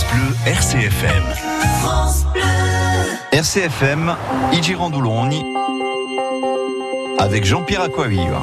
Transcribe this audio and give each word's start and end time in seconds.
France 0.00 0.14
Bleu 0.14 0.34
RCFM. 0.46 1.22
France 1.82 2.24
Bleu. 2.32 2.42
RCFM, 3.32 4.16
avec 7.18 7.44
Jean-Pierre 7.44 7.82
Aquaviva. 7.82 8.40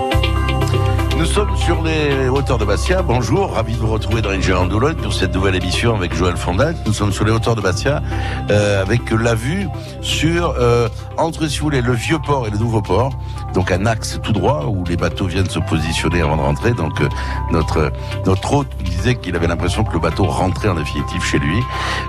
Nous 1.18 1.26
sommes 1.26 1.58
sur 1.58 1.82
les 1.82 2.30
hauteurs 2.30 2.60
de 2.60 2.66
Bastia. 2.66 3.02
Bonjour, 3.02 3.54
ravi 3.54 3.74
de 3.74 3.80
vous 3.80 3.92
retrouver 3.92 4.22
dans 4.22 4.30
les 4.30 4.54
Andoulogne 4.54 4.98
pour 4.98 5.14
cette 5.14 5.34
nouvelle 5.34 5.56
émission 5.56 5.96
avec 5.96 6.14
Joël 6.14 6.38
Fondac. 6.38 6.76
Nous 6.86 6.94
sommes 6.94 7.12
sur 7.12 7.26
les 7.26 7.32
hauteurs 7.32 7.56
de 7.56 7.62
Bastia 7.62 8.04
euh, 8.52 8.84
avec 8.84 9.10
la 9.10 9.34
vue 9.34 9.68
sur 10.02 10.54
euh, 10.60 10.88
entre 11.18 11.48
si 11.48 11.58
vous 11.58 11.66
voulez 11.66 11.82
le 11.82 11.94
vieux 11.94 12.20
port 12.20 12.46
et 12.46 12.52
le 12.52 12.60
nouveau 12.60 12.84
port. 12.84 13.12
Donc 13.54 13.72
un 13.72 13.88
axe 13.88 14.20
tout 14.22 14.34
droit 14.34 14.66
où 14.68 14.84
les 14.84 14.98
bateaux 14.98 15.26
viennent 15.26 15.50
se 15.50 15.58
positionner 15.58 16.22
avant 16.22 16.38
de 16.38 16.42
rentrer. 16.42 16.72
Donc 16.74 17.02
euh, 17.02 17.10
notre 17.52 17.92
notre 18.26 18.54
hôte 18.54 18.70
disait 18.84 19.16
qu'il 19.16 19.36
avait 19.36 19.48
l'impression 19.48 19.84
que 19.84 19.94
le 19.94 20.00
bateau 20.00 20.26
rentrait 20.26 20.70
en 20.70 20.76
définitive 20.76 21.24
chez 21.24 21.40
lui. 21.40 21.60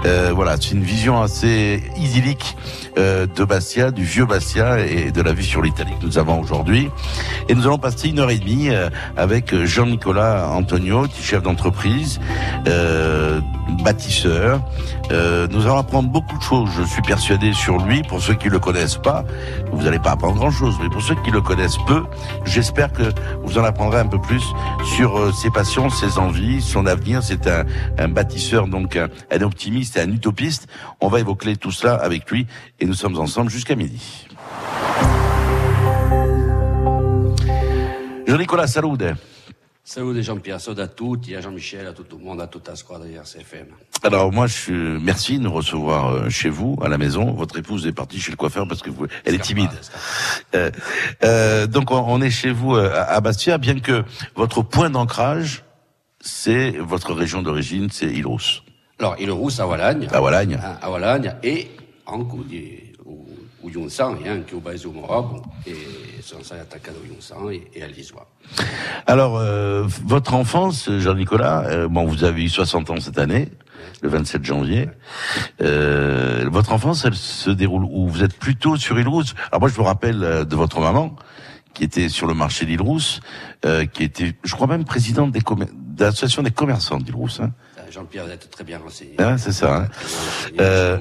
Euh, 0.04 0.32
voilà, 0.34 0.56
c'est 0.60 0.72
une 0.72 0.82
vision 0.82 1.22
assez 1.22 1.82
idyllique 1.96 2.56
euh, 2.98 3.26
de 3.26 3.44
Bastia, 3.44 3.90
du 3.90 4.04
vieux 4.04 4.26
Bastia 4.26 4.80
et 4.80 5.10
de 5.10 5.22
la 5.22 5.32
vue 5.32 5.42
sur 5.42 5.62
l'Italie 5.62 5.92
que 5.98 6.04
nous 6.04 6.18
avons 6.18 6.38
aujourd'hui. 6.38 6.90
Et 7.48 7.54
nous 7.54 7.62
allons 7.66 7.78
passer 7.78 8.10
une 8.10 8.18
heure 8.18 8.30
et 8.30 8.38
demie 8.38 8.68
avec 9.16 9.54
Jean-Nicolas 9.64 10.48
Antonio, 10.50 11.06
chef 11.20 11.42
d'entreprise, 11.42 12.20
euh, 12.66 13.40
bâtisseur. 13.82 14.60
Euh, 15.10 15.46
nous 15.50 15.66
allons 15.66 15.78
apprendre 15.78 16.08
beaucoup 16.08 16.36
de 16.36 16.42
choses, 16.42 16.68
je 16.76 16.84
suis 16.84 17.02
persuadé, 17.02 17.52
sur 17.52 17.78
lui. 17.78 18.02
Pour 18.02 18.20
ceux 18.20 18.34
qui 18.34 18.48
le 18.48 18.58
connaissent 18.58 18.96
pas, 18.96 19.24
vous 19.72 19.82
n'allez 19.82 19.98
pas 19.98 20.12
apprendre 20.12 20.36
grand-chose, 20.36 20.76
mais 20.82 20.88
pour 20.88 21.02
ceux 21.02 21.14
qui 21.16 21.30
le 21.30 21.40
connaissent 21.40 21.78
peu, 21.86 22.04
j'espère 22.44 22.92
que 22.92 23.04
vous 23.42 23.58
en 23.58 23.64
apprendrez 23.64 24.00
un 24.00 24.06
peu 24.06 24.20
plus 24.20 24.44
sur 24.96 25.18
euh, 25.18 25.32
ses 25.32 25.50
passions, 25.50 25.90
ses 25.90 26.18
envies, 26.18 26.60
son 26.60 26.86
avenir. 26.86 27.22
C'est 27.22 27.46
un, 27.46 27.64
un, 27.98 28.08
bâtisseur, 28.08 28.66
donc 28.68 28.96
un, 28.96 29.08
un 29.30 29.40
optimiste 29.42 29.96
et 29.96 30.00
un 30.00 30.10
utopiste. 30.10 30.68
On 31.00 31.08
va 31.08 31.20
évoquer 31.20 31.56
tout 31.56 31.70
cela 31.70 31.94
avec 31.94 32.30
lui 32.30 32.46
et 32.80 32.86
nous 32.86 32.94
sommes 32.94 33.18
ensemble 33.18 33.50
jusqu'à 33.50 33.74
midi. 33.74 34.26
Jean-Nicolas, 38.28 38.66
salude. 38.66 39.16
Salut 39.82 40.22
Jean-Pierre, 40.22 40.60
salut 40.60 40.82
à 40.82 40.86
tutti, 40.86 41.34
à 41.34 41.40
Jean-Michel, 41.40 41.86
à 41.86 41.94
tout 41.94 42.04
le 42.12 42.22
monde, 42.22 42.42
à 42.42 42.46
toute 42.46 42.68
la 42.68 42.76
squadre 42.76 43.06
RCFM. 43.06 43.68
Alors 44.02 44.30
moi, 44.30 44.46
je 44.46 44.98
merci 44.98 45.38
de 45.38 45.44
nous 45.44 45.50
recevoir 45.50 46.12
euh, 46.12 46.28
chez 46.28 46.50
vous, 46.50 46.78
à 46.82 46.88
la 46.88 46.98
maison. 46.98 47.32
Votre 47.32 47.58
épouse 47.58 47.86
est 47.86 47.92
partie 47.92 48.20
chez 48.20 48.30
le 48.30 48.36
coiffeur 48.36 48.68
parce 48.68 48.82
que 48.82 48.90
vous, 48.90 49.06
elle 49.24 49.34
est 49.34 49.38
timide. 49.38 49.70
Euh, 50.54 50.70
euh, 51.24 51.66
donc 51.66 51.90
on, 51.90 52.20
est 52.20 52.28
chez 52.28 52.50
vous 52.50 52.76
euh, 52.76 52.92
à 52.94 53.18
Bastia, 53.22 53.56
bien 53.56 53.80
que 53.80 54.04
votre 54.36 54.60
point 54.60 54.90
d'ancrage, 54.90 55.64
c'est 56.20 56.72
votre 56.72 57.14
région 57.14 57.40
d'origine, 57.40 57.88
c'est 57.90 58.08
Île-Rousse. 58.08 58.62
Alors 58.98 59.16
Île-Rousse 59.18 59.58
à 59.58 59.66
Walagne. 59.66 60.06
À 60.12 60.20
Walagne. 60.20 60.60
À, 60.82 60.90
Walagne 60.90 61.34
et 61.42 61.68
en 62.04 62.24
hein, 64.26 64.40
Morab, 64.92 65.26
et 65.66 65.72
et, 67.50 67.62
et 67.74 67.82
à 67.82 67.86
l'Isoire. 67.86 68.26
Alors, 69.06 69.38
euh, 69.38 69.84
votre 70.04 70.34
enfance, 70.34 70.90
Jean-Nicolas, 70.90 71.64
euh, 71.66 71.88
bon, 71.88 72.04
vous 72.06 72.24
avez 72.24 72.44
eu 72.44 72.48
60 72.48 72.90
ans 72.90 73.00
cette 73.00 73.18
année, 73.18 73.48
le 74.02 74.08
27 74.08 74.44
janvier. 74.44 74.88
Euh, 75.60 76.48
votre 76.50 76.72
enfance, 76.72 77.04
elle 77.04 77.14
se 77.14 77.50
déroule 77.50 77.84
où? 77.84 78.08
Vous 78.08 78.22
êtes 78.22 78.38
plutôt 78.38 78.76
sur 78.76 78.98
Île-Rousse. 78.98 79.34
Alors 79.50 79.60
moi, 79.60 79.68
je 79.68 79.78
me 79.78 79.84
rappelle 79.84 80.22
euh, 80.22 80.44
de 80.44 80.56
votre 80.56 80.80
maman, 80.80 81.16
qui 81.74 81.84
était 81.84 82.08
sur 82.08 82.26
le 82.26 82.34
marché 82.34 82.66
d'Île-Rousse, 82.66 83.20
euh, 83.64 83.86
qui 83.86 84.02
était, 84.02 84.34
je 84.42 84.54
crois 84.54 84.66
même, 84.66 84.84
présidente 84.84 85.32
des 85.32 85.40
de 85.40 86.04
l'association 86.04 86.42
des 86.42 86.50
commerçants 86.50 86.98
d'Île-Rousse. 86.98 87.40
Hein. 87.40 87.52
Jean-Pierre, 87.90 88.26
vous 88.26 88.32
êtes 88.32 88.50
très 88.50 88.64
bien 88.64 88.78
renseigné. 88.78 89.14
Ah, 89.18 89.38
c'est 89.38 89.52
ça. 89.52 89.76
Hein. 89.76 89.88
Euh, 90.60 90.98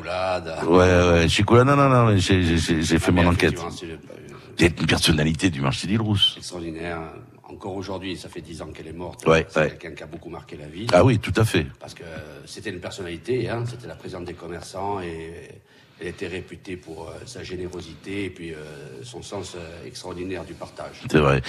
ouais, 0.66 1.22
ouais, 1.22 1.30
Chicoulade, 1.30 1.68
non, 1.68 1.76
non, 1.76 1.90
non, 1.90 2.18
j'ai 2.18 3.00
fait 3.00 3.12
mon 3.12 3.28
enquête. 3.28 3.58
Vous 3.58 4.66
êtes 4.66 4.80
une 4.80 4.88
personnalité 4.88 5.50
du 5.50 5.62
marché 5.62 5.88
d'Île-Rousse. 5.88 6.36
Extraordinaire. 6.38 7.00
Encore 7.44 7.76
aujourd'hui, 7.76 8.18
ça 8.18 8.28
fait 8.28 8.42
dix 8.42 8.62
ans 8.62 8.68
qu'elle 8.74 8.88
est 8.88 8.94
morte. 8.94 9.26
Ouais, 9.26 9.46
c'est 9.50 9.70
quelqu'un 9.70 9.92
qui 9.92 10.04
a 10.04 10.08
beaucoup 10.08 10.30
marqué 10.30 10.58
la 10.58 10.68
vie. 10.68 10.88
Ah 10.92 11.06
oui, 11.06 11.18
tout 11.18 11.34
à 11.38 11.46
fait. 11.46 11.66
Parce 11.80 11.94
que 11.94 12.04
c'était 12.46 12.72
une 12.72 12.82
personnalité, 12.82 13.50
hein, 13.50 13.64
c'était 13.66 13.88
la 13.88 13.96
présidente 13.96 14.26
des 14.26 14.34
commerçants 14.34 15.00
et 15.00 15.62
elle 16.00 16.08
était 16.08 16.28
réputée 16.28 16.76
pour 16.76 17.08
euh, 17.08 17.14
sa 17.26 17.44
générosité 17.44 18.26
et 18.26 18.30
puis 18.30 18.54
euh, 18.54 18.58
son 19.02 19.22
sens 19.22 19.56
euh, 19.56 19.86
extraordinaire 19.86 20.44
du 20.44 20.54
partage. 20.54 21.02
C'est 21.10 21.20
vrai. 21.20 21.42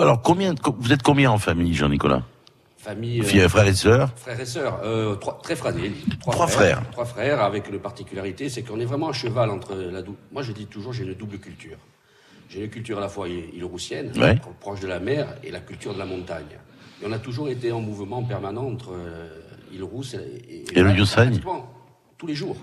Alors 0.00 0.22
combien, 0.22 0.54
vous 0.78 0.92
êtes 0.92 1.02
combien 1.02 1.30
en 1.30 1.38
famille, 1.38 1.74
Jean-Nicolas? 1.74 2.22
Famille. 2.88 3.20
Euh, 3.20 3.48
frères 3.48 3.66
et 3.66 3.74
sœurs. 3.74 4.10
Frères 4.16 4.40
et 4.40 4.46
sœurs, 4.46 4.80
euh, 4.82 5.14
trois, 5.16 5.38
très 5.42 5.56
fragiles. 5.56 5.92
Trois, 6.20 6.46
frères, 6.46 6.82
Trois 6.90 7.04
frères, 7.04 7.42
avec 7.42 7.68
une 7.68 7.78
particularité, 7.78 8.48
c'est 8.48 8.62
qu'on 8.62 8.80
est 8.80 8.86
vraiment 8.86 9.08
à 9.08 9.12
cheval 9.12 9.50
entre 9.50 9.74
la 9.74 10.02
double. 10.02 10.18
Moi, 10.32 10.42
je 10.42 10.52
dis 10.52 10.66
toujours, 10.66 10.92
j'ai 10.92 11.04
une 11.04 11.14
double 11.14 11.38
culture. 11.38 11.76
J'ai 12.48 12.64
une 12.64 12.70
culture 12.70 12.98
à 12.98 13.00
la 13.02 13.08
fois 13.08 13.28
île-roussienne, 13.28 14.12
proche 14.60 14.80
de 14.80 14.86
la 14.86 15.00
mer, 15.00 15.26
et 15.44 15.50
la 15.50 15.60
culture 15.60 15.92
de 15.92 15.98
la 15.98 16.06
montagne. 16.06 16.56
Et 17.02 17.06
on 17.06 17.12
a 17.12 17.18
toujours 17.18 17.48
été 17.48 17.70
en 17.72 17.80
mouvement 17.80 18.22
permanent 18.22 18.66
entre 18.66 18.92
euh, 18.92 19.28
île-rousse 19.72 20.14
et, 20.14 20.64
et, 20.74 20.82
le 20.82 20.92
Youssagne 20.92 21.40
Tous 22.16 22.26
les 22.26 22.34
jours. 22.34 22.56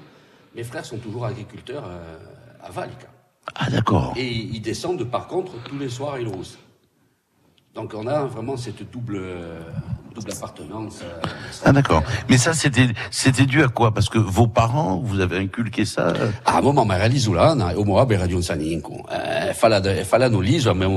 Mes 0.55 0.63
frères 0.63 0.85
sont 0.85 0.97
toujours 0.97 1.25
agriculteurs 1.25 1.85
euh, 1.87 2.17
à 2.63 2.71
Valika. 2.71 3.07
Ah, 3.53 3.69
d'accord. 3.69 4.13
Et 4.17 4.27
ils 4.27 4.61
descendent, 4.61 5.03
par 5.03 5.27
contre, 5.27 5.51
tous 5.63 5.77
les 5.77 5.89
soirs 5.89 6.15
à 6.15 6.19
île-rousse. 6.19 6.57
Donc 7.75 7.93
on 7.93 8.07
a 8.07 8.23
vraiment 8.23 8.57
cette 8.57 8.89
double 8.89 9.21
double 10.15 10.31
appartenance. 10.31 11.01
Euh, 11.03 11.27
ah 11.65 11.71
d'accord. 11.71 12.03
Mais 12.29 12.37
ça 12.37 12.53
c'était 12.53 12.87
c'était 13.11 13.45
dû 13.45 13.61
à 13.63 13.67
quoi? 13.67 13.93
Parce 13.93 14.09
que 14.09 14.17
vos 14.17 14.47
parents 14.47 15.01
vous 15.03 15.19
avez 15.19 15.37
inculqué 15.37 15.85
ça 15.85 16.13
Ah 16.45 16.61
moment 16.61 16.85
ma 16.85 16.95
realizulana 16.95 17.77
au 17.77 17.83
moa 17.83 18.05
be 18.05 18.13
radio 18.13 18.41
saninko. 18.41 19.05
Eh, 19.11 19.53
fala 19.53 19.81
de 19.81 20.03
fala 20.03 20.29
no 20.29 20.41
liso 20.41 20.73
mais 20.73 20.87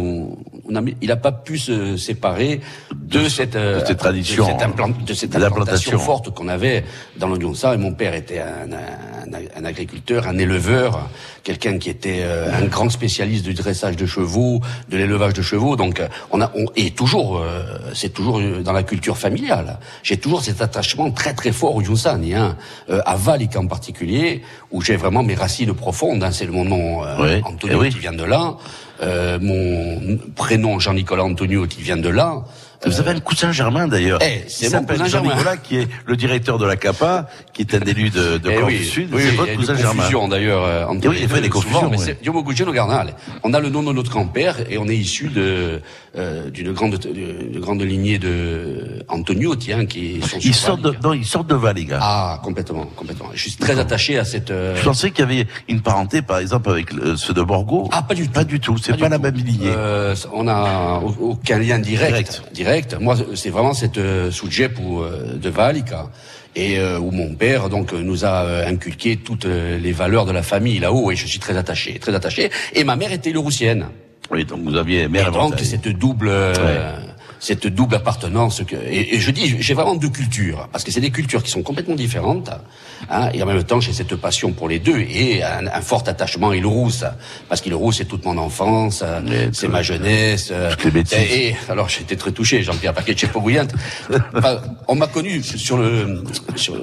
on, 0.69 0.77
a, 0.77 0.83
il 1.01 1.11
a 1.11 1.17
pas 1.17 1.33
pu 1.33 1.59
se 1.59 1.97
séparer 1.97 2.61
de, 2.95 3.21
de 3.25 3.29
cette 3.29 3.57
de 3.57 3.83
cette 3.87 3.99
tradition. 3.99 4.47
de 4.47 4.53
cette, 4.53 4.63
implant, 4.63 4.89
de 4.89 5.15
cette 5.15 5.37
implantation 5.37 5.99
forte 5.99 6.31
qu'on 6.35 6.49
avait 6.49 6.85
dans 7.17 7.29
l'Oignon 7.29 7.53
Et 7.55 7.77
mon 7.77 7.93
père 7.93 8.15
était 8.15 8.41
un, 8.41 8.73
un, 8.73 9.61
un, 9.61 9.65
agriculteur, 9.65 10.29
un 10.29 10.39
éleveur, 10.39 11.09
quelqu'un 11.43 11.79
qui 11.79 11.91
était 11.91 12.21
euh, 12.23 12.53
un 12.55 12.67
grand 12.67 12.91
spécialiste 12.91 13.45
du 13.45 13.55
dressage 13.55 13.97
de 13.97 14.07
chevaux, 14.07 14.61
de 14.89 14.97
l'élevage 14.97 15.35
de 15.35 15.43
chevaux. 15.43 15.77
Donc 15.77 16.01
euh, 16.01 16.09
on 16.31 16.41
a 16.41 16.51
on, 16.55 16.67
et 16.77 16.91
toujours 16.91 17.43
c'est 17.95 18.13
toujours 18.13 18.41
dans 18.63 18.73
la 18.73 18.83
culture 18.83 19.17
familiale. 19.17 19.79
J'ai 20.03 20.17
toujours 20.17 20.43
cet 20.43 20.61
attachement 20.63 21.11
très 21.11 21.35
très 21.35 21.53
fort 21.53 21.75
au 21.77 21.83
Yunsani, 21.83 22.35
hein, 22.35 22.57
euh, 22.91 23.01
à 23.07 23.17
Valik 23.17 23.57
en 23.57 23.67
particulier, 23.67 24.43
où 24.71 24.81
j'ai 24.83 24.97
vraiment 24.97 25.23
mes 25.23 25.35
racines 25.35 25.75
profondes. 25.75 26.23
Hein, 26.23 26.33
c'est 26.33 26.47
mon 26.47 26.65
nom 26.65 27.05
euh, 27.05 27.41
Antonio 27.45 27.85
eh 27.85 27.89
qui 27.91 27.99
vient 27.99 28.13
de 28.13 28.25
là, 28.25 28.57
euh, 28.57 28.88
mon 29.01 30.19
prénom 30.35 30.79
Jean-Nicolas 30.79 31.25
Antonio 31.25 31.67
qui 31.67 31.83
vient 31.83 31.97
de 31.97 32.09
là. 32.09 32.45
Vous 32.87 33.01
avez 33.01 33.11
un 33.11 33.21
cousin 33.21 33.53
germain 33.53 33.89
d'ailleurs. 33.89 34.21
Eh, 34.23 34.45
c'est 34.47 34.73
mon 34.73 34.85
cousin 34.85 35.07
Jean-Nicolas 35.07 35.57
qui 35.57 35.79
est 35.79 35.89
le 36.07 36.17
directeur 36.17 36.59
de 36.59 36.67
la 36.67 36.77
CAPA, 36.77 37.29
qui 37.53 37.63
est 37.63 37.75
un 37.75 37.81
élu 37.81 38.11
de, 38.11 38.39
de 38.39 38.51
eh 38.51 38.65
du 38.67 38.85
Sud. 38.85 39.09
Oui, 39.13 39.23
c'est 39.25 39.37
votre 39.37 39.55
cousin 39.55 39.75
germain. 39.75 40.29
d'ailleurs. 40.29 40.63
Euh, 40.65 40.87
oui, 41.05 41.19
il 41.23 41.29
fait 41.29 41.41
des 41.41 41.49
confusions. 41.49 41.91
On 43.43 43.55
a 43.55 43.61
le 43.61 43.69
nom 43.69 43.83
de 43.83 43.93
notre 43.93 44.11
grand-père 44.11 44.57
et 44.71 44.79
on 44.79 44.87
est 44.89 44.97
issu 44.97 45.29
de 45.29 45.81
euh, 46.17 46.51
d'une 46.51 46.73
grande 46.73 46.97
d'une 46.99 47.61
grande 47.61 47.83
lignée 47.83 48.19
de 48.19 49.05
Antonio, 49.09 49.57
tiens, 49.57 49.87
qui 49.87 50.21
sont 50.23 50.39
ils 50.41 50.55
sortent 50.55 50.83
de 50.83 50.95
non, 51.03 51.13
ils 51.13 51.27
sortent 51.27 51.49
de 51.49 51.55
Val, 51.55 51.77
les 51.77 51.85
gars. 51.85 51.99
Ah, 52.01 52.41
complètement, 52.43 52.87
complètement. 52.97 53.31
Je 53.35 53.41
suis 53.41 53.57
très 53.57 53.79
attaché 53.79 54.19
à 54.19 54.25
cette. 54.25 54.51
Euh... 54.51 54.77
Je 54.77 54.85
pensais 54.85 55.11
qu'il 55.11 55.21
y 55.21 55.29
avait 55.29 55.47
une 55.69 55.81
parenté, 55.81 56.23
par 56.23 56.39
exemple, 56.39 56.71
avec 56.71 56.91
ceux 57.17 57.35
de 57.35 57.43
Borgo. 57.43 57.89
Ah, 57.93 58.03
pas 58.03 58.15
du 58.15 58.27
tout. 58.27 58.33
Pas 58.33 58.45
du 58.45 58.61
tout. 58.61 58.77
C'est 58.79 58.97
pas, 58.97 59.09
la 59.09 59.19
même 59.19 59.35
lignée. 59.35 59.73
Euh, 59.75 60.15
on 60.33 60.47
a 60.49 61.01
aucun 61.21 61.59
lien 61.59 61.79
direct. 61.79 62.11
direct. 62.11 62.43
direct 62.53 62.68
moi, 63.01 63.17
c'est 63.35 63.51
vraiment 63.51 63.75
cette 63.75 63.99
euh, 63.99 64.31
ou 64.81 65.03
euh, 65.03 65.35
de 65.35 65.49
Valika 65.49 66.11
et 66.57 66.79
euh, 66.79 66.99
où 66.99 67.11
mon 67.11 67.35
père 67.35 67.69
donc 67.69 67.93
nous 67.93 68.25
a 68.25 68.43
euh, 68.43 68.67
inculqué 68.67 69.17
toutes 69.17 69.45
les 69.47 69.93
valeurs 69.93 70.27
de 70.27 70.33
la 70.33 70.43
famille 70.43 70.79
là-haut. 70.79 71.11
Et 71.11 71.17
je 71.17 71.27
suis 71.27 71.39
très 71.39 71.57
attaché, 71.57 71.99
très 71.99 72.15
attaché. 72.15 72.51
Et 72.75 72.85
ma 72.85 72.97
mère 72.97 73.13
était 73.13 73.31
louroussienne. 73.31 73.87
Oui, 74.31 74.45
donc 74.45 74.61
vous 74.63 74.77
aviez 74.77 75.09
mère 75.09 75.29
et 75.29 75.31
donc 75.31 75.59
cette 75.61 75.89
double 75.89 76.31
cette 77.41 77.67
double 77.67 77.97
appartenance. 77.97 78.63
Que, 78.67 78.77
et, 78.77 79.19
je 79.19 79.31
dis, 79.31 79.57
j'ai 79.61 79.75
vraiment 79.75 79.95
deux 79.95 80.09
cultures, 80.09 80.69
parce 80.73 80.85
que 80.85 80.91
c'est 80.91 81.01
des 81.01 81.11
cultures 81.11 81.43
qui 81.43 81.51
sont 81.51 81.63
complètement 81.63 81.95
différentes, 81.95 82.51
hein, 83.11 83.31
et 83.33 83.43
en 83.43 83.47
même 83.47 83.63
temps 83.65 83.81
j'ai 83.81 83.93
cette 83.93 84.17
passion 84.17 84.53
pour 84.53 84.69
les 84.69 84.79
deux, 84.79 84.99
et 84.99 85.43
un, 85.43 85.67
un 85.67 85.81
fort 85.81 86.05
attachement 86.07 86.51
à 86.51 86.57
Île-Rousse, 86.57 87.05
parce 87.49 87.61
qu'Île-Rousse 87.61 87.99
c'est 87.99 88.05
toute 88.05 88.25
mon 88.25 88.39
enfance, 88.39 89.05
c'est 89.53 89.69
ma 89.69 89.83
jeunesse. 89.83 90.53
Et, 91.13 91.49
et, 91.49 91.57
alors 91.69 91.89
j'étais 91.89 92.17
très 92.17 92.33
touché, 92.33 92.63
Jean-Pierre 92.63 92.95
Paquet 92.95 93.17
enfin, 94.35 94.59
On 94.87 94.95
m'a 94.95 95.07
connu 95.07 95.43
sur 95.43 95.79
le... 95.79 96.23
Sur, 96.57 96.77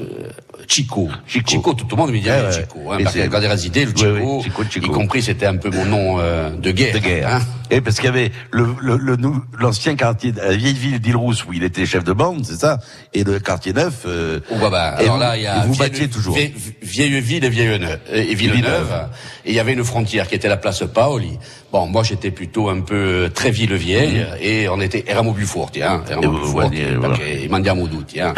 Chico. 0.68 1.10
Chico. 1.28 1.74
tout 1.74 1.86
le 1.90 1.96
monde 1.96 2.12
me 2.12 2.20
dit 2.20 2.24
Chico. 2.24 2.92
Hein, 2.92 2.98
parce 3.04 3.16
quand 3.16 3.40
il 3.42 3.86
le 3.86 3.96
Chico, 3.96 4.44
y 4.76 4.82
compris 4.88 5.22
c'était 5.22 5.46
un 5.46 5.58
peu 5.58 5.70
mon 5.70 5.86
nom 5.86 6.20
euh, 6.20 6.50
de 6.50 6.72
guerre. 6.72 6.94
De 6.94 7.00
guerre. 7.00 7.36
Hein 7.36 7.42
Et 7.70 7.82
parce 7.82 7.98
qu'il 7.98 8.06
y 8.06 8.10
avait 8.10 8.32
le, 8.52 8.76
le, 8.82 9.18
l'ancien 9.60 9.96
quartier, 9.96 10.34
la 10.46 10.56
vieille 10.56 10.74
ville 10.74 11.00
d'Île-Rousse 11.00 11.46
où 11.46 11.54
il 11.54 11.64
était 11.64 11.86
chef 11.86 12.04
de 12.04 12.14
bande, 12.14 12.46
c'est 12.46 12.60
ça, 12.60 12.80
et 13.14 13.24
le 13.24 13.40
quartier 13.40 13.74
neuf. 13.74 14.04
Euh, 14.06 14.40
oh, 14.52 14.56
bah, 14.62 14.70
bah, 14.70 14.96
alors 14.98 15.18
là, 15.18 15.38
il 15.38 15.44
y 15.44 15.48
a 15.48 15.66
vous 15.66 15.76
battiez 15.76 16.08
toujours. 16.10 16.36
Vieille, 16.36 17.20
ville 17.20 17.44
et 17.44 17.50
vieille 17.50 17.80
neuve, 17.80 18.00
et 18.12 18.36
Villeneuve. 18.36 19.08
Et 19.46 19.52
il 19.52 19.56
y 19.56 19.60
avait 19.60 19.74
une 19.74 19.84
frontière 19.84 20.28
qui 20.28 20.36
était 20.36 20.48
la 20.48 20.58
place 20.58 20.84
Paoli. 20.94 21.38
Bon, 21.72 21.88
moi 21.88 22.04
j'étais 22.04 22.32
plutôt 22.32 22.70
un 22.70 22.82
peu 22.82 22.96
euh, 22.96 23.30
très 23.30 23.52
ville 23.52 23.74
vieille 23.74 24.20
mmh. 24.20 24.38
et 24.40 24.70
on 24.70 24.80
était 24.80 25.04
Eramo 25.08 25.34
Bufour, 25.34 25.72
tiens, 25.72 26.04
Eramo 26.10 26.40
Bufour, 26.40 26.72
il 26.74 27.50
mandiamo 27.50 27.88
tutti, 27.88 28.22
hein. 28.22 28.34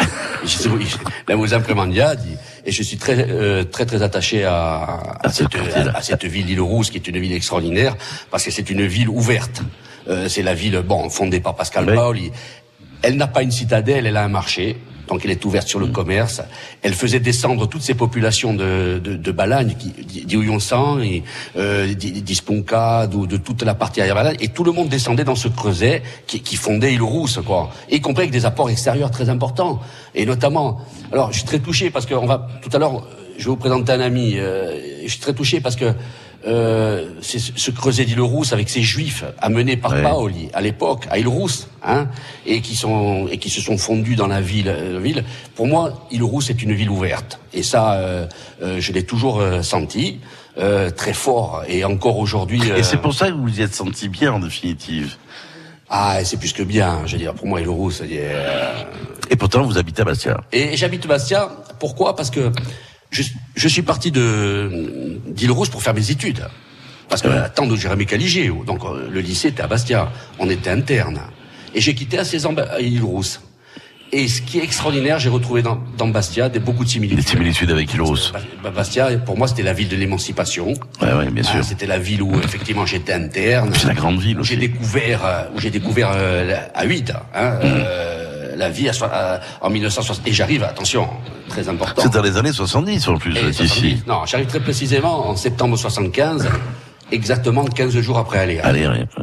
La 1.28 1.36
vous 1.36 1.46
dit 1.46 2.36
et 2.64 2.72
je 2.72 2.82
suis 2.82 2.96
très 2.96 3.16
euh, 3.30 3.64
très 3.64 3.86
très 3.86 4.02
attaché 4.02 4.44
à, 4.44 5.00
à, 5.22 5.30
cette, 5.30 5.56
à, 5.94 6.02
cette 6.02 6.24
ville 6.24 6.46
d'Île-Rousse 6.46 6.90
qui 6.90 6.96
est 6.96 7.06
une 7.06 7.18
ville 7.18 7.32
extraordinaire 7.32 7.96
parce 8.30 8.44
que 8.44 8.50
c'est 8.50 8.70
une 8.70 8.86
ville 8.86 9.08
ouverte. 9.08 9.62
Euh, 10.08 10.28
c'est 10.28 10.42
la 10.42 10.54
ville 10.54 10.78
bon 10.80 11.08
fondée 11.10 11.40
par 11.40 11.54
Pascal 11.54 11.86
Paoli. 11.86 12.30
Elle 13.02 13.16
n'a 13.16 13.28
pas 13.28 13.42
une 13.42 13.50
citadelle, 13.50 14.06
elle 14.06 14.16
a 14.16 14.24
un 14.24 14.28
marché 14.28 14.76
donc 15.08 15.24
elle 15.24 15.30
est 15.30 15.44
ouverte 15.44 15.66
sur 15.66 15.80
le 15.80 15.86
mm. 15.86 15.92
commerce. 15.92 16.42
Elle 16.82 16.94
faisait 16.94 17.18
descendre 17.18 17.66
toutes 17.66 17.82
ces 17.82 17.94
populations 17.94 18.54
de, 18.54 19.00
de, 19.02 19.16
de 19.16 19.32
Balagne, 19.32 19.74
d'Ouyonsan, 20.26 21.00
et 21.00 21.24
euh, 21.56 21.92
d'Ispunka, 21.94 23.06
de, 23.08 23.26
de 23.26 23.36
toute 23.36 23.62
la 23.62 23.74
partie 23.74 24.00
arrière 24.00 24.14
Balagne, 24.14 24.36
et 24.40 24.48
tout 24.48 24.64
le 24.64 24.72
monde 24.72 24.88
descendait 24.88 25.24
dans 25.24 25.34
ce 25.34 25.48
creuset 25.48 26.02
qui, 26.26 26.40
qui 26.40 26.56
fondait 26.56 26.94
Île-Rousse, 26.94 27.40
quoi. 27.44 27.70
Y 27.90 28.00
compris 28.00 28.22
avec 28.22 28.32
des 28.32 28.44
apports 28.44 28.70
extérieurs 28.70 29.10
très 29.10 29.28
importants. 29.28 29.80
Et 30.14 30.26
notamment, 30.26 30.80
alors 31.10 31.32
je 31.32 31.38
suis 31.38 31.46
très 31.46 31.58
touché 31.58 31.90
parce 31.90 32.06
qu'on 32.06 32.26
va, 32.26 32.46
tout 32.62 32.70
à 32.72 32.78
l'heure, 32.78 33.02
je 33.38 33.44
vais 33.44 33.50
vous 33.50 33.56
présenter 33.56 33.92
un 33.92 34.00
ami, 34.00 34.34
euh, 34.36 35.02
je 35.04 35.08
suis 35.08 35.20
très 35.20 35.32
touché 35.32 35.60
parce 35.60 35.76
que 35.76 35.94
euh, 36.48 37.04
c'est 37.20 37.38
ce 37.38 37.70
creuset 37.70 38.04
d'Île-Rousse 38.04 38.52
avec 38.52 38.70
ces 38.70 38.82
juifs 38.82 39.24
amenés 39.38 39.76
par 39.76 39.90
Paoli 39.90 40.48
à 40.54 40.60
l'époque 40.62 41.06
à 41.10 41.18
Île-Rousse, 41.18 41.68
hein, 41.84 42.08
et 42.46 42.62
qui 42.62 42.74
sont 42.74 43.28
et 43.30 43.38
qui 43.38 43.50
se 43.50 43.60
sont 43.60 43.76
fondus 43.76 44.16
dans 44.16 44.26
la 44.26 44.40
ville. 44.40 44.68
Euh, 44.68 44.98
ville. 44.98 45.24
Pour 45.54 45.66
moi, 45.66 46.06
Île-Rousse 46.10 46.48
est 46.50 46.62
une 46.62 46.72
ville 46.72 46.90
ouverte, 46.90 47.38
et 47.52 47.62
ça, 47.62 47.94
euh, 47.94 48.26
euh 48.62 48.80
je 48.80 48.92
l'ai 48.92 49.04
toujours 49.04 49.40
euh, 49.40 49.62
senti 49.62 50.20
très 50.96 51.12
fort, 51.12 51.62
et 51.68 51.84
encore 51.84 52.18
aujourd'hui. 52.18 52.60
Et 52.76 52.82
c'est 52.82 52.96
pour 52.96 53.14
ça 53.14 53.28
que 53.28 53.34
vous 53.34 53.42
vous 53.42 53.60
y 53.60 53.62
êtes 53.62 53.74
senti 53.74 54.08
bien 54.08 54.32
en 54.32 54.40
définitive. 54.40 55.14
Ah, 55.88 56.18
c'est 56.24 56.36
plus 56.36 56.52
que 56.52 56.64
bien. 56.64 57.02
Je 57.06 57.12
veux 57.12 57.18
dire, 57.18 57.32
pour 57.32 57.46
moi, 57.46 57.60
Île-Rousse. 57.60 58.02
Et 59.30 59.36
pourtant, 59.36 59.62
vous 59.62 59.78
habitez 59.78 60.02
à 60.02 60.04
Bastia. 60.04 60.40
Et 60.50 60.76
j'habite 60.76 61.06
Bastia. 61.06 61.48
Pourquoi? 61.78 62.16
Parce 62.16 62.30
que 62.30 62.50
je, 63.10 63.22
je 63.54 63.68
suis 63.68 63.82
parti 63.82 64.10
de 64.10 65.18
d'Île-Rousse 65.26 65.68
pour 65.68 65.82
faire 65.82 65.94
mes 65.94 66.10
études. 66.10 66.46
Parce 67.08 67.22
que 67.22 67.48
tant 67.54 67.66
de 67.66 67.74
Jérémy 67.74 68.04
Caligé, 68.04 68.52
donc 68.66 68.84
euh, 68.84 69.08
le 69.10 69.20
lycée 69.20 69.48
était 69.48 69.62
à 69.62 69.66
Bastia, 69.66 70.12
on 70.38 70.50
était 70.50 70.70
interne. 70.70 71.20
Et 71.74 71.80
j'ai 71.80 71.94
quitté 71.94 72.18
à 72.18 72.24
16 72.24 72.46
ans 72.46 72.54
à 72.56 72.80
Île-Rousse. 72.80 73.40
Et 74.10 74.26
ce 74.26 74.40
qui 74.40 74.58
est 74.58 74.64
extraordinaire, 74.64 75.18
j'ai 75.18 75.28
retrouvé 75.28 75.60
dans, 75.60 75.78
dans, 75.98 76.08
Bastia 76.08 76.48
des, 76.48 76.60
beaucoup 76.60 76.84
de 76.84 76.88
similitudes. 76.88 77.22
Des 77.22 77.30
similitudes 77.30 77.70
avec 77.70 77.92
Île-Rousse. 77.92 78.32
Bastia, 78.74 79.18
pour 79.18 79.36
moi, 79.36 79.48
c'était 79.48 79.62
la 79.62 79.74
ville 79.74 79.88
de 79.88 79.96
l'émancipation. 79.96 80.72
Ouais, 81.02 81.12
ouais, 81.12 81.30
bien 81.30 81.42
sûr. 81.42 81.58
Ah, 81.58 81.62
c'était 81.62 81.86
la 81.86 81.98
ville 81.98 82.22
où, 82.22 82.34
effectivement, 82.40 82.86
j'étais 82.86 83.12
interne. 83.12 83.70
C'est 83.74 83.86
la 83.86 83.94
grande 83.94 84.18
ville 84.18 84.40
aussi. 84.40 84.54
J'ai 84.54 84.68
découvert, 84.68 85.24
euh, 85.24 85.42
où 85.54 85.60
j'ai 85.60 85.70
découvert 85.70 86.12
euh, 86.14 86.56
à 86.74 86.84
8, 86.84 87.12
hein, 87.34 87.50
mmh. 87.50 87.60
euh, 87.64 88.27
la 88.58 88.68
vie 88.68 88.88
à, 88.88 89.40
en 89.60 89.70
1960. 89.70 90.26
Et 90.26 90.32
j'arrive, 90.32 90.64
attention, 90.64 91.08
très 91.48 91.68
important. 91.68 92.02
C'est 92.02 92.12
dans 92.12 92.22
les 92.22 92.36
années 92.36 92.52
70 92.52 93.08
en 93.08 93.16
plus, 93.16 93.34
ici. 93.60 94.02
Non, 94.06 94.26
j'arrive 94.26 94.46
très 94.48 94.60
précisément 94.60 95.28
en 95.28 95.36
septembre 95.36 95.76
75 95.76 96.48
exactement 97.10 97.64
15 97.64 97.98
jours 98.00 98.18
après 98.18 98.38
aller. 98.38 98.60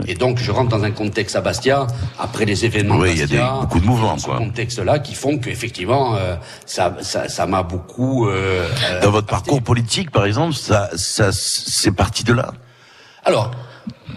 Et 0.08 0.16
donc 0.16 0.40
je 0.40 0.52
rentre 0.52 0.70
dans 0.70 0.84
un 0.84 0.92
contexte 0.92 1.36
à 1.36 1.42
Bastia 1.42 1.88
après 2.20 2.46
les 2.46 2.66
événements. 2.66 2.98
Oui, 2.98 3.12
il 3.12 3.20
y 3.20 3.24
a 3.24 3.28
des, 3.28 3.62
beaucoup 3.62 3.80
de 3.80 3.86
mouvements. 3.86 4.18
Ce 4.18 4.28
contexte-là 4.28 5.00
qui 5.00 5.14
font 5.14 5.38
qu'effectivement 5.38 6.16
euh, 6.16 6.36
ça, 6.66 6.98
ça, 7.02 7.30
ça 7.30 7.46
m'a 7.46 7.64
beaucoup. 7.64 8.28
Euh, 8.28 8.68
dans 9.02 9.12
votre 9.12 9.28
parcours 9.28 9.62
politique, 9.62 10.12
par 10.12 10.26
exemple, 10.26 10.56
ça, 10.56 10.90
ça 10.96 11.32
c'est 11.32 11.92
parti 11.92 12.24
de 12.24 12.34
là. 12.34 12.54
Alors. 13.24 13.52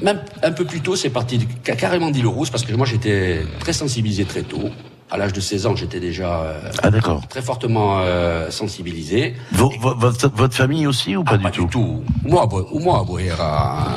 Même 0.01 0.21
un 0.43 0.53
peu 0.53 0.65
plus 0.65 0.81
tôt, 0.81 0.97
c'est 0.97 1.11
parti 1.11 1.39
de, 1.39 1.45
carrément 1.73 2.11
d'Île-Rousse, 2.11 2.51
parce 2.51 2.63
que 2.63 2.73
moi 2.75 2.87
j'étais 2.87 3.43
très 3.59 3.73
sensibilisé 3.73 4.25
très 4.25 4.43
tôt 4.43 4.71
à 5.11 5.17
l'âge 5.17 5.33
de 5.33 5.41
16 5.41 5.67
ans, 5.67 5.77
j'étais 5.77 6.01
déjà 6.01 6.41
euh, 6.41 6.71
ah, 6.83 6.91
très 7.29 7.43
fortement 7.43 8.01
euh, 8.01 8.51
sensibilisé. 8.51 9.35
votre, 9.53 10.29
votre, 10.35 10.55
famille 10.55 10.87
aussi 10.87 11.17
ou 11.17 11.25
pas, 11.25 11.33
ah, 11.35 11.37
du, 11.39 11.43
pas 11.45 11.51
tout 11.51 11.65
du 11.65 11.71
tout? 11.71 12.03
Moi, 12.25 12.47
ou 12.73 12.79
moi, 12.79 13.05
era... 13.21 13.89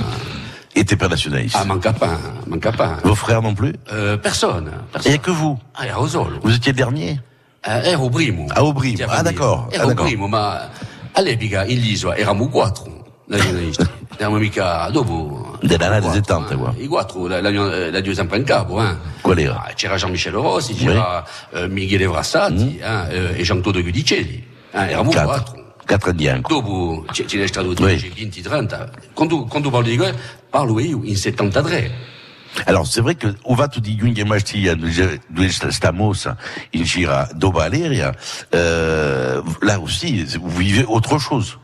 Et 0.75 0.86
t'es 0.86 0.96
pas 0.96 1.10
nationaliste? 1.10 1.58
Ah, 1.60 1.66
mon 1.66 1.80
capin, 1.80 2.18
mon 2.48 2.58
capin. 2.58 2.98
Vos 3.04 3.16
frères 3.16 3.42
non 3.42 3.54
plus? 3.54 3.74
Euh, 3.92 4.16
Personne. 4.18 4.72
personne. 4.92 5.12
Et 5.12 5.18
que 5.18 5.31
vous? 5.31 5.60
Ah, 5.75 5.86
Aerosol. 5.86 6.40
Vous 6.44 6.56
étiez 6.56 6.72
le 6.72 6.78
dernier? 6.78 7.19
Euh, 7.68 7.84
Ero 7.84 8.10
primo. 8.10 8.48
Ah, 8.56 8.63
au 8.63 8.74
primo. 8.74 8.98
Ah, 9.10 9.22
d'accord. 9.22 9.69
Ero 9.72 9.90
ah, 9.92 9.96
primo, 9.96 10.28
ma 10.28 10.69
all'epoca 11.13 11.66
in 11.66 11.75
l'isola 11.75 12.18
eravamo 12.18 12.48
quattro 12.48 13.22
nationalisti. 13.28 13.86
Eravamo 14.18 14.40
mica 14.40 14.90
dopo 14.90 15.40
Della 15.62 15.96
anni 15.96 16.12
70, 16.12 16.58
qua. 16.58 16.74
I 16.75 16.88
quattro, 16.88 17.28
l'abbiamo 17.28 18.13
sempre 18.13 18.38
in 18.38 18.44
capo, 18.44 18.81
eh. 18.81 18.96
Qual 19.22 19.38
era? 19.38 19.63
Ah, 19.63 19.74
c'era 19.74 19.96
Jean-Michel 19.96 20.34
Rossi, 20.34 20.74
c'era 20.74 21.24
oui. 21.54 21.63
uh, 21.63 21.72
Michele 21.72 22.08
Vrassati, 22.08 22.80
mm. 22.80 22.84
eh, 22.84 23.40
e 23.40 23.42
Jean-Claude 23.44 23.81
Guidicelli. 23.84 24.44
Eh, 24.72 24.78
eravamo 24.78 25.12
quattro. 25.12 25.28
quattro. 25.28 25.75
Quattro 25.86 26.10
anni 26.10 26.42
Dopo 26.48 27.06
ce 27.12 27.38
n'è 27.38 27.48
stato 27.48 27.74
oui. 27.78 28.12
20, 28.16 28.42
30. 28.42 28.90
Quando, 29.13 29.44
quando 29.44 29.69
parlo 29.69 29.88
di 29.88 29.98
parlo 30.50 30.80
io 30.80 31.02
in 31.04 31.16
73. 31.16 31.92
Alors 32.66 32.86
c'est 32.86 33.02
vrai 33.02 33.16
que 33.16 33.28
di 33.80 33.98
Giunge 33.98 34.24
Mastia, 34.25 34.75
Stamos, 35.72 36.28
in 36.74 36.86
Gira 36.86 37.30
Aleria, 37.63 38.13
euh, 38.54 39.42
là 39.62 39.80
aussi, 39.80 40.25
vous 40.38 40.50
vivez 40.50 40.86
autre 40.86 41.18
chose. 41.18 41.58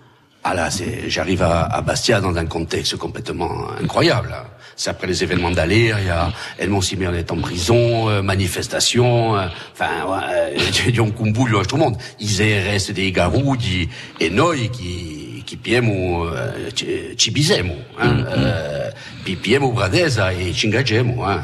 Ah 0.49 0.53
là, 0.53 0.71
c'est, 0.71 1.09
j'arrive 1.09 1.41
à, 1.43 1.63
à, 1.63 1.81
Bastia 1.81 2.21
dans 2.21 2.33
un 2.37 2.45
contexte 2.45 2.95
complètement 2.95 3.67
incroyable. 3.83 4.33
C'est 4.77 4.89
après 4.89 5.05
les 5.05 5.21
événements 5.21 5.51
d'Alir, 5.51 5.99
il 5.99 6.05
y 6.05 6.09
a 6.09 6.31
Edmond 6.57 6.79
Simeon 6.79 7.13
est 7.13 7.29
en 7.33 7.37
prison, 7.41 8.07
euh, 8.07 8.21
manifestation, 8.21 9.35
euh, 9.35 9.47
enfin, 9.73 10.05
ouais, 10.07 10.91
Dion 10.93 11.11
Kumbulo, 11.11 11.65
tout 11.65 11.75
le 11.75 11.81
monde. 11.83 11.97
Iseres 12.21 12.93
des 12.93 13.11
Garudi 13.11 13.89
et 14.21 14.29
noi 14.29 14.55
qui 14.71 15.43
qui 15.45 15.55
piemo 15.55 16.27
euh, 16.27 16.69
cibisemo, 17.17 17.75
hein, 17.99 18.11
mm 18.11 18.21
-hmm. 18.21 18.25
euh, 18.37 18.89
puis 19.23 19.35
piemo 19.37 19.71
Bradesa 19.71 20.33
et 20.33 20.53
cingagemo, 20.53 21.23
hein, 21.23 21.39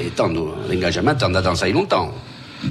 et 0.00 0.10
tant 0.18 0.30
l'engagement 0.68 1.16
en 1.26 1.34
a 1.34 1.42
dans 1.42 1.56
ça 1.56 1.68
longtemps. 1.68 2.10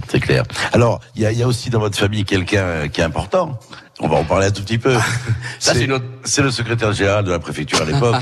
C'est 0.09 0.19
clair. 0.19 0.43
Alors, 0.73 0.99
il 1.15 1.21
y 1.23 1.25
a, 1.25 1.31
y 1.31 1.43
a 1.43 1.47
aussi 1.47 1.69
dans 1.69 1.79
votre 1.79 1.97
famille 1.97 2.25
quelqu'un 2.25 2.87
qui 2.91 3.01
est 3.01 3.03
important. 3.03 3.59
On 3.99 4.07
va 4.07 4.17
en 4.17 4.23
parler 4.23 4.47
un 4.47 4.51
tout 4.51 4.61
petit 4.61 4.77
peu. 4.77 4.95
c'est 5.59 5.87
notre... 5.87 6.05
le 6.41 6.51
secrétaire 6.51 6.93
général 6.93 7.25
de 7.25 7.31
la 7.31 7.39
préfecture 7.39 7.81
à 7.81 7.85
l'époque. 7.85 8.15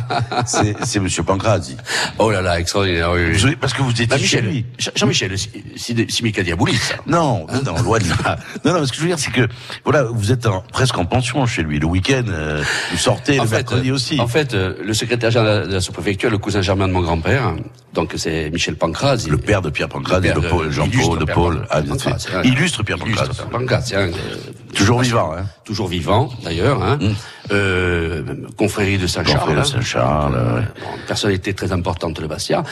c'est 0.45 0.99
Monsieur 1.01 1.23
Pancrazzi. 1.23 1.75
Oh 2.17 2.31
là 2.31 2.41
là, 2.41 2.59
extraordinaire. 2.59 3.11
Oui, 3.11 3.57
Parce 3.59 3.73
que 3.73 3.81
vous 3.81 3.91
étiez 3.91 4.07
bah, 4.07 4.15
Michel, 4.15 4.43
chez 4.43 4.49
lui. 4.49 4.65
Jean-Michel 4.95 5.35
Simica 5.75 6.43
Diaboulis. 6.43 6.79
Non, 7.07 7.45
hein 7.49 7.61
non, 7.65 7.75
loin 7.81 7.99
de 7.99 8.07
là. 8.07 8.37
Non, 8.63 8.73
non, 8.73 8.85
ce 8.85 8.91
que 8.91 8.97
je 8.97 9.01
veux 9.01 9.07
dire, 9.07 9.19
c'est 9.19 9.31
que 9.31 9.49
voilà, 9.83 10.03
vous 10.03 10.31
êtes 10.31 10.47
en, 10.47 10.61
presque 10.61 10.97
en 10.97 11.05
pension 11.05 11.45
chez 11.45 11.61
lui. 11.61 11.77
Le 11.77 11.87
week-end, 11.87 12.23
euh, 12.29 12.63
vous 12.91 12.97
sortez, 12.97 13.37
en 13.39 13.43
le 13.43 13.49
fait, 13.49 13.55
mercredi 13.55 13.91
aussi. 13.91 14.19
En 14.21 14.27
fait, 14.27 14.53
euh, 14.53 14.75
le 14.81 14.93
secrétaire 14.93 15.31
général 15.31 15.67
de 15.67 15.73
la 15.73 15.81
sous-préfecture, 15.81 16.29
le 16.29 16.37
cousin 16.37 16.61
germain 16.61 16.87
de 16.87 16.93
mon 16.93 17.01
grand-père, 17.01 17.53
donc 17.93 18.13
c'est 18.15 18.49
Michel 18.49 18.75
Pancrazzi. 18.77 19.29
Le 19.29 19.37
père 19.37 19.61
de 19.61 19.69
Pierre 19.69 19.89
Pancrazzi, 19.89 20.29
de, 20.29 20.39
Paul, 20.39 20.71
Jean-Paul, 20.71 21.19
de 21.19 21.25
Paul. 21.25 21.67
Ah, 21.69 21.81
bien 21.81 21.95
Illustre 22.43 22.83
Pierre 22.83 22.97
Pancrazzi. 22.97 23.93
Toujours 24.75 25.01
vivant, 25.01 25.33
hein 25.33 25.45
toujours 25.63 25.87
vivant 25.87 26.29
d'ailleurs, 26.43 26.83
hein, 26.83 26.97
mmh. 27.01 27.07
euh, 27.51 28.23
confrérie 28.57 28.97
de 28.97 29.07
Saint-Charles. 29.07 29.57
de 29.57 29.63
Saint-Charles. 29.63 30.35
Euh, 30.35 30.61
personnalité 31.07 31.53
très 31.53 31.71
importante 31.71 32.21
de 32.21 32.27
Bastia. 32.27 32.63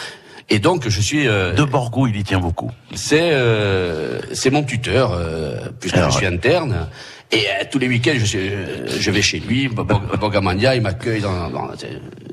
Et 0.49 0.59
donc 0.59 0.87
je 0.87 1.01
suis 1.01 1.27
euh, 1.27 1.53
de 1.53 1.63
Borgo, 1.63 2.07
il 2.07 2.15
y 2.15 2.23
tient 2.23 2.39
beaucoup. 2.39 2.71
C'est 2.93 3.31
euh, 3.31 4.19
c'est 4.33 4.49
mon 4.49 4.63
tuteur 4.63 5.13
euh, 5.13 5.57
puisque 5.79 5.97
Alors, 5.97 6.11
je 6.11 6.17
suis 6.17 6.25
interne. 6.25 6.87
Et 7.31 7.45
tous 7.71 7.79
les 7.79 7.87
week-ends, 7.87 8.13
je, 8.15 8.25
suis, 8.25 8.51
je 8.99 9.11
vais 9.11 9.23
chez 9.23 9.39
lui. 9.39 9.67
Bogamandia, 9.67 10.75
il 10.75 10.83
m'accueille 10.83 11.21
dans, 11.21 11.49
dans, 11.49 11.69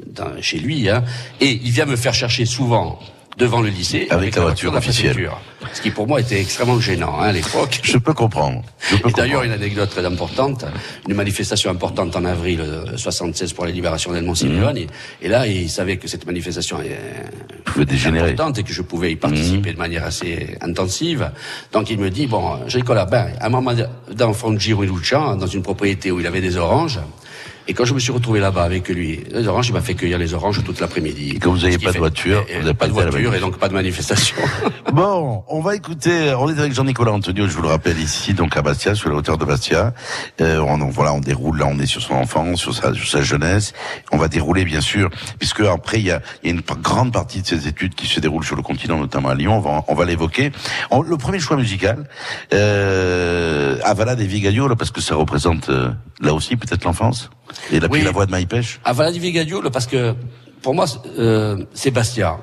dans, 0.08 0.42
chez 0.42 0.58
lui, 0.58 0.90
hein, 0.90 1.02
et 1.40 1.52
il 1.52 1.70
vient 1.70 1.86
me 1.86 1.96
faire 1.96 2.12
chercher 2.12 2.44
souvent 2.44 2.98
devant 3.40 3.62
le 3.62 3.70
lycée 3.70 4.06
avec, 4.10 4.36
la 4.36 4.42
voiture, 4.42 4.74
officielle. 4.74 5.30
Ce 5.72 5.80
qui 5.80 5.90
pour 5.90 6.06
moi 6.06 6.20
était 6.20 6.40
extrêmement 6.40 6.78
gênant 6.78 7.18
hein, 7.20 7.28
à 7.28 7.32
l'époque. 7.32 7.80
Je 7.82 7.96
peux 7.96 8.12
comprendre. 8.12 8.62
Je 8.90 8.96
peux 8.96 9.08
et 9.08 9.12
d'ailleurs 9.12 9.42
une 9.42 9.52
anecdote 9.52 9.88
très 9.88 10.04
importante, 10.04 10.66
une 11.08 11.14
manifestation 11.14 11.70
importante 11.70 12.14
en 12.16 12.24
avril 12.24 12.60
76 12.96 13.52
pour 13.54 13.64
la 13.64 13.70
libération 13.70 14.12
d'Edmond 14.12 14.34
Simeone. 14.34 14.80
Mmh. 14.80 14.86
Et, 15.22 15.28
là, 15.28 15.46
il 15.46 15.70
savait 15.70 15.96
que 15.96 16.06
cette 16.06 16.26
manifestation 16.26 16.78
pouvait 17.64 17.86
dégénérer 17.86 18.32
importante 18.32 18.58
et 18.58 18.62
que 18.62 18.72
je 18.72 18.82
pouvais 18.82 19.12
y 19.12 19.16
participer 19.16 19.70
mmh. 19.70 19.74
de 19.74 19.78
manière 19.78 20.04
assez 20.04 20.58
intensive. 20.60 21.30
Donc 21.72 21.90
il 21.90 21.98
me 21.98 22.10
dit 22.10 22.26
bon, 22.26 22.58
Nicolas, 22.74 23.06
ben 23.06 23.32
à 23.40 23.46
un 23.46 23.48
moment 23.48 23.72
dans 24.14 24.58
Giro 24.58 24.82
Lucha, 24.82 25.36
dans 25.36 25.46
une 25.46 25.62
propriété 25.62 26.10
où 26.10 26.20
il 26.20 26.26
avait 26.26 26.42
des 26.42 26.56
oranges. 26.56 27.00
Et 27.70 27.72
quand 27.72 27.84
je 27.84 27.94
me 27.94 28.00
suis 28.00 28.10
retrouvé 28.10 28.40
là-bas 28.40 28.64
avec 28.64 28.88
lui, 28.88 29.22
les 29.30 29.46
oranges, 29.46 29.68
il 29.68 29.74
m'a 29.74 29.80
fait 29.80 29.94
cueillir 29.94 30.18
les 30.18 30.34
oranges 30.34 30.60
toute 30.64 30.80
l'après-midi. 30.80 31.34
Et 31.36 31.38
quand 31.38 31.52
vous 31.52 31.58
n'avez 31.58 31.78
pas 31.78 31.92
de 31.92 31.98
voiture, 31.98 32.44
vous 32.52 32.62
n'avez 32.62 32.74
pas 32.74 32.88
de 32.88 32.92
voiture 32.92 33.32
et 33.32 33.38
donc 33.38 33.58
pas 33.58 33.68
de 33.68 33.74
manifestation. 33.74 34.38
bon, 34.92 35.44
on 35.46 35.60
va 35.60 35.76
écouter, 35.76 36.34
on 36.36 36.48
est 36.48 36.58
avec 36.58 36.74
Jean-Nicolas 36.74 37.12
Antonio, 37.12 37.46
je 37.46 37.52
vous 37.52 37.62
le 37.62 37.68
rappelle 37.68 38.00
ici, 38.00 38.34
donc 38.34 38.56
à 38.56 38.62
Bastia, 38.62 38.96
sur 38.96 39.08
la 39.08 39.14
hauteur 39.14 39.38
de 39.38 39.44
Bastia. 39.44 39.94
Euh, 40.40 40.58
on, 40.58 40.78
voilà, 40.88 41.12
on 41.12 41.20
déroule, 41.20 41.60
là 41.60 41.66
on 41.68 41.78
est 41.78 41.86
sur 41.86 42.02
son 42.02 42.14
enfance, 42.14 42.58
sur 42.58 42.74
sa, 42.74 42.92
sur 42.92 43.06
sa 43.06 43.22
jeunesse. 43.22 43.72
On 44.10 44.16
va 44.16 44.26
dérouler 44.26 44.64
bien 44.64 44.80
sûr, 44.80 45.08
puisque 45.38 45.60
après 45.60 46.00
il 46.00 46.06
y 46.06 46.10
a, 46.10 46.20
y 46.42 46.48
a, 46.48 46.50
une 46.50 46.62
grande 46.62 47.12
partie 47.12 47.40
de 47.40 47.46
ces 47.46 47.68
études 47.68 47.94
qui 47.94 48.08
se 48.08 48.18
déroulent 48.18 48.42
sur 48.42 48.56
le 48.56 48.62
continent, 48.62 48.98
notamment 48.98 49.28
à 49.28 49.36
Lyon, 49.36 49.58
on 49.58 49.60
va, 49.60 49.84
on 49.86 49.94
va 49.94 50.04
l'évoquer. 50.06 50.50
Le 50.90 51.16
premier 51.16 51.38
choix 51.38 51.56
musical, 51.56 52.08
euh, 52.52 53.78
Avala 53.84 54.16
des 54.16 54.26
Vigadio, 54.26 54.74
parce 54.74 54.90
que 54.90 55.00
ça 55.00 55.14
représente 55.14 55.68
euh, 55.68 55.92
là 56.20 56.34
aussi 56.34 56.56
peut-être 56.56 56.82
l'enfance 56.82 57.30
et 57.72 57.80
la, 57.80 57.88
la 57.88 58.10
voix 58.10 58.26
de 58.26 58.30
Maïpêche. 58.30 58.80
Avala 58.84 59.12
des 59.12 59.18
Vigadio, 59.18 59.62
parce 59.70 59.86
que 59.86 60.14
pour 60.62 60.74
moi, 60.74 60.86
euh, 61.18 61.64
c'est 61.74 61.90
Bastia. 61.90 62.38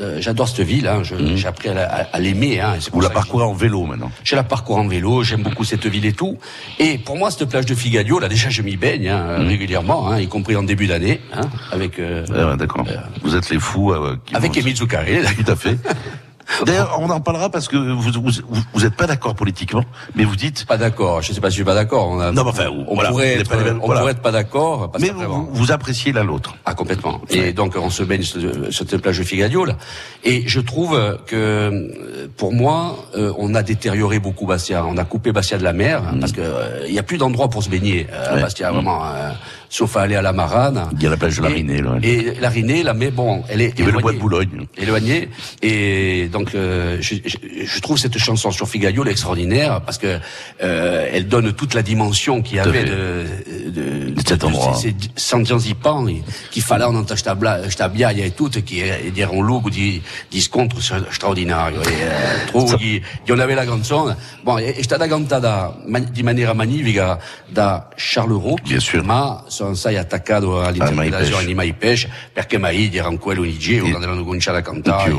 Euh, 0.00 0.20
j'adore 0.20 0.48
cette 0.48 0.66
ville, 0.66 0.88
hein, 0.88 1.02
mhm. 1.08 1.36
j'ai 1.36 1.46
appris 1.46 1.68
à, 1.68 2.18
l'aimer. 2.18 2.60
Hein, 2.60 2.74
Vous 2.92 3.00
la 3.00 3.10
parcourez 3.10 3.44
en 3.44 3.52
vélo 3.52 3.84
maintenant 3.84 4.10
Je 4.24 4.34
la 4.34 4.42
parcours 4.42 4.76
en 4.76 4.88
vélo, 4.88 5.22
j'aime 5.22 5.42
beaucoup 5.42 5.62
cette 5.62 5.86
ville 5.86 6.04
et 6.04 6.12
tout. 6.12 6.36
Et 6.80 6.98
pour 6.98 7.16
moi, 7.16 7.30
cette 7.30 7.48
plage 7.48 7.66
de 7.66 7.74
Figadio, 7.76 8.18
là 8.18 8.28
déjà 8.28 8.50
je 8.50 8.62
m'y 8.62 8.76
baigne 8.76 9.08
hein, 9.08 9.38
mhm. 9.38 9.48
régulièrement, 9.48 10.10
hein, 10.10 10.18
y 10.18 10.26
compris 10.26 10.56
en 10.56 10.64
début 10.64 10.88
d'année, 10.88 11.20
hein, 11.32 11.48
avec... 11.70 12.00
Euh, 12.00 12.26
ouais, 12.26 12.56
D'accord. 12.56 12.84
Euh, 12.88 12.96
vous 13.22 13.36
êtes 13.36 13.48
les 13.50 13.60
fous. 13.60 13.92
Euh, 13.92 14.16
avec 14.32 14.56
Émile 14.56 14.76
Zoukaré. 14.76 15.22
Tout 15.22 15.50
à 15.50 15.56
fait. 15.56 15.78
D'ailleurs, 16.66 16.98
on 17.00 17.10
en 17.10 17.20
parlera 17.20 17.50
parce 17.50 17.68
que 17.68 17.76
vous 17.76 18.12
vous, 18.12 18.62
vous 18.72 18.84
êtes 18.84 18.94
pas 18.94 19.06
d'accord 19.06 19.34
politiquement, 19.34 19.84
mais 20.14 20.24
vous 20.24 20.36
dites 20.36 20.66
pas 20.66 20.76
d'accord. 20.76 21.22
Je 21.22 21.32
sais 21.32 21.40
pas 21.40 21.48
si 21.48 21.56
je 21.56 21.58
suis 21.58 21.64
pas 21.64 21.74
d'accord. 21.74 22.08
On 22.08 22.20
a, 22.20 22.32
non, 22.32 22.44
mais 22.44 22.50
enfin, 22.50 22.66
on 22.88 22.96
pourrait 22.96 23.40
être, 23.40 23.50
on 23.82 23.88
pourrait 23.88 24.12
être 24.12 24.22
pas 24.22 24.32
d'accord. 24.32 24.92
Mais 25.00 25.10
vous, 25.10 25.48
vous, 25.50 25.72
appréciez 25.72 26.12
l'un 26.12 26.24
l'autre. 26.24 26.54
Ah 26.64 26.74
complètement. 26.74 27.20
Et 27.30 27.52
donc 27.52 27.76
on 27.76 27.90
se 27.90 28.02
baigne 28.02 28.22
sur 28.22 28.40
cette 28.70 28.96
plage 28.98 29.18
de 29.18 29.24
Figadio 29.24 29.64
là. 29.64 29.76
Et 30.22 30.46
je 30.46 30.60
trouve 30.60 31.18
que 31.26 32.28
pour 32.36 32.52
moi, 32.52 32.96
euh, 33.16 33.32
on 33.38 33.54
a 33.54 33.62
détérioré 33.62 34.18
beaucoup 34.18 34.46
Bastia. 34.46 34.84
On 34.86 34.96
a 34.96 35.04
coupé 35.04 35.32
Bastia 35.32 35.58
de 35.58 35.64
la 35.64 35.72
mer 35.72 36.02
mm. 36.02 36.20
parce 36.20 36.32
que 36.32 36.40
il 36.40 36.44
euh, 36.44 36.88
y 36.88 36.98
a 36.98 37.02
plus 37.02 37.18
d'endroits 37.18 37.48
pour 37.48 37.62
se 37.62 37.68
baigner 37.68 38.06
à 38.12 38.36
Bastia 38.36 38.70
mm. 38.70 38.74
vraiment. 38.74 39.02
Euh, 39.74 39.86
sauf 39.86 39.96
à 39.96 40.02
aller 40.02 40.16
à 40.16 40.22
la 40.22 40.32
Marane. 40.32 40.88
Il 40.92 41.02
y 41.02 41.06
a 41.06 41.10
la 41.10 41.16
plage 41.16 41.36
de 41.36 41.42
la 41.42 41.48
Rinée, 41.48 41.82
là. 41.82 41.96
Et 42.02 42.34
la 42.40 42.48
Rinée, 42.48 42.82
là, 42.82 42.94
mais 42.94 43.10
bon, 43.10 43.42
elle 43.48 43.60
est 43.60 43.72
Il 43.78 43.86
y 43.86 43.90
le 43.90 43.98
bois 43.98 44.12
de 44.12 44.18
Boulogne. 44.18 44.66
Éloignée. 44.76 45.28
Et 45.62 46.28
donc, 46.32 46.54
euh, 46.54 46.98
je, 47.00 47.16
je, 47.24 47.36
je, 47.64 47.80
trouve 47.80 47.98
cette 47.98 48.16
chanson 48.18 48.50
sur 48.50 48.68
Figadio 48.68 49.04
extraordinaire 49.04 49.80
parce 49.82 49.98
que 49.98 50.18
euh, 50.62 51.08
elle 51.12 51.28
donne 51.28 51.52
toute 51.52 51.74
la 51.74 51.82
dimension 51.82 52.42
qu'il 52.42 52.56
y 52.56 52.60
avait 52.60 52.84
de, 52.84 53.24
de, 53.70 54.10
de, 54.10 54.22
cet 54.26 54.44
endroit. 54.44 54.74
C'est 54.74 54.94
Santianzipan, 55.16 56.06
qui 56.50 56.60
fallait 56.60 56.84
en 56.84 57.04
stabiaia 57.68 58.26
et 58.26 58.30
tout, 58.30 58.50
qui 58.64 58.82
dire 59.12 59.30
un 59.32 59.42
look 59.42 59.70
di, 59.70 60.00
di 60.30 60.40
scontro 60.40 60.80
straordinario. 60.80 61.82
E, 61.82 61.90
eh, 61.90 62.46
trovo 62.46 62.76
che 62.76 63.02
non 63.26 63.40
aveva 63.40 63.62
la 63.62 63.70
canzone. 63.70 64.16
Bon, 64.42 64.58
è 64.58 64.82
stata 64.82 65.06
cantata 65.06 65.76
di 66.10 66.22
maniera 66.22 66.52
magnifica 66.52 67.18
da 67.46 67.88
Charles 67.96 68.40
Roux, 68.40 68.58
Bien 68.62 68.80
sûr. 68.80 69.02
ma 69.02 69.42
sono 69.64 69.74
sai 69.74 69.96
attaccato 69.96 70.60
all'interpretazione 70.60 71.46
di 71.46 71.54
Mai 71.54 71.72
Pesce 71.72 72.10
perché 72.32 72.58
Mai 72.58 72.90
era 72.94 73.08
un 73.08 73.18
quello 73.18 73.44
in 73.44 73.58
giro 73.58 73.88
quando 73.88 74.10
hanno 74.10 74.24
cominciato 74.24 74.58
a 74.58 74.62
cantare. 74.62 75.12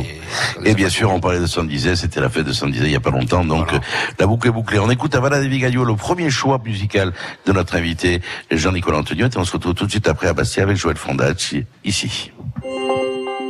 Et, 0.63 0.69
et 0.69 0.75
bien 0.75 0.89
sûr, 0.89 1.11
on 1.11 1.19
parlait 1.19 1.39
de 1.39 1.47
saint 1.47 1.67
c'était 1.95 2.19
la 2.19 2.29
fête 2.29 2.45
de 2.45 2.53
saint 2.53 2.69
il 2.69 2.87
y 2.87 2.95
a 2.95 2.99
pas 2.99 3.09
longtemps, 3.09 3.43
donc 3.43 3.69
voilà. 3.69 3.83
la 4.19 4.27
boucle 4.27 4.47
est 4.47 4.51
bouclée. 4.51 4.79
On 4.79 4.89
écoute 4.89 5.15
Avala 5.15 5.41
de 5.41 5.47
Vigaglio, 5.47 5.83
le 5.83 5.95
premier 5.95 6.29
choix 6.29 6.61
musical 6.63 7.13
de 7.45 7.51
notre 7.51 7.75
invité 7.75 8.21
Jean-Nicolas 8.51 8.99
Antonio, 8.99 9.27
et 9.27 9.37
on 9.37 9.45
se 9.45 9.51
retrouve 9.51 9.73
tout 9.73 9.85
de 9.85 9.91
suite 9.91 10.07
après 10.07 10.27
à 10.27 10.33
Bastia 10.33 10.63
avec 10.63 10.77
Joël 10.77 10.97
Fondacci, 10.97 11.65
ici. 11.83 12.31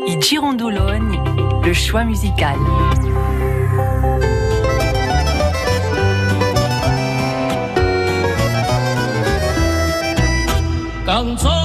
I 0.08 0.18
Girondologne, 0.22 1.20
le 1.64 1.74
choix 1.74 2.04
musical. 2.04 2.56
Canzone 11.16 11.65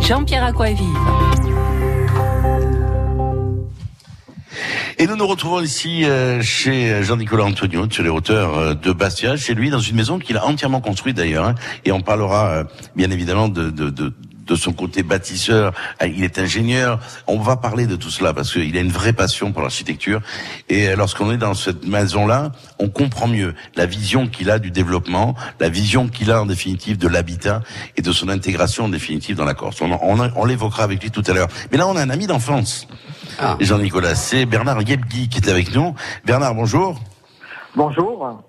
Jean-Pierre 0.00 0.44
Aquavive. 0.44 0.86
Et 4.98 5.06
nous 5.06 5.16
nous 5.16 5.26
retrouvons 5.26 5.60
ici 5.60 6.04
euh, 6.04 6.40
chez 6.40 7.02
Jean-Nicolas 7.02 7.44
Antonio, 7.44 7.86
sur 7.90 8.02
les 8.02 8.08
hauteurs 8.08 8.56
euh, 8.56 8.74
de 8.74 8.92
Bastia, 8.92 9.36
chez 9.36 9.54
lui, 9.54 9.68
dans 9.68 9.78
une 9.78 9.96
maison 9.96 10.18
qu'il 10.18 10.36
a 10.38 10.46
entièrement 10.46 10.80
construite 10.80 11.16
d'ailleurs. 11.16 11.44
Hein. 11.44 11.54
et 11.84 11.92
on 11.92 12.00
parlera 12.00 12.48
euh, 12.48 12.64
bien 12.94 13.10
évidemment 13.10 13.48
de, 13.48 13.70
de 14.46 14.54
son 14.54 14.72
côté 14.72 15.02
bâtisseur, 15.02 15.72
il 16.04 16.24
est 16.24 16.38
ingénieur. 16.38 16.98
On 17.26 17.38
va 17.38 17.56
parler 17.56 17.86
de 17.86 17.96
tout 17.96 18.10
cela 18.10 18.32
parce 18.32 18.52
qu'il 18.52 18.76
a 18.76 18.80
une 18.80 18.90
vraie 18.90 19.12
passion 19.12 19.52
pour 19.52 19.62
l'architecture. 19.62 20.20
Et 20.68 20.94
lorsqu'on 20.96 21.30
est 21.32 21.36
dans 21.36 21.54
cette 21.54 21.86
maison-là, 21.86 22.52
on 22.78 22.88
comprend 22.88 23.28
mieux 23.28 23.54
la 23.74 23.86
vision 23.86 24.28
qu'il 24.28 24.50
a 24.50 24.58
du 24.58 24.70
développement, 24.70 25.34
la 25.60 25.68
vision 25.68 26.08
qu'il 26.08 26.30
a 26.30 26.42
en 26.42 26.46
définitive 26.46 26.98
de 26.98 27.08
l'habitat 27.08 27.62
et 27.96 28.02
de 28.02 28.12
son 28.12 28.28
intégration 28.28 28.84
en 28.84 28.88
définitive 28.88 29.36
dans 29.36 29.44
la 29.44 29.54
Corse. 29.54 29.80
On, 29.80 29.90
on, 29.92 30.30
on 30.36 30.44
l'évoquera 30.44 30.84
avec 30.84 31.02
lui 31.02 31.10
tout 31.10 31.24
à 31.26 31.32
l'heure. 31.32 31.48
Mais 31.70 31.78
là, 31.78 31.86
on 31.86 31.96
a 31.96 32.02
un 32.02 32.10
ami 32.10 32.26
d'enfance. 32.26 32.86
Ah. 33.38 33.56
Jean-Nicolas, 33.60 34.14
c'est 34.14 34.46
Bernard 34.46 34.82
Yebgui 34.82 35.28
qui 35.28 35.38
est 35.38 35.48
avec 35.48 35.74
nous. 35.74 35.94
Bernard, 36.24 36.54
bonjour. 36.54 37.00
Bonjour. 37.74 38.42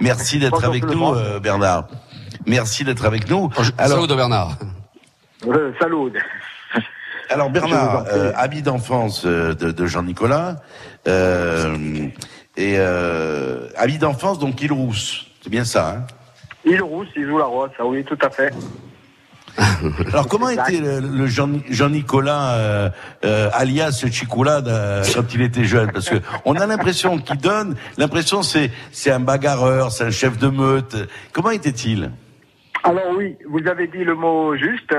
Merci 0.00 0.38
d'être 0.38 0.64
avec 0.64 0.84
nous, 0.84 1.14
euh, 1.14 1.40
Bernard. 1.40 1.88
Merci 2.46 2.84
d'être 2.84 3.04
avec 3.04 3.28
nous. 3.28 3.50
Alors, 3.78 4.00
salut 4.00 4.16
Bernard. 4.16 4.56
Euh, 5.46 5.72
salut. 5.80 6.12
Alors 7.30 7.50
Bernard, 7.50 8.06
euh, 8.08 8.32
ami 8.36 8.62
d'enfance 8.62 9.24
euh, 9.26 9.54
de, 9.54 9.86
Jean-Nicolas, 9.86 10.56
euh, 11.06 11.76
et 12.56 12.76
euh, 12.78 13.68
ami 13.76 13.98
d'enfance 13.98 14.38
donc 14.38 14.62
il 14.62 14.72
rousse, 14.72 15.26
c'est 15.42 15.50
bien 15.50 15.64
ça. 15.64 15.90
Hein? 15.90 16.06
Il 16.64 16.82
rousse, 16.82 17.08
il 17.16 17.26
joue 17.26 17.38
la 17.38 17.44
rose, 17.44 17.70
oui, 17.84 18.04
tout 18.04 18.18
à 18.22 18.30
fait. 18.30 18.52
Alors 20.12 20.28
comment 20.28 20.48
était 20.48 20.80
le, 20.80 21.26
Jean-Nicolas 21.26 22.52
euh, 22.54 22.90
euh, 23.24 23.50
alias 23.52 24.04
Chicoulade 24.10 24.68
euh, 24.68 25.04
quand 25.14 25.34
il 25.34 25.42
était 25.42 25.64
jeune? 25.64 25.90
Parce 25.92 26.08
que 26.08 26.16
on 26.44 26.54
a 26.54 26.66
l'impression 26.66 27.18
qu'il 27.18 27.38
donne, 27.38 27.76
l'impression 27.96 28.42
c'est 28.42 28.70
c'est 28.92 29.10
un 29.10 29.20
bagarreur, 29.20 29.92
c'est 29.92 30.04
un 30.04 30.10
chef 30.10 30.38
de 30.38 30.48
meute. 30.48 30.96
Comment 31.32 31.50
était-il? 31.50 32.10
Alors 32.88 33.10
oui, 33.16 33.36
vous 33.46 33.66
avez 33.68 33.86
dit 33.86 34.04
le 34.04 34.14
mot 34.14 34.56
juste. 34.56 34.94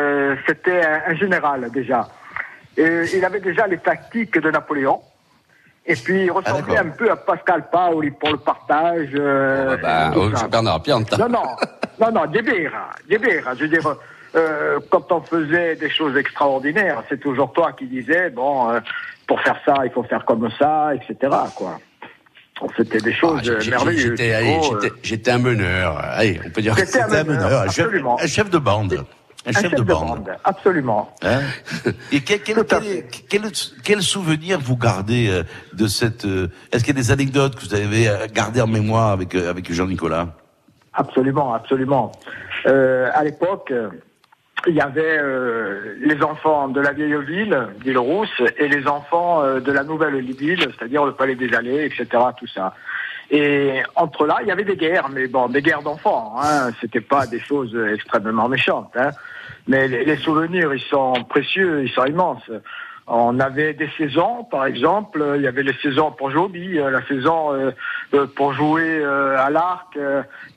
C'était 0.48 0.82
un, 1.08 1.16
général 1.16 1.70
déjà. 1.72 2.08
Et 2.78 3.04
il 3.16 3.26
avait 3.26 3.40
déjà 3.40 3.68
les 3.68 3.80
tactiques 3.80 4.40
de 4.40 4.52
Napoléon. 4.52 5.02
Et 5.86 5.96
puis 5.96 6.26
il 6.26 6.32
ressemblait 6.32 6.78
ah, 6.78 6.82
un 6.82 6.90
peu 6.90 7.10
à 7.10 7.16
Pascal 7.16 7.68
Paoli 7.72 8.12
pour 8.12 8.30
le 8.30 8.38
partage. 8.38 9.10
Euh, 9.16 9.76
bah, 9.78 10.12
oh, 10.16 10.30
Bernard 10.50 10.84
Pianta. 10.84 11.18
Non, 11.18 11.30
non, 11.30 11.44
non, 12.00 12.12
non, 12.12 12.26
Debera, 12.28 12.92
Debera. 13.10 13.56
Je 13.56 13.64
veux 13.64 13.70
dire, 13.70 13.96
euh, 14.36 14.80
quand 14.92 15.12
on 15.12 15.22
faisait 15.22 15.76
des 15.76 15.90
choses 15.90 16.16
extraordinaires, 16.16 17.04
c'est 17.10 17.20
toujours 17.20 17.52
toi 17.54 17.72
qui 17.74 17.88
disais, 17.88 18.30
bon, 18.30 18.70
euh, 18.70 18.80
pour 19.26 19.42
faire 19.42 19.60
ça, 19.66 19.78
il 19.84 19.92
faut 19.92 20.04
faire 20.04 20.26
comme 20.26 20.50
ça, 20.60 20.92
etc. 20.94 21.36
Quoi. 21.56 21.80
C'était 22.76 23.00
des 23.00 23.14
choses 23.14 23.42
ah, 23.46 23.70
merveilleuses. 23.70 24.20
Euh, 24.20 24.90
j'étais 25.02 25.32
un 25.32 25.38
meneur. 25.38 25.98
Allez, 25.98 26.40
on 26.46 26.50
peut 26.50 26.62
dire. 26.62 26.76
C'était 26.78 27.02
un, 27.02 27.24
meneur, 27.24 27.62
un, 27.62 27.70
chef, 27.70 27.92
de 27.92 28.00
bande. 28.00 29.06
Un, 29.46 29.52
chef, 29.52 29.74
de, 29.74 29.82
bande. 29.82 30.30
Absolument. 30.44 31.16
Hein 31.24 31.42
Et 32.12 32.22
quel, 32.22 32.42
quel, 32.42 32.66
quel, 33.30 33.42
quel, 33.84 34.02
souvenir 34.02 34.60
vous 34.60 34.78
gardez 34.78 35.44
de 35.74 35.88
cette... 35.88 36.26
Est-ce 36.26 36.84
qu'il 36.84 36.96
y 36.96 37.00
a 37.00 37.02
des 37.02 37.12
anecdotes 37.12 37.56
que 37.56 37.62
vous 37.62 37.74
avez 37.74 38.10
gardées 38.34 38.62
en 38.62 38.68
mémoire 38.68 39.12
avec, 39.12 39.36
avec 39.36 39.72
Jean-Nicolas? 39.72 40.36
Absolument, 40.94 41.54
absolument. 41.54 42.12
Euh, 42.66 43.10
à 43.14 43.24
l'époque, 43.24 43.74
il 44.68 44.76
y 44.76 44.82
avait 44.82 45.18
euh, 45.20 45.96
les 46.00 46.22
enfants 46.24 46.68
de 46.68 46.82
la 46.82 46.92
vieille 46.92 47.16
ville, 47.26 47.58
d'Île 47.84 47.98
Rousse, 47.98 48.42
et 48.58 48.68
les 48.68 48.88
enfants 48.88 49.42
euh, 49.42 49.60
de 49.60 49.72
la 49.72 49.84
nouvelle 49.84 50.20
ville, 50.22 50.60
c'est-à-dire 50.60 51.06
le 51.06 51.14
Palais 51.14 51.36
des 51.36 51.54
Allées, 51.54 51.86
etc., 51.86 52.08
tout 52.38 52.48
ça. 52.48 52.74
Et 53.32 53.82
entre 53.96 54.26
là, 54.26 54.40
il 54.42 54.48
y 54.48 54.52
avait 54.52 54.64
des 54.64 54.76
guerres, 54.76 55.10
mais 55.10 55.28
bon, 55.28 55.48
des 55.50 55.62
guerres 55.62 55.84
d'enfants. 55.84 56.36
Hein, 56.42 56.72
C'était 56.82 57.02
pas 57.02 57.28
des 57.28 57.40
choses 57.40 57.78
extrêmement 57.94 58.50
méchantes. 58.50 58.92
Hein. 58.96 59.12
Mais 59.68 59.88
les, 59.88 60.18
souvenirs, 60.18 60.74
ils 60.74 60.82
sont 60.82 61.14
précieux, 61.30 61.84
ils 61.84 61.92
sont 61.92 62.06
immenses. 62.06 62.50
On 63.06 63.40
avait 63.40 63.74
des 63.74 63.90
saisons, 63.98 64.46
par 64.46 64.66
exemple, 64.66 65.24
il 65.36 65.44
y 65.44 65.48
avait 65.48 65.64
les 65.64 65.76
saisons 65.82 66.12
pour 66.12 66.32
jouer 66.32 66.82
au 66.82 66.90
la 66.90 67.06
saison 67.06 67.54
euh, 67.54 68.26
pour 68.36 68.54
jouer 68.54 69.04
à 69.04 69.50
l'arc, 69.52 69.98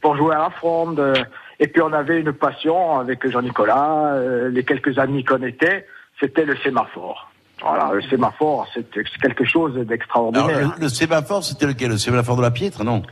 pour 0.01 0.17
jouer 0.17 0.35
à 0.35 0.39
la 0.39 0.51
fronde. 0.51 1.15
Et 1.63 1.69
puis 1.69 1.81
on 1.81 1.93
avait 1.93 2.19
une 2.19 2.33
passion 2.33 2.99
avec 2.99 3.25
Jean-Nicolas, 3.25 4.15
euh, 4.15 4.51
les 4.51 4.65
quelques 4.65 4.99
amis 4.99 5.25
qu'on 5.25 5.45
était, 5.45 5.87
c'était 6.19 6.45
le 6.45 6.57
sémaphore. 6.57 7.31
Voilà, 7.63 7.93
le 7.95 8.03
sémaphore, 8.03 8.67
c'était 8.75 9.05
quelque 9.05 9.45
chose 9.45 9.77
d'extraordinaire. 9.87 10.75
Le, 10.77 10.89
sémaphore, 10.89 11.45
c'était 11.45 11.67
lequel? 11.67 11.91
Le 11.91 11.99
sémaphore 11.99 12.37
de 12.37 12.43
la 12.43 12.51
Piètre, 12.51 12.83
non? 12.83 13.03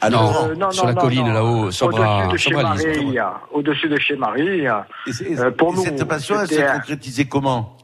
Ah 0.00 0.08
non, 0.08 0.32
euh, 0.48 0.54
non, 0.54 0.70
sur 0.70 0.86
la 0.86 0.94
colline 0.94 1.30
là-haut, 1.30 1.70
sur 1.70 1.88
Au-dessus 1.88 2.32
de 2.32 2.36
chez 2.38 2.54
Marie, 2.54 3.18
au-dessus 3.52 3.88
de 3.90 3.98
chez 3.98 4.16
Marie. 4.16 4.66
Euh, 4.66 5.50
pour 5.50 5.74
nous, 5.74 5.84
cette 5.84 6.02
passion, 6.04 6.40
elle 6.40 6.48
s'est 6.48 6.66
concrétisée 6.72 7.26
comment? 7.26 7.76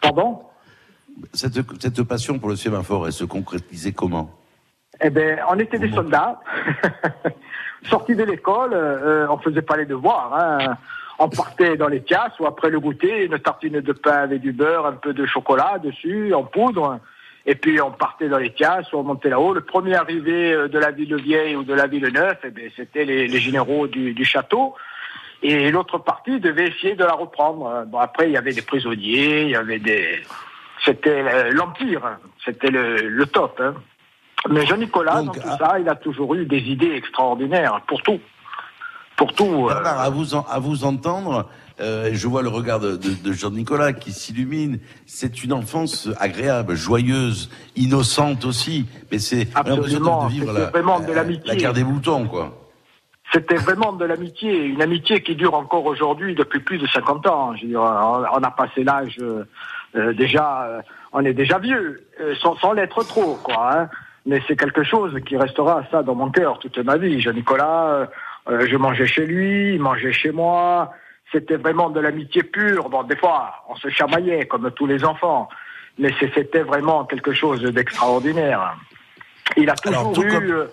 Pardon? 0.00 0.42
Cette, 1.32 1.58
cette 1.82 2.02
passion 2.04 2.38
pour 2.38 2.50
le 2.50 2.56
sémaphore, 2.56 3.08
elle 3.08 3.12
se 3.12 3.24
concrétisait 3.24 3.90
comment? 3.90 4.30
Eh 5.00 5.10
ben, 5.10 5.40
on 5.50 5.58
était 5.58 5.78
des 5.78 5.90
soldats. 5.90 6.38
sorti 7.88 8.14
de 8.14 8.24
l'école, 8.24 8.72
euh, 8.72 9.26
on 9.28 9.38
faisait 9.38 9.62
pas 9.62 9.76
les 9.76 9.86
devoirs. 9.86 10.32
Hein. 10.34 10.76
On 11.18 11.28
partait 11.28 11.76
dans 11.76 11.88
les 11.88 12.00
pièces 12.00 12.38
ou 12.40 12.46
après 12.46 12.70
le 12.70 12.80
goûter, 12.80 13.24
une 13.24 13.38
tartine 13.38 13.80
de 13.80 13.92
pain 13.92 14.18
avec 14.18 14.40
du 14.40 14.52
beurre, 14.52 14.86
un 14.86 14.92
peu 14.92 15.12
de 15.12 15.26
chocolat 15.26 15.78
dessus, 15.82 16.34
en 16.34 16.42
poudre. 16.42 16.98
Et 17.46 17.54
puis 17.54 17.80
on 17.80 17.90
partait 17.90 18.28
dans 18.28 18.38
les 18.38 18.50
pièces, 18.50 18.92
on 18.92 19.02
montait 19.02 19.28
là-haut. 19.28 19.52
Le 19.52 19.60
premier 19.60 19.94
arrivé 19.94 20.52
euh, 20.52 20.68
de 20.68 20.78
la 20.78 20.90
ville 20.90 21.14
vieille 21.16 21.56
ou 21.56 21.62
de 21.62 21.74
la 21.74 21.86
ville 21.86 22.08
neuve, 22.08 22.38
eh 22.44 22.50
ben, 22.50 22.70
c'était 22.74 23.04
les, 23.04 23.28
les, 23.28 23.38
généraux 23.38 23.86
du, 23.86 24.12
du 24.12 24.24
château. 24.24 24.74
Et 25.42 25.70
l'autre 25.70 25.98
partie 25.98 26.40
devait 26.40 26.68
essayer 26.68 26.94
de 26.94 27.04
la 27.04 27.12
reprendre. 27.12 27.84
Bon, 27.86 27.98
après, 27.98 28.28
il 28.28 28.32
y 28.32 28.36
avait 28.38 28.54
des 28.54 28.62
prisonniers, 28.62 29.42
il 29.42 29.50
y 29.50 29.56
avait 29.56 29.78
des... 29.78 30.22
C'était 30.84 31.50
l'Empire, 31.50 32.18
c'était 32.44 32.70
le, 32.70 33.08
le 33.08 33.26
top. 33.26 33.60
Hein. 33.62 33.74
Mais 34.50 34.66
Jean-Nicolas, 34.66 35.22
dans 35.22 35.32
tout 35.32 35.40
ah. 35.44 35.56
ça, 35.58 35.78
il 35.78 35.88
a 35.88 35.94
toujours 35.94 36.34
eu 36.34 36.44
des 36.44 36.58
idées 36.58 36.92
extraordinaires 36.92 37.80
pour 37.86 38.02
tout. 38.02 38.20
Pour 39.16 39.32
tout. 39.32 39.68
Euh... 39.70 39.84
à 39.84 40.10
vous, 40.10 40.34
à 40.34 40.58
vous 40.58 40.84
entendre, 40.84 41.48
euh, 41.80 42.10
je 42.12 42.28
vois 42.28 42.42
le 42.42 42.48
regard 42.48 42.80
de, 42.80 42.96
de, 42.96 43.32
Jean-Nicolas 43.32 43.92
qui 43.92 44.12
s'illumine. 44.12 44.80
C'est 45.06 45.44
une 45.44 45.52
enfance 45.52 46.08
agréable, 46.18 46.74
joyeuse, 46.74 47.50
innocente 47.76 48.44
aussi. 48.44 48.86
Mais 49.10 49.18
c'est 49.18 49.48
absolument 49.54 50.26
de 50.26 50.32
vivre 50.32 50.52
la, 50.52 50.66
vraiment 50.66 51.00
de 51.00 51.12
l'amitié. 51.12 51.46
La 51.46 51.56
guerre 51.56 51.72
des 51.72 51.84
boutons, 51.84 52.26
quoi. 52.26 52.60
C'était 53.32 53.56
vraiment 53.56 53.92
de 53.92 54.04
l'amitié, 54.04 54.64
une 54.64 54.82
amitié 54.82 55.22
qui 55.22 55.34
dure 55.34 55.54
encore 55.54 55.86
aujourd'hui 55.86 56.34
depuis 56.34 56.60
plus 56.60 56.78
de 56.78 56.86
50 56.86 57.26
ans. 57.26 57.56
Je 57.56 57.62
veux 57.62 57.68
dire, 57.68 57.80
on 57.80 58.42
a 58.42 58.50
passé 58.50 58.84
l'âge 58.84 59.16
euh, 59.20 59.44
euh 59.96 60.12
déjà, 60.12 60.62
euh, 60.64 60.82
on 61.12 61.24
est 61.24 61.32
déjà 61.32 61.58
vieux, 61.58 62.06
euh, 62.20 62.34
sans, 62.40 62.56
sans 62.58 62.72
l'être 62.72 63.02
trop, 63.02 63.36
quoi. 63.42 63.72
Hein 63.72 63.88
mais 64.26 64.42
c'est 64.46 64.56
quelque 64.56 64.82
chose 64.84 65.18
qui 65.26 65.36
restera 65.36 65.84
ça 65.90 66.02
dans 66.02 66.14
mon 66.14 66.30
cœur 66.30 66.58
toute 66.58 66.78
ma 66.78 66.96
vie. 66.96 67.20
Jean-Nicolas, 67.20 68.08
euh, 68.48 68.66
je 68.66 68.76
mangeais 68.76 69.06
chez 69.06 69.26
lui, 69.26 69.74
il 69.74 69.80
mangeait 69.80 70.12
chez 70.12 70.32
moi. 70.32 70.92
C'était 71.32 71.56
vraiment 71.56 71.90
de 71.90 72.00
l'amitié 72.00 72.42
pure. 72.42 72.88
Bon, 72.88 73.02
des 73.02 73.16
fois, 73.16 73.64
on 73.68 73.76
se 73.76 73.88
chamaillait 73.88 74.46
comme 74.46 74.70
tous 74.70 74.86
les 74.86 75.04
enfants, 75.04 75.48
mais 75.98 76.14
c'était 76.34 76.62
vraiment 76.62 77.04
quelque 77.04 77.32
chose 77.32 77.62
d'extraordinaire. 77.62 78.76
Il 79.56 79.68
a 79.68 79.74
toujours 79.74 80.40
eu, 80.40 80.52
euh, 80.52 80.66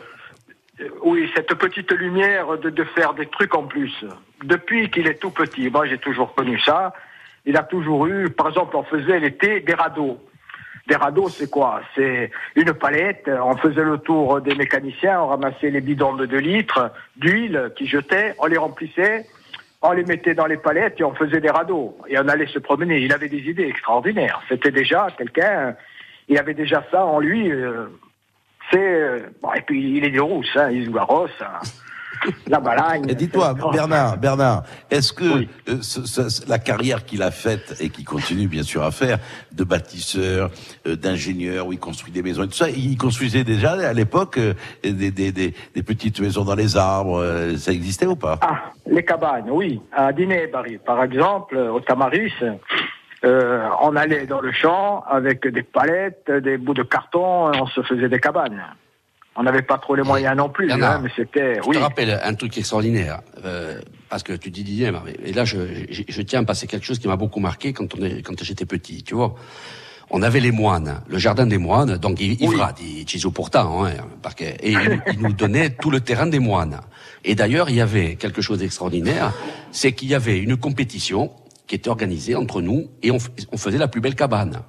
oui, 1.03 1.29
cette 1.35 1.53
petite 1.55 1.91
lumière 1.91 2.57
de, 2.57 2.69
de 2.69 2.83
faire 2.83 3.13
des 3.13 3.25
trucs 3.25 3.55
en 3.55 3.63
plus. 3.63 4.05
Depuis 4.43 4.89
qu'il 4.89 5.07
est 5.07 5.19
tout 5.19 5.31
petit, 5.31 5.69
moi 5.69 5.87
j'ai 5.87 5.97
toujours 5.97 6.33
connu 6.33 6.59
ça. 6.59 6.93
Il 7.45 7.57
a 7.57 7.63
toujours 7.63 8.05
eu, 8.07 8.29
par 8.29 8.49
exemple, 8.49 8.75
on 8.77 8.83
faisait 8.83 9.19
l'été 9.19 9.61
des 9.61 9.73
radeaux. 9.73 10.19
Des 10.87 10.95
radeaux, 10.95 11.29
c'est 11.29 11.49
quoi 11.49 11.81
C'est 11.95 12.31
une 12.55 12.73
palette. 12.73 13.29
On 13.29 13.55
faisait 13.57 13.83
le 13.83 13.97
tour 13.97 14.41
des 14.41 14.55
mécaniciens, 14.55 15.21
on 15.21 15.27
ramassait 15.27 15.69
les 15.69 15.81
bidons 15.81 16.15
de 16.15 16.25
2 16.25 16.37
litres 16.37 16.91
d'huile 17.17 17.71
qui 17.75 17.87
jetaient, 17.87 18.35
on 18.39 18.47
les 18.47 18.57
remplissait, 18.57 19.25
on 19.81 19.91
les 19.91 20.03
mettait 20.03 20.33
dans 20.33 20.45
les 20.45 20.57
palettes 20.57 20.99
et 20.99 21.03
on 21.03 21.13
faisait 21.13 21.39
des 21.39 21.49
radeaux. 21.49 21.97
Et 22.07 22.17
on 22.19 22.27
allait 22.27 22.47
se 22.47 22.59
promener. 22.59 22.99
Il 22.99 23.13
avait 23.13 23.29
des 23.29 23.49
idées 23.49 23.67
extraordinaires. 23.67 24.41
C'était 24.49 24.71
déjà 24.71 25.07
quelqu'un, 25.17 25.75
il 26.27 26.37
avait 26.37 26.53
déjà 26.53 26.83
ça 26.91 27.05
en 27.05 27.19
lui. 27.19 27.51
Euh, 27.51 27.87
c'est 28.71 28.79
euh, 28.79 29.19
et 29.55 29.61
puis 29.61 29.97
il 29.97 30.05
est 30.05 30.11
de 30.11 30.19
rousse, 30.19 30.55
hein, 30.55 30.69
il. 30.71 30.89
Hein 30.97 31.59
la 32.47 32.59
Balagne. 32.59 33.05
Et 33.09 33.15
dis-toi, 33.15 33.53
Bernard, 33.71 34.17
Bernard, 34.17 34.63
est-ce 34.89 35.13
que 35.13 35.45
euh, 35.69 36.29
la 36.47 36.59
carrière 36.59 37.05
qu'il 37.05 37.21
a 37.23 37.31
faite 37.31 37.75
et 37.79 37.89
qu'il 37.89 38.05
continue 38.05 38.47
bien 38.47 38.63
sûr 38.63 38.83
à 38.83 38.91
faire, 38.91 39.19
de 39.51 39.63
bâtisseur, 39.63 40.51
euh, 40.87 40.95
d'ingénieur, 40.95 41.67
où 41.67 41.73
il 41.73 41.79
construit 41.79 42.11
des 42.11 42.21
maisons 42.21 42.43
et 42.43 42.47
tout 42.47 42.53
ça, 42.53 42.69
il 42.69 42.97
construisait 42.97 43.43
déjà 43.43 43.71
à 43.71 43.93
l'époque 43.93 44.37
euh, 44.37 44.53
des, 44.83 45.11
des, 45.11 45.31
des, 45.31 45.53
des, 45.75 45.83
petites 45.83 46.19
maisons 46.19 46.43
dans 46.43 46.55
les 46.55 46.77
arbres, 46.77 47.23
ça 47.57 47.71
existait 47.71 48.05
ou 48.05 48.15
pas? 48.15 48.37
Ah, 48.41 48.71
les 48.85 49.03
cabanes, 49.03 49.49
oui. 49.49 49.81
À 49.91 50.13
Diné, 50.13 50.47
par 50.85 51.03
exemple, 51.03 51.57
au 51.57 51.79
Tamaris, 51.79 52.33
on 53.23 53.95
allait 53.95 54.25
dans 54.25 54.41
le 54.41 54.51
champ 54.51 55.03
avec 55.09 55.47
des 55.47 55.63
palettes, 55.63 56.31
des 56.31 56.57
bouts 56.57 56.73
de 56.73 56.83
carton, 56.83 57.51
on 57.53 57.67
se 57.67 57.81
faisait 57.81 58.09
des 58.09 58.19
cabanes. 58.19 58.61
On 59.35 59.43
n'avait 59.43 59.61
pas 59.61 59.77
trop 59.77 59.95
les 59.95 60.03
moyens 60.03 60.35
non 60.35 60.49
plus, 60.49 60.69
hein, 60.71 60.99
mais 61.01 61.09
c'était. 61.15 61.55
Je 61.55 61.69
te 61.69 61.77
rappelle 61.77 62.19
un 62.21 62.33
truc 62.33 62.57
extraordinaire, 62.57 63.21
euh, 63.45 63.79
parce 64.09 64.23
que 64.23 64.33
tu 64.33 64.49
dis 64.49 64.63
Didier, 64.63 64.91
et 65.23 65.31
là 65.31 65.45
je, 65.45 65.57
je, 65.89 66.21
tiens 66.21 66.41
à 66.41 66.43
passer 66.43 66.67
quelque 66.67 66.85
chose 66.85 66.99
qui 66.99 67.07
m'a 67.07 67.15
beaucoup 67.15 67.39
marqué 67.39 67.71
quand 67.71 67.95
on 67.95 68.03
est, 68.03 68.21
quand 68.23 68.43
j'étais 68.43 68.65
petit, 68.65 69.03
tu 69.03 69.15
vois. 69.15 69.35
On 70.13 70.21
avait 70.21 70.41
les 70.41 70.51
moines, 70.51 71.01
le 71.07 71.17
jardin 71.17 71.45
des 71.45 71.57
moines, 71.57 71.97
donc 71.97 72.19
Ivra, 72.19 72.73
dit 72.73 73.05
Chizo 73.07 73.31
pourtant, 73.31 73.85
hein, 73.85 73.91
et 74.41 74.73
il, 74.73 74.99
nous 75.19 75.31
donnait 75.31 75.69
tout 75.69 75.89
le 75.89 76.01
terrain 76.01 76.27
des 76.27 76.39
moines. 76.39 76.81
Et 77.23 77.33
d'ailleurs, 77.33 77.69
il 77.69 77.77
y 77.77 77.81
avait 77.81 78.17
quelque 78.17 78.41
chose 78.41 78.59
d'extraordinaire, 78.59 79.31
c'est 79.71 79.93
qu'il 79.93 80.09
y 80.09 80.15
avait 80.15 80.37
une 80.37 80.57
compétition 80.57 81.31
qui 81.65 81.75
était 81.75 81.89
organisée 81.89 82.35
entre 82.35 82.61
nous 82.61 82.89
et 83.01 83.11
on, 83.11 83.19
on 83.53 83.57
faisait 83.57 83.77
la 83.77 83.87
plus 83.87 84.01
belle 84.01 84.15
cabane. 84.15 84.61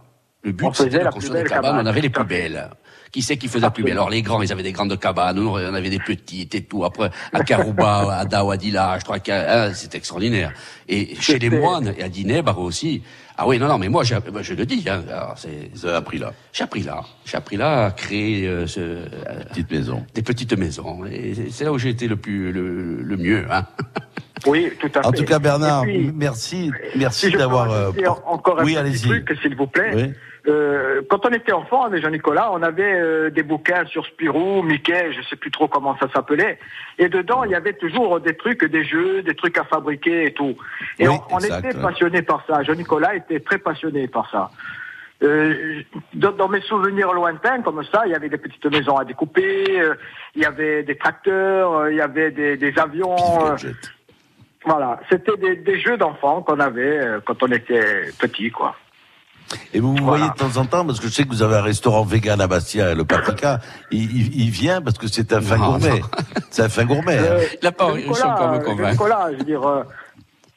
Le 0.43 0.53
but, 0.53 0.69
c'était 0.75 1.01
de 1.01 1.09
construire 1.09 1.43
des 1.43 1.49
cabanes, 1.49 1.81
on 1.83 1.87
avait 1.87 2.01
les 2.01 2.11
plus 2.11 2.25
belles. 2.25 2.71
Qui 3.13 3.21
c'est 3.21 3.37
qui 3.37 3.47
faisait 3.47 3.69
plus 3.71 3.85
belle? 3.85 3.93
Alors 3.93 4.09
les 4.09 4.23
grands, 4.23 4.41
ils 4.41 4.51
avaient 4.51 4.63
des 4.63 4.73
grandes 4.73 4.99
cabanes, 4.99 5.37
nous 5.37 5.51
on 5.51 5.75
avait 5.75 5.91
des 5.91 5.99
petites 5.99 6.55
et 6.55 6.63
tout. 6.63 6.85
Après 6.85 7.11
à 7.33 7.45
Karouba, 7.45 8.11
à 8.21 8.25
Dawadila, 8.25 8.99
je 8.99 9.05
crois 9.05 9.19
que 9.19 9.31
hein, 9.31 9.75
c'était 9.75 9.99
extraordinaire. 9.99 10.53
Et 10.89 11.15
chez 11.21 11.39
les 11.39 11.51
moines 11.51 11.93
et 11.97 12.03
à 12.03 12.09
Diné, 12.09 12.41
bah 12.41 12.57
aussi. 12.57 13.03
Ah 13.37 13.47
oui, 13.47 13.59
non, 13.59 13.67
non, 13.67 13.79
mais 13.79 13.89
moi, 13.89 14.05
je 14.05 14.55
le 14.55 14.67
dis, 14.67 14.85
hein, 14.89 15.03
c'est. 15.37 15.89
appris 15.89 16.19
là. 16.19 16.33
J'ai 16.53 16.65
appris 16.65 16.83
là. 16.83 17.03
J'ai 17.25 17.37
appris 17.37 17.57
là 17.57 17.87
à 17.87 17.91
créer 17.91 18.47
euh, 18.47 18.67
ce, 18.67 18.81
euh, 18.81 19.45
petites 19.49 19.71
maisons. 19.71 20.05
Des 20.15 20.23
petites 20.23 20.57
maisons. 20.57 21.05
Et 21.07 21.35
c'est 21.51 21.65
là 21.65 21.73
où 21.73 21.79
j'ai 21.79 21.89
été 21.89 22.09
le 22.09 22.17
plus, 22.17 22.53
le, 22.53 23.03
le 23.03 23.17
mieux, 23.17 23.47
hein. 23.51 23.67
Oui, 24.47 24.71
tout 24.81 24.91
à 24.95 25.03
fait. 25.03 25.07
En 25.07 25.13
tout 25.13 25.25
cas, 25.25 25.39
Bernard, 25.39 25.85
merci, 26.15 26.71
merci 26.97 27.31
d'avoir. 27.31 27.71
Euh, 27.71 27.93
encore 28.27 28.61
un 28.61 28.65
petit 28.65 29.03
truc, 29.03 29.33
s'il 29.41 29.57
vous 29.57 29.69
plaît. 29.69 29.93
Oui. 29.95 30.13
Euh, 30.49 31.03
quand 31.09 31.25
on 31.25 31.31
était 31.31 31.53
enfant 31.53 31.83
avec 31.85 32.03
Jean-Nicolas, 32.03 32.51
on 32.53 32.63
avait 32.63 32.95
euh, 32.95 33.31
des 33.31 33.45
bouquins 33.45 33.87
sur 33.87 34.05
Spirou, 34.07 34.63
Mickey, 34.63 35.13
je 35.13 35.23
sais 35.23 35.37
plus 35.37 35.53
trop 35.53 35.69
comment 35.69 35.97
ça 35.99 36.09
s'appelait, 36.13 36.59
et 36.99 37.09
dedans 37.09 37.45
il 37.45 37.53
y 37.53 37.55
avait 37.55 37.75
toujours 37.75 38.19
des 38.19 38.37
trucs, 38.37 38.65
des 38.65 38.85
jeux, 38.85 39.23
des 39.23 39.37
trucs 39.37 39.57
à 39.57 39.65
fabriquer 39.65 40.27
et 40.27 40.33
tout. 40.33 40.57
Et 40.99 41.07
on, 41.09 41.39
était 41.39 41.79
passionné 41.81 42.23
par 42.23 42.45
ça. 42.47 42.63
Jean-Nicolas 42.65 43.15
était 43.15 43.39
très 43.39 43.59
passionné 43.59 44.09
par 44.09 44.29
ça. 44.31 44.51
Euh, 45.23 45.83
dans, 46.15 46.49
mes 46.49 46.61
souvenirs 46.63 47.13
lointains, 47.13 47.63
comme 47.63 47.85
ça, 47.85 48.03
il 48.07 48.11
y 48.11 48.15
avait 48.17 48.29
des 48.29 48.39
petites 48.39 48.67
maisons 48.67 48.97
à 48.97 49.05
découper, 49.05 49.81
euh, 49.81 49.95
il 50.35 50.43
y 50.43 50.45
avait 50.45 50.83
des 50.83 50.97
tracteurs, 50.97 51.89
il 51.89 51.97
y 51.97 52.01
avait 52.01 52.33
des, 52.33 52.57
des 52.57 52.77
avions. 52.81 53.15
voilà, 54.65 54.99
c'était 55.09 55.37
des, 55.37 55.55
des 55.55 55.79
jeux 55.79 55.97
d'enfants 55.97 56.43
qu'on 56.43 56.59
avait 56.59 57.01
quand 57.25 57.41
on 57.45 57.53
était 57.53 58.11
petit, 58.19 58.51
quoi. 58.51 58.75
Et 59.75 59.81
vous 59.81 59.95
vous 59.97 60.05
voyez 60.05 60.29
de 60.29 60.35
temps 60.35 60.61
en 60.61 60.65
temps, 60.65 60.85
parce 60.85 61.01
que 61.01 61.09
je 61.09 61.13
sais 61.13 61.25
que 61.25 61.29
vous 61.29 61.43
avez 61.43 61.57
un 61.57 61.63
restaurant 61.63 62.05
vegan 62.05 62.41
à 62.41 62.47
Bastia, 62.47 62.95
le 62.95 63.05
Paprika, 63.05 63.61
il, 63.91 64.35
il, 64.37 64.51
vient 64.51 64.83
parce 64.83 64.99
que 64.99 65.07
c'est 65.07 65.33
un 65.33 65.41
fin 65.41 65.57
gourmet. 65.57 66.01
C'est 66.51 66.63
un 66.63 66.69
fin 66.69 66.85
gourmet. 66.85 67.17
Hein. 67.17 67.25
Euh, 67.31 67.45
il 67.63 67.65
n'a 67.65 67.73
pas 67.73 67.87
réussi 67.87 68.23
encore 68.23 68.53
me 68.53 68.59
convaincre. 68.59 68.91
Nicolas, 68.91 69.29
je 69.33 69.39
veux 69.39 69.45
dire, 69.45 69.67
euh, 69.67 69.85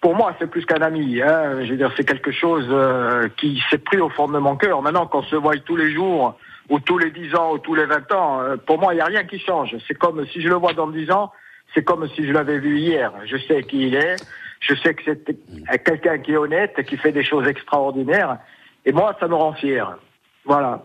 pour 0.01 0.13
moi, 0.13 0.35
c'est 0.37 0.47
plus 0.47 0.65
qu'un 0.65 0.81
ami. 0.81 1.21
Hein. 1.21 1.63
Je 1.63 1.71
veux 1.71 1.77
dire, 1.77 1.89
c'est 1.95 2.03
quelque 2.03 2.31
chose 2.31 2.67
euh, 2.69 3.29
qui 3.37 3.63
s'est 3.69 3.77
pris 3.77 4.01
au 4.01 4.09
fond 4.09 4.27
de 4.27 4.37
mon 4.37 4.57
cœur. 4.57 4.81
Maintenant, 4.81 5.07
qu'on 5.07 5.23
se 5.23 5.37
voit 5.37 5.55
tous 5.59 5.77
les 5.77 5.93
jours, 5.93 6.37
ou 6.69 6.81
tous 6.81 6.97
les 6.97 7.11
10 7.11 7.33
ans, 7.35 7.53
ou 7.53 7.59
tous 7.59 7.75
les 7.75 7.85
20 7.85 8.11
ans, 8.11 8.39
pour 8.65 8.77
moi, 8.77 8.93
il 8.93 8.97
n'y 8.97 9.01
a 9.01 9.05
rien 9.05 9.23
qui 9.23 9.39
change. 9.39 9.73
C'est 9.87 9.97
comme 9.97 10.25
si 10.27 10.41
je 10.41 10.49
le 10.49 10.55
vois 10.55 10.73
dans 10.73 10.87
10 10.87 11.09
ans, 11.11 11.31
c'est 11.73 11.83
comme 11.83 12.07
si 12.09 12.27
je 12.27 12.33
l'avais 12.33 12.59
vu 12.59 12.79
hier. 12.79 13.13
Je 13.25 13.37
sais 13.37 13.63
qui 13.63 13.87
il 13.87 13.95
est. 13.95 14.17
Je 14.59 14.75
sais 14.75 14.93
que 14.95 15.03
c'est 15.05 15.83
quelqu'un 15.83 16.17
qui 16.17 16.33
est 16.33 16.37
honnête, 16.37 16.81
qui 16.87 16.97
fait 16.97 17.11
des 17.11 17.23
choses 17.23 17.47
extraordinaires. 17.47 18.37
Et 18.85 18.91
moi, 18.91 19.15
ça 19.19 19.27
me 19.27 19.35
rend 19.35 19.53
fier. 19.53 19.97
Voilà. 20.45 20.83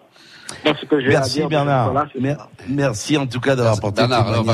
ce 0.65 0.87
que 0.87 0.97
Merci 0.97 1.43
Bernard. 1.47 1.93
Merci 2.69 3.17
en 3.17 3.27
tout 3.27 3.41
cas 3.41 3.55
d'avoir 3.55 3.75
apporté 3.77 4.07
Bernard, 4.07 4.45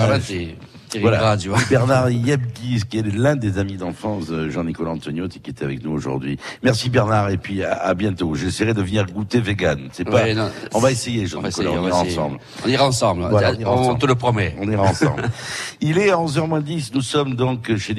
voilà. 1.00 1.36
Bernard 1.68 2.10
Yebguiz, 2.10 2.84
qui 2.84 2.98
est 2.98 3.14
l'un 3.14 3.36
des 3.36 3.58
amis 3.58 3.76
d'enfance 3.76 4.28
de 4.28 4.48
Jean-Nicolas 4.48 4.90
Antoniotti, 4.90 5.40
qui 5.40 5.50
est 5.50 5.62
avec 5.62 5.82
nous 5.84 5.92
aujourd'hui. 5.92 6.38
Merci 6.62 6.90
Bernard, 6.90 7.30
et 7.30 7.36
puis 7.36 7.62
à, 7.62 7.92
bientôt. 7.94 8.34
J'essaierai 8.34 8.74
de 8.74 8.82
venir 8.82 9.06
goûter 9.06 9.40
vegan. 9.40 9.88
C'est 9.92 10.04
pas. 10.04 10.24
on 10.72 10.78
va 10.78 10.90
essayer, 10.90 11.26
Jean-Nicolas. 11.26 11.70
On, 11.70 11.86
ira 11.86 11.98
ensemble. 11.98 12.38
On 12.64 12.68
ira 12.68 12.86
ensemble. 12.86 13.28
on, 13.66 13.94
te 13.94 14.06
le 14.06 14.14
promet. 14.14 14.54
On 14.60 14.70
ira 14.70 14.84
ensemble. 14.84 15.22
Il 15.80 15.98
est 15.98 16.10
11h10. 16.10 16.90
Nous 16.94 17.02
sommes 17.02 17.34
donc 17.34 17.76
chez 17.76 17.94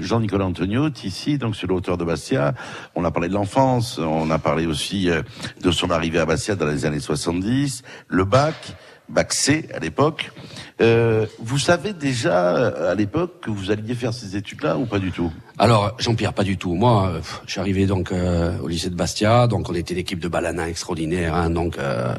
Jean-Nicolas 0.00 0.44
Antoniotti, 0.44 1.08
ici, 1.08 1.38
donc 1.38 1.56
sur 1.56 1.68
le 1.68 1.74
hauteur 1.74 1.96
de 1.96 2.04
Bastia. 2.04 2.54
On 2.94 3.04
a 3.04 3.10
parlé 3.10 3.28
de 3.28 3.34
l'enfance. 3.34 3.98
On 3.98 4.30
a 4.30 4.38
parlé 4.38 4.66
aussi 4.66 5.10
euh, 5.10 5.22
de 5.62 5.70
son 5.70 5.90
arrivée 5.90 6.18
à 6.18 6.26
Bastia 6.26 6.54
dans 6.54 6.66
les 6.66 6.86
années 6.86 7.00
70, 7.00 7.82
le 8.08 8.24
bac 8.24 8.74
bac 9.10 9.32
C 9.32 9.68
à 9.74 9.78
l'époque. 9.78 10.30
Euh, 10.80 11.26
vous 11.38 11.58
savez 11.58 11.92
déjà 11.92 12.56
euh, 12.56 12.92
à 12.92 12.94
l'époque 12.94 13.40
que 13.42 13.50
vous 13.50 13.70
alliez 13.70 13.94
faire 13.94 14.14
ces 14.14 14.36
études-là 14.36 14.78
ou 14.78 14.86
pas 14.86 14.98
du 14.98 15.12
tout? 15.12 15.30
Alors 15.58 15.92
Jean-Pierre, 15.98 16.32
pas 16.32 16.42
du 16.42 16.56
tout. 16.56 16.74
Moi, 16.74 17.08
euh, 17.08 17.20
je 17.46 17.52
suis 17.52 17.60
arrivé 17.60 17.86
donc 17.86 18.12
euh, 18.12 18.56
au 18.62 18.68
lycée 18.68 18.88
de 18.88 18.94
Bastia, 18.94 19.46
donc 19.46 19.68
on 19.68 19.74
était 19.74 19.94
l'équipe 19.94 20.18
de 20.18 20.28
Balana 20.28 20.68
extraordinaire. 20.68 21.34
Hein, 21.34 21.50
donc 21.50 21.76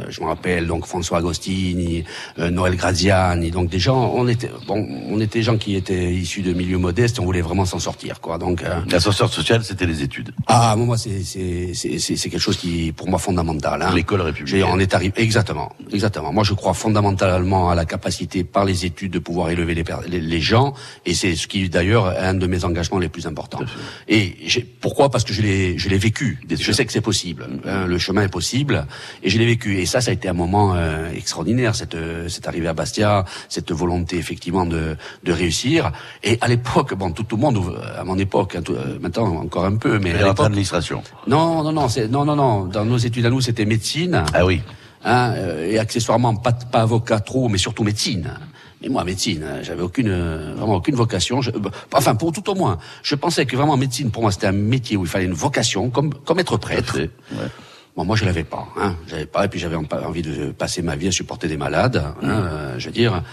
je 0.09 0.21
me 0.21 0.27
rappelle 0.27 0.67
donc 0.67 0.85
François 0.85 1.17
Agostini, 1.19 2.03
Noël 2.37 2.75
Graziani, 2.75 3.49
donc 3.51 3.69
des 3.69 3.79
gens. 3.79 4.11
On 4.13 4.27
était 4.27 4.51
bon, 4.67 4.87
on 5.09 5.19
était 5.19 5.41
gens 5.41 5.57
qui 5.57 5.75
étaient 5.75 6.13
issus 6.13 6.41
de 6.41 6.53
milieux 6.53 6.77
modestes. 6.77 7.19
On 7.19 7.25
voulait 7.25 7.41
vraiment 7.41 7.65
s'en 7.65 7.79
sortir, 7.79 8.21
quoi. 8.21 8.37
Donc 8.37 8.63
l'ascenseur 8.91 9.31
social, 9.33 9.63
c'était 9.63 9.85
les 9.85 10.03
études. 10.03 10.31
Ah, 10.47 10.75
moi, 10.77 10.97
c'est 10.97 11.23
c'est 11.23 11.73
c'est 11.73 11.97
c'est 11.97 12.29
quelque 12.29 12.39
chose 12.39 12.57
qui 12.57 12.91
pour 12.91 13.09
moi 13.09 13.17
fondamental. 13.17 13.81
Hein. 13.81 13.91
L'école 13.95 14.21
républicaine. 14.21 14.65
On 14.71 14.79
est 14.79 14.93
arrivé 14.93 15.13
exactement, 15.17 15.71
exactement. 15.91 16.31
Moi, 16.31 16.43
je 16.43 16.53
crois 16.53 16.73
fondamentalement 16.73 17.69
à 17.69 17.75
la 17.75 17.85
capacité 17.85 18.43
par 18.51 18.65
les 18.65 18.85
études 18.85 19.11
de 19.11 19.19
pouvoir 19.19 19.49
élever 19.49 19.75
les, 19.75 20.19
les, 20.19 20.41
gens, 20.41 20.73
et 21.05 21.13
c'est 21.13 21.35
ce 21.35 21.47
qui 21.47 21.69
d'ailleurs 21.69 22.11
est 22.11 22.17
un 22.17 22.33
de 22.33 22.47
mes 22.47 22.63
engagements 22.65 22.99
les 22.99 23.09
plus 23.09 23.27
importants. 23.27 23.59
Et 24.07 24.35
pourquoi? 24.79 25.09
Parce 25.09 25.23
que 25.23 25.33
je 25.33 25.41
l'ai 25.41 25.77
je 25.77 25.89
l'ai 25.89 25.97
vécu. 25.97 26.39
Je 26.49 26.71
sais 26.71 26.85
que 26.85 26.91
c'est 26.91 27.01
possible. 27.01 27.47
Hein, 27.65 27.85
le 27.87 27.97
chemin 27.97 28.23
est 28.23 28.33
possible, 28.39 28.85
et 29.23 29.29
je 29.29 29.37
l'ai 29.37 29.45
vécu. 29.45 29.79
Et 29.79 29.85
ça, 29.85 30.01
ça 30.01 30.11
a 30.11 30.13
été 30.13 30.27
un 30.27 30.33
moment 30.33 30.75
euh, 30.75 31.11
extraordinaire 31.11 31.75
cette 31.75 31.97
cette 32.27 32.47
arrivée 32.47 32.67
à 32.67 32.73
Bastia, 32.73 33.25
cette 33.49 33.71
volonté 33.71 34.17
effectivement 34.17 34.65
de 34.65 34.95
de 35.23 35.31
réussir. 35.31 35.91
Et 36.23 36.37
à 36.41 36.47
l'époque, 36.47 36.93
bon, 36.95 37.11
tout, 37.11 37.25
le 37.31 37.37
monde, 37.37 37.59
à 37.97 38.03
mon 38.03 38.17
époque, 38.17 38.55
hein, 38.55 38.63
euh, 38.69 38.99
maintenant 38.99 39.37
encore 39.37 39.65
un 39.65 39.75
peu, 39.75 39.99
mais 39.99 40.11
à 40.13 40.27
l'époque, 40.27 40.45
administration. 40.45 41.03
Non, 41.27 41.63
non, 41.63 41.71
non, 41.71 41.87
non, 42.09 42.25
non, 42.25 42.35
non. 42.35 42.65
Dans 42.65 42.85
nos 42.85 42.97
études 42.97 43.25
à 43.25 43.29
nous, 43.29 43.41
c'était 43.41 43.65
médecine. 43.65 44.23
Ah 44.33 44.45
oui. 44.45 44.61
Hein, 45.03 45.33
euh, 45.35 45.71
et 45.71 45.79
accessoirement 45.79 46.35
pas, 46.35 46.51
pas 46.51 46.81
avocat 46.81 47.19
trop, 47.19 47.49
mais 47.49 47.57
surtout 47.57 47.83
médecine. 47.83 48.33
Mais 48.81 48.89
moi, 48.89 49.03
médecine, 49.03 49.43
hein, 49.43 49.59
j'avais 49.63 49.81
aucune, 49.81 50.09
euh, 50.09 50.53
vraiment 50.55 50.75
aucune 50.75 50.95
vocation. 50.95 51.41
Je, 51.41 51.51
bah, 51.51 51.71
enfin, 51.93 52.15
pour 52.15 52.31
tout 52.31 52.47
au 52.49 52.55
moins, 52.55 52.77
je 53.01 53.15
pensais 53.15 53.45
que 53.45 53.55
vraiment 53.55 53.77
médecine, 53.77 54.11
pour 54.11 54.21
moi, 54.21 54.31
c'était 54.31 54.47
un 54.47 54.51
métier 54.51 54.97
où 54.97 55.03
il 55.03 55.09
fallait 55.09 55.25
une 55.25 55.33
vocation, 55.33 55.89
comme, 55.89 56.13
comme 56.13 56.39
être 56.39 56.57
prêtre. 56.57 56.99
Ouais. 56.99 57.47
Bon, 57.95 58.05
moi, 58.05 58.15
je 58.15 58.25
l'avais 58.25 58.43
pas. 58.43 58.67
Hein, 58.77 58.95
j'avais 59.07 59.25
pas, 59.25 59.45
et 59.45 59.47
puis 59.47 59.59
j'avais 59.59 59.75
envie 59.75 60.21
de 60.21 60.51
passer 60.51 60.81
ma 60.81 60.95
vie 60.95 61.07
à 61.07 61.11
supporter 61.11 61.47
des 61.47 61.57
malades, 61.57 61.97
hein, 61.97 62.15
mmh. 62.21 62.29
euh, 62.29 62.79
je 62.79 62.85
veux 62.85 62.93
dire. 62.93 63.23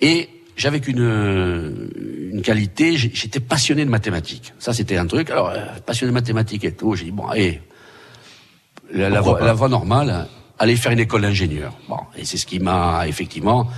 Et 0.00 0.28
j'avais 0.56 0.80
qu'une 0.80 1.90
une 2.32 2.42
qualité, 2.42 2.96
j'étais 2.96 3.40
passionné 3.40 3.84
de 3.84 3.90
mathématiques. 3.90 4.54
Ça, 4.58 4.72
c'était 4.72 4.96
un 4.96 5.06
truc. 5.06 5.30
Alors, 5.30 5.52
passionné 5.84 6.10
de 6.12 6.14
mathématiques 6.14 6.64
et 6.64 6.72
tout, 6.72 6.94
j'ai 6.94 7.06
dit 7.06 7.10
bon, 7.10 7.26
allez, 7.26 7.60
la, 8.92 9.10
la, 9.10 9.20
voie, 9.20 9.40
la 9.40 9.52
voie 9.52 9.68
normale, 9.68 10.26
aller 10.58 10.76
faire 10.76 10.92
une 10.92 11.00
école 11.00 11.22
d'ingénieur. 11.22 11.72
Bon, 11.88 11.98
et 12.16 12.24
c'est 12.24 12.36
ce 12.36 12.46
qui 12.46 12.58
m'a 12.58 13.06
effectivement, 13.06 13.68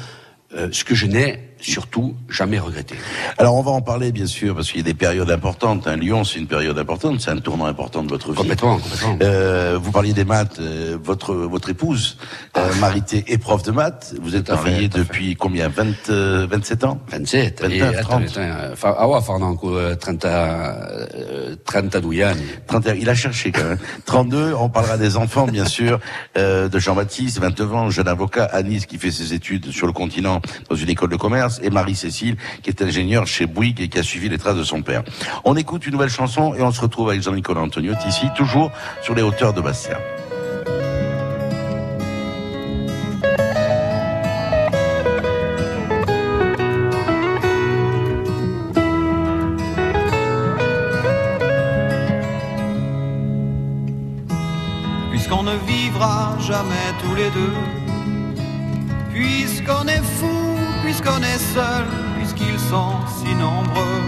euh, 0.54 0.68
ce 0.72 0.84
que 0.84 0.94
je 0.94 1.06
n'ai 1.06 1.47
surtout 1.60 2.14
jamais 2.28 2.58
regretté. 2.58 2.94
Alors 3.38 3.56
on 3.56 3.62
va 3.62 3.70
en 3.70 3.80
parler 3.80 4.12
bien 4.12 4.26
sûr 4.26 4.54
parce 4.54 4.68
qu'il 4.68 4.78
y 4.78 4.80
a 4.80 4.84
des 4.84 4.94
périodes 4.94 5.30
importantes. 5.30 5.86
Un 5.86 5.96
Lyon, 5.96 6.24
c'est 6.24 6.38
une 6.38 6.46
période 6.46 6.78
importante, 6.78 7.20
c'est 7.20 7.30
un 7.30 7.38
tournant 7.38 7.66
important 7.66 8.02
de 8.02 8.08
votre 8.08 8.30
vie. 8.30 8.38
Complètement, 8.38 8.78
complètement. 8.78 9.18
Euh, 9.22 9.78
vous 9.80 9.92
parliez 9.92 10.12
des 10.12 10.24
maths. 10.24 10.58
Euh, 10.60 10.96
votre 11.02 11.34
votre 11.34 11.70
épouse, 11.70 12.16
euh, 12.56 12.68
ah. 12.70 12.80
Marité, 12.80 13.24
est 13.28 13.38
prof 13.38 13.62
de 13.62 13.70
maths. 13.70 14.14
Vous 14.20 14.36
êtes 14.36 14.50
marié 14.50 14.88
depuis 14.88 15.36
combien 15.36 15.68
20, 15.68 16.10
27 16.48 16.84
ans? 16.84 17.00
27. 17.10 17.62
29, 17.62 18.00
30. 18.00 18.38
Ah 18.82 19.08
ouais, 19.08 19.20
farnanco, 19.20 19.76
30 19.96 20.26
30 21.64 21.96
douillani. 21.98 22.42
30 22.66 22.88
Il 22.98 23.08
a 23.08 23.14
cherché 23.14 23.52
quand 23.52 23.64
même. 23.64 23.78
32. 24.06 24.54
On 24.54 24.68
parlera 24.68 24.96
des 24.96 25.16
enfants 25.16 25.46
bien 25.46 25.64
sûr 25.64 26.00
euh, 26.36 26.68
de 26.68 26.78
Jean-Baptiste, 26.78 27.38
29 27.40 27.74
ans, 27.74 27.90
jeune 27.90 28.08
avocat 28.08 28.44
à 28.44 28.62
Nice 28.62 28.86
qui 28.86 28.98
fait 28.98 29.10
ses 29.10 29.34
études 29.34 29.70
sur 29.70 29.86
le 29.86 29.92
continent 29.92 30.40
dans 30.68 30.76
une 30.76 30.88
école 30.88 31.10
de 31.10 31.16
commerce 31.16 31.47
et 31.62 31.70
Marie-Cécile, 31.70 32.36
qui 32.62 32.70
est 32.70 32.82
ingénieure 32.82 33.26
chez 33.26 33.46
Bouygues 33.46 33.80
et 33.80 33.88
qui 33.88 33.98
a 33.98 34.02
suivi 34.02 34.28
les 34.28 34.38
traces 34.38 34.56
de 34.56 34.64
son 34.64 34.82
père. 34.82 35.02
On 35.44 35.56
écoute 35.56 35.86
une 35.86 35.92
nouvelle 35.92 36.10
chanson 36.10 36.54
et 36.54 36.62
on 36.62 36.72
se 36.72 36.80
retrouve 36.80 37.10
avec 37.10 37.22
Jean-Nicolas 37.22 37.60
Antonio 37.60 37.94
ici, 38.06 38.26
toujours 38.36 38.70
sur 39.02 39.14
les 39.14 39.22
hauteurs 39.22 39.52
de 39.52 39.60
Bastia. 39.60 39.98
jamais 56.48 56.88
tous 57.02 57.14
les 57.14 57.30
deux. 57.30 57.56
Puisqu'on 59.12 59.86
est 59.86 60.04
fou, 60.18 60.57
puisqu'on 60.88 61.22
est 61.22 61.44
seul, 61.54 61.84
puisqu'ils 62.16 62.58
sont 62.58 62.94
si 63.18 63.34
nombreux. 63.34 64.02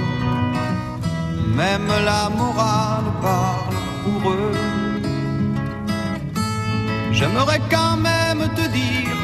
Même 1.54 1.90
la 2.10 2.30
morale 2.30 3.10
parle 3.20 3.80
pour 4.02 4.30
eux. 4.30 4.56
J'aimerais 7.12 7.60
quand 7.70 7.98
même 7.98 8.42
te 8.58 8.66
dire 8.80 9.14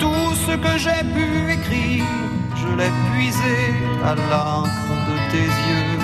tout 0.00 0.30
ce 0.46 0.52
que 0.64 0.72
j'ai 0.84 1.02
pu 1.14 1.26
écrire. 1.56 2.04
Je 2.60 2.68
l'ai 2.78 2.92
puisé 3.08 3.58
à 4.04 4.12
l'encre 4.30 4.92
de 5.08 5.16
tes 5.32 5.48
yeux. 5.68 6.00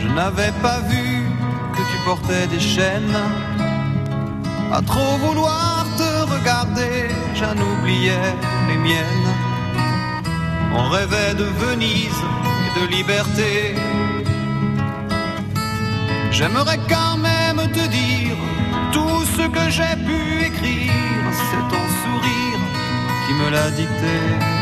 Je 0.00 0.08
n'avais 0.18 0.52
pas 0.62 0.78
vu 0.92 1.06
que 1.74 1.82
tu 1.90 1.96
portais 2.04 2.46
des 2.46 2.60
chaînes. 2.60 3.49
À 4.72 4.80
trop 4.82 5.16
vouloir 5.18 5.84
te 5.98 6.32
regarder, 6.32 7.08
j'en 7.34 7.56
oubliais 7.60 8.34
les 8.68 8.76
miennes. 8.76 9.30
On 10.72 10.88
rêvait 10.88 11.34
de 11.34 11.42
Venise 11.42 12.22
et 12.64 12.80
de 12.80 12.86
liberté. 12.86 13.74
J'aimerais 16.30 16.78
quand 16.88 17.16
même 17.16 17.60
te 17.72 17.84
dire 17.88 18.36
tout 18.92 19.24
ce 19.36 19.48
que 19.48 19.70
j'ai 19.70 19.96
pu 20.06 20.44
écrire, 20.46 20.92
c'est 21.32 21.66
ton 21.74 21.86
sourire 22.02 22.60
qui 23.26 23.34
me 23.34 23.50
l'a 23.50 23.70
dicté. 23.72 24.59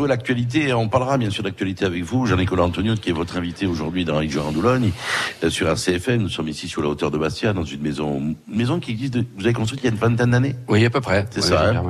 Retrouver 0.00 0.08
l'actualité. 0.08 0.72
On 0.72 0.88
parlera 0.88 1.18
bien 1.18 1.28
sûr 1.28 1.42
d'actualité 1.42 1.84
avec 1.84 2.04
vous, 2.04 2.24
Jean-Nicolas 2.24 2.62
Antonio, 2.62 2.94
qui 2.94 3.10
est 3.10 3.12
votre 3.12 3.36
invité 3.36 3.66
aujourd'hui 3.66 4.06
dans 4.06 4.16
Région 4.16 4.46
Andoulogne, 4.46 4.92
euh, 5.44 5.50
sur 5.50 5.68
RCFM. 5.68 6.22
Nous 6.22 6.28
sommes 6.28 6.48
ici 6.48 6.68
sur 6.68 6.82
la 6.82 6.88
hauteur 6.88 7.10
de 7.10 7.18
Bastia, 7.18 7.52
dans 7.52 7.64
une 7.64 7.80
maison, 7.80 8.16
une 8.18 8.36
maison 8.48 8.80
qui 8.80 8.92
existe. 8.92 9.16
vous 9.16 9.44
avez 9.44 9.52
construite 9.52 9.80
il 9.82 9.86
y 9.86 9.88
a 9.88 9.92
une 9.92 9.98
vingtaine 9.98 10.30
d'années? 10.30 10.54
Oui, 10.68 10.84
à 10.84 10.90
peu 10.90 11.00
près. 11.00 11.26
C'est 11.30 11.42
ça. 11.42 11.70
Hein. 11.70 11.82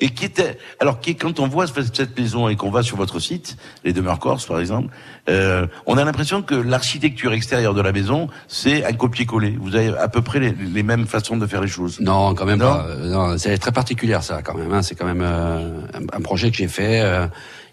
et 0.00 0.10
qui 0.10 0.24
était, 0.24 0.58
alors 0.80 1.00
qui, 1.00 1.16
quand 1.16 1.40
on 1.40 1.48
voit 1.48 1.66
cette 1.66 2.18
maison 2.18 2.48
et 2.48 2.56
qu'on 2.56 2.70
va 2.70 2.82
sur 2.82 2.96
votre 2.96 3.20
site, 3.20 3.56
les 3.84 3.92
demeures 3.92 4.18
Corse 4.18 4.46
par 4.46 4.60
exemple, 4.60 4.94
euh, 5.28 5.66
on 5.86 5.96
a 5.98 6.04
l'impression 6.04 6.42
que 6.42 6.54
l'architecture 6.54 7.32
extérieure 7.32 7.74
de 7.74 7.80
la 7.80 7.92
maison, 7.92 8.28
c'est 8.46 8.84
un 8.84 8.92
copier-coller. 8.92 9.56
Vous 9.60 9.76
avez 9.76 9.96
à 9.96 10.08
peu 10.08 10.22
près 10.22 10.40
les, 10.40 10.82
mêmes 10.82 11.06
façons 11.06 11.36
de 11.36 11.46
faire 11.46 11.60
les 11.60 11.68
choses. 11.68 12.00
Non, 12.00 12.34
quand 12.34 12.46
même 12.46 12.58
pas. 12.58 12.86
Euh, 12.88 13.10
non, 13.10 13.38
c'est 13.38 13.56
très 13.58 13.72
particulier 13.72 14.18
ça, 14.20 14.42
quand 14.42 14.54
même. 14.54 14.72
Hein. 14.72 14.82
C'est 14.82 14.94
quand 14.94 15.06
même 15.06 15.22
euh, 15.22 15.80
un, 16.12 16.20
projet 16.20 16.50
que 16.50 16.56
j'ai 16.56 16.68
fait 16.68 17.00
euh, 17.02 17.26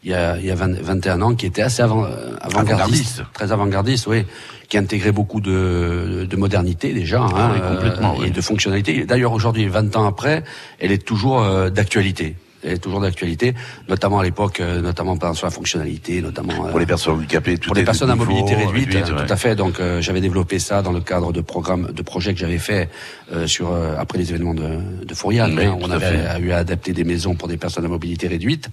il 0.05 0.11
y 0.11 0.13
a, 0.13 0.37
il 0.37 0.45
y 0.45 0.51
a 0.51 0.55
21 0.55 1.21
ans, 1.21 1.35
qui 1.35 1.47
était 1.47 1.63
assez 1.63 1.81
avant, 1.81 2.07
avant-gardiste, 2.39 3.23
très 3.33 3.51
avant-gardiste, 3.51 4.07
oui, 4.07 4.23
qui 4.69 4.77
intégrait 4.77 5.11
beaucoup 5.11 5.41
de, 5.41 6.27
de 6.29 6.35
modernité 6.37 6.93
déjà, 6.93 7.21
hein, 7.21 7.55
ah 7.55 7.73
complètement, 7.73 8.23
et 8.23 8.29
de 8.29 8.41
fonctionnalité. 8.41 9.05
D'ailleurs, 9.05 9.33
aujourd'hui, 9.33 9.67
20 9.67 9.95
ans 9.97 10.05
après, 10.05 10.43
elle 10.79 10.91
est 10.91 11.03
toujours 11.03 11.43
d'actualité 11.71 12.35
est 12.65 12.77
toujours 12.77 13.01
d'actualité, 13.01 13.53
notamment 13.87 14.19
à 14.19 14.23
l'époque, 14.23 14.59
euh, 14.59 14.81
notamment 14.81 15.17
par 15.17 15.35
sur 15.35 15.47
la 15.47 15.51
fonctionnalité, 15.51 16.21
notamment 16.21 16.67
pour 16.69 16.79
les 16.79 16.85
personnes 16.85 17.15
handicapées, 17.15 17.57
pour 17.57 17.75
les 17.75 17.83
personnes 17.83 18.09
à 18.09 18.15
mobilité 18.15 18.55
réduite, 18.55 18.91
tout 18.91 19.33
à 19.33 19.35
fait. 19.35 19.55
Donc 19.55 19.79
euh, 19.79 20.01
j'avais 20.01 20.21
développé 20.21 20.59
ça 20.59 20.81
dans 20.81 20.91
le 20.91 21.01
cadre 21.01 21.31
de 21.31 21.41
programmes, 21.41 21.91
de 21.91 22.01
projets 22.01 22.33
que 22.33 22.39
j'avais 22.39 22.57
fait 22.57 22.89
euh, 23.31 23.47
sur 23.47 23.73
après 23.97 24.17
les 24.17 24.29
événements 24.29 24.53
de, 24.53 25.05
de 25.05 25.13
Fouriane. 25.13 25.57
Hein. 25.59 25.77
on 25.81 25.91
avait 25.91 26.39
eu 26.39 26.51
à 26.51 26.57
adapter 26.57 26.93
des 26.93 27.03
maisons 27.03 27.35
pour 27.35 27.47
des 27.47 27.57
personnes 27.57 27.85
à 27.85 27.87
mobilité 27.87 28.27
réduite, 28.27 28.69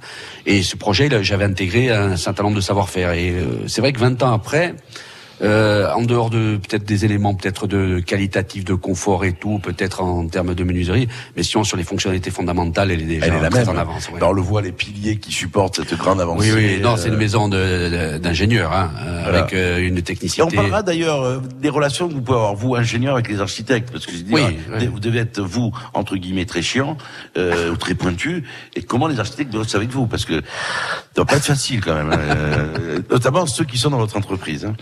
et 0.47 0.63
ce 0.63 0.77
projet, 0.77 1.09
j'avais 1.23 1.45
intégré 1.45 1.91
un 1.91 2.17
certain 2.17 2.45
nombre 2.45 2.57
de 2.57 2.61
savoir-faire. 2.61 3.13
Et 3.13 3.35
c'est 3.67 3.81
vrai 3.81 3.93
que 3.93 3.99
20 3.99 4.23
ans 4.23 4.33
après. 4.33 4.75
Euh, 5.43 5.91
en 5.93 6.03
dehors 6.03 6.31
de 6.31 6.57
peut-être 6.57 6.85
des 6.85 7.05
éléments 7.05 7.35
peut-être 7.35 7.67
de 7.67 7.99
qualitatif, 7.99 8.65
de 8.65 8.75
confort 8.75 9.25
et 9.25 9.33
tout, 9.33 9.59
peut-être 9.59 10.01
en 10.03 10.27
termes 10.29 10.55
de 10.55 10.65
menuiserie, 10.65 11.09
mais 11.37 11.43
si 11.43 11.57
on 11.57 11.65
sur 11.65 11.77
les 11.77 11.83
fonctionnalités 11.83 12.31
fondamentales, 12.31 12.93
elle 12.93 13.03
est 13.03 13.05
déjà 13.05 13.27
elle 13.27 13.51
très 13.51 13.69
en 13.69 13.77
avance. 13.77 14.09
Ouais. 14.11 14.23
on 14.23 14.33
le 14.33 14.43
voit, 14.43 14.63
les 14.63 14.71
piliers 14.71 15.17
qui 15.17 15.33
supportent 15.33 15.77
cette 15.77 15.95
grande 15.99 16.21
avancée. 16.21 16.53
Oui, 16.53 16.77
oui, 16.77 16.81
non, 16.81 16.97
c'est 16.97 17.09
une 17.09 17.15
euh, 17.15 17.19
maison 17.19 17.49
d'ingénieurs, 17.49 18.73
hein, 18.73 18.91
euh, 19.05 19.25
avec 19.29 19.53
une 19.53 20.01
technicité. 20.03 20.43
Et 20.43 20.45
on 20.45 20.51
parlera 20.51 20.83
d'ailleurs 20.83 21.41
des 21.41 21.69
relations 21.69 22.09
que 22.09 22.15
vous 22.15 22.21
pouvez 22.21 22.39
avoir, 22.39 22.55
vous, 22.55 22.77
ingénieur, 22.77 23.15
avec 23.15 23.29
les 23.29 23.41
architectes, 23.41 23.91
parce 23.91 24.07
que 24.07 24.13
je 24.13 24.19
dis, 24.19 24.33
oui, 24.33 24.43
vous 24.93 25.01
devez 25.01 25.21
être, 25.21 25.41
vous, 25.41 25.73
entre 25.93 26.17
guillemets, 26.17 26.45
très 26.45 26.63
chiant, 26.63 26.97
ou 27.37 27.77
très 27.77 27.95
pointu, 27.95 28.45
et 28.77 28.83
comment 28.83 29.09
les 29.09 29.19
architectes 29.19 29.51
doivent 29.51 29.69
avec 29.75 29.91
vous, 29.91 30.07
parce 30.07 30.25
que 30.25 30.35
ça 30.35 31.17
doit 31.17 31.25
pas 31.25 31.37
être 31.37 31.45
facile 31.45 31.81
quand 31.81 31.95
même, 31.95 32.13
hein, 32.13 33.01
notamment 33.11 33.47
ceux 33.47 33.65
qui 33.65 33.79
sont 33.79 33.91
dans 33.91 33.99
votre 33.99 34.17
entreprise. 34.17 34.65
Hein 34.65 34.75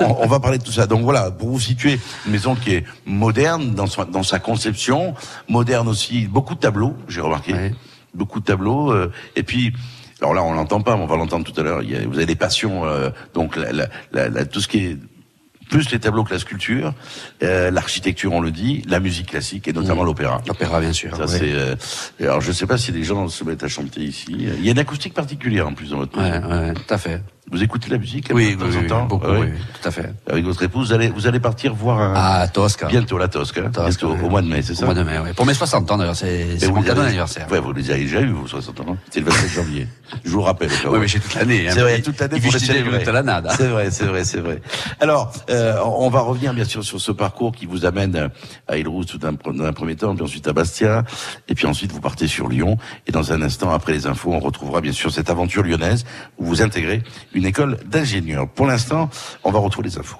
on, 0.00 0.26
va 0.26 0.40
parler 0.40 0.58
de 0.58 0.64
tout 0.64 0.72
ça. 0.72 0.86
Donc 0.86 1.02
voilà, 1.02 1.30
pour 1.30 1.48
vous 1.48 1.60
situer, 1.60 1.98
une 2.26 2.32
maison 2.32 2.54
qui 2.54 2.74
est 2.74 2.84
moderne 3.04 3.74
dans, 3.74 3.86
dans 4.10 4.22
sa 4.22 4.38
conception, 4.38 5.14
moderne 5.48 5.88
aussi, 5.88 6.26
beaucoup 6.26 6.54
de 6.54 6.60
tableaux, 6.60 6.94
j'ai 7.08 7.20
remarqué, 7.20 7.54
beaucoup 8.14 8.40
de 8.40 8.44
tableaux, 8.44 8.92
euh, 8.92 9.12
et 9.34 9.42
puis 9.42 9.72
alors 10.20 10.34
là, 10.34 10.42
on 10.42 10.54
l'entend 10.54 10.80
pas, 10.80 10.96
mais 10.96 11.02
on 11.02 11.06
va 11.06 11.16
l'entendre 11.16 11.44
tout 11.44 11.58
à 11.60 11.62
l'heure. 11.62 11.82
Vous 11.82 12.16
avez 12.16 12.26
des 12.26 12.36
passions, 12.36 12.86
euh, 12.86 13.10
donc 13.34 13.56
la, 13.56 14.44
tout 14.46 14.60
ce 14.60 14.68
qui 14.68 14.78
est 14.78 14.98
plus 15.68 15.90
les 15.90 15.98
tableaux 15.98 16.24
que 16.24 16.32
la 16.32 16.38
sculpture, 16.38 16.94
euh, 17.42 17.70
l'architecture, 17.70 18.32
on 18.32 18.40
le 18.40 18.50
dit, 18.50 18.82
la 18.88 19.00
musique 19.00 19.30
classique 19.30 19.68
et 19.68 19.72
notamment 19.72 20.04
mmh. 20.04 20.06
l'opéra. 20.06 20.42
L'opéra, 20.46 20.80
bien 20.80 20.92
sûr. 20.92 21.16
Ça, 21.16 21.26
c'est, 21.26 21.52
euh, 21.52 21.74
alors, 22.20 22.40
je 22.40 22.52
sais 22.52 22.66
pas 22.66 22.78
si 22.78 22.92
les 22.92 23.02
gens 23.02 23.28
se 23.28 23.44
mettent 23.44 23.64
à 23.64 23.68
chanter 23.68 24.00
ici. 24.00 24.28
Il 24.30 24.64
y 24.64 24.68
a 24.68 24.72
une 24.72 24.78
acoustique 24.78 25.14
particulière 25.14 25.66
en 25.66 25.74
plus 25.74 25.90
dans 25.90 25.98
votre 25.98 26.16
maison. 26.16 26.48
Ouais, 26.48 26.68
ouais, 26.68 26.74
tout 26.74 26.94
à 26.94 26.98
fait. 26.98 27.20
Vous 27.52 27.62
écoutez 27.62 27.90
la 27.90 27.98
musique 27.98 28.28
Oui, 28.34 28.56
de 28.56 28.60
temps 28.60 28.76
en 28.76 28.86
temps 28.88 29.06
beaucoup, 29.06 29.26
oui. 29.30 29.46
tout 29.80 29.88
à 29.88 29.92
fait. 29.92 30.12
Avec 30.28 30.44
votre 30.44 30.64
épouse, 30.64 30.88
vous 30.88 30.94
allez, 30.94 31.08
vous 31.10 31.28
allez 31.28 31.38
partir 31.38 31.74
voir 31.74 32.00
un... 32.00 32.12
Ah, 32.16 32.48
Tosca. 32.48 32.88
Bientôt 32.88 33.18
la 33.18 33.28
Tosca. 33.28 33.60
Bientôt, 33.62 34.16
au 34.20 34.28
mois 34.28 34.42
de 34.42 34.48
mai, 34.48 34.62
c'est 34.62 34.74
ça 34.74 34.82
Au 34.82 34.86
mois 34.86 34.94
de 34.94 35.04
mai, 35.04 35.18
oui. 35.22 35.32
Pour 35.32 35.46
mes 35.46 35.54
60 35.54 35.88
ans, 35.92 35.96
d'ailleurs, 35.96 36.16
c'est 36.16 36.58
mon 36.68 36.82
cadeau 36.82 37.02
d'anniversaire. 37.02 37.46
Ouais, 37.50 37.60
vous 37.60 37.72
les 37.72 37.88
avez 37.92 38.00
déjà 38.00 38.20
eu, 38.20 38.30
vous, 38.30 38.48
60 38.48 38.80
ans. 38.80 38.96
C'est 39.10 39.20
le 39.20 39.26
27 39.26 39.50
janvier. 39.50 39.86
Je 40.24 40.30
vous 40.30 40.42
rappelle. 40.42 40.70
Oui, 40.90 40.98
mais 41.00 41.06
j'ai 41.06 41.20
toute 41.20 41.34
l'année. 41.34 41.68
Hein. 41.68 41.72
C'est 41.72 41.80
vrai, 41.80 42.02
toute 42.02 42.18
l'année 42.18 42.40
pour 42.40 42.52
le 42.52 42.58
célébrer. 42.58 43.04
C'est 43.04 43.68
vrai, 43.68 43.90
c'est 43.92 44.04
vrai, 44.06 44.24
c'est 44.24 44.40
vrai. 44.40 44.60
Alors, 45.00 45.32
euh, 45.48 45.78
on 45.84 46.08
va 46.10 46.20
revenir, 46.20 46.52
bien 46.52 46.64
sûr, 46.64 46.82
sur 46.82 47.00
ce 47.00 47.12
parcours 47.12 47.52
qui 47.52 47.66
vous 47.66 47.86
amène 47.86 48.30
à 48.66 48.76
Île-Rousse 48.76 49.06
tout 49.06 49.18
dans 49.18 49.64
un 49.64 49.72
premier 49.72 49.94
temps, 49.94 50.14
puis 50.16 50.24
ensuite 50.24 50.48
à 50.48 50.52
Bastia, 50.52 51.04
et 51.48 51.54
puis 51.54 51.66
ensuite 51.66 51.92
vous 51.92 52.00
partez 52.00 52.26
sur 52.26 52.48
Lyon. 52.48 52.76
Et 53.06 53.12
dans 53.12 53.32
un 53.32 53.40
instant, 53.42 53.70
après 53.70 53.92
les 53.92 54.06
infos, 54.08 54.32
on 54.32 54.40
retrouvera 54.40 54.80
bien 54.80 54.92
sûr 54.92 55.12
cette 55.12 55.30
aventure 55.30 55.62
lyonnaise 55.62 56.04
où 56.38 56.46
vous 56.46 56.62
intégrez 56.62 57.02
une 57.36 57.44
école 57.44 57.78
d'ingénieur. 57.84 58.48
Pour 58.48 58.66
l'instant, 58.66 59.10
on 59.44 59.52
va 59.52 59.58
retrouver 59.58 59.88
les 59.88 59.98
infos. 59.98 60.16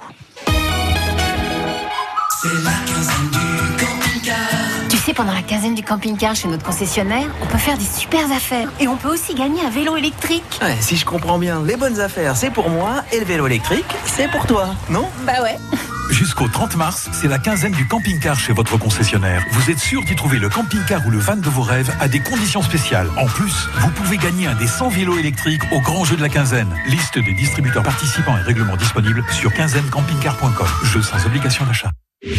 Tu 4.89 4.97
sais, 4.99 5.15
pendant 5.15 5.33
la 5.33 5.43
quinzaine 5.43 5.75
du 5.75 5.83
camping-car 5.83 6.35
chez 6.35 6.49
notre 6.49 6.65
concessionnaire, 6.65 7.27
on 7.43 7.47
peut 7.47 7.59
faire 7.59 7.79
des 7.79 7.85
super 7.85 8.31
affaires. 8.31 8.69
Et 8.81 8.87
on 8.87 8.97
peut 8.97 9.09
aussi 9.09 9.35
gagner 9.35 9.63
un 9.63 9.71
vélo 9.71 9.97
électrique. 9.97 10.61
Ouais, 10.61 10.77
si 10.81 10.97
je 10.97 11.05
comprends 11.05 11.39
bien, 11.39 11.63
les 11.65 11.77
bonnes 11.77 12.01
affaires, 12.01 12.37
c'est 12.37 12.51
pour 12.51 12.69
moi, 12.69 13.03
et 13.13 13.19
le 13.19 13.25
vélo 13.25 13.47
électrique, 13.47 13.87
c'est 14.05 14.31
pour 14.31 14.47
toi, 14.47 14.69
non? 14.91 15.09
Bah 15.25 15.43
ouais. 15.43 15.57
Jusqu'au 16.11 16.49
30 16.49 16.77
mars, 16.77 17.09
c'est 17.13 17.29
la 17.29 17.39
quinzaine 17.39 17.73
du 17.73 17.87
camping-car 17.87 18.39
chez 18.39 18.53
votre 18.53 18.79
concessionnaire. 18.79 19.45
Vous 19.51 19.71
êtes 19.71 19.79
sûr 19.79 20.03
d'y 20.05 20.15
trouver 20.15 20.39
le 20.39 20.49
camping-car 20.49 21.07
ou 21.07 21.11
le 21.11 21.19
van 21.19 21.37
de 21.37 21.49
vos 21.49 21.63
rêves 21.63 21.93
à 22.01 22.09
des 22.09 22.21
conditions 22.21 22.63
spéciales. 22.63 23.09
En 23.17 23.27
plus, 23.27 23.69
vous 23.81 23.91
pouvez 23.91 24.17
gagner 24.17 24.47
un 24.47 24.55
des 24.55 24.67
100 24.67 24.89
vélos 24.89 25.19
électriques 25.19 25.63
au 25.73 25.81
grand 25.81 26.05
jeu 26.05 26.17
de 26.17 26.23
la 26.23 26.29
quinzaine. 26.29 26.73
Liste 26.87 27.19
des 27.19 27.35
distributeurs 27.35 27.83
participants 27.83 28.37
et 28.39 28.43
règlements 28.43 28.77
disponibles 28.77 29.25
sur 29.31 29.53
quinzainecampingcar.com. 29.53 30.67
Jeu 30.85 31.03
sans 31.03 31.25
obligation 31.27 31.65
d'achat. 31.65 31.91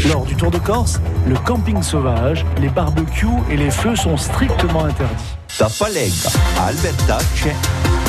Lors 0.10 0.26
du 0.26 0.36
Tour 0.36 0.52
de 0.52 0.58
Corse, 0.58 1.00
le 1.28 1.36
camping 1.36 1.82
sauvage, 1.84 2.46
les 2.60 2.70
barbecues 2.70 3.28
et 3.50 3.58
les 3.58 3.72
feux 3.72 3.96
sont 3.96 4.18
strictement 4.18 4.86
interdits. 4.86 5.38
Da 5.60 5.68
Palega 5.80 6.30
a 6.60 6.68
Albertacce, 6.68 7.50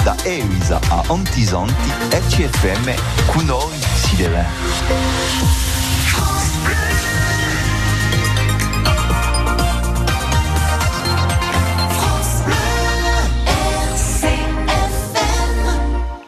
da 0.04 0.16
Evisa 0.24 0.80
a 0.90 1.12
Antisanti, 1.12 1.72
ECFM, 2.12 2.94
con 3.32 3.48
deve. 4.16 4.44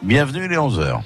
Bienvenue 0.01 0.47
les 0.47 0.57
11h. 0.57 1.01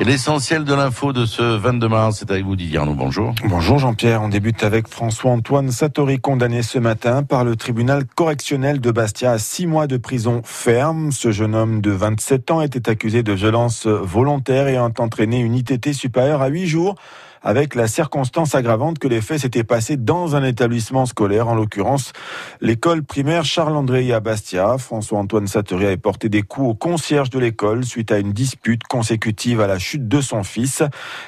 Et 0.00 0.04
l'essentiel 0.04 0.64
de 0.64 0.72
l'info 0.72 1.12
de 1.12 1.26
ce 1.26 1.42
22 1.42 1.86
mars, 1.86 2.16
c'est 2.20 2.30
avec 2.30 2.46
vous 2.46 2.56
Didier 2.56 2.78
Arnaud, 2.78 2.94
bonjour. 2.94 3.34
Bonjour 3.44 3.78
Jean-Pierre, 3.78 4.22
on 4.22 4.30
débute 4.30 4.64
avec 4.64 4.88
François-Antoine 4.88 5.70
Satori, 5.70 6.18
condamné 6.18 6.62
ce 6.62 6.78
matin 6.78 7.22
par 7.22 7.44
le 7.44 7.54
tribunal 7.54 8.06
correctionnel 8.06 8.80
de 8.80 8.90
Bastia 8.90 9.32
à 9.32 9.38
six 9.38 9.66
mois 9.66 9.86
de 9.86 9.98
prison 9.98 10.40
ferme. 10.42 11.12
Ce 11.12 11.32
jeune 11.32 11.54
homme 11.54 11.82
de 11.82 11.90
27 11.90 12.50
ans 12.50 12.62
était 12.62 12.88
accusé 12.88 13.22
de 13.22 13.34
violence 13.34 13.86
volontaire 13.86 14.68
et 14.68 14.78
a 14.78 14.84
entraîné 14.84 15.40
une 15.40 15.54
ITT 15.54 15.92
supérieure 15.92 16.40
à 16.40 16.48
huit 16.48 16.66
jours 16.66 16.94
avec 17.42 17.74
la 17.74 17.88
circonstance 17.88 18.54
aggravante 18.54 18.98
que 18.98 19.08
les 19.08 19.20
faits 19.20 19.40
s'étaient 19.40 19.64
passés 19.64 19.96
dans 19.96 20.36
un 20.36 20.44
établissement 20.44 21.06
scolaire, 21.06 21.48
en 21.48 21.54
l'occurrence 21.54 22.12
l'école 22.60 23.02
primaire 23.02 23.44
Charles-André 23.44 24.12
à 24.12 24.20
Bastia. 24.20 24.76
François-Antoine 24.78 25.46
Satori 25.46 25.86
a 25.86 25.96
porté 25.96 26.28
des 26.28 26.42
coups 26.42 26.68
au 26.68 26.74
concierge 26.74 27.30
de 27.30 27.38
l'école 27.38 27.84
suite 27.84 28.12
à 28.12 28.18
une 28.18 28.32
dispute 28.32 28.84
consécutive 28.84 29.60
à 29.60 29.66
la 29.66 29.78
chute 29.78 30.08
de 30.08 30.20
son 30.20 30.42
fils. 30.42 30.82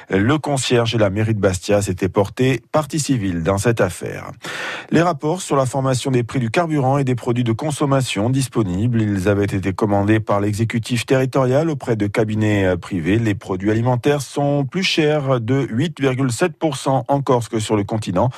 Le 0.09 0.37
concierge 0.37 0.95
et 0.95 0.97
la 0.97 1.09
mairie 1.09 1.33
de 1.33 1.39
Bastia 1.39 1.81
s'étaient 1.81 2.09
portés 2.09 2.61
partie 2.71 2.99
civile 2.99 3.43
dans 3.43 3.57
cette 3.57 3.81
affaire. 3.81 4.31
Les 4.91 5.01
rapports 5.01 5.41
sur 5.41 5.55
la 5.55 5.65
formation 5.65 6.11
des 6.11 6.23
prix 6.23 6.39
du 6.39 6.51
carburant 6.51 6.97
et 6.97 7.03
des 7.03 7.15
produits 7.15 7.43
de 7.43 7.51
consommation 7.51 8.29
disponibles, 8.29 9.01
ils 9.01 9.27
avaient 9.27 9.45
été 9.45 9.73
commandés 9.73 10.19
par 10.19 10.39
l'exécutif 10.39 11.05
territorial 11.05 11.69
auprès 11.69 11.95
de 11.95 12.07
cabinets 12.07 12.77
privés. 12.77 13.17
Les 13.17 13.35
produits 13.35 13.71
alimentaires 13.71 14.21
sont 14.21 14.65
plus 14.65 14.83
chers 14.83 15.39
de 15.39 15.67
8 15.69 16.02
2,7% 16.03 17.03
en 17.07 17.21
Corse 17.21 17.47
que 17.47 17.59
sur 17.59 17.75
le 17.75 17.83
continent. 17.83 18.29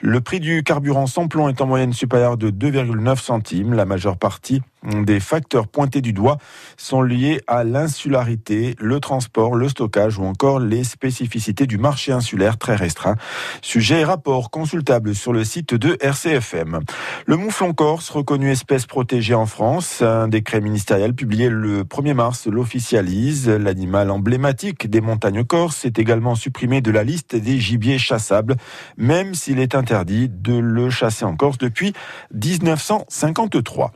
Le 0.00 0.20
prix 0.20 0.40
du 0.40 0.62
carburant 0.62 1.06
sans 1.06 1.28
plomb 1.28 1.48
est 1.48 1.60
en 1.60 1.66
moyenne 1.66 1.92
supérieur 1.92 2.36
de 2.36 2.50
2,9 2.50 3.16
centimes. 3.16 3.74
La 3.74 3.84
majeure 3.84 4.16
partie 4.16 4.62
des 4.84 5.20
facteurs 5.20 5.68
pointés 5.68 6.00
du 6.00 6.12
doigt 6.12 6.38
sont 6.76 7.02
liés 7.02 7.40
à 7.46 7.64
l'insularité, 7.64 8.74
le 8.78 9.00
transport, 9.00 9.54
le 9.54 9.68
stockage 9.68 10.18
ou 10.18 10.24
encore 10.24 10.58
les 10.58 10.84
spécificités 10.84 11.66
du 11.66 11.78
marché 11.78 12.12
insulaire 12.12 12.58
très 12.58 12.74
restreint. 12.74 13.16
Sujet 13.62 14.00
et 14.00 14.04
rapport 14.04 14.50
consultable 14.50 15.14
sur 15.14 15.32
le 15.32 15.44
site 15.44 15.74
de 15.74 15.98
RCFM. 16.00 16.80
Le 17.26 17.36
mouflon 17.36 17.72
corse, 17.72 18.10
reconnu 18.10 18.50
espèce 18.50 18.86
protégée 18.86 19.34
en 19.34 19.46
France, 19.46 20.02
un 20.02 20.28
décret 20.28 20.60
ministériel 20.60 21.14
publié 21.14 21.48
le 21.48 21.84
1er 21.84 22.14
mars 22.14 22.46
l'officialise. 22.46 23.48
L'animal 23.48 24.10
emblématique 24.10 24.88
des 24.88 25.00
montagnes 25.00 25.44
corses 25.44 25.84
est 25.84 25.98
également 25.98 26.34
supprimé 26.34 26.80
de 26.80 26.90
la 26.90 27.04
liste 27.04 27.36
des 27.36 27.58
gibiers 27.58 27.98
chassables, 27.98 28.56
même 28.96 29.34
s'il 29.34 29.58
est 29.58 29.74
interdit 29.74 30.28
de 30.28 30.54
le 30.54 30.90
chasser 30.90 31.24
en 31.24 31.36
Corse 31.36 31.58
depuis 31.58 31.92
1953 32.32 33.92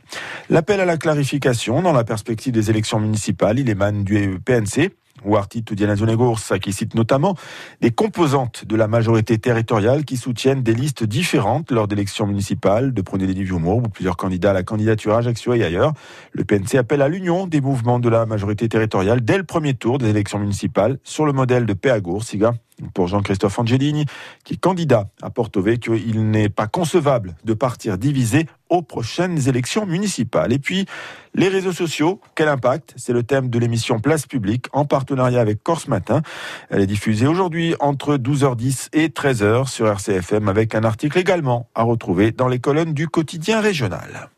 à 0.79 0.85
la 0.85 0.97
clarification 0.97 1.81
dans 1.81 1.93
la 1.93 2.03
perspective 2.03 2.51
des 2.51 2.69
élections 2.69 2.99
municipales. 2.99 3.59
Il 3.59 3.69
émane 3.69 4.03
du 4.03 4.39
PNC. 4.43 4.91
Ouarti 5.23 5.61
Diana 5.61 5.95
Zonegorsa, 5.95 6.59
qui 6.59 6.73
cite 6.73 6.93
notamment 6.93 7.35
des 7.81 7.91
composantes 7.91 8.65
de 8.65 8.75
la 8.75 8.87
majorité 8.87 9.37
territoriale 9.37 10.03
qui 10.03 10.17
soutiennent 10.17 10.61
des 10.61 10.73
listes 10.73 11.03
différentes 11.03 11.71
lors 11.71 11.87
d'élections 11.87 12.27
municipales, 12.27 12.93
de 12.93 13.01
prôner 13.01 13.25
des 13.25 13.41
humour 13.41 13.77
ou 13.77 13.89
plusieurs 13.89 14.17
candidats 14.17 14.51
à 14.51 14.53
la 14.53 14.63
candidature 14.63 15.13
à 15.13 15.19
Ajaccio 15.19 15.53
et 15.53 15.63
ailleurs. 15.63 15.93
Le 16.33 16.43
PNC 16.43 16.77
appelle 16.77 17.01
à 17.01 17.07
l'union 17.07 17.47
des 17.47 17.61
mouvements 17.61 17.99
de 17.99 18.09
la 18.09 18.25
majorité 18.25 18.67
territoriale 18.67 19.23
dès 19.23 19.37
le 19.37 19.43
premier 19.43 19.73
tour 19.73 19.97
des 19.97 20.09
élections 20.09 20.39
municipales 20.39 20.99
sur 21.03 21.25
le 21.25 21.31
modèle 21.31 21.65
de 21.65 21.73
Péagour, 21.73 22.23
Siga 22.23 22.53
pour 22.93 23.07
Jean-Christophe 23.07 23.59
Angelini, 23.59 24.05
qui 24.43 24.55
est 24.55 24.57
candidat 24.57 25.09
à 25.21 25.29
Porto 25.29 25.61
Vecchio, 25.61 25.95
il 25.95 26.29
n'est 26.29 26.49
pas 26.49 26.67
concevable 26.67 27.35
de 27.43 27.53
partir 27.53 27.97
divisé 27.97 28.47
aux 28.69 28.81
prochaines 28.81 29.47
élections 29.47 29.85
municipales. 29.85 30.51
Et 30.51 30.59
puis, 30.59 30.85
les 31.33 31.47
réseaux 31.47 31.71
sociaux, 31.71 32.19
quel 32.35 32.47
impact? 32.47 32.93
C'est 32.97 33.13
le 33.13 33.23
thème 33.23 33.49
de 33.49 33.59
l'émission 33.59 33.99
Place 33.99 34.25
Publique 34.25 34.67
en 34.73 34.85
partenariat 34.85 35.39
avec 35.39 35.63
Corse 35.63 35.87
Matin. 35.87 36.21
Elle 36.69 36.81
est 36.81 36.87
diffusée 36.87 37.27
aujourd'hui 37.27 37.75
entre 37.79 38.17
12h10 38.17 38.89
et 38.93 39.09
13h 39.09 39.67
sur 39.67 39.87
RCFM 39.87 40.47
avec 40.49 40.75
un 40.75 40.83
article 40.83 41.17
également 41.17 41.69
à 41.75 41.83
retrouver 41.83 42.31
dans 42.31 42.47
les 42.47 42.59
colonnes 42.59 42.93
du 42.93 43.07
quotidien 43.07 43.61
régional. 43.61 44.29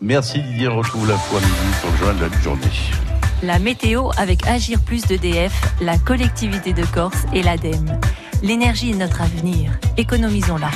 Merci 0.00 0.42
Didier, 0.42 0.66
retrouve 0.66 1.08
la 1.08 1.16
fois 1.16 1.38
midi 1.38 1.52
pour 1.80 1.90
le 1.92 1.96
journal 1.96 2.16
de 2.18 2.34
la 2.34 2.40
journée. 2.40 3.11
La 3.42 3.58
météo 3.58 4.10
avec 4.18 4.46
Agir 4.46 4.78
Plus 4.80 5.02
d'EDF, 5.02 5.52
la 5.80 5.98
collectivité 5.98 6.72
de 6.72 6.84
Corse 6.84 7.26
et 7.34 7.42
l'ADEME. 7.42 7.98
L'énergie 8.40 8.92
est 8.92 8.96
notre 8.96 9.20
avenir. 9.20 9.72
Économisons-la. 9.96 10.70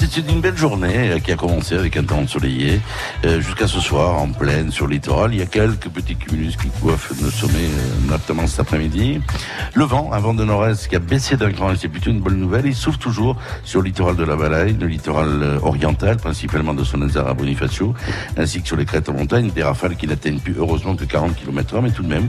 C'est 0.00 0.30
une 0.30 0.40
belle 0.40 0.56
journée 0.56 1.10
euh, 1.10 1.18
qui 1.18 1.32
a 1.32 1.36
commencé 1.36 1.76
avec 1.76 1.96
un 1.96 2.04
temps 2.04 2.18
ensoleillé 2.18 2.80
euh, 3.24 3.40
jusqu'à 3.40 3.66
ce 3.66 3.80
soir 3.80 4.20
en 4.20 4.28
pleine 4.28 4.70
sur 4.70 4.86
le 4.86 4.94
littoral. 4.94 5.34
Il 5.34 5.38
y 5.38 5.42
a 5.42 5.46
quelques 5.46 5.88
petits 5.88 6.14
cumulus 6.14 6.56
qui 6.56 6.68
coiffent 6.80 7.12
le 7.20 7.30
sommet, 7.30 7.54
euh, 7.64 8.10
notamment 8.10 8.46
cet 8.46 8.60
après-midi. 8.60 9.20
Le 9.74 9.84
vent, 9.84 10.10
un 10.12 10.18
vent 10.18 10.34
de 10.34 10.44
nord-est 10.44 10.88
qui 10.88 10.96
a 10.96 10.98
baissé 11.00 11.36
d'un 11.36 11.52
cran 11.52 11.72
et 11.72 11.76
c'est 11.76 11.88
plutôt 11.88 12.10
une 12.10 12.20
bonne 12.20 12.38
nouvelle. 12.38 12.66
Il 12.66 12.74
souffle 12.74 12.98
toujours 12.98 13.36
sur 13.64 13.80
le 13.80 13.86
littoral 13.86 14.16
de 14.16 14.24
la 14.24 14.36
Valaille, 14.36 14.76
le 14.80 14.86
littoral 14.86 15.58
oriental, 15.62 16.16
principalement 16.16 16.74
de 16.74 16.84
Sonazara 16.84 17.30
à 17.30 17.34
Bonifacio, 17.34 17.94
ainsi 18.36 18.62
que 18.62 18.68
sur 18.68 18.76
les 18.76 18.84
crêtes 18.84 19.08
en 19.08 19.14
montagne, 19.14 19.50
des 19.50 19.62
rafales 19.62 19.96
qui 19.96 20.06
n'atteignent 20.06 20.40
plus 20.40 20.54
heureusement 20.58 20.94
que 20.94 21.04
40 21.04 21.36
km 21.36 21.76
h 21.76 21.82
mais 21.82 21.90
tout 21.90 22.02
de 22.02 22.08
même, 22.08 22.28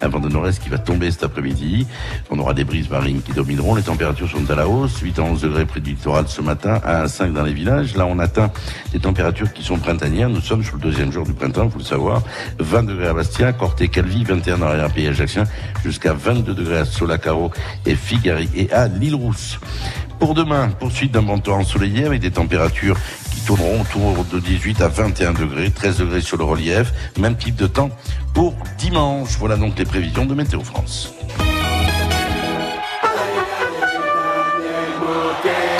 un 0.00 0.08
vent 0.08 0.20
de 0.20 0.28
nord-est 0.28 0.62
qui 0.62 0.68
va 0.68 0.78
tomber 0.78 1.10
cet 1.10 1.24
après-midi. 1.24 1.86
On 2.30 2.38
aura 2.38 2.54
des 2.54 2.64
brises 2.64 2.90
marines 2.90 3.22
qui 3.22 3.32
domineront. 3.32 3.74
Les 3.74 3.82
températures 3.82 4.28
sont 4.28 4.50
à 4.50 4.54
la 4.54 4.68
hausse, 4.68 4.98
8 4.98 5.18
à 5.18 5.22
11 5.22 5.40
degrés 5.42 5.66
près 5.66 5.80
du 5.80 5.90
littoral 5.90 6.24
ce 6.28 6.40
matin, 6.40 6.80
à 6.84 7.08
5 7.10 7.32
dans 7.32 7.42
les 7.42 7.52
villages. 7.52 7.94
Là, 7.96 8.06
on 8.06 8.18
atteint 8.18 8.50
des 8.92 9.00
températures 9.00 9.52
qui 9.52 9.62
sont 9.62 9.78
printanières. 9.78 10.30
Nous 10.30 10.40
sommes 10.40 10.64
sur 10.64 10.76
le 10.76 10.82
deuxième 10.82 11.12
jour 11.12 11.24
du 11.24 11.32
printemps, 11.32 11.68
faut 11.68 11.78
le 11.78 11.84
savoir. 11.84 12.22
20 12.58 12.84
degrés 12.84 13.08
à 13.08 13.12
Bastia, 13.12 13.52
Corté, 13.52 13.88
Calvi, 13.88 14.24
21 14.24 14.58
dans 14.58 14.68
l'arrière-pays 14.68 15.08
ajaxien, 15.08 15.44
jusqu'à 15.84 16.12
22 16.12 16.54
degrés 16.54 16.78
à 16.78 16.84
Solacaro 16.84 17.50
et 17.84 17.94
Figari 17.94 18.48
et 18.54 18.72
à 18.72 18.88
l'île 18.88 19.14
Rousse. 19.14 19.58
Pour 20.18 20.34
demain, 20.34 20.68
poursuite 20.78 21.12
d'un 21.12 21.22
bon 21.22 21.38
temps 21.38 21.58
ensoleillé 21.58 22.04
avec 22.04 22.20
des 22.20 22.30
températures 22.30 22.98
qui 23.32 23.40
tourneront 23.40 23.80
autour 23.80 24.24
de 24.24 24.38
18 24.38 24.82
à 24.82 24.88
21 24.88 25.32
degrés, 25.32 25.70
13 25.70 25.98
degrés 25.98 26.20
sur 26.20 26.36
le 26.36 26.44
relief, 26.44 26.92
même 27.18 27.36
type 27.36 27.56
de 27.56 27.66
temps 27.66 27.90
pour 28.34 28.54
dimanche. 28.78 29.36
Voilà 29.38 29.56
donc 29.56 29.78
les 29.78 29.84
prévisions 29.84 30.26
de 30.26 30.34
Météo 30.34 30.60
France. 30.60 31.14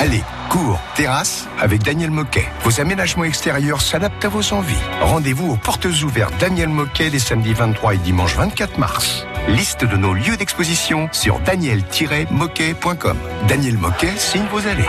Allez, 0.02 0.22
cours, 0.48 0.80
terrasse 0.94 1.46
avec 1.58 1.82
Daniel 1.82 2.10
Moquet. 2.10 2.48
Vos 2.64 2.80
aménagements 2.80 3.24
extérieurs 3.24 3.82
s'adaptent 3.82 4.24
à 4.24 4.30
vos 4.30 4.54
envies. 4.54 4.72
Rendez-vous 5.02 5.52
aux 5.52 5.56
portes 5.56 5.84
ouvertes 5.84 6.32
Daniel 6.40 6.70
Moquet 6.70 7.10
les 7.10 7.18
samedis 7.18 7.52
23 7.52 7.96
et 7.96 7.98
dimanche 7.98 8.34
24 8.34 8.78
mars. 8.78 9.26
Liste 9.48 9.84
de 9.84 9.98
nos 9.98 10.14
lieux 10.14 10.38
d'exposition 10.38 11.10
sur 11.12 11.38
daniel-moquet.com. 11.40 13.16
Daniel 13.46 13.76
Moquet 13.76 14.16
signe 14.16 14.46
vos 14.50 14.66
allées. 14.66 14.88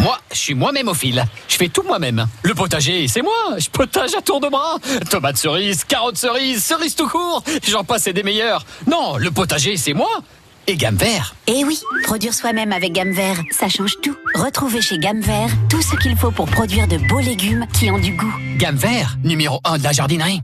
Moi, 0.00 0.18
je 0.30 0.36
suis 0.36 0.54
moi-même 0.54 0.88
au 0.88 0.94
fil. 0.94 1.24
Je 1.48 1.56
fais 1.56 1.68
tout 1.68 1.84
moi-même. 1.84 2.26
Le 2.42 2.52
potager, 2.52 3.08
c'est 3.08 3.22
moi. 3.22 3.56
Je 3.56 3.70
potage 3.70 4.14
à 4.14 4.20
tour 4.20 4.40
de 4.40 4.48
bras. 4.48 4.76
Tomates 5.08 5.38
cerises, 5.38 5.84
carottes 5.84 6.18
cerises, 6.18 6.62
cerises 6.62 6.94
tout 6.94 7.08
court. 7.08 7.42
J'en 7.66 7.82
passe 7.82 8.06
et 8.08 8.12
des 8.12 8.22
meilleurs. 8.22 8.66
Non, 8.86 9.16
le 9.16 9.30
potager, 9.30 9.78
c'est 9.78 9.94
moi. 9.94 10.20
Et 10.68 10.76
gamme 10.76 10.96
vert. 10.96 11.36
Eh 11.46 11.64
oui, 11.64 11.78
produire 12.02 12.34
soi-même 12.34 12.72
avec 12.72 12.92
gamme 12.92 13.12
vert, 13.12 13.40
ça 13.52 13.68
change 13.68 13.94
tout. 14.02 14.16
Retrouvez 14.34 14.80
chez 14.80 14.98
gamme 14.98 15.20
vert 15.20 15.48
tout 15.68 15.80
ce 15.80 15.94
qu'il 15.96 16.16
faut 16.16 16.32
pour 16.32 16.46
produire 16.46 16.88
de 16.88 16.96
beaux 16.96 17.20
légumes 17.20 17.66
qui 17.72 17.88
ont 17.88 17.98
du 17.98 18.12
goût. 18.12 18.34
Gamme 18.56 18.76
vert, 18.76 19.16
numéro 19.22 19.60
1 19.64 19.78
de 19.78 19.84
la 19.84 19.92
jardinerie. 19.92 20.40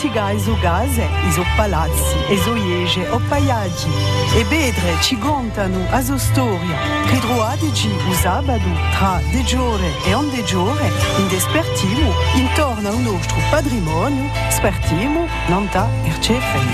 Siga 0.00 0.32
ezo 0.32 0.56
gaze, 0.62 1.06
iso 1.28 1.44
palazzi, 1.56 2.16
ezo 2.30 2.56
iege, 2.56 3.06
o 3.12 3.20
paiaggi. 3.28 3.90
E 4.34 4.44
bedre 4.44 4.96
ci 5.02 5.16
contano 5.18 5.78
a 5.90 6.02
so 6.02 6.16
storia, 6.16 6.78
ridroadegi 7.10 7.90
o 8.08 8.14
sabado, 8.14 8.70
tra 8.92 9.20
de 9.30 9.42
giore 9.44 9.92
e 10.06 10.14
on 10.14 10.30
de 10.30 10.42
giore, 10.42 10.90
in 11.18 11.28
despertimo, 11.28 12.14
intorno 12.34 12.88
al 12.88 12.98
nostro 12.98 13.36
patrimonio, 13.50 14.30
spertimo, 14.48 15.28
nanta 15.48 15.86
ercefem. 16.06 16.68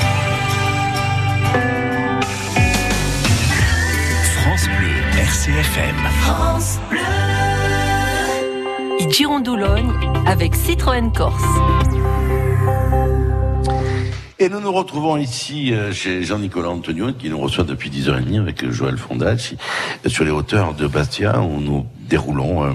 France 4.41 4.69
Bleu, 4.69 5.03
RCFM. 5.27 5.99
France 6.23 6.79
Bleu. 6.89 7.01
Girondoulogne 9.11 9.93
avec 10.27 10.55
Citroën 10.55 11.11
Corse. 11.13 12.26
Et 14.39 14.51
nous 14.51 14.61
nous 14.61 14.73
retrouvons 14.73 15.17
ici 15.17 15.73
euh, 15.73 15.95
chez 15.95 16.23
Jean-Nicolas 16.23 16.69
Antonio, 16.69 17.11
qui 17.15 17.31
nous 17.31 17.39
reçoit 17.39 17.65
depuis 17.65 17.89
10h30 17.89 18.39
avec 18.39 18.63
euh, 18.65 18.71
Joël 18.71 18.99
Fondacci, 18.99 19.57
sur 20.07 20.25
les 20.25 20.31
hauteurs 20.31 20.75
de 20.75 20.87
Bastia, 20.87 21.41
où 21.41 21.59
nous 21.59 21.87
déroulons 22.09 22.65
euh, 22.65 22.73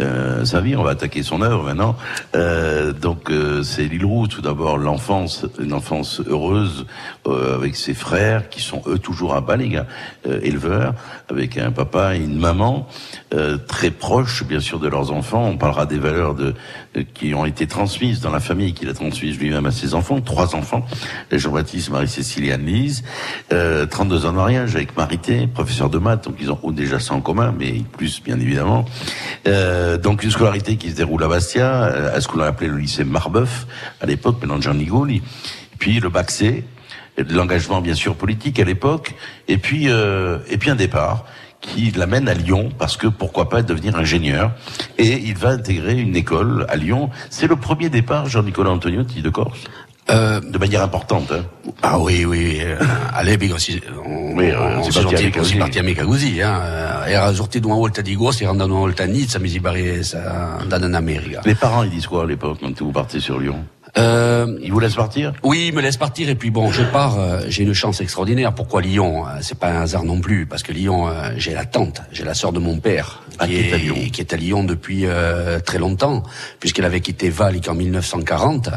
euh, 0.00 0.44
sa 0.44 0.60
vie. 0.60 0.76
On 0.76 0.82
va 0.82 0.90
attaquer 0.90 1.22
son 1.22 1.42
œuvre 1.42 1.64
maintenant. 1.64 1.96
Euh, 2.34 2.92
donc 2.92 3.30
c'est 3.62 3.84
l'île 3.84 4.04
Roux, 4.04 4.26
tout 4.26 4.42
d'abord 4.42 4.78
l'enfance, 4.78 5.46
une 5.60 5.72
enfance 5.72 6.20
heureuse 6.26 6.86
avec 7.26 7.76
ses 7.76 7.94
frères 7.94 8.48
qui 8.48 8.60
sont 8.60 8.82
eux 8.86 8.98
toujours 8.98 9.34
à 9.34 9.40
bas 9.40 9.56
les 9.56 9.80
éleveurs, 10.42 10.94
avec 11.28 11.58
un 11.58 11.70
papa 11.70 12.16
et 12.16 12.18
une 12.18 12.38
maman 12.38 12.86
très 13.66 13.90
proches 13.90 14.44
bien 14.44 14.60
sûr 14.60 14.78
de 14.78 14.88
leurs 14.88 15.10
enfants. 15.12 15.44
On 15.44 15.56
parlera 15.58 15.84
des 15.84 15.98
valeurs 15.98 16.36
qui 17.14 17.34
ont 17.34 17.44
été 17.44 17.66
transmises 17.66 18.20
dans 18.20 18.30
la 18.30 18.40
famille, 18.40 18.72
qu'il 18.72 18.88
a 18.88 18.94
transmises 18.94 19.38
lui-même 19.38 19.66
à 19.66 19.72
ses 19.72 19.94
enfants, 19.94 20.20
trois 20.20 20.54
enfants, 20.54 20.86
Jean-Baptiste, 21.30 21.90
Marie-Cécile 21.90 22.46
et 22.46 22.52
Anne-Lise, 22.52 23.04
32 23.50 24.26
ans 24.26 24.32
de 24.32 24.36
mariage 24.36 24.76
avec 24.76 24.96
Marité, 24.96 25.46
professeur 25.46 25.90
de 25.90 25.98
maths, 25.98 26.24
donc 26.24 26.36
ils 26.40 26.50
ont 26.50 26.58
déjà 26.70 26.98
ça 26.98 27.14
en 27.14 27.20
commun, 27.20 27.54
mais 27.58 27.82
plus 27.96 28.22
bien 28.22 28.38
évidemment 28.40 28.67
euh, 29.46 29.98
donc 29.98 30.22
une 30.22 30.30
scolarité 30.30 30.76
qui 30.76 30.90
se 30.90 30.96
déroule 30.96 31.22
à 31.24 31.28
Bastia, 31.28 31.84
euh, 31.84 32.16
à 32.16 32.20
ce 32.20 32.28
qu'on 32.28 32.40
appelait 32.40 32.68
le 32.68 32.78
lycée 32.78 33.04
Marbeuf 33.04 33.66
à 34.00 34.06
l'époque, 34.06 34.36
maintenant 34.40 34.60
Jean 34.60 34.74
Nigoli. 34.74 35.22
Puis 35.78 36.00
le 36.00 36.08
bac 36.08 36.30
C, 36.30 36.64
l'engagement 37.16 37.80
bien 37.80 37.94
sûr 37.94 38.14
politique 38.14 38.58
à 38.60 38.64
l'époque, 38.64 39.14
et 39.46 39.58
puis 39.58 39.88
euh, 39.88 40.38
et 40.48 40.58
puis 40.58 40.70
un 40.70 40.76
départ 40.76 41.24
qui 41.60 41.90
l'amène 41.90 42.28
à 42.28 42.34
Lyon 42.34 42.70
parce 42.78 42.96
que 42.96 43.08
pourquoi 43.08 43.48
pas 43.48 43.62
devenir 43.62 43.96
ingénieur 43.96 44.52
et 44.96 45.14
il 45.14 45.34
va 45.36 45.50
intégrer 45.50 45.98
une 45.98 46.14
école 46.14 46.66
à 46.68 46.76
Lyon. 46.76 47.10
C'est 47.30 47.48
le 47.48 47.56
premier 47.56 47.88
départ 47.88 48.26
Jean-Nicolas 48.26 48.70
Antoniotti 48.70 49.22
de 49.22 49.30
Corse. 49.30 49.64
Euh, 50.10 50.40
de 50.40 50.56
manière 50.56 50.82
importante. 50.82 51.30
Hein. 51.32 51.44
Ah 51.82 51.98
oui, 51.98 52.24
oui. 52.24 52.60
Euh, 52.62 52.78
allez, 53.12 53.36
aussi, 53.52 53.78
on, 54.06 54.34
oui, 54.34 54.50
on, 54.58 54.78
on, 54.78 54.80
aussi 54.80 55.58
parti 55.58 55.78
a 55.78 55.94
Cagouzi. 55.94 56.40
Hein. 56.40 56.62
Era 57.06 57.30
Gos, 57.30 58.40
era 58.40 58.50
andato 58.50 58.70
una 58.70 58.80
volta 58.80 59.02
a 59.02 59.06
Nizza, 59.06 59.38
mi 59.38 59.50
si 59.50 59.60
pare 59.60 60.00
andando 60.60 60.86
in 60.86 60.94
America. 60.94 61.42
Les 61.44 61.54
parents, 61.54 61.84
ils 61.84 61.90
disent 61.90 62.06
quoi 62.06 62.22
à 62.22 62.26
l'époque 62.26 62.58
quand 62.60 62.80
vous 62.80 62.90
partez 62.92 63.20
sur 63.20 63.38
Lyon 63.38 63.64
euh, 63.96 64.58
ils 64.60 64.70
vous 64.70 64.80
laissent 64.80 64.96
partir 64.96 65.32
Oui, 65.42 65.68
ils 65.68 65.74
me 65.74 65.80
laissent 65.80 65.96
partir 65.96 66.28
et 66.28 66.34
puis 66.34 66.50
bon, 66.50 66.70
je 66.70 66.82
pars. 66.82 67.18
Euh, 67.18 67.40
j'ai 67.48 67.62
une 67.62 67.72
chance 67.72 68.02
extraordinaire. 68.02 68.54
Pourquoi 68.54 68.82
Lyon 68.82 69.24
C'est 69.40 69.58
pas 69.58 69.70
un 69.70 69.80
hasard 69.80 70.04
non 70.04 70.20
plus, 70.20 70.44
parce 70.44 70.62
que 70.62 70.72
Lyon, 70.72 71.08
j'ai 71.36 71.54
la 71.54 71.64
tante, 71.64 72.02
j'ai 72.12 72.22
la 72.22 72.34
sœur 72.34 72.52
de 72.52 72.58
mon 72.58 72.78
père 72.78 73.22
ah, 73.38 73.46
qui, 73.46 73.56
est, 73.56 73.72
à 73.72 73.78
Lyon. 73.78 73.94
qui 74.12 74.20
est 74.20 74.32
à 74.34 74.36
Lyon 74.36 74.62
depuis 74.62 75.06
très 75.64 75.78
longtemps, 75.78 76.22
puisqu'elle 76.60 76.84
avait 76.84 77.00
quitté 77.00 77.30
Val 77.30 77.58
en 77.66 77.74
1940. 77.74 78.68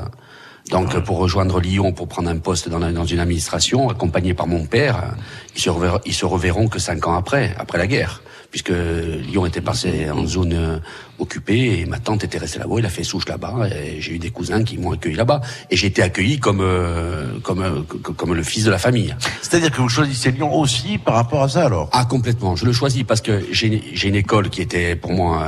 Donc 0.70 0.98
pour 1.00 1.18
rejoindre 1.18 1.60
Lyon, 1.60 1.92
pour 1.92 2.08
prendre 2.08 2.30
un 2.30 2.38
poste 2.38 2.70
dans, 2.70 2.80
dans 2.80 3.06
une 3.06 3.20
administration, 3.20 3.90
accompagné 3.90 4.34
par 4.34 4.48
mon 4.48 4.66
père, 4.66 5.16
ils 5.56 5.62
se, 5.62 5.70
reverront, 5.70 6.00
ils 6.06 6.14
se 6.14 6.26
reverront 6.26 6.68
que 6.68 6.80
cinq 6.80 7.08
ans 7.08 7.16
après, 7.16 7.56
après 7.58 7.78
la 7.78 7.88
guerre, 7.88 8.22
puisque 8.52 8.70
Lyon 8.72 9.46
était 9.46 9.62
passé 9.62 10.10
en 10.12 10.26
zone 10.26 10.54
euh, 10.54 10.78
occupée 11.20 11.80
et 11.80 11.86
ma 11.86 12.00
tante 12.00 12.24
était 12.24 12.38
restée 12.38 12.60
là-bas. 12.60 12.76
Il 12.80 12.86
a 12.86 12.90
fait 12.90 13.04
souche 13.04 13.28
là-bas 13.28 13.68
et 13.70 14.02
j'ai 14.02 14.14
eu 14.14 14.20
des 14.20 14.30
cousins 14.30 14.64
qui 14.64 14.78
m'ont 14.78 14.92
accueilli 14.92 15.16
là-bas 15.16 15.42
et 15.70 15.76
j'ai 15.76 15.88
été 15.88 16.02
accueilli 16.02 16.40
comme 16.40 16.62
euh, 16.62 17.40
comme 17.44 17.62
euh, 17.62 17.82
comme 17.84 18.34
le 18.34 18.44
fils 18.44 18.66
de 18.66 18.72
la 18.72 18.78
famille. 18.78 19.16
C'est-à-dire 19.42 19.72
que 19.72 19.82
vous 19.82 19.90
choisissez 19.90 20.32
Lyon 20.32 20.54
aussi 20.54 20.98
par 20.98 21.16
rapport 21.16 21.44
à 21.44 21.50
ça 21.50 21.66
alors? 21.66 21.90
Ah 21.92 22.06
complètement. 22.06 22.56
Je 22.56 22.66
le 22.66 22.74
choisis 22.74 23.04
parce 23.04 23.22
que 23.22 23.42
j'ai 23.52 24.08
une 24.08 24.16
école 24.16 24.50
qui 24.50 24.62
était 24.62 24.96
pour 24.96 25.12
moi 25.12 25.46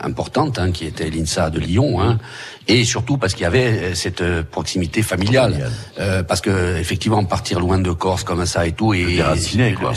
importante, 0.00 0.58
hein, 0.58 0.70
qui 0.70 0.84
était 0.86 1.10
l'INSA 1.10 1.50
de 1.50 1.58
Lyon. 1.58 2.00
Hein, 2.00 2.18
et 2.68 2.84
surtout 2.84 3.18
parce 3.18 3.34
qu'il 3.34 3.42
y 3.42 3.46
avait 3.46 3.66
euh, 3.66 3.94
cette 3.94 4.22
euh, 4.22 4.42
proximité 4.42 5.02
familiale, 5.02 5.70
euh, 5.98 6.22
parce 6.22 6.40
que 6.40 6.78
effectivement 6.78 7.22
partir 7.24 7.60
loin 7.60 7.78
de 7.78 7.90
Corse 7.90 8.24
comme 8.24 8.46
ça 8.46 8.66
et 8.66 8.72
tout 8.72 8.94
et, 8.94 9.20
quoi. 9.78 9.92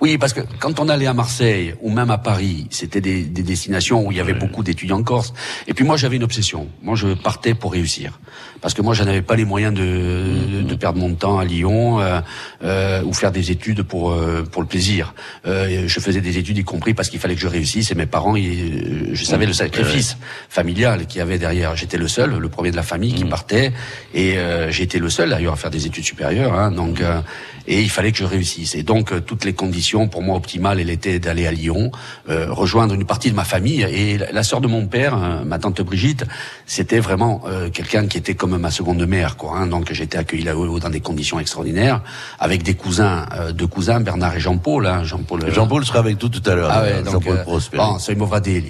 oui 0.00 0.18
parce 0.18 0.32
que 0.32 0.40
quand 0.58 0.80
on 0.80 0.88
allait 0.88 1.06
à 1.06 1.14
Marseille 1.14 1.74
ou 1.80 1.90
même 1.90 2.10
à 2.10 2.18
Paris 2.18 2.66
c'était 2.70 3.00
des, 3.00 3.24
des, 3.24 3.42
destinations 3.42 4.06
où 4.06 4.12
il 4.12 4.18
y 4.18 4.20
avait 4.20 4.34
beaucoup 4.34 4.62
d'étudiants 4.62 5.02
corse 5.02 5.32
et 5.66 5.74
puis 5.74 5.84
moi 5.84 5.96
j'avais 5.96 6.16
une 6.16 6.24
obsession. 6.24 6.68
Moi 6.82 6.94
je 6.96 7.14
partais 7.14 7.54
pour 7.54 7.72
réussir 7.72 8.18
parce 8.60 8.74
que 8.74 8.82
moi 8.82 8.94
je 8.94 9.02
n'avais 9.02 9.22
pas 9.22 9.36
les 9.36 9.44
moyens 9.44 9.74
de, 9.74 10.62
de, 10.62 10.74
perdre 10.74 10.98
mon 10.98 11.14
temps 11.14 11.38
à 11.38 11.44
Lyon 11.44 12.00
euh, 12.00 12.20
euh, 12.62 13.02
ou 13.04 13.12
faire 13.12 13.32
des 13.32 13.50
études 13.50 13.82
pour 13.82 14.16
pour 14.52 14.62
le 14.62 14.68
plaisir 14.68 15.14
je 15.44 16.00
faisais 16.00 16.20
des 16.20 16.38
études 16.38 16.58
y 16.58 16.64
compris 16.64 16.94
parce 16.94 17.08
qu'il 17.08 17.20
fallait 17.20 17.34
que 17.34 17.40
je 17.40 17.48
réussisse 17.48 17.90
et 17.90 17.94
mes 17.94 18.06
parents 18.06 18.36
je 18.36 19.24
savais 19.24 19.46
le 19.46 19.52
sacrifice 19.52 20.16
familial 20.48 21.06
qu'il 21.06 21.18
y 21.18 21.22
avait 21.22 21.38
derrière 21.38 21.76
j'étais 21.76 21.98
le 21.98 22.08
seul, 22.08 22.36
le 22.36 22.48
premier 22.48 22.70
de 22.70 22.76
la 22.76 22.82
famille 22.82 23.14
qui 23.14 23.24
mmh. 23.24 23.28
partait, 23.28 23.72
et 24.14 24.38
euh, 24.38 24.70
j'ai 24.70 24.82
été 24.82 24.98
le 24.98 25.10
seul 25.10 25.30
d'ailleurs 25.30 25.54
à 25.54 25.56
faire 25.56 25.70
des 25.70 25.86
études 25.86 26.04
supérieures. 26.04 26.54
Hein, 26.54 26.70
donc, 26.70 27.00
euh, 27.00 27.20
et 27.66 27.80
il 27.80 27.90
fallait 27.90 28.12
que 28.12 28.18
je 28.18 28.24
réussisse. 28.24 28.74
Et 28.74 28.82
donc 28.82 29.12
euh, 29.12 29.20
toutes 29.20 29.44
les 29.44 29.52
conditions 29.52 30.08
pour 30.08 30.22
moi 30.22 30.36
optimales, 30.36 30.80
elle 30.80 30.90
était 30.90 31.18
d'aller 31.18 31.46
à 31.46 31.52
Lyon, 31.52 31.90
rejoindre 32.28 32.94
une 32.94 33.04
partie 33.04 33.30
de 33.30 33.36
ma 33.36 33.44
famille. 33.44 33.82
Et 33.82 34.18
la, 34.18 34.42
sœur 34.42 34.60
de 34.60 34.68
mon 34.68 34.86
père, 34.86 35.16
ma 35.44 35.58
tante 35.58 35.80
Brigitte, 35.80 36.24
c'était 36.66 37.00
vraiment 37.00 37.42
quelqu'un 37.72 38.06
qui 38.06 38.18
était 38.18 38.34
comme 38.34 38.56
ma 38.56 38.70
seconde 38.70 39.04
mère. 39.06 39.36
Quoi, 39.36 39.56
hein, 39.56 39.66
donc 39.66 39.90
été 39.90 40.16
accueilli 40.16 40.44
là-haut 40.44 40.78
dans 40.78 40.90
des 40.90 41.00
conditions 41.00 41.40
extraordinaires, 41.40 42.02
avec 42.38 42.62
des 42.62 42.74
cousins, 42.74 43.26
deux 43.52 43.66
cousins, 43.66 44.00
Bernard 44.00 44.36
et 44.36 44.40
Jean-Paul. 44.40 44.86
Hein, 44.86 45.04
Jean-Paul 45.04 45.50
Jean-Paul 45.50 45.84
sera 45.84 45.98
avec 45.98 46.18
tout 46.18 46.28
tout 46.28 46.48
à 46.48 46.54
l'heure. 46.54 46.70
Ah 46.72 46.82
ouais, 46.82 47.02
Jean-Paul 47.04 47.42
Prosper. 47.42 47.76
Bon, 47.76 47.98
c'est 47.98 48.16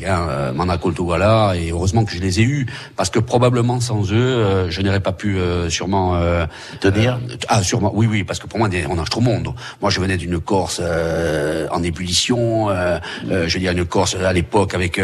hein, 0.07 0.27
voilà, 0.99 1.55
et 1.57 1.71
heureusement 1.71 2.05
que 2.05 2.13
je 2.13 2.21
les 2.21 2.41
ai 2.41 2.45
eus, 2.45 2.67
parce 2.97 3.11
que 3.11 3.19
probablement 3.19 3.81
sans 3.81 4.13
eux, 4.13 4.17
euh, 4.17 4.71
je 4.71 4.81
n'aurais 4.83 5.01
pas 5.01 5.13
pu 5.13 5.39
euh, 5.39 5.69
sûrement 5.69 6.17
euh, 6.17 6.47
tenir. 6.81 7.19
ah, 7.49 7.63
sûrement. 7.63 7.91
Oui, 7.95 8.07
oui, 8.07 8.25
parce 8.25 8.39
que 8.39 8.47
pour 8.47 8.59
moi, 8.59 8.69
on 8.89 8.99
a 8.99 9.05
trop 9.05 9.21
monde. 9.21 9.55
Moi, 9.81 9.91
je 9.91 10.01
venais 10.01 10.17
d'une 10.17 10.41
Corse 10.41 10.81
en 11.71 11.83
ébullition. 11.83 12.69
je 12.69 13.53
veux 13.53 13.61
dire 13.61 13.73
une 13.73 13.85
Corse 13.85 14.17
à 14.17 14.33
l'époque 14.33 14.75
avec 14.75 15.01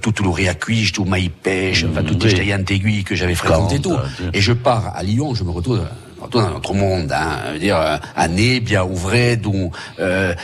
tout 0.00 0.14
le 0.22 0.48
à 0.48 0.54
cuige, 0.54 0.92
tout 0.92 1.04
maïs 1.04 1.30
pêche, 1.42 1.84
enfin 1.90 2.02
tout 2.02 2.18
oui. 2.22 2.30
aiguille 2.70 3.04
que 3.04 3.14
j'avais 3.14 3.34
fréquenté 3.34 3.80
tout. 3.80 3.96
Et 4.32 4.40
je 4.40 4.52
pars 4.52 4.92
à 4.94 5.02
Lyon, 5.02 5.34
je 5.34 5.44
me 5.44 5.50
retrouve 5.50 5.82
dans 6.30 6.40
un 6.40 6.52
autre 6.52 6.74
monde, 6.74 7.12
hein, 7.12 7.58
dire 7.58 7.76
à 7.76 8.28
bien 8.28 8.84
ouvré, 8.84 9.36
dont 9.36 9.70
euh, 9.98 10.34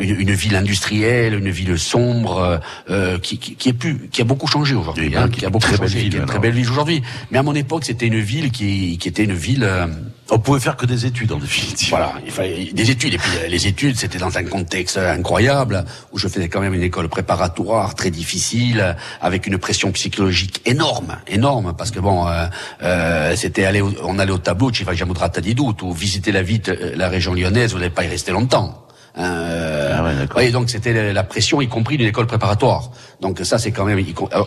une, 0.00 0.20
une, 0.20 0.32
ville 0.32 0.56
industrielle, 0.56 1.34
une 1.34 1.50
ville 1.50 1.78
sombre, 1.78 2.60
euh, 2.90 3.18
qui, 3.18 3.38
qui, 3.38 3.54
qui, 3.54 3.68
est 3.70 3.72
plus, 3.72 4.08
qui 4.10 4.22
a 4.22 4.24
beaucoup 4.24 4.46
changé 4.46 4.74
aujourd'hui, 4.74 5.14
hein, 5.16 5.28
qui 5.28 5.44
a 5.44 5.50
beaucoup 5.50 5.74
changé, 5.74 6.04
une 6.04 6.24
très 6.24 6.38
belle 6.38 6.52
ville 6.52 6.70
aujourd'hui. 6.70 7.02
Mais 7.30 7.38
à 7.38 7.42
mon 7.42 7.54
époque, 7.54 7.84
c'était 7.84 8.06
une 8.06 8.20
ville 8.20 8.50
qui, 8.50 8.98
qui 8.98 9.08
était 9.08 9.24
une 9.24 9.34
ville 9.34 9.64
euh, 9.64 9.86
on 10.30 10.38
pouvait 10.38 10.60
faire 10.60 10.76
que 10.76 10.86
des 10.86 11.06
études 11.06 11.30
en 11.32 11.38
définitive. 11.38 11.90
Voilà, 11.90 12.14
il 12.24 12.32
fallait 12.32 12.64
des 12.72 12.90
études 12.90 13.14
et 13.14 13.18
puis 13.18 13.30
euh, 13.38 13.46
les 13.48 13.66
études 13.66 13.96
c'était 13.96 14.18
dans 14.18 14.36
un 14.36 14.44
contexte 14.44 14.98
incroyable 14.98 15.84
où 16.12 16.18
je 16.18 16.26
faisais 16.26 16.48
quand 16.48 16.60
même 16.60 16.74
une 16.74 16.82
école 16.82 17.08
préparatoire 17.08 17.94
très 17.94 18.10
difficile 18.10 18.96
avec 19.20 19.46
une 19.46 19.58
pression 19.58 19.92
psychologique 19.92 20.62
énorme, 20.64 21.16
énorme 21.28 21.74
parce 21.78 21.92
que 21.92 22.00
bon 22.00 22.26
euh, 22.26 22.46
euh, 22.82 23.36
c'était 23.36 23.64
aller 23.64 23.82
on 23.82 24.18
allait 24.18 24.32
au 24.32 24.38
tableau, 24.38 24.72
ci 24.72 24.82
facciamo 24.82 25.12
Outrata 25.12 25.15
Doute 25.54 25.82
ou 25.82 25.92
visiter 25.92 26.32
la 26.32 26.42
vite 26.42 26.68
euh, 26.68 26.92
la 26.96 27.08
région 27.08 27.34
lyonnaise, 27.34 27.72
vous 27.72 27.78
n'allez 27.78 27.90
pas 27.90 28.04
y 28.04 28.08
rester 28.08 28.32
longtemps. 28.32 28.82
Euh, 29.18 29.94
Ah 29.96 30.04
ouais, 30.04 30.12
oui, 30.36 30.52
donc 30.52 30.68
c'était 30.68 31.12
la- 31.12 31.24
pression, 31.24 31.60
y 31.62 31.68
compris 31.68 31.96
d'une 31.96 32.06
école 32.08 32.26
préparatoire. 32.26 32.90
Donc 33.22 33.40
ça, 33.44 33.58
c'est 33.58 33.72
quand 33.72 33.84
même. 33.86 33.98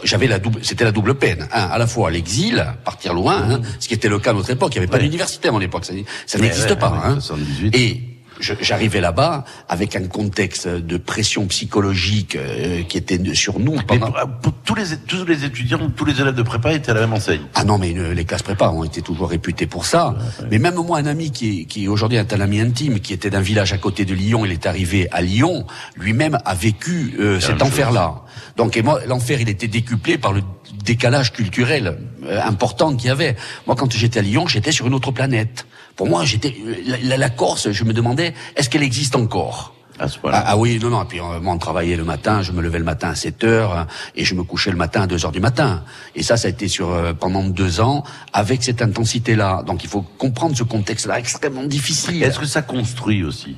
J'avais 0.03 0.27
la 0.27 0.37
double, 0.37 0.59
c'était 0.63 0.83
la 0.83 0.91
double 0.91 1.15
peine. 1.15 1.47
hein, 1.51 1.69
à 1.71 1.77
la 1.79 1.87
fois 1.87 2.11
l'exil, 2.11 2.63
partir 2.85 3.13
loin, 3.15 3.37
hein, 3.49 3.61
ce 3.79 3.87
qui 3.87 3.95
était 3.95 4.09
le 4.09 4.19
cas 4.19 4.29
à 4.29 4.33
notre 4.33 4.51
époque. 4.51 4.71
Il 4.75 4.79
n'y 4.79 4.83
avait 4.85 4.91
pas 4.91 4.99
d'université 4.99 5.47
à 5.47 5.51
mon 5.51 5.61
époque. 5.61 5.85
Ça, 5.85 6.37
n'existe 6.37 6.69
ouais, 6.69 6.75
pas. 6.75 6.93
hein. 7.03 7.15
78. 7.19 7.75
Et 7.75 8.03
j'arrivais 8.39 9.01
là-bas 9.01 9.43
avec 9.67 9.95
un 9.95 10.07
contexte 10.07 10.67
de 10.67 10.97
pression 10.97 11.45
psychologique 11.47 12.35
euh, 12.35 12.83
qui 12.83 12.97
était 12.97 13.19
sur 13.35 13.59
nous. 13.59 13.75
Mais 13.75 13.99
Pendant... 13.99 14.11
pour 14.41 14.53
tous, 14.65 14.75
les, 14.75 14.83
tous 15.07 15.25
les 15.25 15.43
étudiants, 15.45 15.89
tous 15.95 16.05
les 16.05 16.19
élèves 16.21 16.35
de 16.35 16.41
prépa 16.43 16.73
étaient 16.73 16.91
à 16.91 16.93
la 16.93 17.01
même 17.01 17.13
enseigne. 17.13 17.41
Ah 17.55 17.63
non, 17.63 17.77
mais 17.77 17.93
euh, 17.97 18.13
les 18.13 18.25
classes 18.25 18.43
prépa 18.43 18.69
ont 18.69 18.83
été 18.83 19.01
toujours 19.01 19.29
réputées 19.29 19.67
pour 19.67 19.85
ça. 19.85 20.15
Mais 20.51 20.59
même 20.59 20.75
moi, 20.75 20.99
un 20.99 21.05
ami 21.05 21.31
qui, 21.31 21.61
est- 21.61 21.65
qui 21.65 21.87
aujourd'hui 21.87 22.17
est 22.17 22.33
un 22.33 22.41
ami 22.41 22.59
intime, 22.61 22.99
qui 22.99 23.13
était 23.13 23.29
d'un 23.29 23.41
village 23.41 23.73
à 23.73 23.77
côté 23.77 24.05
de 24.05 24.13
Lyon, 24.13 24.45
il 24.45 24.51
est 24.51 24.65
arrivé 24.65 25.07
à 25.11 25.21
Lyon, 25.21 25.65
lui-même 25.95 26.37
a 26.45 26.55
vécu 26.55 27.15
euh, 27.19 27.39
cet 27.39 27.57
même 27.59 27.67
enfer-là. 27.67 28.21
Donc, 28.57 28.77
et 28.77 28.81
moi, 28.81 28.99
l'enfer, 29.07 29.39
il 29.41 29.49
était 29.49 29.67
décuplé 29.67 30.17
par 30.17 30.31
le 30.33 30.41
décalage 30.83 31.33
culturel 31.33 31.97
euh, 32.25 32.41
important 32.43 32.95
qu'il 32.95 33.07
y 33.07 33.11
avait. 33.11 33.35
Moi, 33.67 33.75
quand 33.75 33.91
j'étais 33.91 34.19
à 34.19 34.21
Lyon, 34.21 34.47
j'étais 34.47 34.71
sur 34.71 34.87
une 34.87 34.93
autre 34.93 35.11
planète. 35.11 35.65
Pour 35.99 36.07
moi, 36.07 36.23
j'étais 36.23 36.55
la, 37.03 37.29
Corse. 37.29 37.71
Je 37.71 37.83
me 37.83 37.91
demandais, 37.91 38.33
est-ce 38.55 38.69
qu'elle 38.69 38.83
existe 38.83 39.17
encore? 39.17 39.75
À 39.99 40.07
ce 40.07 40.17
point-là. 40.17 40.43
ah, 40.45 40.51
ah 40.51 40.57
oui, 40.57 40.79
non, 40.81 40.91
non. 40.91 41.03
Et 41.03 41.05
puis 41.05 41.19
euh, 41.19 41.41
moi, 41.41 41.53
on 41.53 41.57
travaillait 41.57 41.97
le 41.97 42.05
matin. 42.05 42.41
Je 42.41 42.53
me 42.53 42.61
levais 42.61 42.79
le 42.79 42.85
matin 42.85 43.09
à 43.09 43.15
7 43.15 43.43
heures 43.43 43.77
euh, 43.77 43.83
et 44.15 44.23
je 44.23 44.33
me 44.33 44.43
couchais 44.43 44.71
le 44.71 44.77
matin 44.77 45.01
à 45.01 45.07
2 45.07 45.25
heures 45.25 45.33
du 45.33 45.41
matin. 45.41 45.83
Et 46.15 46.23
ça, 46.23 46.37
ça 46.37 46.47
a 46.47 46.51
été 46.51 46.69
sur 46.69 46.89
euh, 46.89 47.11
pendant 47.11 47.43
deux 47.43 47.81
ans 47.81 48.05
avec 48.31 48.63
cette 48.63 48.81
intensité-là. 48.81 49.61
Donc, 49.63 49.83
il 49.83 49.89
faut 49.89 50.03
comprendre 50.17 50.55
ce 50.55 50.63
contexte-là 50.63 51.19
extrêmement 51.19 51.63
difficile. 51.63 52.23
Est-ce 52.23 52.39
que 52.39 52.45
ça 52.45 52.61
construit 52.61 53.25
aussi 53.25 53.57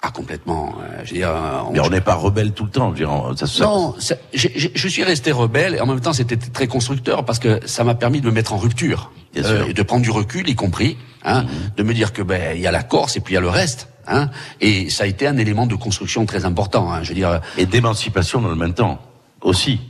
Ah, 0.00 0.10
complètement. 0.12 0.76
euh, 0.80 1.00
je 1.04 1.10
veux 1.10 1.16
dire, 1.16 1.28
euh, 1.30 1.60
on- 1.66 1.72
Mais 1.72 1.80
on 1.80 1.90
n'est 1.90 2.00
pas 2.00 2.14
rebelle 2.14 2.52
tout 2.52 2.64
le 2.64 2.70
temps. 2.70 2.94
Je 2.94 3.02
veux 3.02 3.06
dire, 3.06 3.32
ça, 3.36 3.46
ça- 3.48 3.64
non, 3.64 3.96
ça- 3.98 4.14
je 4.32 4.88
suis 4.88 5.02
resté 5.02 5.32
rebelle 5.32 5.74
et 5.74 5.80
en 5.80 5.86
même 5.86 6.00
temps 6.00 6.12
c'était 6.12 6.36
très 6.36 6.68
constructeur 6.68 7.24
parce 7.24 7.40
que 7.40 7.60
ça 7.66 7.82
m'a 7.82 7.96
permis 7.96 8.20
de 8.20 8.26
me 8.26 8.30
mettre 8.32 8.52
en 8.52 8.58
rupture 8.58 9.10
Bien 9.34 9.44
Euh, 9.44 9.58
sûr. 9.62 9.68
et 9.70 9.74
de 9.74 9.82
prendre 9.82 10.02
du 10.02 10.10
recul, 10.10 10.48
y 10.48 10.54
compris, 10.54 10.96
hein, 11.24 11.42
Mhm. 11.42 11.48
de 11.76 11.82
me 11.82 11.94
dire 11.94 12.12
que 12.12 12.22
ben 12.22 12.54
il 12.56 12.62
y 12.62 12.66
a 12.68 12.70
la 12.70 12.84
Corse 12.84 13.16
et 13.16 13.20
puis 13.20 13.32
il 13.32 13.34
y 13.34 13.38
a 13.38 13.40
le 13.40 13.48
reste, 13.48 13.88
hein, 14.06 14.30
et 14.60 14.88
ça 14.88 15.02
a 15.02 15.06
été 15.08 15.26
un 15.26 15.36
élément 15.36 15.66
de 15.66 15.74
construction 15.74 16.24
très 16.26 16.44
important. 16.44 16.92
Hein, 16.92 17.00
je 17.02 17.08
veux 17.08 17.14
dire, 17.16 17.40
Et 17.56 17.66
d'émancipation 17.66 18.40
dans 18.40 18.48
le 18.50 18.54
même 18.56 18.74
temps. 18.74 19.00
Aussi. 19.42 19.80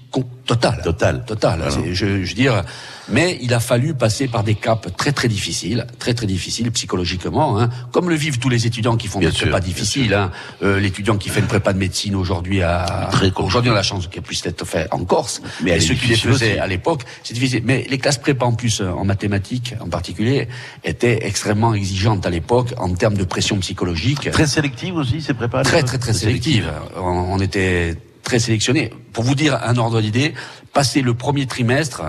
total, 0.46 0.80
Total. 0.82 1.24
total. 1.26 1.60
Voilà. 1.68 1.86
Je, 1.92 1.94
je 2.24 2.28
veux 2.28 2.34
dire, 2.34 2.64
mais 3.10 3.38
il 3.42 3.52
a 3.54 3.60
fallu 3.60 3.94
passer 3.94 4.28
par 4.28 4.42
des 4.44 4.54
caps 4.54 4.88
très 4.96 5.12
très 5.12 5.28
difficiles, 5.28 5.86
très 5.98 6.14
très 6.14 6.26
difficiles 6.26 6.70
psychologiquement, 6.72 7.58
hein, 7.60 7.68
comme 7.92 8.08
le 8.08 8.14
vivent 8.14 8.38
tous 8.38 8.48
les 8.48 8.66
étudiants 8.66 8.96
qui 8.96 9.08
font 9.08 9.18
Bien 9.20 9.28
des 9.30 9.34
sûr, 9.34 9.46
prépas 9.46 9.60
difficiles. 9.60 10.12
Hein. 10.14 10.30
Euh, 10.62 10.80
L'étudiant 10.80 11.16
qui 11.16 11.28
fait 11.28 11.40
une 11.40 11.46
prépa 11.46 11.72
de 11.72 11.78
médecine 11.78 12.14
aujourd'hui 12.14 12.62
a 12.62 13.10
aujourd'hui 13.36 13.70
on 13.70 13.74
a 13.74 13.76
la 13.76 13.82
chance 13.82 14.06
qu'elle 14.08 14.22
puisse 14.22 14.44
être 14.46 14.64
faite 14.66 14.88
en 14.90 15.04
Corse, 15.04 15.40
Mais 15.62 15.80
ceux 15.80 15.94
qui 15.94 16.08
les 16.08 16.16
faisaient 16.16 16.52
aussi. 16.52 16.58
à 16.58 16.66
l'époque, 16.66 17.02
c'est 17.22 17.34
difficile. 17.34 17.62
Mais 17.64 17.86
les 17.88 17.98
classes 17.98 18.18
prépa 18.18 18.44
en 18.46 18.52
plus 18.54 18.80
euh, 18.80 18.90
en 18.90 19.04
mathématiques 19.04 19.74
en 19.80 19.88
particulier 19.88 20.48
étaient 20.84 21.26
extrêmement 21.26 21.74
exigeantes 21.74 22.24
à 22.26 22.30
l'époque 22.30 22.74
en 22.78 22.92
termes 22.94 23.16
de 23.16 23.24
pression 23.24 23.56
psychologique. 23.58 24.30
Très 24.30 24.46
sélective 24.46 24.96
aussi, 24.96 25.20
ces 25.20 25.34
prépas 25.34 25.62
Très 25.62 25.82
très 25.82 25.98
très 25.98 26.12
sélective. 26.14 26.70
On, 26.96 27.00
on 27.02 27.38
était 27.40 27.96
très 28.28 28.38
sélectionnés. 28.38 28.90
Pour 29.14 29.24
vous 29.24 29.34
dire 29.34 29.58
un 29.64 29.76
ordre 29.78 30.00
d'idée, 30.02 30.34
passé 30.74 31.00
le 31.00 31.14
premier 31.14 31.46
trimestre, 31.46 32.02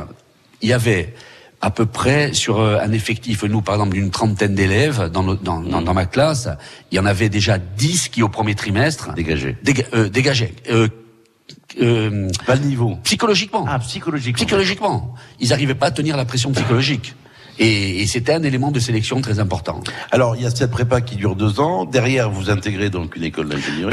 il 0.61 0.67
y 0.69 0.73
avait 0.73 1.13
à 1.61 1.71
peu 1.71 1.85
près 1.85 2.33
sur 2.33 2.59
euh, 2.59 2.77
un 2.81 2.91
effectif, 2.91 3.43
nous 3.43 3.61
par 3.61 3.75
exemple 3.75 3.93
d'une 3.93 4.11
trentaine 4.11 4.53
d'élèves 4.53 5.09
dans, 5.11 5.23
dans, 5.23 5.61
dans, 5.61 5.81
dans 5.81 5.93
ma 5.93 6.05
classe, 6.05 6.49
il 6.91 6.95
y 6.97 6.99
en 6.99 7.05
avait 7.05 7.29
déjà 7.29 7.57
10 7.57 8.09
qui 8.09 8.21
au 8.21 8.29
premier 8.29 8.53
trimestre 8.55 9.13
Dégagé. 9.13 9.55
déga- 9.63 9.85
euh, 9.93 10.09
dégageaient. 10.09 10.53
Euh, 10.69 10.87
euh, 11.81 12.27
Pas 12.45 12.55
le 12.55 12.65
niveau. 12.65 12.97
psychologiquement. 13.03 13.65
Ah, 13.67 13.79
psychologiquement. 13.79 14.37
Psychologiquement. 14.37 15.13
Ils 15.39 15.49
n'arrivaient 15.49 15.75
pas 15.75 15.87
à 15.87 15.91
tenir 15.91 16.17
la 16.17 16.25
pression 16.25 16.51
psychologique. 16.51 17.13
Et, 17.59 18.01
et 18.01 18.07
c'était 18.07 18.33
un 18.33 18.43
élément 18.43 18.71
de 18.71 18.79
sélection 18.79 19.19
très 19.21 19.39
important. 19.39 19.81
Alors, 20.11 20.35
il 20.37 20.43
y 20.43 20.45
a 20.45 20.49
cette 20.49 20.71
prépa 20.71 21.01
qui 21.01 21.15
dure 21.17 21.35
deux 21.35 21.59
ans. 21.59 21.85
Derrière, 21.85 22.29
vous 22.29 22.49
intégrez 22.49 22.89
donc 22.89 23.15
une 23.15 23.23
école 23.23 23.49
d'ingénierie. 23.49 23.89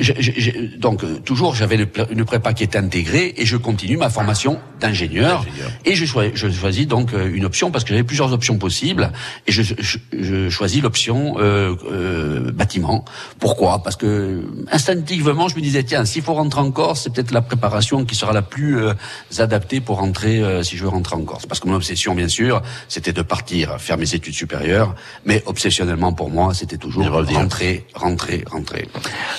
Je- 0.00 0.76
donc 0.78 1.04
euh, 1.04 1.18
toujours 1.24 1.54
j'avais 1.54 1.78
une 2.10 2.24
prépa 2.24 2.52
qui 2.52 2.64
était 2.64 2.78
intégrée 2.78 3.34
et 3.36 3.46
je 3.46 3.56
continue 3.56 3.96
ma 3.96 4.10
formation 4.10 4.58
d'ingénieur 4.80 5.44
et 5.84 5.94
je, 5.94 6.04
choi- 6.04 6.30
je 6.34 6.48
choisis 6.50 6.86
donc 6.86 7.12
euh, 7.14 7.30
une 7.32 7.44
option 7.44 7.70
parce 7.70 7.84
que 7.84 7.90
j'avais 7.90 8.04
plusieurs 8.04 8.32
options 8.32 8.58
possibles 8.58 9.12
et 9.46 9.52
je, 9.52 9.62
je, 9.62 9.98
je 10.12 10.48
choisis 10.48 10.82
l'option 10.82 11.36
euh, 11.38 11.74
euh, 11.90 12.52
bâtiment. 12.52 13.04
Pourquoi? 13.38 13.82
Parce 13.82 13.96
que 13.96 14.42
instinctivement 14.70 15.48
je 15.48 15.56
me 15.56 15.60
disais 15.60 15.82
tiens 15.82 16.04
s'il 16.04 16.22
faut 16.22 16.34
rentrer 16.34 16.60
en 16.60 16.70
Corse 16.70 17.02
c'est 17.04 17.12
peut-être 17.12 17.32
la 17.32 17.42
préparation 17.42 18.04
qui 18.04 18.14
sera 18.14 18.32
la 18.32 18.42
plus 18.42 18.78
euh, 18.78 18.92
adaptée 19.38 19.80
pour 19.80 19.98
rentrer 19.98 20.40
euh, 20.42 20.62
si 20.62 20.76
je 20.76 20.82
veux 20.82 20.88
rentrer 20.88 21.16
en 21.16 21.22
Corse. 21.22 21.46
Parce 21.46 21.60
que 21.60 21.68
mon 21.68 21.74
obsession 21.74 22.14
bien 22.14 22.28
sûr 22.28 22.62
c'était 22.88 23.12
de 23.12 23.22
partir 23.22 23.80
faire 23.80 23.96
mes 23.98 24.14
études 24.14 24.34
supérieures 24.34 24.94
mais 25.24 25.42
obsessionnellement 25.46 26.12
pour 26.12 26.30
moi 26.30 26.54
c'était 26.54 26.76
toujours 26.78 27.04
rentrer 27.42 27.86
rentrer 27.94 28.44
rentrer. 28.50 28.88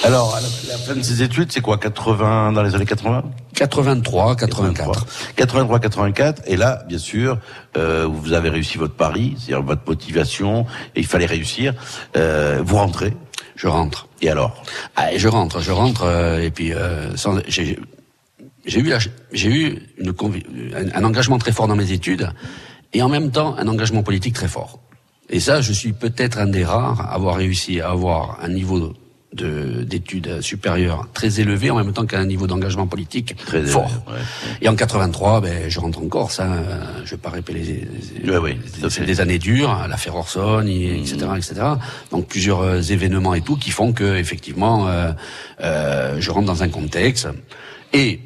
Alors, 0.04 0.36
à 0.36 0.42
la, 0.42 0.78
fin 0.78 0.96
de 0.96 1.02
ces 1.02 1.22
études, 1.24 1.52
c'est 1.52 1.62
quoi 1.62 1.78
80 1.78 2.54
dans 2.54 2.64
les 2.64 2.74
années 2.76 2.86
80 2.86 3.24
83, 3.56 4.36
84. 4.38 5.06
83, 5.36 5.80
84. 5.80 6.42
Et 6.48 6.56
là, 6.56 6.84
bien 6.88 6.98
sûr, 6.98 7.38
euh, 7.78 8.08
vous 8.10 8.32
avez 8.34 8.50
réussi 8.50 8.78
votre 8.78 8.94
pari, 8.96 9.36
c'est-à-dire 9.38 9.62
votre 9.66 9.82
motivation, 9.86 10.66
et 10.96 11.02
il 11.02 11.06
fallait 11.06 11.26
réussir. 11.26 11.74
Euh, 12.16 12.62
vous 12.64 12.78
rentrez? 12.78 13.14
Je 13.56 13.68
rentre. 13.68 14.08
Et 14.22 14.30
alors? 14.30 14.64
Ah, 14.96 15.12
et 15.14 15.20
je 15.20 15.28
rentre, 15.28 15.60
je 15.60 15.72
rentre, 15.72 16.04
euh, 16.04 16.40
et 16.42 16.52
puis 16.52 16.74
euh, 16.74 17.16
sans- 17.18 17.40
j'ai 17.48 17.78
j'ai 18.66 18.80
eu, 18.80 18.90
la- 18.90 19.00
j'ai 19.34 19.50
eu 19.50 19.80
une, 19.98 20.14
un, 20.76 21.02
un 21.02 21.04
engagement 21.04 21.38
très 21.40 21.52
fort 21.52 21.68
dans 21.68 21.76
mes 21.76 21.92
études, 21.92 22.30
et 22.94 23.02
en 23.02 23.10
même 23.10 23.32
temps 23.32 23.56
un 23.58 23.68
engagement 23.68 24.04
politique 24.04 24.34
très 24.36 24.48
fort. 24.48 24.80
Et 25.30 25.40
ça, 25.40 25.62
je 25.62 25.72
suis 25.74 25.94
peut-être 25.94 26.40
un 26.40 26.48
des 26.48 26.64
rares 26.66 27.02
à 27.02 27.14
avoir 27.14 27.36
réussi 27.36 27.80
à 27.82 27.90
avoir 27.92 28.40
un 28.42 28.50
niveau 28.50 28.80
de 28.80 28.94
d'études 29.84 30.42
supérieures 30.42 31.08
très 31.14 31.40
élevé 31.40 31.70
en 31.70 31.76
même 31.76 31.94
temps 31.94 32.08
qu'un 32.08 32.26
niveau 32.26 32.48
d'engagement 32.48 32.88
politique 32.88 33.36
Très 33.46 33.62
fort. 33.64 33.84
élevé, 33.84 34.18
ouais. 34.18 34.24
Et 34.64 34.68
en 34.70 34.76
83, 34.76 35.42
ben, 35.42 35.70
je 35.70 35.80
rentre 35.80 36.00
en 36.00 36.08
Corse. 36.08 36.40
Hein, 36.40 36.64
je 37.06 37.12
vais 37.12 37.18
pas 37.22 37.30
répéter 37.30 37.60
les, 37.60 37.88
les- 38.24 38.40
Ouais, 38.40 38.58
à 38.84 38.90
c'est 38.90 39.06
des 39.06 39.22
années 39.22 39.38
dures, 39.38 39.86
l'affaire 39.88 40.16
Orson, 40.16 40.66
et- 40.66 40.98
etc., 41.00 41.18
etc. 41.38 41.54
Donc 42.10 42.26
plusieurs 42.26 42.62
euh, 42.62 42.82
événements 42.82 43.36
et 43.36 43.42
tout 43.42 43.56
qui 43.56 43.70
font 43.70 43.94
que 43.94 44.16
effectivement, 44.18 44.88
euh, 44.88 45.12
euh, 45.62 46.18
je 46.20 46.32
rentre 46.32 46.48
dans 46.48 46.64
un 46.64 46.70
contexte 46.70 47.28
et 47.94 48.20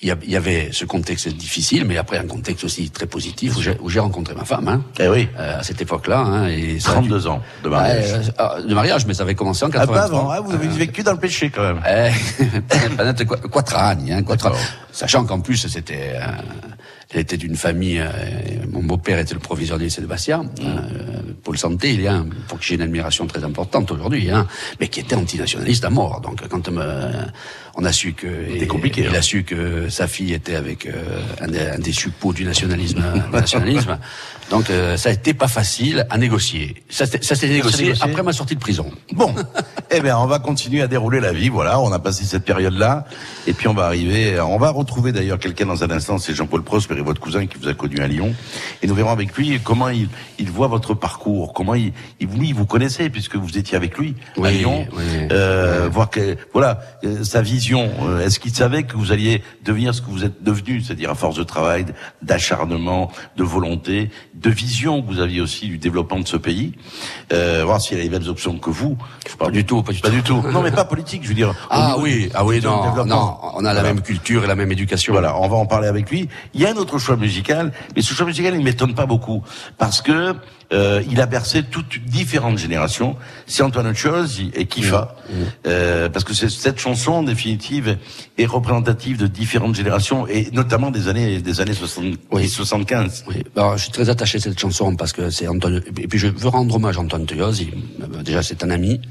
il 0.00 0.14
y, 0.28 0.36
avait 0.36 0.68
ce 0.70 0.84
contexte 0.84 1.26
difficile, 1.28 1.84
mais 1.84 1.96
après 1.96 2.18
un 2.18 2.26
contexte 2.28 2.62
aussi 2.62 2.88
très 2.90 3.06
positif 3.06 3.56
où 3.56 3.88
j'ai- 3.88 3.98
rencontré 3.98 4.32
ma 4.32 4.44
femme. 4.44 4.68
Hein, 4.68 4.82
Eh 5.00 5.08
oui. 5.08 5.28
euh, 5.36 5.58
à 5.58 5.62
cette 5.64 5.82
époque-là. 5.82 6.20
Hein, 6.20 6.46
et 6.46 6.78
ça 6.78 6.92
a 6.92 6.94
dû- 7.00 7.08
32 7.08 7.26
ans 7.26 7.42
de 7.64 7.68
mariage. 7.68 8.12
Euh, 8.12 8.22
ah, 8.38 8.56
de 8.64 8.74
mariage, 8.74 9.06
mais 9.06 9.14
ça 9.14 9.24
avait 9.24 9.34
commencé 9.34 9.64
en 9.64 9.68
Ah, 9.70 9.72
pas 9.72 9.86
83. 9.86 10.04
avant, 10.04 10.30
hein, 10.30 10.40
vous 10.40 10.54
avez 10.54 10.68
vécu 10.68 11.02
dans 11.02 11.10
le 11.12 11.18
péché 11.18 11.50
quand 11.50 11.62
même. 11.62 11.80
Planète 12.96 13.24
Qua- 13.24 13.48
Quattrani, 13.50 14.12
hein. 14.12 14.22
Sachant 14.92 15.24
qu'en 15.24 15.40
plus, 15.40 15.56
c'était, 15.66 16.12
euh, 16.14 16.26
elle 17.12 17.20
était 17.20 17.36
d'une 17.36 17.56
famille, 17.56 17.98
euh, 18.00 18.08
mon 18.70 18.84
beau-père 18.84 19.18
était 19.18 19.34
le 19.34 19.40
proviseur 19.40 19.78
du 19.78 19.84
lycée 19.84 20.00
de 20.00 20.06
Bastia, 20.06 20.38
Mmh. 20.38 20.48
euh, 20.62 20.82
Paul 21.42 21.58
Santé, 21.58 21.94
il 21.94 22.02
y 22.02 22.08
a, 22.08 22.22
pour 22.46 22.58
qui 22.60 22.68
j'ai 22.68 22.74
une 22.76 22.82
admiration 22.82 23.26
très 23.26 23.42
importante 23.44 23.90
aujourd'hui, 23.90 24.30
hein, 24.30 24.46
mais 24.80 24.88
qui 24.88 25.00
était 25.00 25.14
antinationaliste 25.16 25.84
à 25.84 25.90
mort. 25.90 26.20
Donc, 26.20 26.46
quand 26.48 26.68
euh, 26.68 27.12
on 27.80 27.84
a 27.84 27.92
su 27.92 28.12
que, 28.12 28.26
C'était 28.52 28.66
compliqué, 28.66 29.02
il 29.02 29.14
hein. 29.14 29.18
a 29.18 29.22
su 29.22 29.44
que 29.44 29.88
sa 29.88 30.08
fille 30.08 30.32
était 30.34 30.56
avec 30.56 30.86
euh, 30.86 30.92
un, 31.40 31.46
des, 31.46 31.60
un 31.60 31.78
des 31.78 31.92
suppôts 31.92 32.32
du 32.32 32.44
nationalisme, 32.44 33.00
du 33.00 33.30
nationalisme. 33.36 33.98
Donc, 34.50 34.70
euh, 34.70 34.96
ça 34.96 35.10
a 35.10 35.12
été 35.12 35.34
pas 35.34 35.46
facile 35.46 36.06
à 36.08 36.16
négocier. 36.16 36.82
Ça, 36.88 37.04
s'est- 37.06 37.22
ça 37.22 37.34
s'est 37.34 37.48
négocié 37.48 37.84
négocié 37.88 38.02
après 38.04 38.22
ma 38.22 38.32
sortie 38.32 38.54
de 38.54 38.60
prison. 38.60 38.90
Bon, 39.12 39.32
eh 39.90 40.00
bien, 40.00 40.16
on 40.18 40.26
va 40.26 40.38
continuer 40.38 40.80
à 40.80 40.86
dérouler 40.88 41.20
la 41.20 41.32
vie. 41.34 41.50
Voilà, 41.50 41.78
on 41.80 41.92
a 41.92 41.98
passé 41.98 42.24
cette 42.24 42.44
période-là, 42.46 43.04
et 43.46 43.52
puis 43.52 43.68
on 43.68 43.74
va 43.74 43.84
arriver. 43.84 44.40
On 44.40 44.56
va 44.56 44.70
retrouver 44.70 45.12
d'ailleurs 45.12 45.38
quelqu'un 45.38 45.66
dans 45.66 45.84
un 45.84 45.90
instant. 45.90 46.16
C'est 46.18 46.34
Jean-Paul 46.34 46.62
Prosper 46.64 46.96
et 46.96 47.02
votre 47.02 47.20
cousin 47.20 47.46
qui 47.46 47.58
vous 47.58 47.68
a 47.68 47.74
connu 47.74 47.98
à 48.00 48.08
Lyon, 48.08 48.34
et 48.82 48.86
nous 48.86 48.94
verrons 48.94 49.12
avec 49.12 49.36
lui 49.36 49.60
comment 49.62 49.90
il, 49.90 50.08
il 50.38 50.50
voit 50.50 50.66
votre 50.68 50.94
parcours, 50.94 51.52
comment 51.52 51.74
il, 51.74 51.92
il 52.18 52.28
lui 52.28 52.52
vous 52.54 52.64
connaissez 52.66 53.10
puisque 53.10 53.36
vous 53.36 53.58
étiez 53.58 53.76
avec 53.76 53.98
lui 53.98 54.14
à 54.38 54.40
Oui, 54.40 54.58
Lyon. 54.58 54.86
oui. 54.96 55.02
Euh, 55.30 55.90
voir 55.92 56.08
que 56.08 56.36
voilà 56.54 56.80
euh, 57.04 57.22
sa 57.22 57.42
vision. 57.42 57.67
Euh, 57.76 58.20
Est-ce 58.24 58.38
qu'il 58.40 58.52
savait 58.54 58.84
que 58.84 58.96
vous 58.96 59.12
alliez 59.12 59.42
devenir 59.64 59.94
ce 59.94 60.00
que 60.00 60.10
vous 60.10 60.24
êtes 60.24 60.42
devenu, 60.42 60.80
c'est-à-dire 60.80 61.10
à 61.10 61.14
force 61.14 61.36
de 61.36 61.42
travail, 61.44 61.86
d'acharnement, 62.22 63.10
de 63.36 63.44
volonté, 63.44 64.10
de 64.34 64.50
vision 64.50 65.02
que 65.02 65.06
vous 65.08 65.20
aviez 65.20 65.40
aussi 65.40 65.66
du 65.66 65.78
développement 65.78 66.20
de 66.20 66.26
ce 66.28 66.36
pays. 66.36 66.72
Euh, 67.32 67.62
voir 67.64 67.80
s'il 67.80 67.98
a 67.98 68.02
les 68.02 68.08
mêmes 68.08 68.26
options 68.28 68.58
que 68.58 68.70
vous. 68.70 68.96
Je 69.28 69.34
Pas 69.36 69.50
du 69.50 69.64
tout, 69.64 69.82
pas 69.82 69.92
du 69.92 70.00
pas 70.00 70.08
tout. 70.08 70.14
du 70.14 70.22
tout. 70.22 70.42
Non, 70.52 70.62
mais 70.62 70.70
pas 70.70 70.84
politique, 70.84 71.22
je 71.24 71.28
veux 71.28 71.34
dire. 71.34 71.54
Ah 71.70 71.88
niveau 71.88 72.02
oui, 72.02 72.30
ah 72.34 72.44
oui, 72.44 72.60
non, 72.62 73.04
non, 73.04 73.36
on 73.54 73.64
a 73.64 73.72
la 73.74 73.80
Voilà. 73.80 73.82
même 73.94 74.02
culture 74.02 74.44
et 74.44 74.46
la 74.46 74.54
même 74.56 74.72
éducation. 74.72 75.12
Voilà, 75.12 75.38
on 75.38 75.48
va 75.48 75.56
en 75.56 75.66
parler 75.66 75.88
avec 75.88 76.10
lui. 76.10 76.28
Il 76.54 76.60
y 76.60 76.66
a 76.66 76.70
un 76.70 76.76
autre 76.76 76.98
choix 76.98 77.16
musical, 77.16 77.72
mais 77.94 78.02
ce 78.02 78.14
choix 78.14 78.26
musical, 78.26 78.54
il 78.54 78.64
m'étonne 78.64 78.94
pas 78.94 79.06
beaucoup. 79.06 79.42
Parce 79.76 80.00
que 80.02 80.34
euh, 80.72 81.02
il 81.10 81.20
a 81.20 81.26
bercé 81.26 81.62
toutes 81.62 81.98
différentes 82.04 82.58
générations. 82.58 83.16
C'est 83.46 83.62
Antoine 83.62 83.94
Chose 83.94 84.40
et 84.54 84.66
Kifa, 84.66 85.14
Mmh. 85.28 85.32
Euh, 85.66 86.08
parce 86.08 86.24
que 86.24 86.32
cette 86.32 86.78
chanson, 86.78 87.12
en 87.12 87.22
définitive, 87.22 87.98
est 88.38 88.46
représentative 88.46 89.18
de 89.18 89.26
différentes 89.26 89.74
générations 89.74 90.26
et 90.26 90.50
notamment 90.52 90.90
des 90.90 91.08
années 91.08 91.40
des 91.40 91.60
années 91.60 91.74
70, 91.74 92.48
75. 92.48 93.24
Oui, 93.28 93.44
alors, 93.54 93.76
je 93.76 93.82
suis 93.82 93.92
très 93.92 94.08
attaché 94.08 94.38
à 94.38 94.40
cette 94.40 94.58
chanson 94.58 94.96
parce 94.96 95.12
que 95.12 95.28
c'est 95.28 95.46
Antoine. 95.46 95.82
Et 95.98 96.08
puis 96.08 96.18
je 96.18 96.28
veux 96.28 96.48
rendre 96.48 96.74
hommage 96.76 96.96
à 96.96 97.00
Antoine 97.00 97.26
euh, 97.30 98.22
Déjà, 98.24 98.42
c'est 98.42 98.64
un 98.64 98.70
ami. 98.70 99.02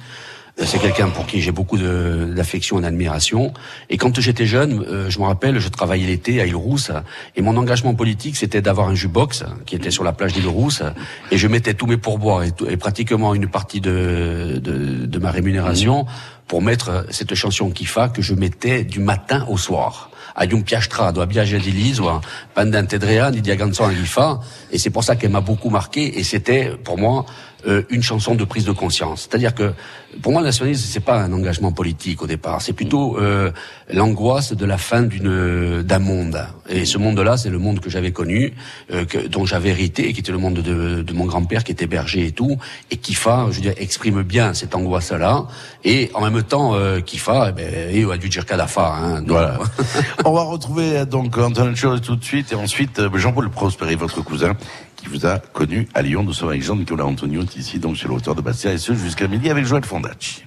C'est 0.65 0.79
quelqu'un 0.79 1.09
pour 1.09 1.27
qui 1.27 1.39
j'ai 1.39 1.51
beaucoup 1.51 1.77
d'affection 1.77 2.79
et 2.79 2.81
d'admiration. 2.81 3.53
Et 3.91 3.97
quand 3.97 4.19
j'étais 4.19 4.47
jeune, 4.47 4.83
euh, 4.87 5.07
je 5.07 5.19
me 5.19 5.25
rappelle, 5.25 5.59
je 5.59 5.69
travaillais 5.69 6.07
l'été 6.07 6.41
à 6.41 6.47
Île-Rousse, 6.47 6.91
et 7.35 7.43
mon 7.43 7.55
engagement 7.57 7.93
politique, 7.93 8.35
c'était 8.35 8.61
d'avoir 8.61 8.87
un 8.87 8.95
jukebox 8.95 9.43
qui 9.67 9.75
était 9.75 9.91
sur 9.91 10.03
la 10.03 10.13
plage 10.13 10.33
d'Île-Rousse, 10.33 10.81
et 11.29 11.37
je 11.37 11.47
mettais 11.47 11.75
tous 11.75 11.85
mes 11.85 11.97
pourboires 11.97 12.43
et, 12.43 12.51
et 12.69 12.77
pratiquement 12.77 13.35
une 13.35 13.47
partie 13.47 13.81
de, 13.81 14.59
de, 14.59 15.05
de 15.05 15.19
ma 15.19 15.29
rémunération 15.29 16.07
pour 16.47 16.63
mettre 16.63 17.05
cette 17.11 17.35
chanson 17.35 17.69
Kifa 17.69 18.09
que 18.09 18.23
je 18.23 18.33
mettais 18.33 18.83
du 18.83 18.99
matin 18.99 19.45
au 19.49 19.57
soir. 19.57 20.09
A 20.39 20.43
un 20.43 20.61
piastra, 20.61 21.07
a 21.07 21.25
viaggiare 21.25 21.61
di 21.61 21.71
l'isola, 21.71 22.21
pendant 22.53 22.85
tre 22.85 23.19
anni 23.19 23.41
di 23.41 23.55
canzone 23.55 23.95
che 23.95 24.05
fa, 24.05 24.39
et 24.71 24.77
c'est 24.77 24.91
pour 24.91 25.03
ça 25.03 25.15
qu'elle 25.15 25.31
m'a 25.31 25.41
beaucoup 25.41 25.71
marqué, 25.71 26.19
et 26.19 26.23
c'était, 26.23 26.73
pour 26.83 26.99
moi, 26.99 27.25
euh, 27.67 27.83
une 27.89 28.03
chanson 28.03 28.35
de 28.35 28.43
prise 28.43 28.65
de 28.65 28.71
conscience. 28.71 29.27
C'est-à-dire 29.29 29.53
que, 29.53 29.73
pour 30.21 30.31
moi, 30.31 30.41
le 30.41 30.47
nationalisme, 30.47 30.85
c'est 30.89 31.03
pas 31.03 31.21
un 31.21 31.33
engagement 31.33 31.71
politique 31.71 32.21
au 32.21 32.27
départ, 32.27 32.61
c'est 32.61 32.73
plutôt 32.73 33.17
euh, 33.17 33.51
l'angoisse 33.91 34.53
de 34.53 34.65
la 34.65 34.77
fin 34.77 35.03
d'une 35.03 35.83
d'un 35.83 35.99
monde. 35.99 36.39
Et 36.69 36.85
ce 36.85 36.97
monde-là, 36.97 37.37
c'est 37.37 37.49
le 37.49 37.59
monde 37.59 37.79
que 37.79 37.89
j'avais 37.89 38.11
connu, 38.11 38.53
euh, 38.91 39.05
que, 39.05 39.27
dont 39.27 39.45
j'avais 39.45 39.69
hérité, 39.69 40.09
et 40.09 40.13
qui 40.13 40.19
était 40.21 40.31
le 40.31 40.37
monde 40.37 40.55
de, 40.55 41.01
de 41.01 41.13
mon 41.13 41.25
grand-père, 41.25 41.63
qui 41.63 41.71
était 41.71 41.87
berger 41.87 42.27
et 42.27 42.31
tout, 42.31 42.57
et 42.91 42.97
Kifa, 42.97 43.47
je 43.51 43.55
veux 43.55 43.61
dire, 43.61 43.73
exprime 43.77 44.23
bien 44.23 44.53
cette 44.53 44.75
angoisse-là, 44.75 45.47
et 45.83 46.11
en 46.13 46.21
même 46.21 46.43
temps, 46.43 46.75
euh, 46.75 46.99
Kifa, 46.99 47.49
eh 47.49 47.51
ben, 47.51 47.95
io 47.95 48.11
a 48.11 48.17
dû 48.17 48.29
dire 48.29 48.45
Cadafa, 48.45 48.95
hein, 48.95 49.23
Voilà. 49.25 49.59
On 50.25 50.33
va 50.33 50.43
retrouver 50.43 50.97
euh, 50.97 51.05
donc 51.05 51.37
Antoine 51.37 51.75
Chose 51.75 52.01
tout 52.01 52.15
de 52.15 52.23
suite 52.23 52.51
et 52.51 52.55
ensuite 52.55 52.99
euh, 52.99 53.09
Jean-Paul 53.15 53.49
Prosperi, 53.49 53.95
votre 53.95 54.21
cousin, 54.21 54.55
qui 54.97 55.07
vous 55.07 55.25
a 55.25 55.39
connu 55.39 55.87
à 55.93 56.01
Lyon. 56.01 56.23
Nous 56.23 56.33
sommes 56.33 56.49
avec 56.49 56.63
Jean-Nicolas 56.63 57.05
Antonio 57.05 57.43
ici, 57.55 57.79
donc 57.79 57.95
sur 57.95 58.09
le 58.09 58.15
hauteur 58.15 58.35
de 58.35 58.41
Bastia, 58.41 58.73
et 58.73 58.77
ce 58.77 58.93
jusqu'à 58.93 59.27
midi 59.27 59.49
avec 59.49 59.65
Joël 59.65 59.85
Fondacci. 59.85 60.43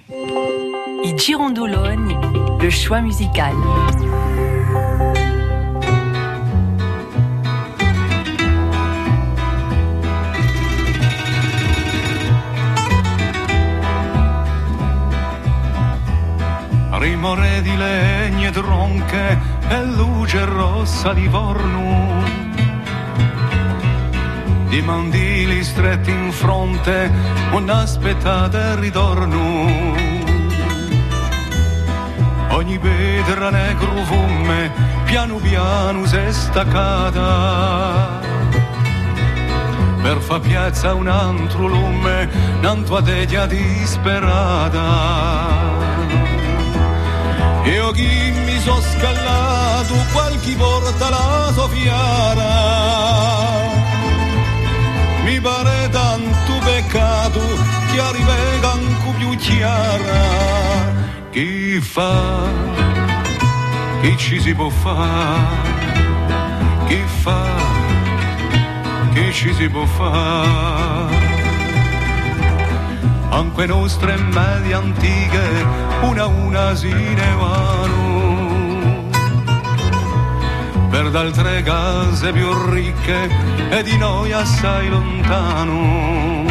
I 1.03 1.17
Girondoloni, 1.17 2.13
le 2.61 2.69
choix 2.69 3.01
musical. 3.01 3.55
Rimore 16.99 17.61
di 17.63 17.75
legne 17.75 18.51
tronche 18.51 19.37
e 19.69 19.85
luce 19.85 20.45
rossa 20.45 21.13
di 21.13 21.27
forno. 21.27 22.40
Di 24.71 24.81
mandili 24.81 25.63
stretti 25.65 26.11
in 26.11 26.31
fronte, 26.31 27.11
un'aspettata 27.51 28.75
ritorno. 28.75 29.97
Ogni 32.51 32.79
pedra 32.79 33.49
negro 33.49 33.93
fume, 34.05 34.71
piano 35.03 35.35
piano 35.39 36.05
si 36.05 36.15
è 36.15 36.31
staccata. 36.31 38.21
Per 40.01 40.17
fa 40.19 40.39
piazza 40.39 40.93
un 40.93 41.09
altro 41.09 41.67
lume, 41.67 42.29
un'altra 42.59 43.01
teglia 43.01 43.45
disperata. 43.47 44.85
Io 47.65 47.91
chi 47.91 48.31
mi 48.45 48.57
so 48.61 48.79
scallato, 48.79 49.95
qualche 50.13 50.55
porta 50.55 51.09
la 51.09 51.51
soffiara. 51.53 53.60
Pare 55.41 55.89
tanto 55.89 56.53
peccato 56.63 57.41
che 57.91 57.99
arriva 57.99 58.33
anche 58.73 59.11
più 59.17 59.35
chiara. 59.37 60.21
Chi 61.31 61.79
fa? 61.81 62.43
Chi 64.01 64.17
ci 64.17 64.39
si 64.39 64.53
può 64.53 64.69
fare? 64.69 65.69
Chi 66.87 67.03
fa? 67.21 67.45
Chi 69.13 69.33
ci 69.33 69.53
si 69.53 69.67
può 69.69 69.85
fare? 69.85 71.21
anche 73.31 73.65
nostre 73.65 74.17
medie 74.17 74.73
antiche, 74.73 75.65
una 76.01 76.23
a 76.23 76.27
una 76.27 76.75
si 76.75 76.89
ne 76.89 77.35
vanno. 77.37 78.10
Per 81.01 81.15
altre 81.15 81.63
case 81.63 82.31
più 82.31 82.69
ricche 82.69 83.27
e 83.71 83.81
di 83.81 83.97
noi 83.97 84.31
assai 84.31 84.87
lontano. 84.87 86.45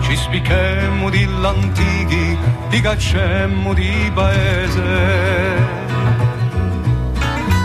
Ci 0.00 0.16
spichemmo 0.16 1.10
di 1.10 1.28
l'antichi, 1.40 2.38
ti 2.70 2.80
caccemmo 2.80 3.74
di 3.74 4.10
paese. 4.14 4.82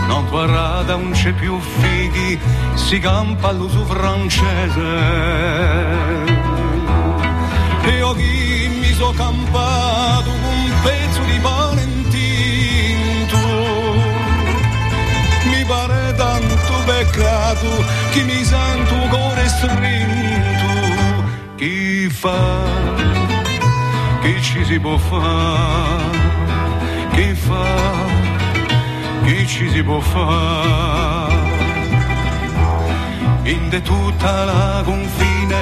Non 0.06 0.26
guarda 0.28 0.96
non 0.96 1.12
c'è 1.12 1.32
più 1.32 1.58
fighi, 1.58 2.38
si 2.74 2.98
campa 2.98 3.48
all'uso 3.48 3.86
francese. 3.86 4.82
Io 7.96 8.12
chi 8.12 8.68
mi 8.80 8.92
so 8.92 9.14
campato 9.16 10.30
un 10.30 10.72
pezzo 10.82 11.22
di 11.22 11.38
pane 11.38 11.83
peccato 16.84 17.84
che 18.10 18.22
mi 18.22 18.44
sento 18.44 18.94
cuore 19.08 19.48
strinto 19.48 21.24
chi 21.56 22.08
fa 22.10 22.62
chi 24.20 24.42
ci 24.42 24.64
si 24.64 24.78
può 24.78 24.96
fare 24.96 26.18
chi 27.12 27.34
fa 27.34 28.12
chi 29.24 29.46
ci 29.46 29.70
si 29.70 29.82
può 29.82 30.00
fare 30.00 31.44
in 33.44 33.68
de 33.68 33.82
tutta 33.82 34.44
la 34.44 34.82
confine 34.84 35.58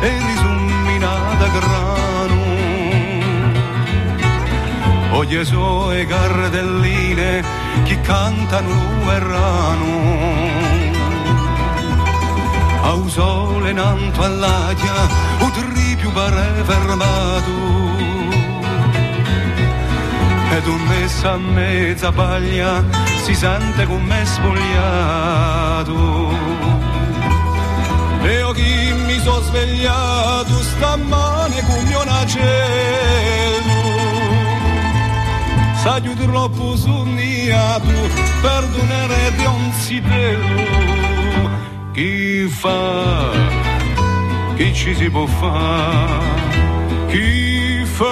e 0.00 0.18
risumminata 0.26 1.48
grano. 1.48 2.42
Oggi 5.18 5.44
so 5.44 5.90
e 5.92 6.06
gardelline 6.06 7.42
che 7.84 8.00
cantano 8.00 8.68
l'uerrano 9.02 10.43
Au 12.86 13.08
sole 13.08 13.72
nanto 13.72 14.22
all'aria 14.22 14.94
o 15.40 15.50
più 15.96 16.12
pare 16.12 16.62
fermato. 16.64 17.52
Ed 20.56 20.66
un 20.66 20.82
messa 20.86 21.32
a 21.32 21.36
mezza 21.38 22.12
paglia 22.12 22.84
si 23.24 23.34
sente 23.34 23.86
come 23.86 24.24
spogliato. 24.24 25.94
E 28.24 28.38
io 28.38 28.52
chi 28.52 28.92
mi 29.06 29.18
so 29.20 29.42
svegliato 29.42 30.62
stamane 30.62 31.62
come 31.66 31.94
un 31.94 32.08
acello 32.08 33.82
Saggio 35.74 36.14
troppo 36.14 36.74
per 38.40 38.66
donare 38.68 39.32
di 39.36 39.44
un 39.44 39.72
zitello 39.72 41.03
Chi 41.94 42.48
fa, 42.48 43.30
chi 44.56 44.74
ci 44.74 44.94
si 44.96 45.08
può 45.08 45.26
fare 45.26 46.24
Chi 47.06 47.84
fa, 47.84 48.08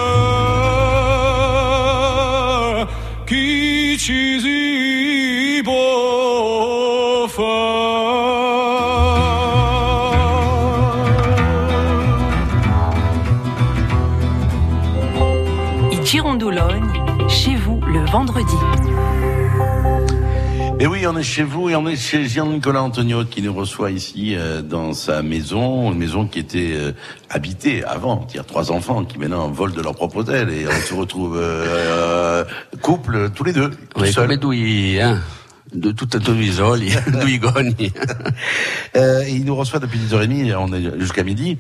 chi 3.25 3.99
ci 3.99 4.39
si 4.39 5.61
può 5.65 5.83
Girondoloni, 16.05 17.01
chez 17.27 17.57
vous 17.57 17.81
le 17.93 18.05
vendredi. 18.13 18.92
Et 20.83 20.87
oui, 20.89 21.07
on 21.07 21.17
est 21.17 21.23
chez 21.23 21.45
vous 21.45 21.71
et 21.71 21.77
on 21.77 21.87
est 21.87 21.95
chez 21.95 22.25
Jean-Nicolas 22.25 22.83
Antonio 22.83 23.25
qui 23.25 23.41
nous 23.41 23.55
reçoit 23.55 23.93
ici 23.93 24.35
euh, 24.35 24.63
dans 24.63 24.95
sa 24.95 25.23
maison, 25.23 25.93
une 25.93 25.99
maison 25.99 26.27
qui 26.27 26.41
était 26.41 26.73
euh, 26.73 26.91
habitée 27.31 27.85
avant. 27.85 28.27
Il 28.31 28.37
y 28.39 28.41
a 28.41 28.43
trois 28.43 28.73
enfants 28.73 29.05
qui 29.05 29.17
maintenant 29.17 29.49
volent 29.49 29.73
de 29.77 29.81
leur 29.81 29.95
propre 29.95 30.29
aile 30.29 30.51
et 30.51 30.67
on 30.67 30.81
se 30.85 30.93
retrouve 30.93 31.37
euh, 31.37 31.67
euh, 31.69 32.45
couple 32.81 33.31
tous 33.31 33.45
les 33.45 33.53
deux. 33.53 33.71
tout 33.71 34.01
Oui, 34.01 34.13
seuls. 34.13 34.41
come 34.41 34.51
lui, 34.51 35.01
hein 35.01 35.21
de 35.75 35.91
tout 35.91 36.09
un 36.15 36.19
Tovisol, 36.19 36.81
d'Uigoni. 37.21 37.93
Euh, 38.97 39.25
il 39.29 39.45
nous 39.45 39.57
reçoit 39.57 39.81
depuis 39.81 39.99
10h30, 39.99 40.55
on 40.57 40.73
est 40.73 41.01
jusqu'à 41.01 41.23
midi. 41.23 41.59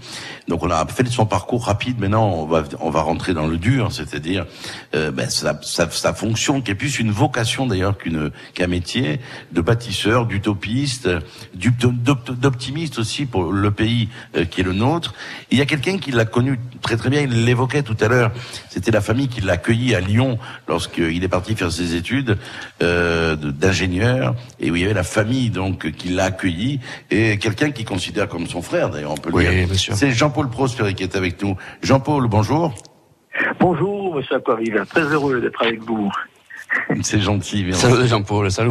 Donc 0.49 0.63
on 0.63 0.71
a 0.71 0.87
fait 0.87 1.07
son 1.09 1.27
parcours 1.27 1.65
rapide. 1.65 1.99
Maintenant, 1.99 2.29
on 2.29 2.47
va, 2.47 2.65
on 2.81 2.91
va 2.91 3.03
rentrer 3.03 3.35
dans 3.35 3.47
le 3.47 3.57
dur, 3.57 3.93
c'est-à-dire 3.93 4.47
euh, 4.95 5.11
ben, 5.11 5.29
sa, 5.31 5.59
sa, 5.63 5.91
sa, 5.91 6.13
fonction 6.13 6.61
qui 6.61 6.71
est 6.71 6.75
plus 6.75 6.99
une 6.99 7.11
vocation 7.11 7.67
d'ailleurs 7.67 7.97
qu'une 7.97 8.31
qu'un 8.55 8.67
métier 8.67 9.21
de 9.53 9.61
bâtisseur, 9.61 10.27
d'utopiste, 10.27 11.09
d'optimiste 11.55 12.99
aussi 12.99 13.27
pour 13.27 13.53
le 13.53 13.71
pays 13.71 14.09
euh, 14.37 14.45
qui 14.45 14.61
est 14.61 14.65
le 14.65 14.73
nôtre. 14.73 15.15
il 15.51 15.59
y 15.59 15.63
a 15.63 15.67
quelqu'un 15.67 15.99
qui 15.99 16.11
l'a 16.11 16.25
connu 16.25 16.59
très 16.83 16.97
très 16.97 17.09
bien, 17.09 17.23
il 17.23 17.45
l'évoquait 17.45 17.83
tout 17.83 17.97
à 18.01 18.09
l'heure. 18.09 18.33
C'était 18.69 18.91
la 18.91 19.01
famille 19.01 19.29
qui 19.29 19.41
l'a 19.41 19.55
accueilli 19.55 19.95
à 19.95 20.01
Lyon 20.01 20.39
lorsqu'il 20.69 21.23
est 21.23 21.29
parti 21.29 21.55
faire 21.55 21.73
ses 21.73 21.95
études 21.95 22.37
euh, 22.83 23.37
et 24.61 24.71
où 24.71 24.77
il 24.77 24.83
y 24.83 24.85
avait 24.85 24.95
la 24.95 25.03
famille 25.03 25.51
donc 25.51 25.91
qui 25.93 26.09
l'a 26.09 26.25
accueilli 26.25 26.81
et 27.11 27.39
quelqu'un 27.39 27.71
qui 27.71 27.85
considère 27.85 28.29
comme 28.29 28.47
son 28.47 28.63
frère 28.63 28.91
d'ailleurs 28.91 29.13
on 29.13 29.17
peut 29.17 29.31
oui, 29.33 29.45
le 29.45 29.67
dire. 29.67 29.95
C'est 29.97 30.11
Jean-Paul 30.13 30.49
Prosper 30.51 30.95
qui 30.95 31.03
est 31.03 31.17
avec 31.17 31.43
nous. 31.43 31.57
Jean-Paul, 31.83 32.27
bonjour. 32.29 32.75
Bonjour 33.61 34.15
Monsieur 34.17 34.37
Aquarive, 34.37 34.85
très 34.89 35.03
heureux 35.03 35.41
d'être 35.41 35.63
avec 35.63 35.83
vous. 35.83 36.11
C'est 37.03 37.21
gentil. 37.21 37.65
Merci. 37.65 37.83
Salut 37.83 38.07
Jean-Paul, 38.09 38.51
salut. 38.51 38.71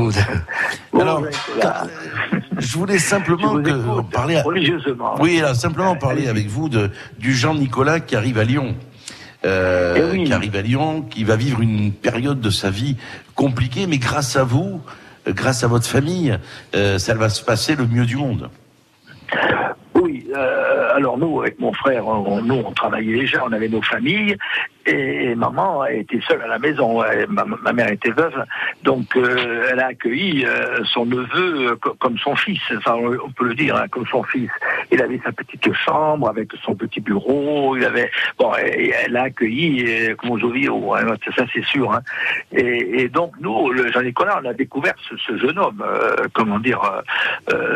Alors, 0.99 1.23
je 2.57 2.77
voulais 2.77 2.97
simplement 2.97 3.55
je 3.57 3.61
que, 3.61 4.01
parler, 4.11 4.37
à... 4.37 4.43
religieusement. 4.43 5.15
oui, 5.19 5.39
là, 5.39 5.53
simplement 5.53 5.95
parler 5.95 6.27
avec 6.27 6.47
vous 6.47 6.67
de 6.69 6.89
du 7.19 7.33
Jean 7.35 7.53
Nicolas 7.55 7.99
qui 7.99 8.15
arrive 8.15 8.37
à 8.39 8.43
Lyon. 8.43 8.75
Euh, 9.45 9.95
Eh 9.97 10.17
oui. 10.17 10.23
qui 10.25 10.33
arrive 10.33 10.55
à 10.55 10.61
Lyon, 10.61 11.01
qui 11.01 11.23
va 11.23 11.35
vivre 11.35 11.61
une 11.61 11.91
période 11.91 12.39
de 12.41 12.49
sa 12.51 12.69
vie 12.69 12.95
compliquée, 13.35 13.87
mais 13.87 13.97
grâce 13.97 14.35
à 14.35 14.43
vous, 14.43 14.81
euh, 14.85 14.91
grâce 15.27 15.63
à 15.63 15.67
votre 15.67 15.87
famille, 15.87 16.37
euh, 16.75 16.97
ça 16.99 17.13
va 17.13 17.29
se 17.29 17.43
passer 17.43 17.75
le 17.75 17.85
mieux 17.85 18.05
du 18.05 18.15
monde. 18.15 18.49
Euh, 20.33 20.95
alors 20.95 21.17
nous, 21.17 21.41
avec 21.41 21.59
mon 21.59 21.73
frère, 21.73 22.07
on, 22.07 22.41
nous, 22.41 22.63
on 22.65 22.71
travaillait 22.71 23.19
déjà, 23.19 23.43
on 23.45 23.51
avait 23.51 23.67
nos 23.67 23.81
familles, 23.81 24.37
et 24.85 25.35
maman 25.35 25.85
était 25.85 26.19
seule 26.27 26.41
à 26.41 26.47
la 26.47 26.59
maison. 26.59 27.03
Ma, 27.27 27.73
mère 27.73 27.91
était 27.91 28.11
veuve, 28.11 28.45
donc 28.83 29.15
euh, 29.15 29.67
elle 29.71 29.79
a 29.79 29.87
accueilli 29.87 30.45
euh, 30.45 30.83
son 30.85 31.05
neveu 31.05 31.75
co- 31.81 31.95
comme 31.99 32.17
son 32.17 32.35
fils, 32.35 32.61
enfin, 32.77 32.95
on, 32.95 33.29
peut 33.31 33.47
le 33.47 33.55
dire, 33.55 33.75
hein, 33.75 33.87
comme 33.89 34.05
son 34.07 34.23
fils. 34.23 34.49
Il 34.91 35.01
avait 35.01 35.19
sa 35.23 35.31
petite 35.31 35.71
chambre 35.73 36.29
avec 36.29 36.49
son 36.63 36.75
petit 36.75 37.01
bureau, 37.01 37.75
il 37.75 37.85
avait... 37.85 38.09
Bon, 38.37 38.51
elle 38.55 39.11
l'a 39.11 39.23
accueilli 39.23 40.15
comme 40.17 40.31
aux 40.31 40.43
Ovio, 40.43 40.95
hein, 40.95 41.15
ça 41.35 41.45
c'est 41.53 41.63
sûr. 41.65 41.91
hein. 41.91 42.01
Et, 42.51 43.09
donc 43.09 43.33
nous, 43.39 43.71
Jean-Nicolas, 43.91 44.39
on 44.43 44.49
a 44.49 44.53
découvert 44.53 44.93
ce, 45.09 45.15
ce 45.17 45.37
jeune 45.37 45.59
homme, 45.59 45.83
comment 46.33 46.59
dire, 46.59 46.81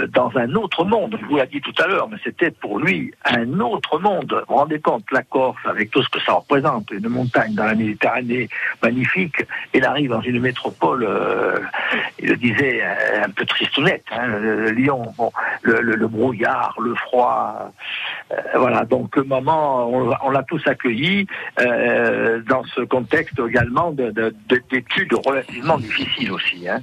dans 0.10 0.32
un 0.36 0.54
autre 0.56 0.86
monde. 0.86 1.18
Je 1.22 1.26
vous 1.26 1.38
l'ai 1.38 1.46
dit 1.48 1.62
tout 1.62 1.74
à 1.84 1.88
l'heure, 1.88 2.08
mais 2.10 2.18
c'était 2.24 2.45
pour 2.52 2.80
lui 2.80 3.14
un 3.26 3.60
autre 3.60 4.00
monde. 4.00 4.32
Vous 4.48 4.54
vous 4.54 4.60
rendez 4.60 4.80
compte, 4.80 5.04
la 5.12 5.22
Corse, 5.24 5.58
avec 5.66 5.92
tout 5.92 6.02
ce 6.04 6.10
que 6.10 6.20
ça 6.22 6.34
représente, 6.34 6.90
une 6.92 7.08
montagne 7.10 7.54
dans 7.54 7.66
la 7.66 7.76
Méditerranée 7.76 8.50
magnifique, 8.82 9.44
il 9.74 9.84
arrive 9.86 10.10
dans 10.12 10.22
une 10.22 10.40
métropole, 10.40 11.06
euh, 11.08 11.60
il 12.20 12.30
le 12.30 12.38
disait, 12.38 12.82
un 13.24 13.30
peu 13.30 13.46
tristounette, 13.46 14.04
hein, 14.12 14.28
Lyon, 14.72 15.14
bon, 15.18 15.32
le, 15.62 15.82
le- 15.82 15.96
le 15.96 16.08
brouillard, 16.08 16.76
le 16.82 16.94
froid, 16.96 17.72
euh, 18.32 18.36
voilà. 18.56 18.86
Donc 18.86 19.18
maman, 19.18 19.88
on, 19.90 20.14
on 20.24 20.30
l'a 20.30 20.44
tous 20.44 20.62
accueilli 20.68 21.28
euh, 21.62 22.42
dans 22.48 22.64
ce 22.76 22.82
contexte 22.82 23.40
également 23.48 23.92
de- 23.92 24.12
de- 24.12 24.36
de- 24.50 24.62
d'études 24.70 25.14
relativement 25.26 25.78
difficiles 25.78 26.32
aussi. 26.32 26.68
Hein, 26.68 26.80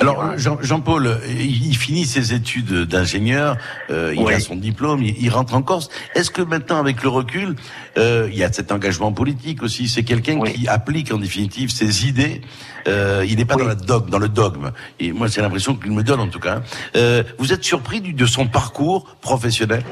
Alors. 0.00 0.36
Jean- 0.38 0.58
Jean-Paul, 0.62 1.18
il 1.28 1.66
il 1.66 1.76
finit 1.76 2.04
ses 2.04 2.32
études 2.34 2.84
d'ingénieur, 2.84 3.56
euh, 3.90 4.12
il 4.14 4.22
Oui. 4.22 4.34
a 4.34 4.40
son 4.40 4.56
diplôme, 4.56 4.75
il, 5.00 5.22
il 5.22 5.30
rentre 5.30 5.54
en 5.54 5.62
Corse. 5.62 5.88
Est-ce 6.14 6.30
que 6.30 6.42
maintenant, 6.42 6.78
avec 6.78 7.02
le 7.02 7.08
recul, 7.08 7.56
euh, 7.98 8.28
il 8.30 8.36
y 8.38 8.44
a 8.44 8.52
cet 8.52 8.72
engagement 8.72 9.12
politique 9.12 9.62
aussi 9.62 9.88
C'est 9.88 10.02
quelqu'un 10.04 10.40
qui 10.42 10.68
applique 10.68 11.12
en 11.12 11.18
définitive 11.18 11.70
ses 11.70 12.06
idées. 12.06 12.40
Euh, 12.86 13.24
il 13.28 13.36
n'est 13.36 13.44
pas 13.44 13.56
dans, 13.56 13.66
la 13.66 13.74
dogme, 13.74 14.10
dans 14.10 14.18
le 14.18 14.28
dogme. 14.28 14.70
Et 15.00 15.12
moi, 15.12 15.28
c'est 15.28 15.40
l'impression 15.42 15.74
qu'il 15.74 15.92
me 15.92 16.02
donne 16.02 16.20
en 16.20 16.28
tout 16.28 16.38
cas. 16.40 16.62
Euh, 16.96 17.22
vous 17.38 17.52
êtes 17.52 17.64
surpris 17.64 18.00
du- 18.00 18.12
de 18.12 18.26
son 18.26 18.46
parcours 18.46 19.16
professionnel? 19.20 19.82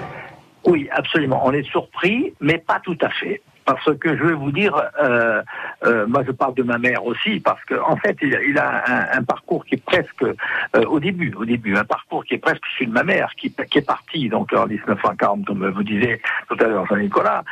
Oui, 0.65 0.89
absolument. 0.93 1.43
On 1.45 1.53
est 1.53 1.69
surpris, 1.71 2.33
mais 2.41 2.59
pas 2.59 2.81
tout 2.83 2.97
à 3.03 3.11
fait. 3.11 3.43
Parce 3.65 3.85
que 3.99 4.17
je 4.17 4.25
vais 4.25 4.35
vous 4.35 4.53
dire, 4.53 4.75
euh, 5.01 5.43
euh, 5.85 6.07
moi 6.07 6.23
je 6.27 6.33
parle 6.33 6.55
de 6.55 6.63
ma 6.63 6.79
mère 6.79 7.05
aussi, 7.05 7.41
parce 7.41 7.63
que 7.65 7.75
en 7.75 7.97
fait 7.97 8.17
il, 8.23 8.59
a- 8.59 9.17
un, 9.17 9.23
parcours 9.23 9.65
qui 9.65 9.75
est 9.77 9.85
presque 9.85 10.23
euh, 10.23 10.85
au 10.87 11.01
début, 11.01 11.33
au 11.35 11.45
début, 11.45 11.77
un 11.77 11.85
parcours 11.85 12.25
qui 12.25 12.35
est 12.35 12.39
presque 12.39 12.63
celui 12.75 12.87
de 12.89 12.93
ma 12.93 13.03
mère, 13.03 13.31
qui, 13.37 13.47
est 13.47 13.87
parti 13.87 14.29
donc 14.29 14.53
en 14.53 14.67
1940, 14.67 15.47
comme 15.47 15.69
vous 15.71 15.83
disiez 15.83 16.21
tout 16.49 16.57
à 16.61 16.65
l'heure 16.65 16.87
Jean-Nicolas, 16.87 17.45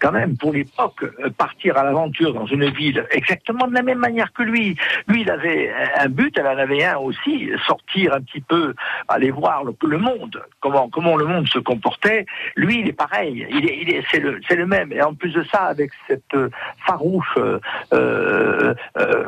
quand 0.00 0.12
même 0.12 0.36
pour 0.36 0.52
l'époque 0.52 1.04
partir 1.36 1.76
à 1.76 1.84
l'aventure 1.84 2.32
dans 2.32 2.46
une 2.46 2.70
ville 2.70 3.04
exactement 3.10 3.66
de 3.66 3.74
la 3.74 3.82
même 3.82 3.98
manière 3.98 4.32
que 4.32 4.42
lui. 4.42 4.76
Lui 5.08 5.22
il 5.22 5.30
avait 5.30 5.72
un 5.98 6.08
but, 6.08 6.36
elle 6.38 6.46
en 6.46 6.58
avait 6.58 6.84
un 6.84 6.96
aussi, 6.96 7.50
sortir 7.66 8.14
un 8.14 8.20
petit 8.20 8.40
peu, 8.40 8.74
aller 9.08 9.30
voir 9.30 9.64
le, 9.64 9.98
monde, 9.98 10.42
comment 10.60 10.88
comment 10.88 11.16
le 11.16 11.26
monde 11.26 11.48
se 11.48 11.58
comportait. 11.58 12.26
Lui, 12.56 12.80
il 12.80 12.88
est 12.88 12.92
pareil. 12.92 13.46
Il 13.50 13.66
est, 13.66 14.02
c'est 14.10 14.20
le, 14.20 14.40
c'est 14.48 14.56
le 14.56 14.66
même. 14.66 14.92
Et 14.92 15.02
en 15.02 15.14
plus 15.14 15.32
de 15.32 15.42
ça, 15.50 15.64
avec 15.64 15.90
cette 16.06 16.34
euh, 16.34 16.48
farouche, 16.86 17.34
euh, 17.36 17.58
euh, 17.92 18.74
euh, 18.98 19.24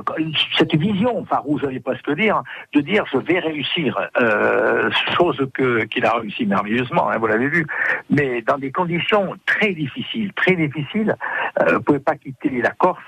cette 0.59 0.75
vision 0.75 1.25
farouche, 1.25 1.62
j'allais 1.62 1.81
presque 1.81 2.11
dire, 2.14 2.43
de 2.75 2.81
dire 2.81 3.05
je 3.12 3.18
vais 3.18 3.39
réussir, 3.39 3.99
euh, 4.21 4.91
chose 5.16 5.49
que 5.55 5.85
qu'il 5.85 6.05
a 6.05 6.12
réussi 6.12 6.47
merveilleusement. 6.47 7.11
Hein, 7.11 7.18
vous 7.18 7.27
l'avez 7.27 7.49
vu, 7.49 7.66
mais 8.09 8.43
dans 8.43 8.59
des 8.59 8.73
conditions 8.73 9.35
très 9.47 9.73
difficiles, 9.73 10.33
très 10.35 10.55
difficiles. 10.55 11.16
Euh, 11.61 11.75
vous 11.75 11.83
pouvez 11.83 11.99
pas 11.99 12.16
quitter 12.16 12.62
la 12.62 12.71
Corse 12.71 12.99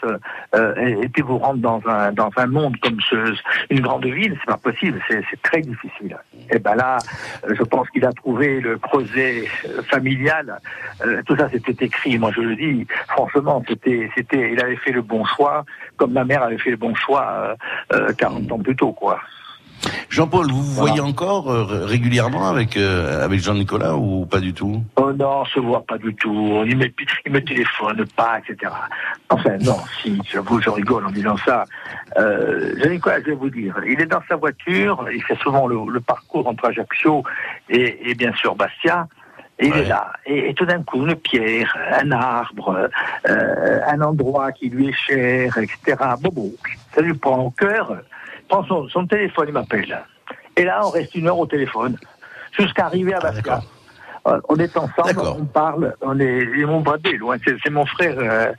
et, 0.54 0.96
et 1.02 1.08
puis 1.08 1.22
vous 1.22 1.38
rendre 1.38 1.60
dans 1.60 1.82
un 1.86 2.12
dans 2.12 2.30
un 2.36 2.46
monde 2.46 2.76
comme 2.80 3.00
ce, 3.00 3.34
une 3.70 3.80
grande 3.80 4.06
ville, 4.06 4.36
c'est 4.40 4.50
pas 4.50 4.56
possible. 4.56 5.00
C'est, 5.08 5.22
très 5.42 5.60
difficile. 5.60 6.16
Et 6.50 6.58
ben 6.58 6.74
là, 6.74 6.98
je 7.48 7.62
pense 7.62 7.88
qu'il 7.90 8.04
a 8.04 8.12
trouvé 8.12 8.60
le 8.60 8.78
creuset 8.78 9.44
familial. 9.88 10.58
Tout 11.26 11.36
ça, 11.36 11.48
c'était 11.50 11.84
écrit. 11.84 12.18
Moi, 12.18 12.30
je 12.34 12.40
le 12.40 12.56
dis 12.56 12.86
franchement, 13.09 13.62
c'était, 13.68 14.11
c'était, 14.14 14.53
il 14.53 14.61
avait 14.61 14.76
fait 14.76 14.92
le 14.92 15.03
bon 15.03 15.24
choix, 15.24 15.64
comme 15.96 16.12
ma 16.12 16.24
mère 16.24 16.42
avait 16.42 16.59
fait 16.59 16.70
le 16.70 16.76
bon 16.76 16.94
choix 16.94 17.26
euh, 17.32 17.55
euh, 17.94 18.12
40 18.12 18.50
ans 18.53 18.59
plus 18.59 18.76
tôt, 18.76 18.92
quoi. 18.92 19.18
Jean-Paul, 20.09 20.46
vous 20.50 20.62
vous 20.62 20.72
voyez 20.74 21.00
encore 21.00 21.50
euh, 21.50 21.84
régulièrement 21.86 22.48
avec 22.48 22.76
euh, 22.76 23.24
avec 23.24 23.40
Jean-Nicolas 23.40 23.96
ou 23.96 24.26
pas 24.26 24.40
du 24.40 24.53
tout? 24.53 24.82
Oh 24.96 25.12
non, 25.12 25.40
on 25.40 25.44
se 25.46 25.59
voit 25.59 25.84
pas 25.84 25.98
du 25.98 26.14
tout. 26.14 26.62
Il 26.66 26.76
me, 26.76 26.86
il 27.26 27.32
me 27.32 27.42
téléphone 27.42 28.05
pas, 28.14 28.38
etc. 28.38 28.72
Enfin, 29.30 29.57
non, 29.59 29.78
si, 30.00 30.20
j'avoue, 30.30 30.61
je 30.61 30.70
rigole 30.70 31.07
en 31.07 31.11
disant 31.11 31.36
ça. 31.38 31.64
Euh, 32.18 32.74
je 32.76 32.98
quoi, 33.00 33.20
je 33.20 33.26
vais 33.26 33.34
vous 33.34 33.50
dire. 33.50 33.74
Il 33.86 34.00
est 34.00 34.07
dans 34.07 34.22
sa 34.28 34.36
voiture, 34.36 35.05
il 35.12 35.22
fait 35.22 35.38
souvent 35.38 35.66
le, 35.66 35.76
le 35.90 36.00
parcours 36.00 36.46
entre 36.46 36.66
Ajaccio 36.66 37.24
et, 37.68 38.11
et 38.11 38.14
bien 38.14 38.32
sûr 38.34 38.55
Bastia. 38.55 39.09
Et 39.59 39.66
il 39.66 39.76
est 39.76 39.84
là. 39.84 40.12
Et, 40.26 40.50
et 40.50 40.55
tout 40.55 40.64
d'un 40.64 40.82
coup, 40.82 41.07
une 41.07 41.14
pierre, 41.14 41.76
un 41.92 42.11
arbre, 42.11 42.88
euh, 43.28 43.80
un 43.86 44.00
endroit 44.00 44.53
qui 44.53 44.68
lui 44.68 44.88
est 44.88 44.92
cher, 44.92 45.57
etc. 45.59 45.96
Bon, 46.20 46.30
bon, 46.32 46.53
ça 46.94 47.00
lui 47.00 47.14
prend 47.14 47.38
au 47.38 47.50
cœur. 47.50 47.96
Prend 48.48 48.64
son, 48.64 48.88
son 48.88 49.07
téléphone, 49.07 49.46
il 49.48 49.55
m'appelle. 49.55 50.03
Et 50.57 50.64
là, 50.64 50.80
on 50.84 50.90
reste 50.90 51.14
une 51.14 51.28
heure 51.28 51.38
au 51.38 51.46
téléphone, 51.46 51.96
jusqu'à 52.59 52.86
arriver 52.86 53.14
à 53.14 53.20
Bastia. 53.20 53.61
Euh, 54.26 54.40
on 54.48 54.57
est 54.57 54.76
ensemble, 54.76 55.18
on 55.18 55.44
parle, 55.46 55.94
on 56.00 56.18
est, 56.20 56.42
et 56.57 56.64
mon 56.64 56.80
bradé, 56.80 57.16
loin, 57.16 57.36
c'est 57.44 57.70
mon 57.70 57.84
frère 57.84 58.14
euh, 58.18 58.53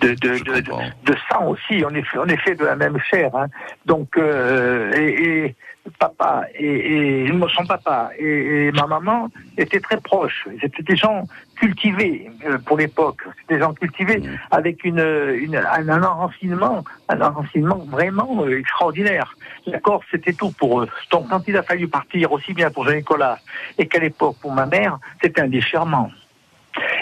de, 0.00 0.08
de, 0.14 0.42
de, 0.42 0.60
de, 0.60 1.14
sang 1.30 1.46
aussi, 1.46 1.84
on 1.88 1.94
est 1.94 2.02
fait, 2.02 2.18
on 2.18 2.26
est 2.26 2.36
fait 2.38 2.56
de 2.56 2.64
la 2.64 2.74
même 2.74 2.98
chair, 2.98 3.30
hein. 3.36 3.46
donc 3.84 4.16
euh, 4.18 4.90
et, 4.96 5.44
et 5.46 5.56
papa 5.98 6.44
et, 6.58 7.26
son 7.54 7.66
papa 7.66 8.10
et, 8.18 8.70
ma 8.72 8.86
maman 8.86 9.28
étaient 9.56 9.80
très 9.80 10.00
proches, 10.00 10.48
c'était 10.60 10.82
des 10.82 10.96
gens 10.96 11.24
cultivés 11.56 12.30
euh, 12.46 12.58
pour 12.58 12.76
l'époque, 12.76 13.22
c'était 13.40 13.54
des 13.54 13.60
gens 13.60 13.72
cultivés 13.72 14.22
avec 14.50 14.84
une, 14.84 14.98
une 14.98 15.56
un, 15.56 15.88
un 15.88 16.02
enracinement, 16.02 16.84
un 17.08 17.20
enracinement 17.20 17.78
vraiment 17.88 18.44
euh, 18.44 18.58
extraordinaire. 18.58 19.36
La 19.66 19.80
Corse 19.80 20.06
c'était 20.10 20.32
tout 20.32 20.50
pour 20.52 20.82
eux. 20.82 20.88
Donc 21.10 21.28
quand 21.28 21.42
il 21.48 21.56
a 21.56 21.62
fallu 21.62 21.88
partir 21.88 22.32
aussi 22.32 22.52
bien 22.52 22.70
pour 22.70 22.84
Jean-Nicolas 22.84 23.38
et 23.78 23.86
qu'à 23.86 23.98
l'époque 23.98 24.36
pour 24.40 24.52
ma 24.52 24.66
mère, 24.66 24.98
c'était 25.22 25.40
un 25.40 25.48
déchirement. 25.48 26.10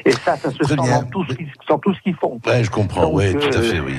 Et 0.05 0.13
ça, 0.13 0.37
ça 0.37 0.51
se 0.51 0.65
sent 0.65 0.77
dans 0.77 1.05
tout 1.05 1.25
ce 1.95 2.01
qu'ils 2.01 2.15
font. 2.15 2.41
Ouais, 2.47 2.63
je 2.65 2.71
comprends. 2.71 3.03
Donc, 3.03 3.15
ouais, 3.15 3.33
tout 3.33 3.57
à 3.57 3.61
euh, 3.61 3.63
fait, 3.63 3.81
oui. 3.81 3.95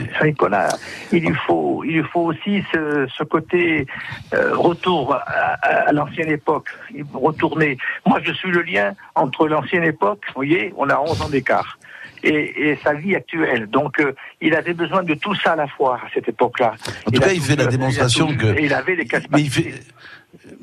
Il 1.11 1.25
lui 1.25 1.35
faut, 1.47 1.83
il 1.83 1.93
lui 1.97 2.03
faut 2.03 2.21
aussi 2.21 2.63
ce, 2.73 3.07
ce 3.15 3.23
côté 3.23 3.85
euh, 4.33 4.55
retour 4.55 5.15
à, 5.15 5.91
l'ancienne 5.91 6.29
époque, 6.29 6.69
retourner. 7.13 7.77
Moi, 8.05 8.19
je 8.23 8.31
suis 8.33 8.51
le 8.51 8.61
lien 8.61 8.93
entre 9.15 9.47
l'ancienne 9.47 9.83
époque, 9.83 10.21
vous 10.27 10.33
voyez, 10.35 10.73
on 10.77 10.89
a 10.89 10.99
11 10.99 11.21
ans 11.23 11.29
d'écart, 11.29 11.77
et, 12.23 12.69
et 12.69 12.79
sa 12.83 12.93
vie 12.93 13.15
actuelle. 13.15 13.67
Donc, 13.67 13.99
euh, 13.99 14.13
il 14.41 14.55
avait 14.55 14.73
besoin 14.73 15.03
de 15.03 15.13
tout 15.13 15.35
ça 15.35 15.53
à 15.53 15.55
la 15.55 15.67
fois 15.67 15.95
à 15.95 16.07
cette 16.13 16.29
époque-là. 16.29 16.73
En 17.07 17.11
tout 17.11 17.21
cas, 17.21 17.31
il 17.31 17.41
fait 17.41 17.55
la 17.55 17.67
démonstration 17.67 18.27
il 18.29 18.37
que- 18.37 18.59
et 18.59 18.65
il 18.65 18.73
avait 18.73 18.95
les 18.95 19.07
Mais 19.31 19.41
il 19.41 19.49
fait, 19.49 19.73
mais 19.73 19.79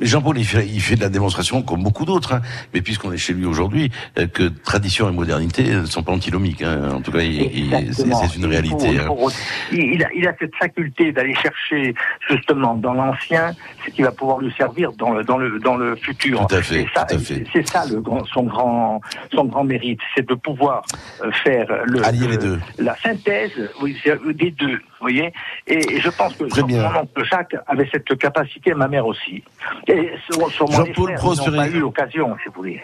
Jean-Paul, 0.01 0.39
il 0.39 0.45
fait, 0.45 0.66
il 0.66 0.80
fait 0.80 0.97
de 0.97 1.01
la 1.01 1.09
démonstration 1.09 1.62
comme 1.62 1.83
beaucoup 1.83 2.05
d'autres. 2.05 2.35
hein. 2.35 2.41
Mais 2.74 2.80
puisqu'on 2.83 3.12
est 3.12 3.16
chez 3.18 3.33
lui 3.35 3.45
aujourd'hui, 3.47 3.91
euh, 4.18 4.26
que 4.26 4.45
tradition 4.45 5.09
et 5.09 5.12
modernité 5.12 5.62
ne 5.74 5.85
sont 5.85 6.03
pas 6.03 6.12
antinomiques. 6.12 6.62
hein. 6.62 6.91
En 6.95 7.01
tout 7.01 7.12
cas, 7.12 7.20
il- 7.20 7.43
il- 7.70 7.95
c'est 7.95 8.37
une 8.37 8.47
réalité. 8.47 8.99
hein. 8.99 9.09
il, 9.72 10.03
a, 10.05 10.09
il 10.14 10.26
a 10.26 10.35
cette 10.39 10.55
faculté 10.57 11.12
d'aller 11.12 11.35
chercher 11.35 11.95
justement 12.28 12.74
dans 12.74 12.95
l'ancien 12.95 13.53
ce 13.85 13.91
qui 13.91 14.03
va 14.03 14.12
pouvoir 14.12 14.39
lui 14.39 14.53
servir 14.57 14.93
dans 14.93 15.11
le 15.12 15.24
dans 15.24 15.39
le 15.39 15.59
dans 15.59 15.76
le 15.76 15.95
futur. 15.97 16.47
Tout 16.47 16.55
à 16.57 16.62
fait, 16.62 16.83
Et 16.83 16.89
ça, 16.95 17.05
tout 17.05 17.16
à 17.16 17.18
fait. 17.18 17.45
C'est 17.53 17.68
ça 17.68 17.85
le 17.87 18.01
grand, 18.01 18.24
son 18.26 18.45
grand 18.45 19.01
son 19.35 19.45
grand 19.45 19.64
mérite, 19.64 20.01
c'est 20.14 20.26
de 20.26 20.35
pouvoir 20.35 20.83
euh, 21.24 21.30
faire 21.45 21.66
le, 21.87 22.05
Allier 22.05 22.26
les 22.28 22.37
le- 22.37 22.39
deux. 22.39 22.61
la 22.78 22.97
synthèse 22.97 23.53
oui, 23.80 23.97
euh, 24.07 24.33
des 24.33 24.51
deux. 24.53 24.76
Vous 25.03 25.09
voyez 25.09 25.33
et, 25.66 25.95
et 25.97 26.01
je 26.01 26.11
pense 26.11 26.35
que 26.37 26.45
Très 26.45 26.62
bien. 26.62 26.89
mon 26.89 27.01
oncle 27.01 27.24
Jacques 27.28 27.57
avait 27.66 27.89
cette 27.93 28.16
capacité, 28.18 28.72
ma 28.74 28.87
mère 28.87 29.05
aussi. 29.07 29.43
Et 29.89 30.11
sur, 30.31 30.51
sur 30.51 30.68
mon 30.68 30.77
Jean-Paul 30.85 31.14
Prosperi- 31.14 31.57
pas 31.57 31.68
eu 31.68 31.81
l'occasion, 31.81 32.37
si 32.43 32.49
vous 32.49 32.55
voulez. 32.55 32.83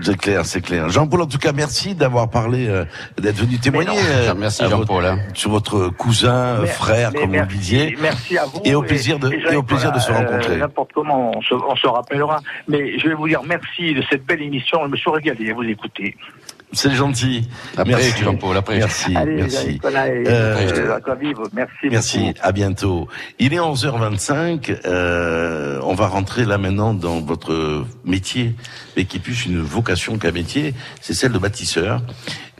C'est 0.00 0.16
clair, 0.16 0.46
c'est 0.46 0.60
clair. 0.60 0.88
Jean-Paul, 0.90 1.22
en 1.22 1.26
tout 1.26 1.38
cas, 1.38 1.50
merci 1.52 1.96
d'avoir 1.96 2.30
parlé, 2.30 2.68
euh, 2.68 2.84
d'être 3.20 3.34
venu 3.38 3.58
témoigner. 3.58 3.88
non. 3.90 3.96
euh, 3.96 4.34
Merci, 4.36 4.62
Jean-Paul, 4.62 5.02
votre- 5.02 5.04
hein. 5.06 5.18
Sur 5.34 5.50
votre 5.50 5.88
cousin, 5.88 6.32
euh, 6.32 6.58
Mais- 6.62 6.66
frère, 6.68 7.10
mais 7.12 7.18
comme 7.20 7.26
vous 7.30 7.32
merci, 7.34 7.52
le 7.54 7.58
disiez. 7.58 7.96
Merci 8.00 8.38
à 8.38 8.44
vous. 8.44 8.60
Et 8.64 8.76
au 8.76 8.82
plaisir 8.82 9.18
de, 9.18 9.32
et 9.32 9.56
au 9.56 9.62
plaisir 9.64 9.90
de 9.90 9.98
se 9.98 10.12
euh, 10.12 10.16
rencontrer. 10.18 10.56
N'importe 10.58 10.92
comment, 10.92 11.32
on 11.36 11.42
se, 11.42 11.54
on 11.54 11.74
se 11.74 11.88
rappellera. 11.88 12.40
Mais 12.68 12.96
je 13.00 13.08
vais 13.08 13.14
vous 13.14 13.26
dire 13.26 13.40
merci 13.44 13.92
de 13.94 14.02
cette 14.08 14.24
belle 14.24 14.42
émission. 14.42 14.78
Je 14.84 14.90
me 14.90 14.96
suis 14.96 15.10
régalé 15.10 15.50
à 15.50 15.54
vous 15.54 15.64
écouter. 15.64 16.16
C'est 16.72 16.92
gentil. 16.92 17.48
Après, 17.76 17.92
merci, 17.92 18.22
Jean-Paul, 18.22 18.56
après. 18.56 18.78
Merci, 18.78 19.16
Allez, 19.16 19.36
merci. 19.36 19.80
Euh, 19.84 20.54
beaucoup. 21.34 22.40
à 22.42 22.52
bientôt. 22.52 23.08
Il 23.38 23.54
est 23.54 23.58
11h25, 23.58 24.80
euh, 24.84 25.80
on 25.82 25.94
va 25.94 26.08
rentrer 26.08 26.44
là 26.44 26.58
maintenant 26.58 26.92
dans 26.92 27.20
votre 27.20 27.84
métier, 28.04 28.54
mais 28.96 29.06
qui 29.06 29.16
est 29.16 29.20
plus 29.20 29.46
une 29.46 29.60
vocation 29.60 30.18
qu'un 30.18 30.32
métier, 30.32 30.74
c'est 31.00 31.14
celle 31.14 31.32
de 31.32 31.38
bâtisseur. 31.38 32.02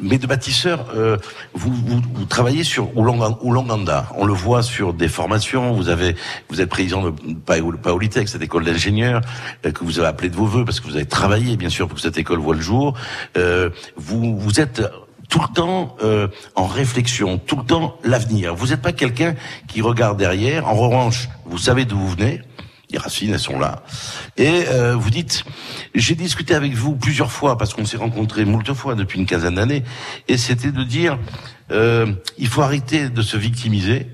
Mais 0.00 0.18
de 0.18 0.26
bâtisseur, 0.26 0.86
euh, 0.94 1.16
vous, 1.54 1.72
vous, 1.72 2.00
vous 2.14 2.24
travaillez 2.24 2.62
sur 2.64 2.96
Oulanga- 2.96 3.36
Oulanganda, 3.42 4.08
on 4.16 4.24
le 4.26 4.32
voit 4.32 4.62
sur 4.62 4.92
des 4.94 5.08
formations, 5.08 5.72
vous 5.72 5.88
avez, 5.88 6.14
vous 6.48 6.60
êtes 6.60 6.68
président 6.68 7.02
de 7.02 7.10
Paoli- 7.34 7.78
Paolitech, 7.78 8.28
cette 8.28 8.42
école 8.42 8.64
d'ingénieurs, 8.64 9.20
euh, 9.66 9.72
que 9.72 9.84
vous 9.84 9.98
avez 9.98 10.08
appelé 10.08 10.28
de 10.30 10.36
vos 10.36 10.46
voeux, 10.46 10.64
parce 10.64 10.80
que 10.80 10.86
vous 10.86 10.96
avez 10.96 11.06
travaillé 11.06 11.56
bien 11.56 11.68
sûr 11.70 11.88
pour 11.88 11.96
que 11.96 12.02
cette 12.02 12.18
école 12.18 12.38
voit 12.38 12.54
le 12.54 12.60
jour. 12.60 12.94
Euh, 13.36 13.70
vous, 13.96 14.38
vous 14.38 14.60
êtes 14.60 14.82
tout 15.28 15.40
le 15.40 15.52
temps 15.52 15.96
euh, 16.02 16.28
en 16.54 16.66
réflexion, 16.66 17.38
tout 17.38 17.56
le 17.56 17.64
temps 17.64 17.98
l'avenir. 18.04 18.54
Vous 18.54 18.68
n'êtes 18.68 18.80
pas 18.82 18.92
quelqu'un 18.92 19.34
qui 19.66 19.82
regarde 19.82 20.16
derrière. 20.16 20.66
En 20.68 20.74
revanche, 20.74 21.28
vous 21.44 21.58
savez 21.58 21.84
d'où 21.84 21.98
vous 21.98 22.08
venez. 22.08 22.40
Les 22.90 22.98
racines, 22.98 23.32
elles 23.34 23.38
sont 23.38 23.58
là. 23.58 23.82
Et 24.38 24.64
euh, 24.68 24.96
vous 24.96 25.10
dites, 25.10 25.44
j'ai 25.94 26.14
discuté 26.14 26.54
avec 26.54 26.72
vous 26.74 26.96
plusieurs 26.96 27.30
fois 27.30 27.58
parce 27.58 27.74
qu'on 27.74 27.84
s'est 27.84 27.98
rencontrés 27.98 28.44
moult 28.46 28.72
fois 28.72 28.94
depuis 28.94 29.18
une 29.18 29.26
quinzaine 29.26 29.56
d'années, 29.56 29.84
et 30.26 30.38
c'était 30.38 30.72
de 30.72 30.82
dire, 30.84 31.18
euh, 31.70 32.06
il 32.38 32.48
faut 32.48 32.62
arrêter 32.62 33.10
de 33.10 33.22
se 33.22 33.36
victimiser. 33.36 34.06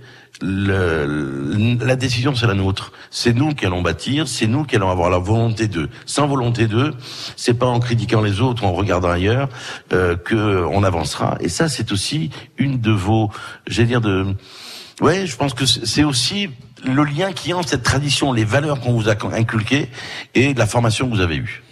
Le- 0.43 1.77
la 1.85 1.95
décision, 1.95 2.35
c'est 2.35 2.49
la 2.49 2.55
nôtre. 2.55 2.93
C'est 3.11 3.33
nous 3.33 3.55
qui 3.55 3.65
allons 3.67 3.83
bâtir, 3.83 4.27
c'est 4.27 4.49
nous 4.49 4.65
qui 4.65 4.75
allons 4.77 4.91
avoir 4.91 5.09
la 5.09 5.19
volonté 5.19 5.69
d'eux. 5.69 5.89
Sans 6.07 6.27
volonté 6.27 6.67
d'eux, 6.67 6.95
c'est 7.37 7.55
pas 7.55 7.67
en 7.67 7.79
critiquant 7.79 8.21
les 8.21 8.41
autres 8.41 8.65
en 8.65 8.73
regardant 8.73 9.11
ailleurs 9.11 9.49
euh, 9.93 10.17
que 10.17 10.65
on 10.71 10.83
avancera. 10.83 11.37
Et 11.41 11.49
ça, 11.49 11.69
c'est 11.69 11.93
aussi 11.93 12.31
une 12.59 12.81
de 12.81 12.91
vos, 12.91 13.31
j'allais 13.69 13.87
dire 13.89 14.01
de, 14.01 14.27
ouais, 15.01 15.27
je 15.27 15.37
pense 15.37 15.55
que 15.55 15.65
c'est 15.67 16.05
aussi 16.05 16.51
le 16.85 17.05
lien 17.05 17.33
qui 17.33 17.51
est 17.51 17.53
entre 17.55 17.69
cette 17.71 17.83
tradition, 17.83 18.33
les 18.33 18.45
valeurs 18.45 18.81
qu'on 18.81 18.93
vous 18.93 19.09
a 19.09 19.15
inculquées 19.35 19.89
et 20.35 20.55
la 20.55 20.67
formation 20.67 21.09
que 21.09 21.15
vous 21.15 21.21
avez 21.21 21.37
eue. 21.37 21.63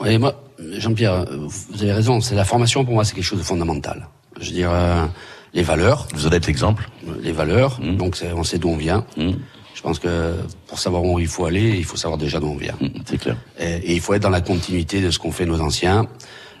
Oui, 0.00 0.18
moi, 0.18 0.42
Jean-Pierre, 0.78 1.24
vous 1.30 1.82
avez 1.82 1.92
raison. 1.92 2.20
C'est 2.20 2.34
la 2.34 2.44
formation 2.44 2.84
pour 2.84 2.94
moi, 2.94 3.04
c'est 3.04 3.14
quelque 3.14 3.24
chose 3.24 3.38
de 3.38 3.44
fondamental. 3.44 4.08
Je 4.40 4.46
veux 4.48 4.52
dire, 4.54 4.70
euh, 4.72 5.06
les 5.54 5.62
valeurs. 5.62 6.08
Vous 6.14 6.26
allez 6.26 6.36
être 6.38 6.46
l'exemple. 6.46 6.88
Les 7.22 7.32
valeurs. 7.32 7.78
Donc, 7.80 8.16
c'est- 8.16 8.32
on 8.32 8.42
sait 8.44 8.58
d'où 8.58 8.68
on 8.70 8.76
vient. 8.76 9.06
Je 9.16 9.82
pense 9.82 9.98
que 9.98 10.34
pour 10.66 10.78
savoir 10.78 11.02
où 11.04 11.18
il 11.20 11.26
faut 11.28 11.44
aller, 11.46 11.76
il 11.76 11.84
faut 11.84 11.96
savoir 11.96 12.18
déjà 12.18 12.40
d'où 12.40 12.46
on 12.48 12.56
vient. 12.56 12.74
C'est 13.04 13.18
clair. 13.18 13.36
Et, 13.58 13.74
et 13.76 13.94
il 13.94 14.00
faut 14.00 14.14
être 14.14 14.22
dans 14.22 14.30
la 14.30 14.40
continuité 14.40 15.00
de 15.00 15.10
ce 15.10 15.18
qu'ont 15.18 15.32
fait 15.32 15.46
nos 15.46 15.60
anciens. 15.60 16.06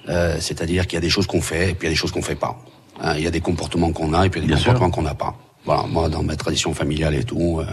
Euh, 0.08 0.36
C'est-à-dire 0.40 0.86
qu'il 0.86 0.94
y 0.96 0.98
a 0.98 1.00
des 1.00 1.08
choses 1.10 1.26
qu'on 1.26 1.40
fait 1.40 1.70
et 1.70 1.74
puis 1.74 1.86
il 1.86 1.90
y 1.90 1.92
a 1.92 1.94
des 1.94 1.96
choses 1.96 2.12
qu'on 2.12 2.22
fait 2.22 2.34
pas. 2.34 2.56
Hein, 3.00 3.14
il 3.16 3.24
y 3.24 3.26
a 3.26 3.30
des 3.30 3.40
comportements 3.40 3.90
qu'on 3.92 4.12
a 4.14 4.26
et 4.26 4.30
puis 4.30 4.40
il 4.40 4.48
y 4.48 4.52
a 4.52 4.56
des 4.56 4.62
Bien 4.62 4.72
comportements 4.74 4.90
qu'on 4.90 5.02
n'a 5.02 5.14
pas. 5.14 5.34
Voilà, 5.64 5.84
moi, 5.84 6.08
dans 6.08 6.22
ma 6.22 6.36
tradition 6.36 6.74
familiale 6.74 7.14
et 7.14 7.24
tout, 7.24 7.60
euh, 7.60 7.64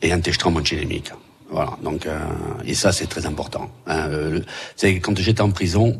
et 0.00 0.12
un 0.12 0.20
textran 0.20 0.50
monchilémique. 0.50 1.10
Voilà, 1.50 1.76
donc, 1.82 2.06
euh, 2.06 2.18
et 2.64 2.74
ça, 2.74 2.92
c'est 2.92 3.06
très 3.06 3.26
important. 3.26 3.70
Hein, 3.86 4.08
euh, 4.08 4.40
c'est 4.76 5.00
quand 5.00 5.18
j'étais 5.18 5.42
en 5.42 5.50
prison, 5.50 5.98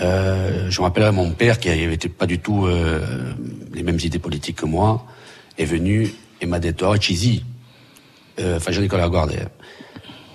euh, 0.00 0.70
je 0.70 0.80
me 0.80 0.84
rappelle 0.84 1.10
mon 1.12 1.30
père, 1.30 1.58
qui 1.58 1.70
avait 1.70 1.96
pas 1.96 2.26
du 2.26 2.38
tout 2.38 2.66
euh, 2.66 3.32
les 3.72 3.82
mêmes 3.82 3.98
idées 4.02 4.18
politiques 4.18 4.56
que 4.56 4.66
moi, 4.66 5.06
est 5.58 5.64
venu 5.64 6.12
et 6.40 6.46
m'a 6.46 6.58
detto, 6.58 6.86
oh, 6.86 6.96
Cisi, 7.00 7.42
eh, 8.36 8.60
facendo 8.60 8.86
con 8.88 8.98
la 8.98 9.08
guarda, 9.08 9.50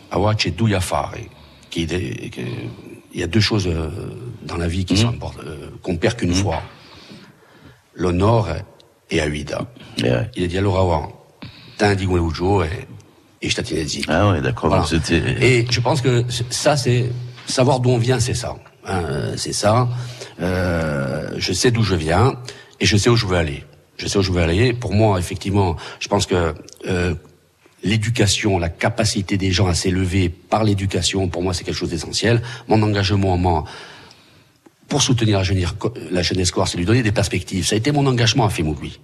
avoir 0.09 0.35
c'è 0.35 0.51
due 0.51 0.73
affari. 0.73 1.29
Qui, 1.69 1.87
il 3.13 3.19
y 3.19 3.23
a 3.23 3.27
deux 3.27 3.39
choses 3.39 3.69
dans 4.41 4.57
la 4.57 4.67
vie 4.67 4.83
qui 4.83 4.97
sont 4.97 5.09
importantes, 5.09 5.45
qu'on 5.81 5.95
perd 5.95 6.17
qu'une 6.17 6.33
fois. 6.33 6.61
L'honneur 7.93 8.47
et 9.12 9.18
la 9.18 9.30
vita. 9.30 9.68
Il 9.97 10.07
a 10.07 10.47
dit 10.47 10.57
guarda, 10.57 11.09
t'as 11.78 11.95
dit 11.95 12.05
e, 12.05 12.66
et 13.43 13.49
je 13.49 13.55
t'attendais 13.55 13.84
dit. 13.84 14.03
Ah 14.07 14.30
ouais, 14.30 14.41
d'accord. 14.41 14.70
Voilà. 14.70 14.86
Et 15.41 15.66
je 15.70 15.80
pense 15.80 16.01
que 16.01 16.24
ça, 16.49 16.78
c'est 16.78 17.09
savoir 17.47 17.80
d'où 17.80 17.89
on 17.89 17.97
vient, 17.97 18.20
c'est 18.20 18.34
ça. 18.34 18.55
Hein, 18.86 19.34
c'est 19.36 19.53
ça. 19.53 19.89
Euh, 20.41 21.30
je 21.38 21.53
sais 21.53 21.72
d'où 21.72 21.84
je 21.84 21.95
viens 21.95 22.34
et 22.80 22.86
je 22.86 22.97
sais 22.97 23.09
où 23.09 23.16
je 23.16 23.26
veux 23.26 23.38
aller. 23.38 23.64
Je 23.97 24.07
sais 24.07 24.18
où 24.18 24.22
je 24.22 24.32
veux 24.32 24.41
aller. 24.41 24.74
Pour 24.74 24.93
moi, 24.93 25.20
effectivement, 25.20 25.76
je 25.99 26.07
pense 26.07 26.26
que 26.26 26.53
euh, 26.88 27.16
l'éducation, 27.84 28.59
la 28.59 28.70
capacité 28.70 29.38
des 29.38 29.51
gens 29.51 29.68
à 29.68 29.74
s'élever 29.74 30.30
par 30.30 30.64
l'éducation, 30.64 31.28
pour 31.28 31.41
moi, 31.41 31.53
c'est 31.53 31.64
quelque 31.64 31.76
chose 31.76 31.89
d'essentiel. 31.89 32.41
Mon 32.68 32.82
engagement, 32.84 33.38
moi, 33.38 33.64
pour 34.91 35.01
soutenir 35.01 35.37
la 35.37 35.43
jeunesse, 35.43 35.69
la 36.11 36.21
jeunesse 36.21 36.51
corse, 36.51 36.71
c'est 36.71 36.77
lui 36.77 36.83
donner 36.83 37.01
des 37.01 37.13
perspectives. 37.13 37.65
Ça 37.65 37.75
a 37.75 37.77
été 37.77 37.93
mon 37.93 38.05
engagement 38.07 38.45
à 38.45 38.49
Femougui. 38.49 38.99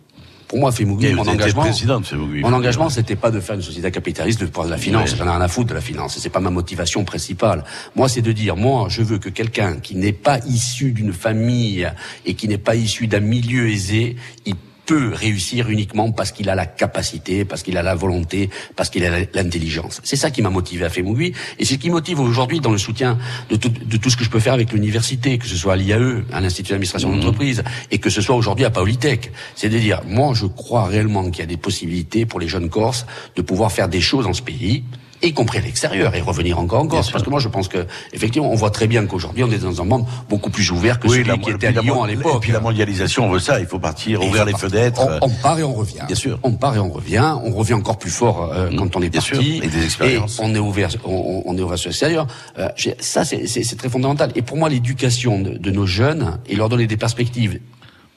Pour 0.49 0.59
moi, 0.59 0.73
Femougui, 0.73 1.05
Et 1.05 1.13
mon 1.13 1.25
engagement, 1.25 1.63
Femougui. 2.03 2.41
mon 2.41 2.51
engagement, 2.51 2.89
c'était 2.89 3.15
pas 3.15 3.31
de 3.31 3.39
faire 3.39 3.55
une 3.55 3.61
société 3.61 3.89
capitaliste, 3.89 4.41
de 4.41 4.47
prendre 4.47 4.69
la 4.69 4.77
finance. 4.77 5.11
Ouais. 5.11 5.17
J'en 5.17 5.25
ai 5.27 5.29
rien 5.29 5.39
à 5.39 5.47
foutre 5.47 5.69
de 5.69 5.73
la 5.73 5.79
finance. 5.79 6.17
C'est 6.19 6.29
pas 6.29 6.41
ma 6.41 6.49
motivation 6.49 7.05
principale. 7.05 7.63
Moi, 7.95 8.09
c'est 8.09 8.21
de 8.21 8.33
dire, 8.33 8.57
moi, 8.57 8.87
je 8.89 9.01
veux 9.01 9.17
que 9.17 9.29
quelqu'un 9.29 9.77
qui 9.77 9.95
n'est 9.95 10.11
pas 10.11 10.39
issu 10.39 10.91
d'une 10.91 11.13
famille 11.13 11.89
et 12.25 12.33
qui 12.33 12.49
n'est 12.49 12.57
pas 12.57 12.75
issu 12.75 13.07
d'un 13.07 13.21
milieu 13.21 13.69
aisé, 13.69 14.17
il 14.45 14.55
peut 14.87 15.11
réussir 15.13 15.69
uniquement 15.69 16.11
parce 16.11 16.31
qu'il 16.31 16.49
a 16.49 16.55
la 16.55 16.65
capacité, 16.65 17.45
parce 17.45 17.61
qu'il 17.61 17.77
a 17.77 17.83
la 17.83 17.93
volonté, 17.93 18.49
parce 18.75 18.89
qu'il 18.89 19.05
a 19.05 19.19
l'intelligence. 19.33 20.01
C'est 20.03 20.15
ça 20.15 20.31
qui 20.31 20.41
m'a 20.41 20.49
motivé 20.49 20.85
à 20.85 20.89
Femougui 20.89 21.33
et 21.59 21.65
c'est 21.65 21.75
ce 21.75 21.79
qui 21.79 21.91
motive 21.91 22.19
aujourd'hui 22.19 22.61
dans 22.61 22.71
le 22.71 22.77
soutien 22.77 23.19
de 23.51 23.57
tout, 23.57 23.69
de 23.69 23.97
tout 23.97 24.09
ce 24.09 24.17
que 24.17 24.23
je 24.23 24.29
peux 24.29 24.39
faire 24.39 24.53
avec 24.53 24.71
l'université, 24.71 25.37
que 25.37 25.45
ce 25.45 25.57
soit 25.57 25.73
à 25.73 25.75
l'IAE, 25.75 26.23
à 26.31 26.39
l'Institut 26.39 26.71
d'administration 26.71 27.13
d'entreprise, 27.13 27.63
et 27.91 27.99
que 27.99 28.09
ce 28.09 28.21
soit 28.21 28.35
aujourd'hui 28.35 28.65
à 28.65 28.69
Paolitech. 28.69 29.31
C'est 29.55 29.69
de 29.69 29.77
dire, 29.77 30.01
moi, 30.07 30.33
je 30.33 30.45
crois 30.45 30.85
réellement 30.85 31.29
qu'il 31.29 31.39
y 31.39 31.43
a 31.43 31.47
des 31.47 31.57
possibilités 31.57 32.25
pour 32.25 32.39
les 32.39 32.47
jeunes 32.47 32.69
Corses 32.69 33.05
de 33.35 33.41
pouvoir 33.41 33.71
faire 33.71 33.89
des 33.89 34.01
choses 34.01 34.23
dans 34.23 34.33
ce 34.33 34.41
pays 34.41 34.83
y 35.23 35.33
compris 35.33 35.57
à 35.57 35.61
l'extérieur 35.61 36.13
et 36.15 36.21
revenir 36.21 36.59
encore 36.59 36.81
en 36.81 36.87
Corse. 36.87 37.11
Parce 37.11 37.23
que 37.23 37.29
moi, 37.29 37.39
je 37.39 37.47
pense 37.47 37.67
que, 37.67 37.85
effectivement, 38.13 38.51
on 38.51 38.55
voit 38.55 38.69
très 38.71 38.87
bien 38.87 39.05
qu'aujourd'hui, 39.05 39.43
on 39.43 39.51
est 39.51 39.57
dans 39.57 39.81
un 39.81 39.85
monde 39.85 40.05
beaucoup 40.29 40.49
plus 40.49 40.69
ouvert 40.71 40.99
que 40.99 41.07
Oui, 41.07 41.13
celui 41.17 41.27
la- 41.29 41.37
qui 41.37 41.49
était 41.51 41.67
à 41.67 41.71
Lyon 41.81 42.03
à 42.03 42.07
l'époque. 42.07 42.35
Et 42.35 42.39
puis 42.39 42.51
la 42.51 42.59
mondialisation, 42.59 43.25
on 43.27 43.31
veut 43.31 43.39
ça. 43.39 43.59
Il 43.59 43.65
faut 43.65 43.79
partir, 43.79 44.21
ouvrir 44.23 44.45
les 44.45 44.53
fenêtres. 44.53 45.01
On, 45.21 45.27
on 45.27 45.29
part 45.29 45.57
et 45.59 45.63
on 45.63 45.73
revient. 45.73 46.01
Bien 46.07 46.15
sûr. 46.15 46.39
On 46.43 46.51
part 46.53 46.75
et 46.75 46.79
on 46.79 46.89
revient. 46.89 47.35
On 47.43 47.51
revient 47.53 47.73
encore 47.73 47.97
plus 47.97 48.11
fort 48.11 48.51
euh, 48.53 48.69
quand 48.77 48.95
on 48.95 49.01
est 49.01 49.09
bien 49.09 49.21
parti. 49.21 49.55
sûr. 49.55 49.63
Et 49.63 49.67
des 49.67 49.83
expériences. 49.83 50.39
Et 50.39 50.41
on 50.43 50.53
est 50.53 50.59
ouvert. 50.59 50.89
On, 51.05 51.43
on 51.45 51.57
est 51.57 51.61
ouvert 51.61 51.77
sur 51.77 51.89
l'extérieur. 51.89 52.27
Euh, 52.59 52.67
ça, 52.99 53.25
c'est- 53.25 53.77
très 53.77 53.89
fondamental. 53.89 54.31
Et 54.35 54.41
pour 54.41 54.57
moi, 54.57 54.69
l'éducation 54.69 55.39
de, 55.39 55.57
de 55.57 55.71
nos 55.71 55.85
jeunes 55.85 56.37
et 56.47 56.55
leur 56.55 56.69
donner 56.69 56.87
des 56.87 56.97
perspectives 56.97 57.59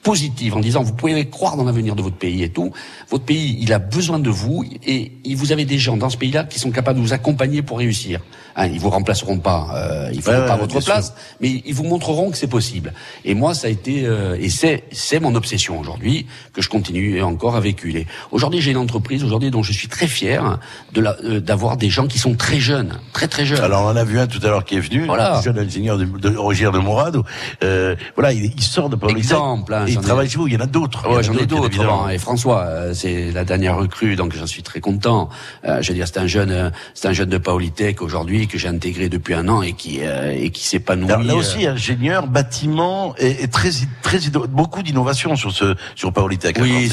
positive 0.03 0.55
en 0.55 0.59
disant 0.59 0.83
vous 0.83 0.93
pouvez 0.93 1.27
croire 1.29 1.57
dans 1.57 1.63
l'avenir 1.63 1.95
de 1.95 2.01
votre 2.01 2.15
pays 2.15 2.43
et 2.43 2.49
tout. 2.49 2.71
Votre 3.09 3.25
pays, 3.25 3.57
il 3.59 3.73
a 3.73 3.79
besoin 3.79 4.19
de 4.19 4.29
vous 4.29 4.65
et, 4.85 5.11
vous 5.35 5.51
avez 5.51 5.65
des 5.65 5.79
gens 5.79 5.97
dans 5.97 6.09
ce 6.09 6.17
pays-là 6.17 6.43
qui 6.43 6.59
sont 6.59 6.71
capables 6.71 6.99
de 6.99 7.03
vous 7.03 7.13
accompagner 7.13 7.61
pour 7.61 7.79
réussir. 7.79 8.19
Hein, 8.55 8.67
ils 8.67 8.79
vous 8.79 8.89
remplaceront 8.89 9.39
pas, 9.39 9.69
euh, 9.75 10.11
ils 10.13 10.21
feront 10.21 10.45
pas 10.45 10.57
votre 10.57 10.79
place, 10.83 11.13
mais 11.39 11.63
ils 11.65 11.73
vous 11.73 11.83
montreront 11.83 12.31
que 12.31 12.37
c'est 12.37 12.47
possible. 12.47 12.93
Et 13.23 13.33
moi, 13.33 13.53
ça 13.53 13.67
a 13.67 13.69
été 13.69 14.05
euh, 14.05 14.35
et 14.39 14.49
c'est 14.49 14.83
c'est 14.91 15.19
mon 15.19 15.35
obsession 15.35 15.79
aujourd'hui 15.79 16.27
que 16.53 16.61
je 16.61 16.69
continue 16.69 17.21
encore 17.21 17.55
à 17.55 17.61
véhiculer. 17.61 18.07
Aujourd'hui, 18.31 18.61
j'ai 18.61 18.71
une 18.71 18.77
entreprise 18.77 19.23
aujourd'hui 19.23 19.51
dont 19.51 19.63
je 19.63 19.71
suis 19.71 19.87
très 19.87 20.07
fier 20.07 20.59
de 20.93 21.01
euh, 21.01 21.39
d'avoir 21.39 21.77
des 21.77 21.89
gens 21.89 22.07
qui 22.07 22.19
sont 22.19 22.35
très 22.35 22.59
jeunes, 22.59 22.99
très 23.13 23.27
très 23.27 23.45
jeunes. 23.45 23.61
Alors 23.61 23.83
on 23.83 23.89
en 23.89 23.95
a 23.95 24.03
vu 24.03 24.19
un 24.19 24.27
tout 24.27 24.39
à 24.43 24.47
l'heure 24.47 24.65
qui 24.65 24.75
est 24.75 24.79
venu, 24.79 25.05
voilà. 25.05 25.37
un 25.37 25.41
jeune 25.41 25.57
ingénieur 25.57 25.97
de, 25.97 26.05
de, 26.05 26.35
originaire 26.35 26.71
de 26.71 26.79
Mourad. 26.79 27.17
Euh, 27.63 27.95
voilà, 28.15 28.33
il, 28.33 28.45
il, 28.45 28.61
sort 28.61 28.89
de 28.89 28.97
Exemple. 29.09 29.73
Hein, 29.73 29.85
il 29.93 29.99
travaille 29.99 30.29
chez 30.29 30.37
vous. 30.37 30.47
Il 30.47 30.53
y 30.53 30.57
en 30.57 30.61
a 30.61 30.65
d'autres. 30.65 31.09
Ouais, 31.09 31.23
j'en 31.23 31.33
ai 31.33 31.45
d'autres. 31.45 32.09
Et 32.11 32.17
François, 32.17 32.61
euh, 32.61 32.93
c'est 32.93 33.31
la 33.31 33.43
dernière 33.43 33.77
recrue, 33.77 34.15
donc 34.15 34.33
j'en 34.35 34.47
suis 34.47 34.63
très 34.63 34.79
content. 34.79 35.29
Euh, 35.65 35.81
je 35.81 35.89
veux 35.89 35.93
dire, 35.93 36.07
c'est 36.07 36.19
un 36.19 36.27
jeune, 36.27 36.51
euh, 36.51 36.69
c'est 36.93 37.07
un 37.07 37.13
jeune 37.13 37.29
de 37.29 37.37
Paolitech 37.37 38.01
aujourd'hui 38.01 38.47
que 38.47 38.57
j'ai 38.57 38.67
intégré 38.67 39.09
depuis 39.09 39.33
un 39.33 39.47
an 39.47 39.61
et 39.61 39.73
qui 39.73 39.99
et 40.01 40.49
qui 40.51 40.65
s'épanouit. 40.65 41.07
Là 41.07 41.35
aussi, 41.35 41.65
ingénieur, 41.65 42.27
bâtiment 42.27 43.15
et, 43.17 43.47
très 43.47 43.69
très 44.01 44.19
beaucoup 44.49 44.83
d'innovation 44.83 45.35
sur 45.35 45.51
ce 45.51 45.75
sur 45.95 46.13
Paolitech. 46.13 46.57
Oui, 46.61 46.89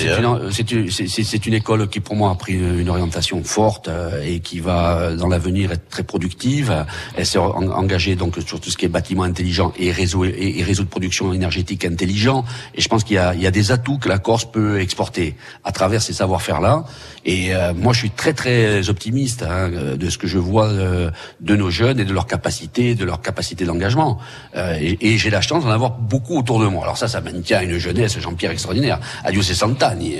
c'est 0.51 0.71
une, 0.71 0.91
c'est 0.91 1.47
une 1.47 1.55
école 1.55 1.89
qui 1.89 2.01
pour 2.01 2.17
moi 2.17 2.31
a 2.31 2.35
pris 2.35 2.55
une 2.55 2.89
orientation 2.89 3.43
forte 3.45 3.91
et 4.25 4.41
qui 4.41 4.61
va 4.61 5.15
dans 5.15 5.29
l'avenir 5.29 5.73
être 5.73 5.89
très 5.89 6.03
productive. 6.03 6.85
Elle 7.17 7.27
s'est 7.27 7.39
engagée 7.39 8.17
donc 8.17 8.37
sur 8.47 8.61
tout 8.61 8.71
ce 8.71 8.77
qui 8.77 8.85
est 8.85 8.89
bâtiment 8.89 9.23
intelligent 9.23 9.73
et 9.79 9.93
réseau 9.93 10.25
et, 10.25 10.55
et 10.59 10.63
réseau 10.63 10.83
de 10.83 10.89
production 10.89 11.33
énergétique 11.33 11.85
intelligent. 11.85 12.45
Et 12.75 12.81
je 12.81 12.88
pense 12.89 13.05
qu'il 13.05 13.17
y 13.17 13.19
a, 13.19 13.35
il 13.35 13.41
y 13.41 13.47
a 13.47 13.51
des 13.51 13.73
atouts 13.73 13.99
que 13.99 14.09
la 14.09 14.19
Corse 14.19 14.51
peut 14.51 14.81
exporter 14.81 15.37
à 15.65 15.73
travers 15.73 16.03
ces 16.03 16.13
savoir-faire-là. 16.13 16.85
Et 17.25 17.55
euh, 17.55 17.75
moi, 17.75 17.93
je 17.93 17.99
suis 17.99 18.11
très 18.11 18.33
très 18.33 18.89
optimiste 18.89 19.43
hein, 19.43 19.69
de 19.69 20.11
ce 20.11 20.17
que 20.17 20.27
je 20.27 20.39
vois 20.39 20.69
euh, 20.69 21.11
de 21.41 21.57
nos 21.57 21.71
jeunes 21.71 22.01
et 22.01 22.05
de 22.05 22.13
leur 22.13 22.27
capacité, 22.27 22.95
de 22.95 23.05
leur 23.05 23.21
capacité 23.21 23.65
d'engagement. 23.65 24.19
Euh, 24.57 24.79
et, 24.81 24.97
et 25.01 25.19
j'ai 25.19 25.31
la 25.31 25.41
chance 25.41 25.65
d'en 25.65 25.71
avoir 25.71 25.91
beaucoup 25.91 26.39
autour 26.39 26.61
de 26.61 26.67
moi. 26.67 26.85
Alors 26.85 26.97
ça, 26.97 27.09
ça 27.09 27.21
maintient 27.21 27.61
une 27.61 27.77
jeunesse, 27.79 28.19
Jean-Pierre 28.19 28.53
extraordinaire. 28.53 28.99
Adieu, 29.25 29.43
c'est 29.43 29.55
Santani. 29.55 30.17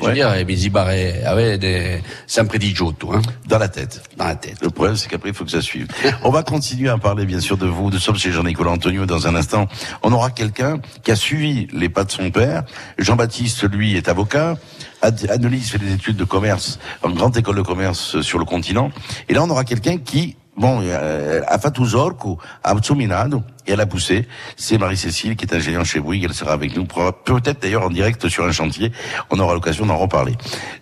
je 0.00 0.06
veux 0.06 0.14
dire, 0.14 0.32
mais 0.46 0.56
Zibaré, 0.56 1.16
ah 1.26 1.34
ouais, 1.34 1.58
des 1.58 2.00
San 2.26 2.48
Prediggio, 2.48 2.92
tout, 2.92 3.12
hein. 3.12 3.20
Dans 3.46 3.58
la 3.58 3.68
tête. 3.68 4.02
Dans 4.16 4.24
la 4.24 4.36
tête. 4.36 4.56
Le 4.62 4.70
problème, 4.70 4.96
c'est 4.96 5.08
qu'après, 5.08 5.28
il 5.28 5.34
faut 5.34 5.44
que 5.44 5.50
ça 5.50 5.60
suive. 5.60 5.88
On 6.22 6.30
va 6.30 6.42
continuer 6.42 6.88
à 6.88 6.96
parler, 6.96 7.26
bien 7.26 7.40
sûr, 7.40 7.58
de 7.58 7.66
vous. 7.66 7.90
Nous 7.90 7.98
sommes 7.98 8.16
chez 8.16 8.32
Jean-Nicolas 8.32 8.70
Antonio 8.70 9.04
dans 9.04 9.26
un 9.26 9.34
instant. 9.34 9.68
On 10.02 10.12
aura 10.12 10.30
quelqu'un 10.30 10.80
qui 11.02 11.10
a 11.10 11.16
suivi 11.16 11.68
les 11.72 11.90
pas 11.90 12.05
de 12.06 12.10
son 12.10 12.30
père. 12.30 12.64
Jean-Baptiste, 12.98 13.68
lui, 13.70 13.96
est 13.96 14.08
avocat. 14.08 14.56
Annelise 15.02 15.70
fait 15.70 15.78
des 15.78 15.92
études 15.92 16.16
de 16.16 16.24
commerce 16.24 16.78
en 17.02 17.10
grande 17.10 17.36
école 17.36 17.56
de 17.56 17.62
commerce 17.62 18.20
sur 18.22 18.38
le 18.38 18.44
continent. 18.44 18.90
Et 19.28 19.34
là, 19.34 19.42
on 19.42 19.50
aura 19.50 19.64
quelqu'un 19.64 19.98
qui, 19.98 20.36
bon, 20.56 20.80
euh, 20.82 21.42
fait 21.60 21.84
zorco, 21.84 22.38
a 22.64 22.74
Minado, 22.94 23.42
et 23.66 23.72
elle 23.72 23.80
a 23.80 23.86
poussé. 23.86 24.26
C'est 24.56 24.78
Marie-Cécile 24.78 25.36
qui 25.36 25.44
est 25.44 25.54
ingénieure 25.54 25.84
chez 25.84 26.00
Bouygues. 26.00 26.24
Elle 26.24 26.34
sera 26.34 26.52
avec 26.52 26.76
nous, 26.76 26.84
peut-être 26.84 27.62
d'ailleurs 27.62 27.84
en 27.84 27.90
direct 27.90 28.28
sur 28.28 28.44
un 28.44 28.52
chantier. 28.52 28.92
On 29.30 29.38
aura 29.38 29.54
l'occasion 29.54 29.86
d'en 29.86 29.96
reparler. 29.96 30.34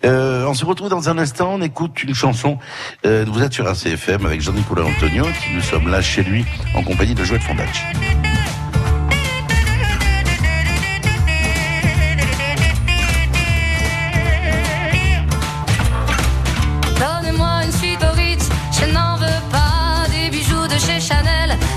Euh, 0.05 0.45
on 0.45 0.53
se 0.53 0.65
retrouve 0.65 0.89
dans 0.89 1.09
un 1.09 1.17
instant. 1.17 1.53
On 1.53 1.61
écoute 1.61 2.03
une 2.03 2.15
chanson. 2.15 2.57
Euh, 3.05 3.25
vous 3.27 3.41
êtes 3.41 3.53
sur 3.53 3.67
ACFM 3.67 4.25
avec 4.25 4.41
Jean-Nicolas 4.41 4.85
Antonio. 4.85 5.25
Nous 5.53 5.61
sommes 5.61 5.89
là 5.89 6.01
chez 6.01 6.23
lui 6.23 6.45
en 6.75 6.83
compagnie 6.83 7.15
de 7.15 7.23
Joël 7.23 7.41
Fondage. 7.41 7.85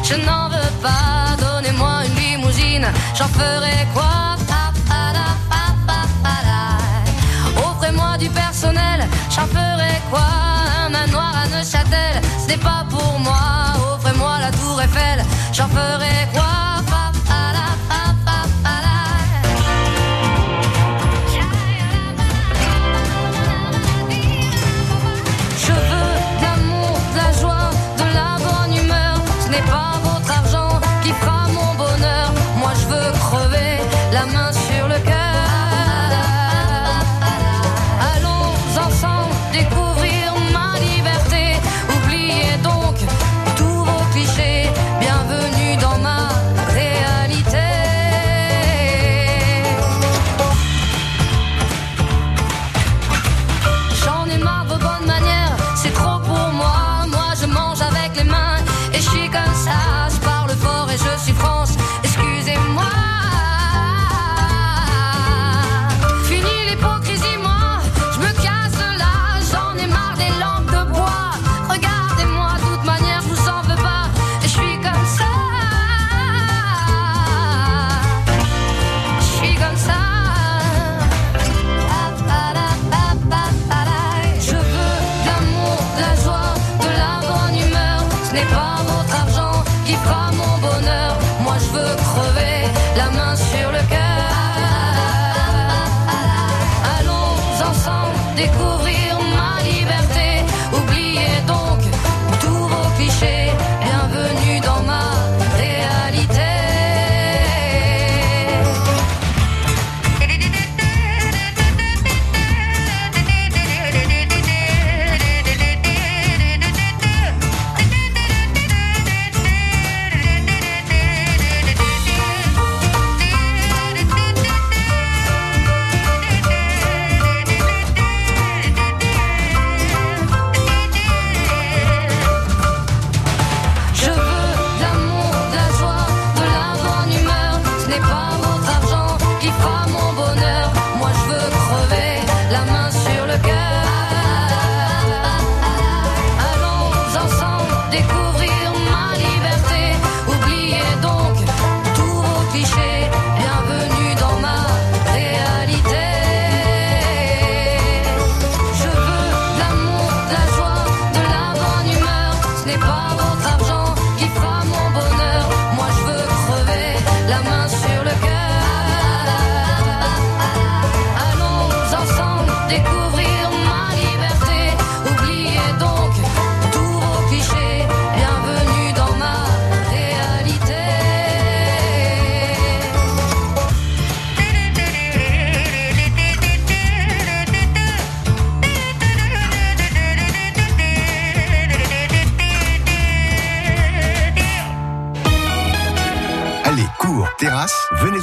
Je 0.08 0.14
n'en 0.14 0.48
veux 0.48 0.72
pas. 0.82 1.36
Donnez-moi 1.38 2.04
une 2.06 2.14
limousine, 2.14 2.86
j'en 3.16 3.28
ferai 3.28 3.86
quoi? 3.94 4.36
Offrez-moi 7.56 8.16
du 8.18 8.28
personnel, 8.30 9.06
j'en 9.30 9.46
ferai 9.46 10.00
quoi? 10.10 10.28
Un 10.84 10.88
manoir 10.88 11.32
à 11.42 11.46
Neuchâtel, 11.48 12.22
ce 12.42 12.48
n'est 12.48 12.56
pas 12.56 12.84
pour 12.90 13.12
moi. 13.12 13.17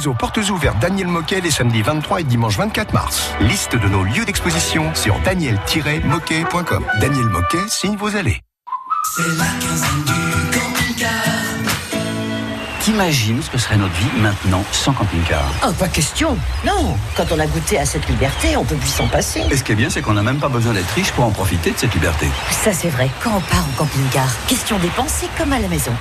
Aux 0.06 0.14
portes 0.14 0.38
ouvertes 0.50 0.78
Daniel 0.80 1.08
Moquet 1.08 1.40
les 1.40 1.50
samedis 1.50 1.82
23 1.82 2.20
et 2.20 2.24
dimanche 2.24 2.56
24 2.56 2.92
mars. 2.92 3.30
Liste 3.40 3.76
de 3.76 3.88
nos 3.88 4.04
lieux 4.04 4.24
d'exposition 4.24 4.94
sur 4.94 5.18
daniel-moquet.com. 5.20 6.84
Daniel 7.00 7.26
Moquet 7.26 7.68
signe 7.68 7.96
vos 7.96 8.14
allées. 8.16 8.40
C'est 9.16 9.22
la 9.36 9.44
quinzaine 9.60 10.04
du 10.04 10.58
camping-car. 10.58 11.10
T'imagines 12.80 13.42
ce 13.42 13.50
que 13.50 13.58
serait 13.58 13.76
notre 13.76 13.94
vie 13.94 14.20
maintenant 14.20 14.62
sans 14.70 14.92
camping-car? 14.92 15.44
Oh, 15.66 15.72
pas 15.72 15.88
question. 15.88 16.36
Non, 16.64 16.96
quand 17.16 17.32
on 17.32 17.38
a 17.40 17.46
goûté 17.46 17.78
à 17.78 17.84
cette 17.84 18.08
liberté, 18.08 18.56
on 18.56 18.64
peut 18.64 18.76
plus 18.76 18.90
s'en 18.90 19.08
passer. 19.08 19.42
Et 19.50 19.56
ce 19.56 19.64
qui 19.64 19.72
est 19.72 19.76
bien, 19.76 19.90
c'est 19.90 20.02
qu'on 20.02 20.14
n'a 20.14 20.22
même 20.22 20.38
pas 20.38 20.48
besoin 20.48 20.72
d'être 20.72 20.90
riche 20.90 21.10
pour 21.12 21.24
en 21.24 21.30
profiter 21.30 21.72
de 21.72 21.78
cette 21.78 21.94
liberté. 21.94 22.28
Ça, 22.50 22.72
c'est 22.72 22.90
vrai. 22.90 23.10
Quand 23.22 23.30
on 23.36 23.40
part 23.40 23.64
en 23.66 23.78
camping-car, 23.78 24.28
question 24.46 24.78
dépenser 24.78 25.26
comme 25.36 25.52
à 25.52 25.58
la 25.58 25.68
maison. 25.68 25.92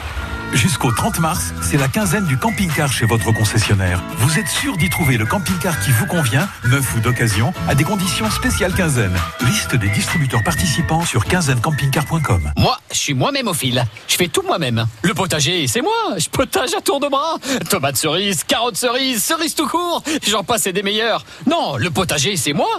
Jusqu'au 0.56 0.89
30 0.89 1.20
mars, 1.20 1.53
c'est 1.62 1.76
la 1.76 1.89
quinzaine 1.89 2.26
du 2.26 2.38
camping-car 2.38 2.89
chez 2.91 3.06
votre 3.06 3.34
concessionnaire. 3.34 4.01
Vous 4.20 4.39
êtes 4.39 4.47
sûr 4.47 4.78
d'y 4.78 4.89
trouver 4.89 5.18
le 5.18 5.26
camping-car 5.26 5.78
qui 5.82 5.91
vous 5.91 6.06
convient, 6.06 6.47
neuf 6.70 6.95
ou 6.95 7.01
d'occasion, 7.01 7.53
à 7.68 7.76
des 7.76 7.84
conditions 7.84 8.32
spéciales 8.32 8.74
quinzaine. 8.74 9.14
Liste 9.41 9.76
des 9.76 9.89
distributeurs 9.89 10.43
participants 10.43 11.06
sur 11.06 11.26
quinzainecampingcar.com. 11.26 12.53
Moi, 12.58 12.80
je 12.89 12.97
suis 12.97 13.14
moi-même 13.14 13.49
au 13.49 13.53
fil. 13.53 13.84
Je 14.08 14.16
fais 14.16 14.30
tout 14.30 14.43
moi-même. 14.43 14.88
Le 15.01 15.14
potager, 15.14 15.68
c'est 15.68 15.82
moi. 15.82 15.91
Je 16.18 16.30
potage 16.30 16.74
à 16.74 16.80
tour 16.80 17.01
de 17.01 17.10
bras. 17.10 17.36
Tomates 17.70 17.97
cerises, 17.97 18.45
carottes 18.45 18.78
cerises, 18.78 19.22
cerises 19.24 19.56
tout 19.56 19.68
court. 19.68 20.03
J'en 20.26 20.45
passe 20.45 20.68
et 20.68 20.74
des 20.74 20.84
meilleurs. 20.84 21.26
Non, 21.47 21.76
le 21.76 21.89
potager, 21.91 22.38
c'est 22.38 22.53
moi. 22.53 22.70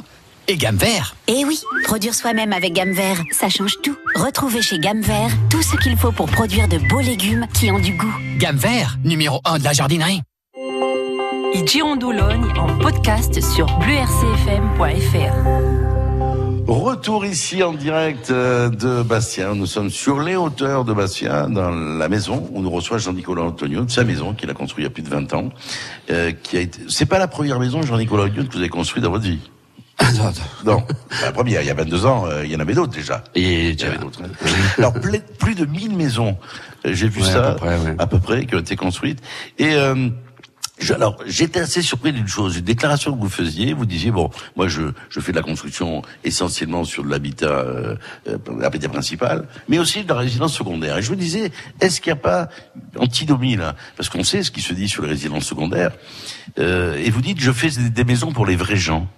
Et 0.48 0.56
gamme 0.56 0.76
vert. 0.76 1.16
Eh 1.26 1.44
oui, 1.44 1.60
produire 1.84 2.14
soi-même 2.14 2.52
avec 2.52 2.72
gamme 2.72 2.92
vert, 2.92 3.20
ça 3.32 3.48
change 3.48 3.80
tout. 3.82 3.96
Retrouvez 4.14 4.62
chez 4.62 4.78
gamme 4.78 5.00
vert 5.00 5.30
tout 5.50 5.60
ce 5.60 5.76
qu'il 5.76 5.96
faut 5.96 6.12
pour 6.12 6.26
produire 6.26 6.68
de 6.68 6.78
beaux 6.88 7.00
légumes 7.00 7.46
qui 7.52 7.70
ont 7.72 7.80
du 7.80 7.92
goût. 7.92 8.14
Gamme 8.38 8.56
vert, 8.56 8.96
numéro 9.04 9.40
1 9.44 9.58
de 9.58 9.64
la 9.64 9.72
jardinerie. 9.72 10.22
Girondoulogne 11.64 12.46
en 12.58 12.78
podcast 12.78 13.40
sur 13.42 13.66
bluercfm.fr. 13.78 15.34
Retour 16.68 17.24
ici 17.24 17.62
en 17.62 17.72
direct 17.72 18.30
euh, 18.30 18.68
de 18.68 19.02
Bastien. 19.02 19.54
Nous 19.54 19.66
sommes 19.66 19.90
sur 19.90 20.20
les 20.20 20.36
hauteurs 20.36 20.84
de 20.84 20.92
Bastien, 20.92 21.48
dans 21.48 21.70
la 21.70 22.08
maison 22.08 22.48
où 22.52 22.62
nous 22.62 22.70
reçoit 22.70 22.98
Jean-Nicolas 22.98 23.42
Antonio, 23.42 23.84
de 23.84 23.90
sa 23.90 24.04
maison 24.04 24.32
qu'il 24.34 24.50
a 24.50 24.54
construit 24.54 24.84
il 24.84 24.86
y 24.86 24.90
a 24.90 24.90
plus 24.90 25.02
de 25.02 25.08
20 25.08 25.34
ans. 25.34 25.50
Euh, 26.10 26.30
qui 26.30 26.56
a 26.56 26.60
été... 26.60 26.80
C'est 26.88 27.06
pas 27.06 27.18
la 27.18 27.28
première 27.28 27.58
maison, 27.58 27.82
Jean-Nicolas 27.82 28.24
Antonio, 28.24 28.44
que 28.44 28.52
vous 28.52 28.58
avez 28.58 28.68
construite 28.68 29.02
dans 29.02 29.10
votre 29.10 29.24
vie. 29.24 29.40
Non, 30.64 30.82
la 31.22 31.32
première, 31.32 31.62
il 31.62 31.66
y 31.66 31.70
a 31.70 31.74
22 31.74 32.06
ans, 32.06 32.26
euh, 32.26 32.44
il 32.44 32.52
y 32.52 32.56
en 32.56 32.60
avait 32.60 32.74
d'autres 32.74 32.92
déjà. 32.92 33.24
Et 33.34 33.70
il 33.70 33.80
y 33.80 33.84
avait 33.84 33.98
d'autres. 33.98 34.20
Alors, 34.78 34.92
plus 35.38 35.54
de 35.54 35.64
1000 35.64 35.96
maisons, 35.96 36.36
euh, 36.84 36.92
j'ai 36.94 37.08
vu 37.08 37.22
Ouais, 37.22 37.30
ça, 37.30 37.50
à 37.50 37.52
peu 37.52 37.56
près, 37.58 37.78
ouais. 37.78 37.94
à 37.98 38.06
peu 38.06 38.18
près, 38.18 38.46
qui 38.46 38.54
ont 38.54 38.60
été 38.60 38.76
construites. 38.76 39.20
Et 39.58 39.74
euh, 39.74 40.08
je- 40.78 40.92
alors, 40.92 41.16
j'étais 41.26 41.60
assez 41.60 41.80
surpris 41.80 42.12
d'une 42.12 42.28
chose, 42.28 42.58
une 42.58 42.64
déclaration 42.64 43.16
que 43.16 43.20
vous 43.20 43.30
faisiez. 43.30 43.72
Vous 43.72 43.86
disiez 43.86 44.10
bon, 44.10 44.30
moi, 44.54 44.68
je, 44.68 44.82
je 45.08 45.20
fais 45.20 45.32
de 45.32 45.36
la 45.38 45.42
construction 45.42 46.02
essentiellement 46.24 46.84
sur 46.84 47.02
de 47.02 47.08
l'habitat, 47.10 47.46
euh, 47.46 47.96
euh, 48.28 48.36
l'habitat 48.58 48.90
principal, 48.90 49.48
mais 49.68 49.78
aussi 49.78 50.04
de 50.04 50.08
la 50.08 50.16
résidence 50.18 50.52
secondaire. 50.52 50.98
Et 50.98 51.02
je 51.02 51.10
me 51.10 51.16
disais, 51.16 51.50
est-ce 51.80 52.02
qu'il 52.02 52.12
n'y 52.12 52.18
a 52.18 52.22
pas 52.22 52.48
antinomie 52.98 53.56
là? 53.56 53.74
Parce 53.96 54.10
qu'on 54.10 54.24
sait 54.24 54.42
ce 54.42 54.50
qui 54.50 54.60
se 54.60 54.74
dit 54.74 54.88
sur 54.90 55.02
les 55.04 55.08
résidences 55.08 55.44
secondaires. 55.46 55.92
Euh, 56.58 56.96
et 57.02 57.10
vous 57.10 57.22
dites, 57.22 57.40
je 57.40 57.50
fais 57.52 57.70
des 57.70 58.04
maisons 58.04 58.32
pour 58.32 58.44
les 58.44 58.56
vrais 58.56 58.76
gens. 58.76 59.08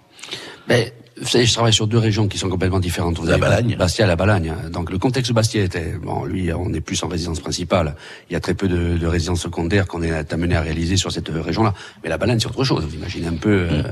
Mais, 0.69 0.93
vous 1.21 1.27
savez, 1.27 1.45
je 1.45 1.53
travaille 1.53 1.73
sur 1.73 1.87
deux 1.87 1.97
régions 1.97 2.27
qui 2.27 2.37
sont 2.37 2.49
complètement 2.49 2.79
différentes. 2.79 3.17
Vous 3.19 3.25
La 3.25 3.37
Balagne. 3.37 3.75
Bastia 3.77 4.05
et 4.05 4.07
la 4.07 4.15
Balagne. 4.15 4.53
Donc, 4.71 4.89
le 4.91 4.97
contexte 4.97 5.29
de 5.31 5.35
Bastia 5.35 5.63
était, 5.63 5.93
bon, 6.01 6.23
lui, 6.25 6.51
on 6.53 6.73
est 6.73 6.81
plus 6.81 7.01
en 7.03 7.07
résidence 7.07 7.39
principale. 7.39 7.95
Il 8.29 8.33
y 8.33 8.35
a 8.35 8.39
très 8.39 8.53
peu 8.53 8.67
de, 8.67 8.97
de 8.97 9.07
résidences 9.07 9.41
secondaires 9.41 9.87
qu'on 9.87 10.01
est 10.01 10.33
amené 10.33 10.55
à 10.55 10.61
réaliser 10.61 10.97
sur 10.97 11.11
cette 11.11 11.29
région-là. 11.29 11.73
Mais 12.03 12.09
la 12.09 12.17
Balagne, 12.17 12.39
c'est 12.39 12.47
autre 12.47 12.63
chose. 12.63 12.85
Vous 12.85 12.95
imaginez 12.95 13.27
un 13.27 13.35
peu 13.35 13.67
euh, 13.69 13.83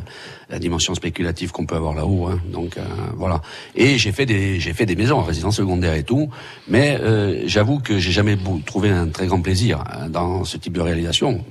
la 0.50 0.60
dimension 0.60 0.96
spéculative 0.96 1.52
qu'on 1.52 1.66
peut 1.66 1.76
avoir 1.76 1.94
là-haut. 1.94 2.28
Hein. 2.28 2.40
Donc, 2.52 2.78
euh, 2.78 2.82
voilà. 3.16 3.42
Et 3.76 3.98
j'ai 3.98 4.12
fait 4.12 4.26
des, 4.26 4.60
j'ai 4.60 4.74
fait 4.74 4.86
des 4.86 4.96
maisons 4.96 5.18
en 5.18 5.24
résidence 5.24 5.58
secondaire 5.58 5.94
et 5.96 6.04
tout. 6.04 6.30
Mais 6.68 6.98
euh, 7.02 7.44
j'avoue 7.46 7.80
que 7.80 8.00
j'ai 8.00 8.12
jamais 8.12 8.38
trouvé 8.66 8.90
un 8.90 9.08
très 9.08 9.28
grand 9.28 9.42
plaisir 9.42 9.84
hein, 9.92 10.10
dans 10.10 10.44
ce 10.46 10.58
type 10.58 10.74
de 10.74 10.82
réalisation. 10.82 11.44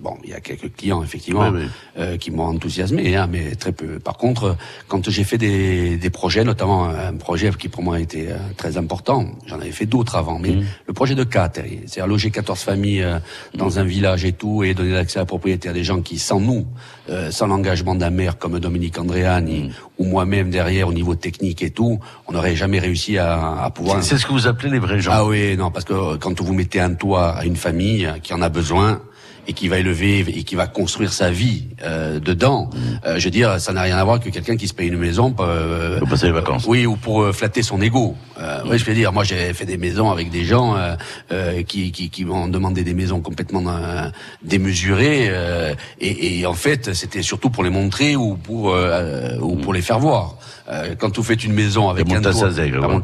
Bon, 0.00 0.16
il 0.22 0.30
y 0.30 0.34
a 0.34 0.40
quelques 0.40 0.72
clients 0.76 1.02
effectivement 1.02 1.48
oui. 1.48 1.62
euh, 1.98 2.16
qui 2.16 2.30
m'ont 2.30 2.44
enthousiasmé, 2.44 3.16
hein, 3.16 3.28
mais 3.28 3.56
très 3.56 3.72
peu. 3.72 3.98
Par 3.98 4.16
contre, 4.16 4.56
quand 4.86 5.08
j'ai 5.16 5.24
fait 5.24 5.38
des, 5.38 5.96
des 5.96 6.10
projets, 6.10 6.44
notamment 6.44 6.90
un 6.90 7.14
projet 7.14 7.50
qui 7.58 7.68
pour 7.70 7.82
moi 7.82 7.96
a 7.96 8.00
été 8.00 8.28
euh, 8.28 8.36
très 8.58 8.76
important, 8.76 9.24
j'en 9.46 9.58
avais 9.58 9.70
fait 9.70 9.86
d'autres 9.86 10.14
avant, 10.14 10.38
mais 10.38 10.58
le 10.86 10.92
projet 10.92 11.14
de 11.14 11.24
K, 11.24 11.50
Terry, 11.52 11.80
c'est-à-dire 11.86 12.06
loger 12.06 12.30
14 12.30 12.60
familles 12.60 13.02
euh, 13.02 13.18
dans 13.54 13.78
un 13.78 13.84
village 13.84 14.26
et 14.26 14.32
tout, 14.32 14.62
et 14.62 14.74
donner 14.74 14.92
l'accès 14.92 15.18
à 15.18 15.22
la 15.22 15.26
propriété 15.26 15.70
à 15.70 15.72
des 15.72 15.84
gens 15.84 16.02
qui, 16.02 16.18
sans 16.18 16.38
nous, 16.38 16.66
euh, 17.08 17.30
sans 17.30 17.46
l'engagement 17.46 17.94
d'un 17.94 18.10
maire 18.10 18.36
comme 18.36 18.58
Dominique 18.60 18.98
Andréani, 18.98 19.70
ou 19.98 20.04
moi-même 20.04 20.50
derrière 20.50 20.88
au 20.88 20.92
niveau 20.92 21.14
technique 21.14 21.62
et 21.62 21.70
tout, 21.70 21.98
on 22.26 22.32
n'aurait 22.32 22.56
jamais 22.56 22.78
réussi 22.78 23.16
à, 23.16 23.62
à 23.64 23.70
pouvoir... 23.70 24.02
C'est 24.02 24.18
ce 24.18 24.26
que 24.26 24.32
vous 24.32 24.46
appelez 24.46 24.68
les 24.68 24.78
vrais 24.78 25.00
gens. 25.00 25.12
Ah 25.14 25.24
oui, 25.24 25.56
non, 25.56 25.70
parce 25.70 25.86
que 25.86 25.94
euh, 25.94 26.16
quand 26.18 26.38
vous 26.42 26.52
mettez 26.52 26.80
un 26.80 26.92
toit 26.92 27.30
à 27.30 27.46
une 27.46 27.56
famille 27.56 28.06
qui 28.22 28.34
en 28.34 28.42
a 28.42 28.50
besoin 28.50 29.00
et 29.48 29.52
qui 29.52 29.68
va 29.68 29.78
élever 29.78 30.20
et 30.20 30.42
qui 30.44 30.54
va 30.54 30.66
construire 30.66 31.12
sa 31.12 31.30
vie 31.30 31.64
euh, 31.84 32.18
dedans, 32.20 32.70
euh, 33.06 33.18
je 33.18 33.24
veux 33.24 33.30
dire, 33.30 33.60
ça 33.60 33.72
n'a 33.72 33.82
rien 33.82 33.96
à 33.96 34.04
voir 34.04 34.20
que 34.20 34.28
quelqu'un 34.30 34.56
qui 34.56 34.68
se 34.68 34.74
paye 34.74 34.88
une 34.88 34.98
maison 34.98 35.32
pour, 35.32 35.44
euh, 35.48 35.98
Pour 35.98 36.08
passer 36.08 36.26
les 36.26 36.32
vacances. 36.32 36.64
oui, 36.66 36.86
ou 36.86 36.96
pour 36.96 37.22
euh, 37.22 37.32
flatter 37.32 37.62
son 37.62 37.80
ego. 37.80 38.14
Euh, 38.40 38.60
oui, 38.68 38.78
je 38.78 38.84
veux 38.84 38.94
dire, 38.94 39.12
moi 39.12 39.24
j'ai 39.24 39.52
fait 39.54 39.64
des 39.66 39.78
maisons 39.78 40.10
avec 40.10 40.30
des 40.30 40.44
gens 40.44 40.76
euh, 40.76 40.94
euh, 41.32 41.62
qui, 41.62 41.92
qui, 41.92 42.10
qui 42.10 42.24
m'ont 42.24 42.48
demandé 42.48 42.82
des 42.84 42.94
maisons 42.94 43.20
complètement 43.20 43.62
euh, 43.68 44.08
démesurées, 44.42 45.26
euh, 45.30 45.74
et, 46.00 46.38
et 46.40 46.46
en 46.46 46.54
fait, 46.54 46.92
c'était 46.94 47.22
surtout 47.22 47.50
pour 47.50 47.64
les 47.64 47.70
montrer 47.70 48.16
ou 48.16 48.36
pour 48.36 48.72
euh, 48.74 49.38
ou 49.40 49.56
pour 49.56 49.72
les 49.72 49.82
faire 49.82 49.98
voir. 49.98 50.36
Euh, 50.68 50.94
quand 50.98 51.16
vous 51.16 51.22
faites 51.22 51.44
une 51.44 51.52
maison 51.52 51.88
avec 51.88 52.06
un 52.16 52.20
toit, 52.32 52.32
la 52.80 52.88
ouais. 52.88 52.94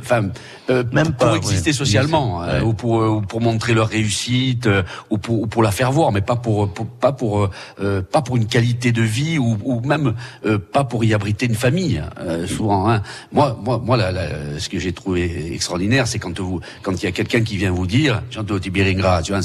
Enfin, 0.00 0.28
euh, 0.70 0.84
Même 0.92 1.06
pour 1.12 1.28
pas, 1.30 1.36
exister 1.36 1.70
ouais. 1.70 1.74
socialement, 1.76 2.42
euh, 2.42 2.60
Ouais. 2.60 2.64
ou 2.66 2.72
pour 2.72 3.00
euh, 3.02 3.08
ou 3.08 3.20
pour 3.20 3.40
montrer 3.40 3.74
leur 3.74 3.88
réussite, 3.88 4.66
euh, 4.66 4.82
ou 5.10 5.18
pour 5.18 5.42
ou 5.42 5.46
pour 5.46 5.62
la 5.62 5.72
faire 5.72 5.90
voir, 5.92 6.12
mais 6.12 6.20
pas 6.20 6.36
pour, 6.36 6.72
pour- 6.72 6.86
pas 6.86 7.12
pour 7.12 7.50
pas 8.02 8.22
pour 8.22 8.36
une 8.36 8.46
qualité 8.46 8.92
de 8.92 9.02
vie 9.02 9.38
ou, 9.38 9.58
ou 9.64 9.80
même 9.80 10.14
euh, 10.46 10.58
pas 10.58 10.84
pour 10.84 11.04
y 11.04 11.12
abriter 11.14 11.46
une 11.46 11.54
famille. 11.54 12.02
euh, 12.20 12.46
souvent, 12.46 12.88
hein. 12.90 13.02
moi 13.32 13.58
moi 13.62 13.80
moi 13.84 13.96
la- 13.96 14.12
la- 14.12 14.58
ce 14.58 14.68
que 14.68 14.78
j'ai 14.78 14.92
trouvé 14.92 15.52
extraordinaire, 15.52 16.06
c'est 16.06 16.18
quand 16.18 16.38
vous 16.38 16.60
quand 16.82 16.92
il 17.02 17.04
y 17.04 17.08
a 17.08 17.12
quelqu'un 17.12 17.42
qui 17.42 17.56
vient 17.56 17.72
vous 17.72 17.86
dire, 17.86 18.22
j'entends 18.30 18.58
Tibiringra, 18.58 19.22
tu 19.22 19.32
vois, 19.32 19.40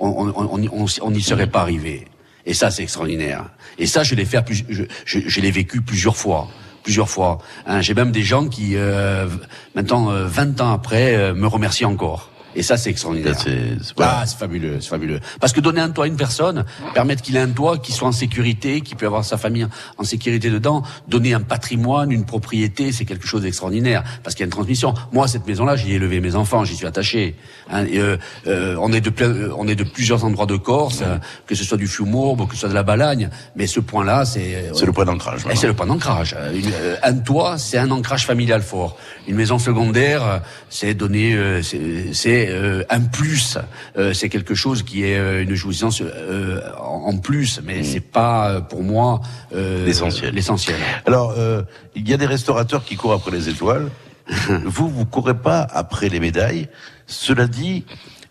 on 0.00 0.08
on 0.08 0.32
on 0.36 0.58
on 0.58 0.84
on- 0.84 0.86
on 1.02 1.10
n'y 1.10 1.22
serait 1.22 1.46
pas 1.48 1.60
arrivé. 1.62 2.06
Et 2.46 2.54
ça, 2.54 2.70
c'est 2.70 2.82
extraordinaire. 2.82 3.44
Et 3.78 3.86
ça, 3.86 4.02
je 4.02 4.14
l'ai 4.14 4.24
fait, 4.24 4.42
plus, 4.42 4.64
je, 4.68 4.84
je, 5.04 5.18
je 5.26 5.40
l'ai 5.40 5.50
vécu 5.50 5.80
plusieurs 5.80 6.16
fois, 6.16 6.48
plusieurs 6.82 7.08
fois. 7.08 7.38
Hein, 7.66 7.80
J'ai 7.80 7.94
même 7.94 8.10
des 8.10 8.22
gens 8.22 8.48
qui, 8.48 8.72
euh, 8.74 9.28
maintenant, 9.74 10.10
euh, 10.10 10.26
20 10.26 10.60
ans 10.60 10.72
après, 10.72 11.14
euh, 11.14 11.34
me 11.34 11.46
remercient 11.46 11.84
encore. 11.84 12.31
Et 12.54 12.62
ça, 12.62 12.76
c'est 12.76 12.90
extraordinaire. 12.90 13.38
C'est- 13.38 13.94
pas- 13.94 14.18
Ah, 14.22 14.26
c'est 14.26 14.36
fabuleux, 14.38 14.78
c'est 14.80 14.88
fabuleux. 14.88 15.20
Parce 15.40 15.52
que 15.52 15.60
donner 15.60 15.80
un 15.80 15.90
toit 15.90 16.04
à 16.04 16.08
une 16.08 16.16
personne, 16.16 16.64
permettre 16.94 17.22
qu'il 17.22 17.36
ait 17.36 17.40
un 17.40 17.48
toit, 17.50 17.78
qu'il 17.78 17.94
soit 17.94 18.08
en 18.08 18.12
sécurité, 18.12 18.80
qu'il 18.82 18.96
puisse 18.96 19.06
avoir 19.06 19.24
sa 19.24 19.38
famille 19.38 19.66
en 19.98 20.04
sécurité 20.04 20.50
dedans, 20.50 20.82
donner 21.08 21.34
un 21.34 21.40
patrimoine, 21.40 22.10
une 22.12 22.24
propriété, 22.26 22.92
c'est 22.92 23.04
quelque 23.04 23.26
chose 23.26 23.42
d'extraordinaire. 23.42 24.02
Parce 24.22 24.34
qu'il 24.34 24.42
y 24.42 24.44
a 24.44 24.46
une 24.46 24.52
transmission. 24.52 24.94
Moi, 25.12 25.28
cette 25.28 25.46
maison-là, 25.46 25.76
j'y 25.76 25.92
ai 25.92 25.94
élevé 25.94 26.20
mes 26.20 26.34
enfants, 26.34 26.64
j'y 26.64 26.76
suis 26.76 26.86
attaché. 26.86 27.36
Hein, 27.70 27.84
et, 27.86 27.98
euh, 27.98 28.16
euh, 28.46 28.76
on 28.80 28.92
est 28.92 29.00
de 29.00 29.10
plein- 29.10 29.28
euh, 29.30 29.52
on 29.56 29.66
est 29.68 29.74
de 29.76 29.84
plusieurs 29.84 30.24
endroits 30.24 30.46
de 30.46 30.56
Corse, 30.56 31.00
euh, 31.02 31.18
que 31.46 31.54
ce 31.54 31.64
soit 31.64 31.78
du 31.78 31.86
Fumourbe, 31.86 32.46
que 32.48 32.54
ce 32.54 32.60
soit 32.60 32.68
de 32.68 32.74
la 32.74 32.82
Balagne, 32.82 33.30
mais 33.56 33.66
ce 33.66 33.80
point-là, 33.80 34.24
c'est 34.24 34.70
C'est 34.74 34.86
le 34.86 34.92
point 34.92 35.04
d'ancrage. 35.04 35.40
c'est 35.54 35.66
le 35.66 35.74
point 35.74 35.86
d'ancrage. 35.86 36.34
Euh, 36.38 36.52
euh, 36.82 36.96
Un 37.02 37.14
toit, 37.14 37.58
c'est 37.58 37.78
un 37.78 37.90
ancrage 37.90 38.26
familial 38.26 38.62
fort. 38.62 38.96
Une 39.26 39.36
maison 39.36 39.58
secondaire, 39.58 40.22
euh, 40.26 40.38
c'est 40.68 40.94
donner, 40.94 41.34
euh, 41.34 41.62
c'est 41.62 42.12
c'est, 42.42 42.52
euh, 42.52 42.84
un 42.90 43.00
plus. 43.00 43.58
Euh, 43.96 44.12
c'est 44.12 44.28
quelque 44.28 44.54
chose 44.54 44.82
qui 44.82 45.04
est 45.04 45.16
euh, 45.16 45.42
une 45.42 45.54
jouissance 45.54 46.02
euh, 46.02 46.60
en 46.78 47.16
plus, 47.18 47.60
mais 47.64 47.82
c'est 47.82 48.00
pas 48.00 48.50
euh, 48.50 48.60
pour 48.60 48.82
moi 48.82 49.20
euh, 49.54 49.84
L'essentiel. 49.86 50.34
L'essentiel. 50.34 50.76
Alors, 51.06 51.34
euh, 51.36 51.62
il 51.94 52.08
y 52.08 52.14
a 52.14 52.16
des 52.16 52.26
restaurateurs 52.26 52.84
qui 52.84 52.96
courent 52.96 53.12
après 53.12 53.30
les 53.30 53.48
étoiles. 53.48 53.88
vous, 54.64 54.88
vous 54.88 55.04
courez 55.04 55.36
pas 55.36 55.66
après 55.70 56.08
les 56.08 56.20
médailles. 56.20 56.68
Cela 57.06 57.46
dit, 57.46 57.84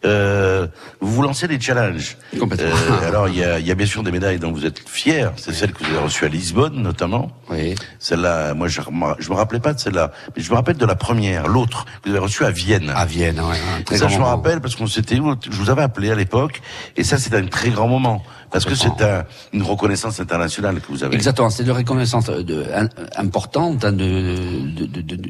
euh, 0.06 0.68
vous 1.00 1.14
vous 1.14 1.22
lancez 1.22 1.48
des 1.48 1.60
challenges. 1.60 2.18
Complètement. 2.40 2.68
Euh, 2.68 3.08
alors, 3.08 3.28
il 3.30 3.38
y 3.38 3.44
a, 3.44 3.60
y 3.60 3.72
a 3.72 3.76
bien 3.76 3.86
sûr 3.86 4.04
des 4.04 4.12
médailles 4.12 4.40
dont 4.40 4.52
vous 4.52 4.66
êtes 4.66 4.80
fiers. 4.88 5.30
C'est 5.38 5.54
celle 5.54 5.72
que 5.74 5.84
vous 5.84 5.90
avez 5.92 6.04
reçue 6.04 6.26
à 6.26 6.28
Lisbonne, 6.28 6.82
notamment. 6.82 7.32
Oui. 7.50 7.76
Celle-là, 8.00 8.54
moi, 8.54 8.68
je, 8.68 8.82
je 9.20 9.30
me 9.30 9.36
rappelais 9.36 9.60
pas 9.60 9.74
de 9.74 9.80
celle-là, 9.80 10.12
mais 10.36 10.42
je 10.42 10.50
me 10.50 10.56
rappelle 10.56 10.78
de 10.78 10.86
la 10.86 10.96
première, 10.96 11.48
l'autre 11.48 11.86
que 12.02 12.10
vous 12.10 12.16
avez 12.16 12.24
reçue 12.24 12.46
à 12.46 12.52
Vienne. 12.52 12.92
À 12.96 13.06
Vienne, 13.06 13.40
ouais, 13.40 13.58
un 13.78 13.82
très 13.84 13.98
ça, 13.98 14.06
grand 14.06 14.16
je 14.16 14.20
me 14.20 14.26
rappelle 14.26 14.62
parce 14.62 14.76
qu'on 14.76 14.88
s'était, 14.88 15.16
je 15.16 15.56
vous 15.56 15.70
avais 15.70 15.84
appelé 15.84 16.12
à 16.12 16.16
l'époque, 16.16 16.62
et 16.98 17.04
ça, 17.04 17.18
c'était 17.18 17.38
un 17.38 17.48
très 17.48 17.70
grand 17.70 17.88
moment 17.88 18.24
Parce 18.52 18.66
que 18.66 18.76
c'est 18.76 19.02
un, 19.02 19.24
une 19.54 19.64
reconnaissance 19.64 20.20
internationale 20.20 20.82
que 20.82 20.88
vous 20.92 21.04
avez. 21.04 21.16
Exactement, 21.16 21.50
c'est 21.50 21.64
de 21.64 21.72
reconnaissance 21.72 22.26
de, 22.30 22.66
un- 22.76 22.90
importante, 23.16 23.86
hein, 23.86 23.92
de, 23.94 23.98
de, 24.76 24.86
de- 24.86 25.02
de- 25.02 25.16
de- 25.16 25.30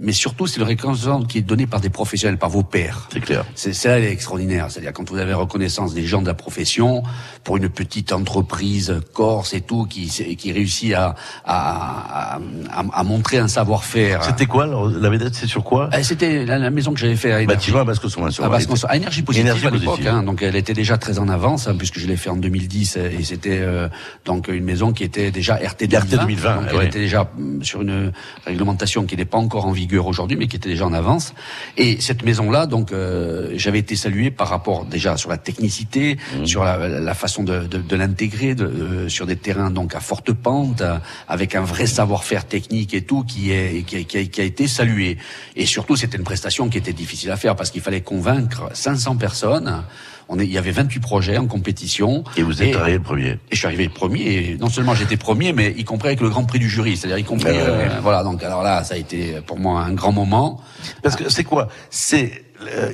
mais 0.00 0.12
surtout 0.12 0.46
c'est 0.46 0.60
une 0.60 0.66
reconnaissance 0.66 1.26
qui 1.28 1.38
est 1.38 1.42
donnée 1.42 1.66
par 1.66 1.80
des 1.80 1.90
professionnels, 1.90 2.38
par 2.38 2.48
vos 2.50 2.62
pairs. 2.62 3.08
C'est 3.12 3.20
clair. 3.20 3.44
C'est 3.54 3.72
ça, 3.72 3.98
elle 3.98 4.04
est 4.04 4.12
extraordinaire. 4.12 4.66
C'est-à-dire 4.70 4.92
quand 4.92 5.08
vous 5.10 5.18
avez 5.18 5.34
reconnaissance 5.34 5.94
des 5.94 6.04
gens 6.06 6.22
de 6.22 6.26
la 6.26 6.34
profession 6.34 7.02
pour 7.44 7.56
une 7.58 7.68
petite 7.68 8.12
entreprise 8.12 8.94
corse 9.12 9.52
et 9.54 9.60
tout 9.60 9.84
qui 9.84 10.06
qui 10.36 10.52
réussit 10.52 10.94
à 10.94 11.14
à, 11.44 12.36
à, 12.70 12.84
à- 12.92 13.04
montrer 13.04 13.38
un 13.38 13.48
savoir-faire. 13.48 14.24
C'était 14.24 14.46
quoi 14.46 14.66
la 14.66 15.10
vedette 15.10 15.34
C'est 15.34 15.46
sur 15.46 15.62
quoi 15.64 15.90
Euh, 15.94 16.02
C'était 16.02 16.44
la, 16.46 16.58
la 16.58 16.70
maison 16.70 16.92
que 16.92 16.98
j'avais 17.00 17.16
fait 17.16 17.32
à 17.32 17.42
Énergie. 17.42 17.56
Bâtiment 17.56 17.80
à 17.80 17.84
basse 17.84 17.98
consommation. 17.98 18.44
À 18.44 18.58
conso- 18.58 18.86
à 18.88 18.96
énergie 18.96 19.22
positive 19.22 19.46
Énergie 19.46 19.66
à 19.66 19.70
l'époque, 19.70 20.06
hein, 20.06 20.22
donc 20.22 20.42
elle 20.42 20.56
était 20.56 20.72
déjà 20.74 20.96
très 20.98 21.18
en 21.18 21.28
avance 21.28 21.66
hein, 21.68 21.74
puisque 21.76 21.98
je 21.98 22.06
l'ai 22.06 22.16
fait 22.16 22.30
en 22.30 22.36
2010 22.58 22.96
euh, 22.96 23.10
et 23.18 23.24
c'était 23.24 23.58
euh, 23.60 23.88
donc 24.24 24.48
une 24.48 24.64
maison 24.64 24.92
qui 24.92 25.04
était 25.04 25.30
déjà 25.30 25.56
RT 25.56 25.86
2020, 25.88 25.98
RT 25.98 26.06
2020, 26.26 26.56
donc 26.56 26.64
elle 26.70 26.76
ouais. 26.76 26.86
était 26.86 26.98
déjà 27.00 27.30
mm, 27.36 27.62
sur 27.62 27.82
une 27.82 28.12
réglementation 28.46 29.04
qui 29.06 29.16
n'est 29.16 29.24
pas 29.24 29.38
encore 29.38 29.66
en 29.66 29.72
vigueur 29.72 30.06
aujourd'hui 30.06 30.36
mais 30.36 30.46
qui 30.46 30.56
était 30.56 30.68
déjà 30.68 30.86
en 30.86 30.92
avance 30.92 31.34
et 31.76 32.00
cette 32.00 32.24
maison 32.24 32.50
là 32.50 32.66
donc 32.66 32.92
euh, 32.92 33.52
j'avais 33.56 33.78
été 33.80 33.96
salué 33.96 34.30
par 34.30 34.48
rapport 34.48 34.84
déjà 34.84 35.16
sur 35.16 35.30
la 35.30 35.38
technicité 35.38 36.16
Mmh. 36.34 36.46
sur 36.46 36.64
la, 36.64 36.88
la 36.88 37.14
façon 37.14 37.42
de, 37.44 37.66
de, 37.66 37.78
de 37.78 37.96
l'intégrer 37.96 38.54
de, 38.54 38.64
euh, 38.64 39.08
sur 39.08 39.26
des 39.26 39.36
terrains 39.36 39.70
donc 39.70 39.94
à 39.94 40.00
forte 40.00 40.32
pente 40.32 40.82
avec 41.28 41.54
un 41.54 41.62
vrai 41.62 41.86
savoir-faire 41.86 42.46
technique 42.46 42.94
et 42.94 43.02
tout 43.02 43.24
qui 43.24 43.50
est 43.50 43.84
qui 43.86 43.96
a, 43.96 44.02
qui 44.04 44.18
a- 44.18 44.24
qui 44.24 44.40
a 44.40 44.44
été 44.44 44.66
salué 44.68 45.18
et 45.56 45.66
surtout 45.66 45.96
c'était 45.96 46.16
une 46.16 46.24
prestation 46.24 46.68
qui 46.68 46.78
était 46.78 46.92
difficile 46.92 47.30
à 47.30 47.36
faire 47.36 47.56
parce 47.56 47.70
qu'il 47.70 47.80
fallait 47.80 48.00
convaincre 48.02 48.70
500 48.72 49.16
personnes 49.16 49.82
on 50.28 50.38
est, 50.38 50.44
il 50.44 50.52
y 50.52 50.58
avait 50.58 50.70
28 50.70 51.00
projets 51.00 51.36
en 51.36 51.46
compétition. 51.46 52.24
Et 52.36 52.42
vous 52.42 52.62
êtes 52.62 52.74
arrivé 52.76 52.98
le 52.98 53.02
premier. 53.02 53.30
Et 53.30 53.38
je 53.52 53.56
suis 53.56 53.66
arrivé 53.66 53.84
le 53.84 53.92
premier. 53.92 54.22
Et 54.22 54.56
non 54.58 54.68
seulement 54.68 54.94
j'étais 54.94 55.16
premier, 55.16 55.52
mais 55.52 55.74
y 55.76 55.84
compris 55.84 56.08
avec 56.08 56.20
le 56.20 56.30
Grand 56.30 56.44
Prix 56.44 56.58
du 56.58 56.68
jury, 56.68 56.96
c'est-à-dire 56.96 57.18
y 57.18 57.24
compris. 57.24 57.50
Ah 57.50 57.68
euh, 57.68 57.88
voilà. 58.02 58.22
Donc 58.22 58.42
alors 58.42 58.62
là, 58.62 58.84
ça 58.84 58.94
a 58.94 58.96
été 58.96 59.40
pour 59.46 59.58
moi 59.58 59.82
un 59.82 59.92
grand 59.92 60.12
moment. 60.12 60.60
Parce 61.02 61.16
que 61.16 61.28
c'est 61.28 61.44
quoi? 61.44 61.68
C'est 61.90 62.43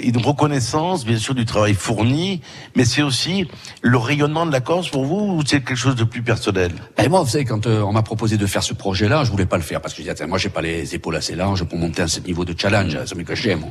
une 0.02 0.16
reconnaissance, 0.16 1.04
bien 1.04 1.18
sûr, 1.18 1.34
du 1.34 1.44
travail 1.44 1.74
fourni, 1.74 2.40
mais 2.74 2.84
c'est 2.84 3.02
aussi 3.02 3.46
le 3.82 3.98
rayonnement 3.98 4.46
de 4.46 4.52
la 4.52 4.60
Corse 4.60 4.88
pour 4.88 5.04
vous 5.04 5.36
ou 5.36 5.42
c'est 5.46 5.60
quelque 5.60 5.74
chose 5.76 5.96
de 5.96 6.04
plus 6.04 6.22
personnel? 6.22 6.72
Et 6.98 7.08
moi, 7.08 7.22
vous 7.22 7.28
savez, 7.28 7.44
quand 7.44 7.66
euh, 7.66 7.82
on 7.82 7.92
m'a 7.92 8.02
proposé 8.02 8.36
de 8.36 8.46
faire 8.46 8.62
ce 8.62 8.74
projet-là, 8.74 9.24
je 9.24 9.30
voulais 9.30 9.46
pas 9.46 9.56
le 9.56 9.62
faire 9.62 9.80
parce 9.80 9.94
que 9.94 9.98
je 9.98 10.02
disais, 10.02 10.14
Tiens, 10.14 10.26
moi, 10.26 10.38
j'ai 10.38 10.48
pas 10.48 10.62
les 10.62 10.94
épaules 10.94 11.16
assez 11.16 11.34
larges 11.34 11.64
pour 11.64 11.78
monter 11.78 12.02
à 12.02 12.08
ce 12.08 12.20
niveau 12.20 12.44
de 12.44 12.54
challenge, 12.58 12.96
ça 13.04 13.14
me 13.14 13.22
que 13.22 13.34
j'aime. 13.34 13.64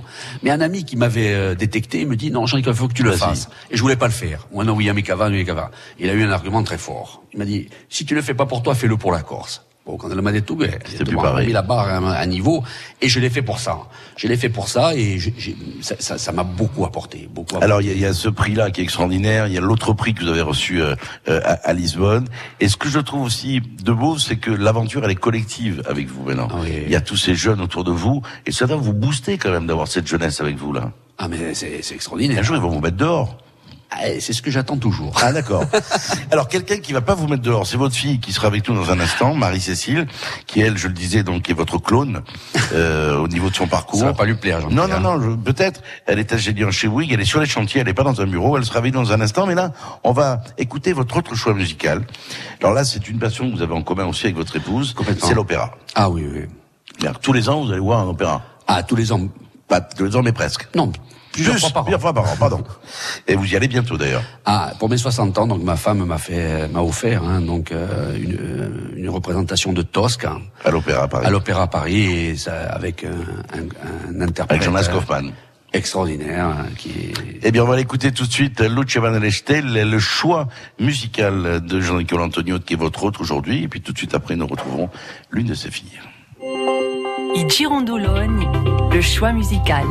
Mais 0.44 0.52
un 0.52 0.62
ami 0.62 0.86
qui 0.86 0.96
m'avait 0.96 1.34
euh, 1.34 1.56
détecté 1.56 2.06
me 2.06 2.16
dit, 2.16 2.32
non, 2.32 2.46
Jean-Luc, 2.46 2.68
il 2.68 2.74
faut 2.74 2.88
que 2.88 2.94
tu 2.94 3.04
le 3.04 3.12
fasses. 3.12 3.50
Et 3.72 3.78
je 3.78 3.82
voulais 3.82 3.96
pas 3.96 4.08
le 4.08 4.14
faire. 4.14 4.48
Moi, 4.54 4.64
non, 4.64 4.74
oui, 4.74 4.90
Amikava, 4.90 5.26
Amikava. 5.26 5.72
Il 6.00 6.10
a 6.10 6.14
eu 6.14 6.24
un 6.24 6.32
argument 6.32 6.64
très 6.64 6.78
fort. 6.78 7.24
Il 7.34 7.40
m'a 7.40 7.46
dit, 7.46 7.68
si 7.90 8.06
tu 8.06 8.16
le 8.16 8.22
fais 8.22 8.34
pas 8.34 8.46
pour 8.46 8.64
toi, 8.64 8.76
fais-le 8.76 8.98
pour 8.98 9.12
la 9.12 9.22
Corse. 9.22 9.64
Bon, 9.86 9.98
quand 9.98 10.12
elle 10.12 10.22
m'a 10.22 10.32
tout, 10.42 10.56
on 11.18 11.24
a 11.24 11.42
mis 11.46 11.52
la 11.52 11.62
barre 11.64 11.88
à 11.88 11.98
un, 11.98 12.06
à 12.12 12.20
un 12.22 12.26
niveau, 12.28 12.64
et 13.02 13.10
je 13.10 13.20
l'ai 13.20 13.30
fait 13.32 13.42
pour 13.42 13.60
ça. 13.60 13.80
Je 14.18 14.28
l'ai 14.28 14.38
fait 14.38 14.50
pour 14.50 14.68
ça, 14.70 14.94
et 14.96 15.18
j'ai- 15.18 15.34
ça 15.82 16.32
m'a 16.32 16.44
beaucoup 16.44 16.86
apporté, 16.86 17.28
beaucoup 17.34 17.56
apporté. 17.56 17.66
Alors 17.66 17.82
il 17.82 17.98
y, 17.98 18.00
y 18.02 18.06
a 18.06 18.14
ce 18.14 18.30
prix-là 18.30 18.70
qui 18.70 18.82
est 18.82 18.84
extraordinaire, 18.84 19.48
il 19.48 19.54
y 19.54 19.58
a 19.58 19.62
l'autre 19.62 19.94
prix 19.94 20.14
que 20.14 20.22
vous 20.24 20.30
avez 20.30 20.42
reçu 20.42 20.82
euh, 20.82 20.94
euh, 21.28 21.40
à, 21.44 21.54
à 21.54 21.74
Lisbonne. 21.74 22.28
Et 22.60 22.68
ce 22.68 22.78
que 22.78 22.88
je 22.88 23.00
trouve 23.00 23.24
aussi 23.24 23.62
de 23.62 23.92
beau, 23.92 24.20
c'est 24.20 24.36
que 24.36 24.52
l'aventure 24.52 25.04
elle 25.06 25.12
est 25.12 25.16
collective 25.16 25.82
avec 25.90 26.08
vous 26.08 26.24
maintenant. 26.24 26.50
Il 26.86 26.92
y 26.92 26.96
a 26.96 27.02
tous 27.02 27.18
ces 27.18 27.34
jeunes 27.34 27.62
autour 27.62 27.84
de 27.84 27.92
vous, 27.92 28.22
et 28.46 28.52
ça 28.52 28.68
doit 28.68 28.78
vous 28.78 28.94
booster 28.94 29.38
quand 29.40 29.50
même 29.52 29.66
d'avoir 29.66 29.88
cette 29.88 30.08
jeunesse 30.08 30.40
avec 30.40 30.56
vous 30.58 30.72
là. 30.74 30.92
Ah 31.18 31.28
mais 31.28 31.54
c'est 31.56 31.82
extraordinaire. 31.96 32.38
Un 32.40 32.44
jour 32.44 32.56
ils 32.58 32.62
vont 32.62 32.70
vous 32.70 32.80
mettre 32.82 32.98
dehors. 32.98 33.38
Ah, 33.92 33.98
C'est 34.20 34.34
ce 34.34 34.42
que 34.42 34.52
j'attends 34.52 34.78
toujours. 34.78 35.18
Ah 35.24 35.32
d'accord. 35.34 35.64
Alors 36.32 36.48
quelqu'un 36.48 36.78
qui 36.78 36.94
va 36.94 37.02
pas 37.02 37.16
vous 37.16 37.28
mettre 37.28 37.42
dehors, 37.42 37.66
c'est 37.66 37.78
votre 37.78 37.96
fille 37.96 38.20
qui 38.20 38.32
sera 38.34 38.48
avec 38.48 38.68
nous 38.70 38.76
dans 38.76 38.92
un 38.92 39.00
instant, 39.00 39.34
Marie-Cécile, 39.34 40.08
qui 40.46 40.62
elle, 40.62 40.78
je 40.78 40.88
le 40.88 40.94
disais, 40.94 41.24
donc 41.24 41.50
est 41.50 41.54
votre 41.54 41.80
clone 41.80 42.22
euh, 42.74 43.18
au 43.18 43.28
niveau 43.28 43.50
de 43.50 43.56
son 43.56 43.68
parcours. 43.68 44.00
Ça 44.00 44.06
va 44.06 44.14
pas 44.14 44.26
lui 44.26 44.36
plaire, 44.36 44.70
Non, 44.70 44.88
non, 44.88 45.00
non, 45.00 45.20
je- 45.22 45.36
peut-être. 45.36 45.82
Elle 46.06 46.20
est 46.20 46.32
ingénieure 46.34 46.72
chez 46.72 46.88
Bouygues, 46.88 47.14
elle 47.14 47.22
est 47.22 47.26
sur 47.26 47.40
les 47.40 47.48
chantiers, 47.48 47.82
elle 47.82 47.88
n'est 47.88 47.94
pas 47.96 48.04
dans 48.04 48.22
un 48.22 48.28
bureau, 48.28 48.58
elle 48.58 48.66
sera 48.66 48.78
avec 48.80 48.94
nous 48.94 49.02
dans 49.04 49.12
un 49.12 49.22
instant, 49.22 49.48
mais 49.48 49.56
là, 49.56 49.72
on 50.04 50.12
va 50.12 50.42
écouter 50.60 50.94
votre 50.94 51.18
autre 51.18 51.34
choix 51.36 51.54
musical. 51.56 52.06
Alors 52.62 52.74
là, 52.74 52.84
c'est 52.84 53.08
une 53.10 53.18
passion 53.18 53.50
que 53.50 53.56
vous 53.56 53.62
avez 53.64 53.74
en 53.74 53.82
commun 53.82 54.06
aussi 54.06 54.26
avec 54.26 54.36
votre 54.36 54.56
épouse, 54.56 54.96
c'est 55.20 55.34
l'opéra. 55.34 55.72
Ah 55.96 56.10
oui, 56.12 56.26
oui. 56.32 56.42
Alors, 57.02 57.20
tous 57.20 57.34
les 57.34 57.50
ans, 57.50 57.64
vous 57.64 57.72
allez 57.72 57.80
voir 57.80 58.02
un 58.02 58.08
opéra. 58.10 58.44
Ah, 58.68 58.84
tous 58.84 58.96
les 58.96 59.12
ans. 59.12 59.22
Pas 59.68 59.82
tous 59.82 60.04
les 60.06 60.16
ans, 60.16 60.22
mais 60.22 60.32
presque. 60.34 60.68
Non, 60.76 60.92
plusieurs 61.32 61.56
Plus, 61.56 61.62
fois 61.62 61.70
par 61.72 61.82
an. 61.82 61.86
plusieurs 61.86 62.02
fois 62.02 62.14
par 62.14 62.24
an, 62.26 62.36
pardon. 62.40 62.64
Et 63.28 63.36
vous 63.36 63.46
y 63.46 63.56
allez 63.56 63.68
bientôt 63.68 63.98
d'ailleurs. 63.98 64.24
Ah, 64.46 64.72
pour 64.80 64.90
mes 64.90 64.98
60 64.98 65.38
ans, 65.38 65.48
donc 65.48 65.64
ma 65.64 65.76
femme 65.76 66.04
m'a 66.06 66.18
fait, 66.18 66.68
m'a 66.70 66.82
offert 66.82 67.24
hein, 67.24 67.42
donc 67.42 67.72
euh, 67.72 68.16
une, 68.16 68.38
euh, 68.40 68.94
une 68.96 69.10
représentation 69.10 69.74
de 69.74 69.82
Tosca 69.82 70.38
à 70.66 70.72
l'Opéra 70.72 71.04
à 71.04 71.08
Paris. 71.08 71.26
À 71.26 71.30
l'Opéra 71.30 71.64
à 71.64 71.68
Paris, 71.68 72.02
et 72.06 72.36
ça, 72.38 72.54
avec 72.72 73.04
un, 73.04 73.10
un, 73.58 74.16
un 74.18 74.22
interprète 74.22 74.52
Avec 74.52 74.64
Jonas 74.64 74.88
euh, 74.90 74.94
Kaufmann. 74.94 75.32
extraordinaire, 75.74 76.46
hein, 76.46 76.66
qui 76.78 76.90
est 76.90 77.14
Eh 77.44 77.52
bien, 77.52 77.64
on 77.64 77.68
va 77.68 77.76
l'écouter 77.76 78.12
tout 78.12 78.26
de 78.26 78.32
suite. 78.32 78.60
Luce 78.62 78.98
Van 78.98 79.20
Restel, 79.20 79.66
le 79.90 80.00
choix 80.00 80.48
musical 80.80 81.62
de 81.64 81.80
Jean-Nicole 81.82 82.22
Antonio, 82.22 82.60
qui 82.60 82.74
est 82.74 82.78
votre 82.78 83.04
autre 83.04 83.22
aujourd'hui. 83.22 83.64
Et 83.64 83.68
puis 83.68 83.82
tout 83.82 83.94
de 83.94 83.98
suite 83.98 84.16
après, 84.16 84.36
nous 84.36 84.48
retrouverons 84.48 84.90
l'une 85.32 85.48
de 85.48 85.54
ses 85.54 85.70
filles. 85.72 86.00
I 87.36 87.46
Girondoloni, 87.48 88.48
le 88.92 89.02
choix 89.02 89.32
musical. 89.32 89.86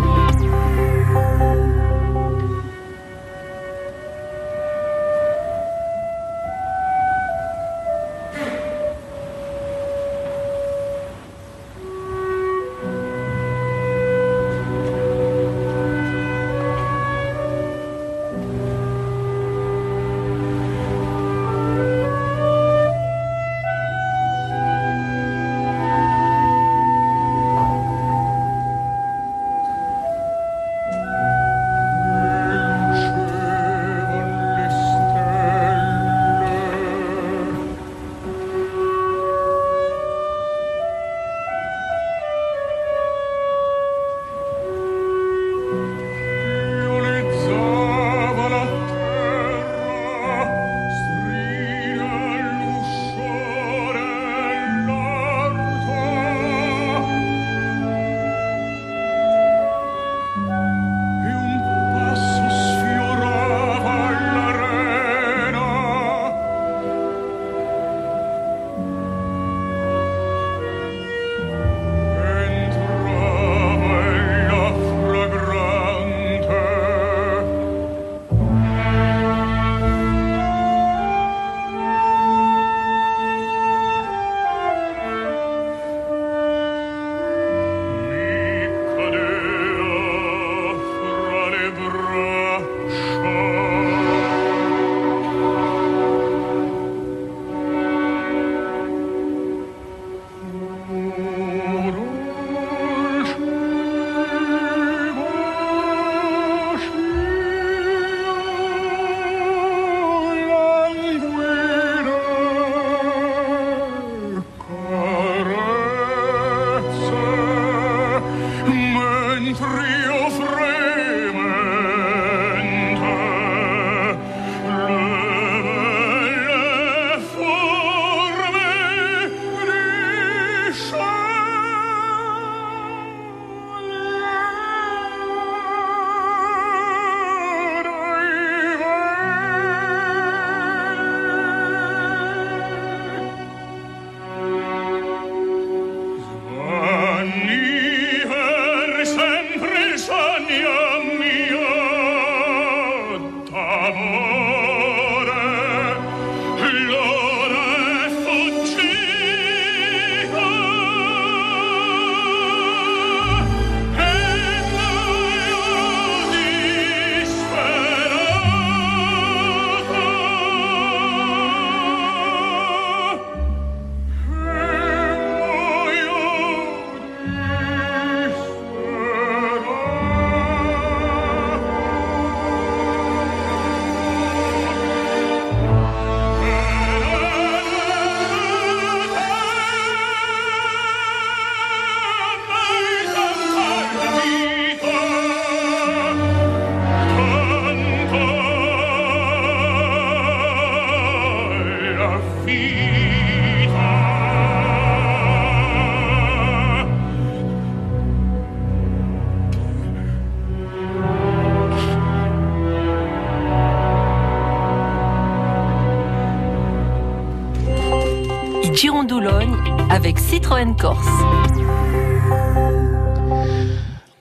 Corse. 220.79 221.07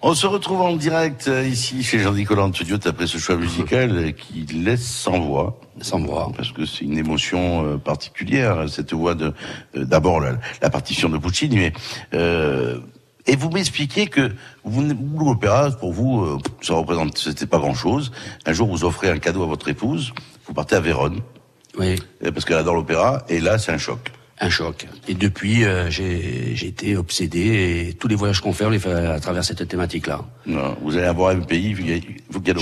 On 0.02 0.16
se 0.16 0.26
retrouve 0.26 0.62
en 0.62 0.76
direct 0.76 1.28
euh, 1.28 1.48
ici 1.48 1.84
chez 1.84 2.00
Jean-Nicolas 2.00 2.44
Antonio 2.44 2.78
après 2.86 3.06
ce 3.06 3.18
choix 3.18 3.36
musical 3.36 3.92
euh, 3.96 4.12
qui 4.12 4.46
laisse 4.54 4.86
sans 4.86 5.20
voix. 5.20 5.60
Sans 5.82 6.00
voix. 6.00 6.32
Parce 6.36 6.52
que 6.52 6.66
c'est 6.66 6.86
une 6.86 6.98
émotion 6.98 7.66
euh, 7.66 7.78
particulière, 7.78 8.68
cette 8.70 8.94
voix 8.94 9.14
de, 9.14 9.34
d'abord 9.76 10.20
la, 10.20 10.38
la 10.62 10.70
partition 10.70 11.10
de 11.10 11.18
Puccini, 11.18 11.58
mais, 11.58 11.74
euh, 12.14 12.80
et 13.28 13.36
vous 13.36 13.50
m'expliquez 13.52 14.08
que 14.08 14.32
vous, 14.64 14.82
vous, 14.88 15.26
l'opéra, 15.26 15.70
pour 15.72 15.92
vous, 15.92 16.40
ça 16.62 16.74
représente, 16.74 17.18
c'était 17.18 17.46
pas 17.46 17.60
grand 17.60 17.76
chose. 17.76 18.12
Un 18.46 18.54
jour, 18.54 18.68
vous 18.68 18.84
offrez 18.84 19.10
un 19.10 19.20
cadeau 19.20 19.44
à 19.44 19.48
votre 19.48 19.68
épouse, 19.68 20.14
vous 20.48 20.54
partez 20.54 20.76
à 20.76 20.80
Vérone. 20.80 21.20
Oui. 21.78 22.02
Parce 22.22 22.46
qu'elle 22.46 22.58
adore 22.58 22.76
l'opéra, 22.76 23.24
et 23.28 23.40
là, 23.40 23.58
c'est 23.58 23.72
un 23.72 23.78
choc. 23.78 24.12
Un 24.40 24.50
choc. 24.50 24.88
Et 25.08 25.16
depuis, 25.16 25.66
euh, 25.66 25.90
j'ai 25.90 26.56
été 26.68 26.96
obsédé 26.96 27.88
et 27.90 27.94
tous 27.94 28.08
les 28.08 28.14
voyages 28.16 28.40
qu'on 28.40 28.54
fait, 28.54 28.66
on 28.66 28.70
les 28.70 28.78
fait 28.78 28.92
à 28.94 29.20
travers 29.20 29.44
cette 29.44 29.68
thématique-là. 29.68 30.22
Non, 30.46 30.78
vous 30.84 30.96
allez 30.96 31.08
avoir 31.08 31.32
un 31.36 31.40
pays, 31.40 31.74
vous 31.74 31.82
allez 31.82 32.02
vous 32.30 32.40
allez. 32.46 32.54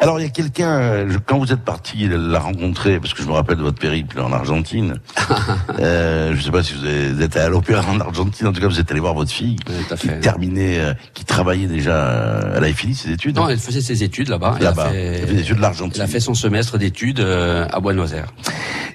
Alors, 0.00 0.18
il 0.18 0.24
y 0.24 0.26
a 0.26 0.30
quelqu'un, 0.30 0.80
euh, 0.80 1.18
quand 1.24 1.38
vous 1.38 1.52
êtes 1.52 1.60
parti 1.64 2.08
la 2.08 2.40
rencontrer, 2.40 2.98
parce 2.98 3.14
que 3.14 3.22
je 3.22 3.28
me 3.28 3.32
rappelle 3.32 3.58
de 3.58 3.62
votre 3.62 3.78
périple 3.78 4.20
en 4.20 4.32
Argentine, 4.32 4.98
euh, 5.78 6.32
je 6.32 6.36
ne 6.36 6.42
sais 6.42 6.50
pas 6.50 6.62
si 6.64 6.74
vous 6.74 6.84
avez- 6.84 7.12
vous 7.12 7.22
êtes 7.22 7.36
allé 7.36 7.46
à 7.46 7.48
l'opéra 7.48 7.84
en 7.88 8.00
Argentine, 8.00 8.48
en 8.48 8.52
tout 8.52 8.60
cas, 8.60 8.66
vous 8.66 8.80
êtes 8.80 8.90
allé 8.90 9.00
voir 9.00 9.14
votre 9.14 9.30
fille, 9.30 9.56
qui 10.00 10.08
terminait, 10.20 10.78
euh, 10.80 10.94
qui 11.14 11.24
travaillait 11.24 11.66
déjà, 11.68 11.92
euh, 12.08 12.54
elle 12.56 12.64
avait 12.64 12.72
fini 12.72 12.94
ses 12.94 13.10
études 13.12 13.36
Non, 13.36 13.48
elle 13.48 13.58
faisait 13.58 13.80
ses 13.80 14.02
études 14.02 14.28
là-bas. 14.28 14.56
Elle 14.58 14.64
Là-bas. 14.64 14.90
Elle 14.92 15.26
fait 15.28 15.34
des 15.34 15.40
études 15.42 15.56
de 15.56 15.62
l'Argentine. 15.62 15.92
Elle 16.02 16.02
a 16.02 16.12
fait 16.12 16.20
son 16.20 16.34
semestre 16.34 16.76
d'études 16.76 17.20
euh, 17.20 17.66
à 17.70 17.78
Buenos 17.80 18.12
Aires. 18.12 18.32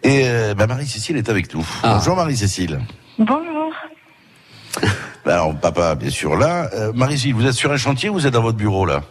Et 0.03 0.23
euh, 0.49 0.53
bah, 0.53 0.67
Marie-Cécile 0.67 1.17
est 1.17 1.29
avec 1.29 1.53
nous. 1.53 1.65
Ah. 1.83 1.95
Bonjour 1.95 2.15
Marie-Cécile. 2.15 2.79
Bonjour. 3.17 3.73
Bah, 5.25 5.33
Alors, 5.33 5.55
papa, 5.55 5.95
bien 5.95 6.09
sûr, 6.09 6.35
là. 6.35 6.69
Euh, 6.73 6.91
Marie-Cécile, 6.93 7.35
vous 7.35 7.45
êtes 7.45 7.53
sur 7.53 7.71
un 7.71 7.77
chantier 7.77 8.09
ou 8.09 8.13
vous 8.13 8.27
êtes 8.27 8.33
dans 8.33 8.41
votre 8.41 8.57
bureau, 8.57 8.85
là 8.85 9.01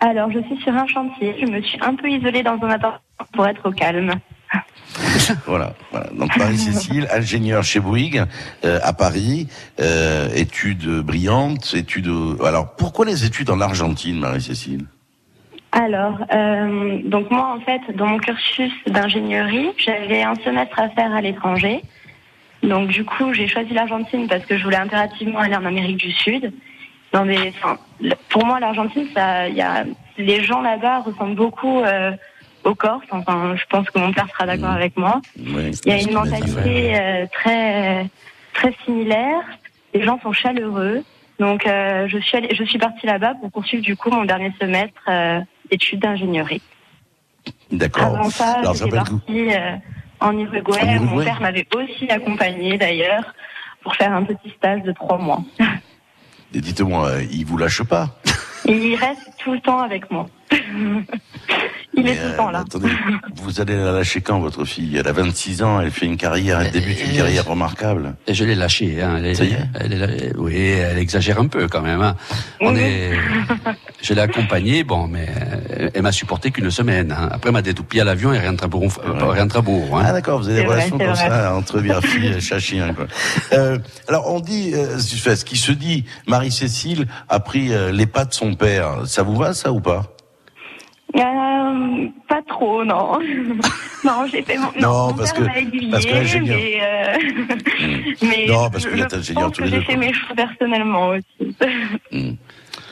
Alors, 0.00 0.30
je 0.30 0.40
suis 0.40 0.56
sur 0.62 0.72
un 0.74 0.86
chantier. 0.86 1.36
Je 1.40 1.46
me 1.50 1.60
suis 1.62 1.78
un 1.82 1.94
peu 1.94 2.08
isolée 2.08 2.42
dans 2.42 2.58
un 2.62 2.70
appartement 2.70 3.00
pour 3.32 3.46
être 3.46 3.68
au 3.68 3.72
calme. 3.72 4.12
Voilà, 5.46 5.74
voilà. 5.92 6.08
Donc 6.14 6.34
Marie-Cécile, 6.36 7.06
ingénieure 7.12 7.62
chez 7.62 7.80
Bouygues 7.80 8.24
euh, 8.64 8.80
à 8.82 8.94
Paris, 8.94 9.46
euh, 9.78 10.30
études 10.34 10.88
brillantes, 11.00 11.74
études. 11.74 12.10
Alors 12.42 12.74
pourquoi 12.74 13.04
les 13.04 13.26
études 13.26 13.50
en 13.50 13.60
Argentine, 13.60 14.18
Marie-Cécile? 14.18 14.86
Alors, 15.72 16.18
euh, 16.32 17.00
donc 17.04 17.30
moi, 17.30 17.54
en 17.56 17.60
fait, 17.60 17.80
dans 17.94 18.06
mon 18.06 18.18
cursus 18.18 18.72
d'ingénierie, 18.86 19.70
j'avais 19.76 20.22
un 20.22 20.34
semestre 20.36 20.78
à 20.80 20.88
faire 20.90 21.14
à 21.14 21.20
l'étranger. 21.20 21.82
Donc, 22.62 22.88
du 22.88 23.04
coup, 23.04 23.32
j'ai 23.34 23.46
choisi 23.46 23.74
l'Argentine 23.74 24.26
parce 24.28 24.44
que 24.46 24.56
je 24.56 24.64
voulais 24.64 24.78
impérativement 24.78 25.40
aller 25.40 25.54
en 25.54 25.64
Amérique 25.64 25.98
du 25.98 26.10
Sud. 26.10 26.52
Dans 27.12 27.24
des, 27.24 27.52
enfin, 27.56 27.78
le- 28.00 28.14
pour 28.30 28.44
moi, 28.44 28.60
l'Argentine, 28.60 29.06
ça, 29.14 29.48
il 29.48 29.54
y 29.54 29.62
a, 29.62 29.84
les 30.16 30.42
gens 30.42 30.60
là-bas 30.62 31.00
ressemblent 31.00 31.36
beaucoup 31.36 31.80
euh, 31.82 32.12
aux 32.64 32.74
Corses. 32.74 33.04
Enfin, 33.10 33.54
je 33.56 33.64
pense 33.68 33.88
que 33.90 33.98
mon 33.98 34.12
père 34.12 34.26
sera 34.30 34.46
d'accord 34.46 34.70
avec 34.70 34.96
moi. 34.96 35.20
Il 35.86 35.92
y 35.92 35.92
a 35.92 36.00
une 36.00 36.12
mentalité 36.12 36.96
euh, 36.98 37.26
très 37.32 38.06
très 38.54 38.74
similaire. 38.84 39.40
Les 39.94 40.02
gens 40.02 40.18
sont 40.22 40.32
chaleureux. 40.32 41.04
Donc, 41.38 41.66
euh, 41.66 42.08
je 42.08 42.18
suis 42.18 42.36
allée- 42.36 42.54
je 42.54 42.64
suis 42.64 42.78
partie 42.78 43.06
là-bas 43.06 43.34
pour 43.40 43.52
poursuivre 43.52 43.84
du 43.84 43.96
coup 43.96 44.10
mon 44.10 44.24
dernier 44.24 44.52
semestre 44.60 45.02
d'études 45.70 46.00
d'ingénierie. 46.00 46.62
D'accord. 47.70 48.16
Avant 48.16 48.30
ça, 48.30 48.58
Alors 48.58 48.74
j'étais 48.74 48.90
partie 48.90 49.20
euh, 49.28 49.76
en 50.20 50.36
Uruguay. 50.38 50.80
En 50.80 50.86
Mon 50.86 51.06
Uruguay 51.06 51.24
père 51.24 51.40
m'avait 51.40 51.66
aussi 51.74 52.10
accompagnée 52.10 52.78
d'ailleurs 52.78 53.34
pour 53.82 53.94
faire 53.94 54.12
un 54.12 54.24
petit 54.24 54.50
stage 54.50 54.82
de 54.82 54.92
trois 54.92 55.18
mois. 55.18 55.42
Et 56.54 56.60
dites-moi, 56.60 57.22
il 57.30 57.44
vous 57.44 57.58
lâche 57.58 57.82
pas? 57.82 58.08
Il 58.64 58.94
reste 58.96 59.30
tout 59.38 59.52
le 59.52 59.60
temps 59.60 59.80
avec 59.80 60.10
moi. 60.10 60.26
il 62.00 62.08
est 62.08 62.14
tout 62.16 62.22
le 62.26 62.32
euh, 62.32 62.36
temps 62.36 62.50
là. 62.50 62.60
Attendez, 62.60 62.88
vous 63.36 63.60
allez 63.60 63.76
la 63.76 63.92
lâcher 63.92 64.20
quand, 64.20 64.38
votre 64.40 64.64
fille? 64.64 64.96
Elle 64.96 65.08
a 65.08 65.12
26 65.12 65.62
ans, 65.62 65.80
elle 65.80 65.90
fait 65.90 66.06
une 66.06 66.16
carrière, 66.16 66.60
elle 66.60 66.70
débute 66.70 66.98
une 67.04 67.16
carrière 67.16 67.44
remarquable. 67.46 68.14
Et 68.26 68.34
je 68.34 68.44
l'ai 68.44 68.54
lâchée. 68.54 69.02
Hein. 69.02 69.16
Elle 69.18 69.26
est, 69.26 69.34
Ça 69.34 69.44
y 69.44 69.52
est? 69.52 69.58
elle 69.80 70.32
oui, 70.38 70.56
elle 70.56 70.98
exagère 70.98 71.38
un 71.40 71.46
peu 71.46 71.68
quand 71.68 71.82
même. 71.82 72.00
hein. 72.02 72.16
On 72.60 72.74
est, 72.76 73.12
je 74.02 74.14
l'ai 74.14 74.20
accompagnée, 74.20 74.84
bon, 74.84 75.06
mais 75.08 75.28
euh, 75.78 75.90
elle 75.94 76.02
m'a 76.02 76.12
supporté 76.12 76.50
qu'une 76.50 76.70
semaine. 76.70 77.12
hein. 77.12 77.28
Après, 77.32 77.48
elle 77.50 77.54
m'a 77.54 77.62
détoupillé 77.62 78.02
à 78.02 78.04
l'avion 78.04 78.32
et 78.32 78.38
rien 78.38 78.52
de 78.52 78.58
très 78.58 78.68
beau. 78.68 78.82
euh, 79.04 79.24
Rien 79.30 79.46
de 79.46 79.50
très 79.50 79.62
beau 79.62 79.84
hein. 79.94 80.02
Ah 80.06 80.12
d'accord, 80.12 80.40
vous 80.40 80.48
avez 80.48 80.60
des 80.60 80.66
vrai, 80.66 80.74
relations 80.76 80.98
comme 80.98 81.06
vrai. 81.08 81.16
ça 81.28 81.54
entre 81.54 81.80
mère 81.80 82.02
fille, 82.02 82.40
chat 82.40 82.58
chien. 82.58 82.94
Quoi. 82.94 83.06
Euh, 83.52 83.78
alors 84.08 84.32
on 84.32 84.40
dit, 84.40 84.72
euh, 84.74 84.98
ce 84.98 85.44
qui 85.44 85.56
se 85.56 85.72
dit, 85.72 86.04
Marie-Cécile 86.26 87.06
a 87.28 87.40
pris 87.40 87.72
euh, 87.72 87.92
les 87.92 88.06
pas 88.06 88.24
de 88.24 88.32
son 88.34 88.54
père. 88.54 89.06
Ça 89.06 89.22
vous 89.22 89.36
va 89.36 89.54
ça 89.54 89.72
ou 89.72 89.80
pas? 89.80 90.14
Euh, 91.16 91.20
pas 92.28 92.42
trop, 92.46 92.84
non. 92.84 93.18
non, 94.04 94.26
j'ai 94.30 94.42
fait 94.42 94.56
mon. 94.58 94.70
Non, 94.80 95.08
mon 95.08 95.14
parce 95.14 95.32
père 95.32 95.52
que- 95.52 95.58
aiguillé, 95.58 95.90
parce 95.90 96.04
que 96.06 96.14
l'ingénieur- 96.14 96.56
mais, 96.58 96.80
euh, 96.82 98.12
mais 98.22 98.46
Non, 98.46 98.70
parce 98.70 98.84
êtes 99.02 99.10
je 99.12 99.16
ingénieur 99.18 99.44
pense 99.46 99.52
tous 99.56 99.62
que 99.62 99.64
les 99.66 99.70
deux, 99.70 99.80
J'ai 99.80 99.86
fait 99.86 99.96
mes 99.96 100.12
choix 100.12 100.34
personnellement 100.36 101.08
aussi. 101.08 101.54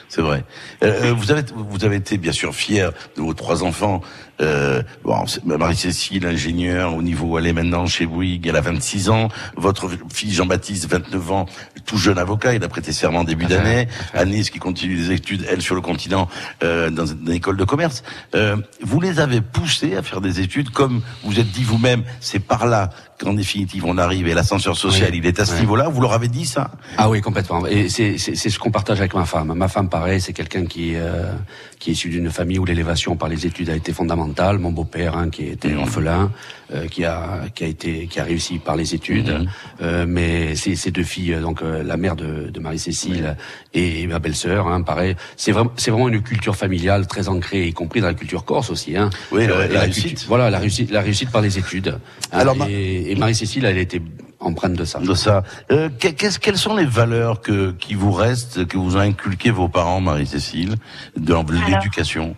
C'est 0.09 0.23
vrai. 0.23 0.45
Euh, 0.83 1.11
euh, 1.11 1.13
vous 1.15 1.33
avez 1.33 1.43
vous 1.55 1.85
avez 1.85 1.97
été 1.97 2.17
bien 2.17 2.33
sûr 2.33 2.55
fier 2.55 2.93
de 3.17 3.23
vos 3.23 3.35
trois 3.35 3.65
enfants. 3.65 4.01
Euh, 4.41 4.83
bon, 5.03 5.25
Marie-Cécile, 5.45 6.27
ingénieure 6.27 6.95
au 6.95 7.03
niveau, 7.03 7.39
elle 7.39 7.47
est 7.47 7.53
maintenant 7.53 7.87
chez 7.87 8.07
Bouygues, 8.07 8.47
elle 8.47 8.57
a 8.57 8.61
26 8.61 9.09
ans. 9.11 9.29
Votre 9.57 9.91
fils 10.13 10.35
Jean-Baptiste, 10.35 10.89
29 10.91 11.33
ans, 11.33 11.47
tout 11.87 11.97
jeune 11.97 12.19
avocat, 12.19 12.55
il 12.55 12.63
a 12.63 12.69
prêté 12.69 12.93
serment 12.93 13.21
en 13.21 13.25
début 13.25 13.47
d'année. 13.47 13.89
Agnès 14.15 14.51
qui 14.51 14.59
continue 14.59 14.97
des 14.97 15.13
études, 15.13 15.47
elle 15.51 15.63
sur 15.63 15.75
le 15.75 15.81
continent, 15.81 16.29
euh, 16.63 16.91
dans 16.91 17.07
une 17.07 17.31
école 17.31 17.57
de 17.57 17.65
commerce. 17.65 18.03
Euh, 18.35 18.57
vous 18.83 19.01
les 19.01 19.21
avez 19.21 19.41
poussés 19.41 19.97
à 19.97 20.03
faire 20.03 20.21
des 20.21 20.41
études 20.41 20.71
comme 20.71 21.01
vous 21.23 21.41
êtes 21.41 21.51
dit 21.51 21.65
vous-même, 21.65 22.03
c'est 22.21 22.41
par 22.41 22.67
là 22.67 22.91
qu'en 23.19 23.33
définitive 23.33 23.87
on 23.87 23.97
arrive 23.97 24.29
et 24.29 24.35
l'ascenseur 24.35 24.77
social, 24.77 25.11
Oui. 25.13 25.19
il 25.23 25.27
est 25.27 25.41
à 25.41 25.47
ce 25.47 25.59
niveau-là. 25.59 25.89
Vous 25.89 26.03
leur 26.03 26.13
avez 26.13 26.29
dit 26.29 26.45
ça? 26.45 26.71
Ah 26.99 27.09
oui, 27.09 27.23
complètement. 27.23 27.67
Et 27.67 27.89
c'est 27.89 28.19
c'est 28.19 28.35
c'est 28.35 28.51
ce 28.51 28.59
qu'on 28.59 28.71
partage 28.71 29.01
avec 29.01 29.15
ma 29.15 29.25
femme. 29.25 29.55
Ma 29.55 29.69
femme, 29.69 29.89
pareil, 29.89 30.21
c'est 30.21 30.35
quelqu'un 30.35 30.67
qui 30.67 30.95
euh, 30.97 31.33
qui 31.79 31.91
est 31.91 31.93
issu 31.95 32.11
d'une 32.11 32.31
famille 32.31 32.59
où 32.59 32.67
l'élévation 32.67 33.17
par 33.17 33.29
les 33.31 33.47
études 33.47 33.71
a 33.71 33.75
été 33.77 33.93
fondamentale. 33.95 34.26
Mon 34.59 34.71
beau-père, 34.73 35.17
hein, 35.17 35.31
qui 35.31 35.47
était 35.47 35.69
Mmh. 35.75 35.79
orphelin, 35.79 36.31
euh, 36.75 36.87
qui 36.89 37.05
a 37.05 37.43
qui 37.55 37.65
a 37.65 37.67
été 37.67 38.07
qui 38.07 38.19
a 38.21 38.25
réussi 38.25 38.59
par 38.59 38.77
les 38.77 38.95
études. 38.95 39.31
Mmh. 39.31 39.47
Euh, 39.83 40.05
mais 40.09 40.55
ces 40.57 40.77
ces 40.77 40.91
deux 40.91 41.03
filles, 41.05 41.35
euh, 41.35 41.41
donc 41.41 41.63
euh, 41.63 41.83
la 41.83 41.97
mère 41.97 42.17
de, 42.17 42.49
de 42.51 42.61
Marie-Cécile 42.61 43.37
et 43.75 44.07
ma 44.07 44.19
belle-sœur, 44.19 44.67
hein, 44.69 44.83
pareil. 44.83 45.17
C'est 45.37 45.53
vraiment 45.53 45.73
c'est 45.77 45.91
vraiment 45.91 46.09
une 46.09 46.23
culture 46.23 46.57
familiale 46.57 47.07
très 47.07 47.29
ancrée, 47.29 47.67
y 47.69 47.73
compris 47.73 48.01
dans 48.01 48.09
la 48.09 48.15
culture 48.15 48.45
corse 48.45 48.71
aussi. 48.71 48.97
Hein. 48.97 49.11
Oui, 49.33 49.47
la- 49.47 49.55
culture- 49.67 49.81
réussite. 49.81 50.25
voilà, 50.29 50.51
la 50.51 50.59
réussite, 50.59 50.91
la 50.91 51.01
réussite 51.03 51.31
par 51.31 51.41
les 51.43 51.59
études. 51.59 51.89
Hein, 52.33 52.39
Alors, 52.41 52.57
et, 52.69 53.11
et 53.11 53.15
Marie-Cécile, 53.17 53.65
elle 53.65 53.79
était 53.79 54.03
empreinte 54.41 54.75
de 54.75 54.85
ça. 54.85 54.99
de 55.01 55.15
ça. 55.15 55.43
Euh, 55.73 55.89
que- 55.89 56.09
qu'est-ce- 56.09 56.39
quelles 56.39 56.59
sont 56.59 56.77
les 56.77 56.85
valeurs 56.85 57.41
que, 57.41 57.73
qui 57.73 57.95
vous 57.95 58.13
restent, 58.13 58.67
que 58.67 58.77
vous 58.77 58.97
ont 58.97 59.01
inculquées 59.01 59.51
vos 59.51 59.69
parents, 59.69 60.01
Marie-Cécile, 60.01 60.75
dans 61.17 61.45
l'éducation? 61.45 62.37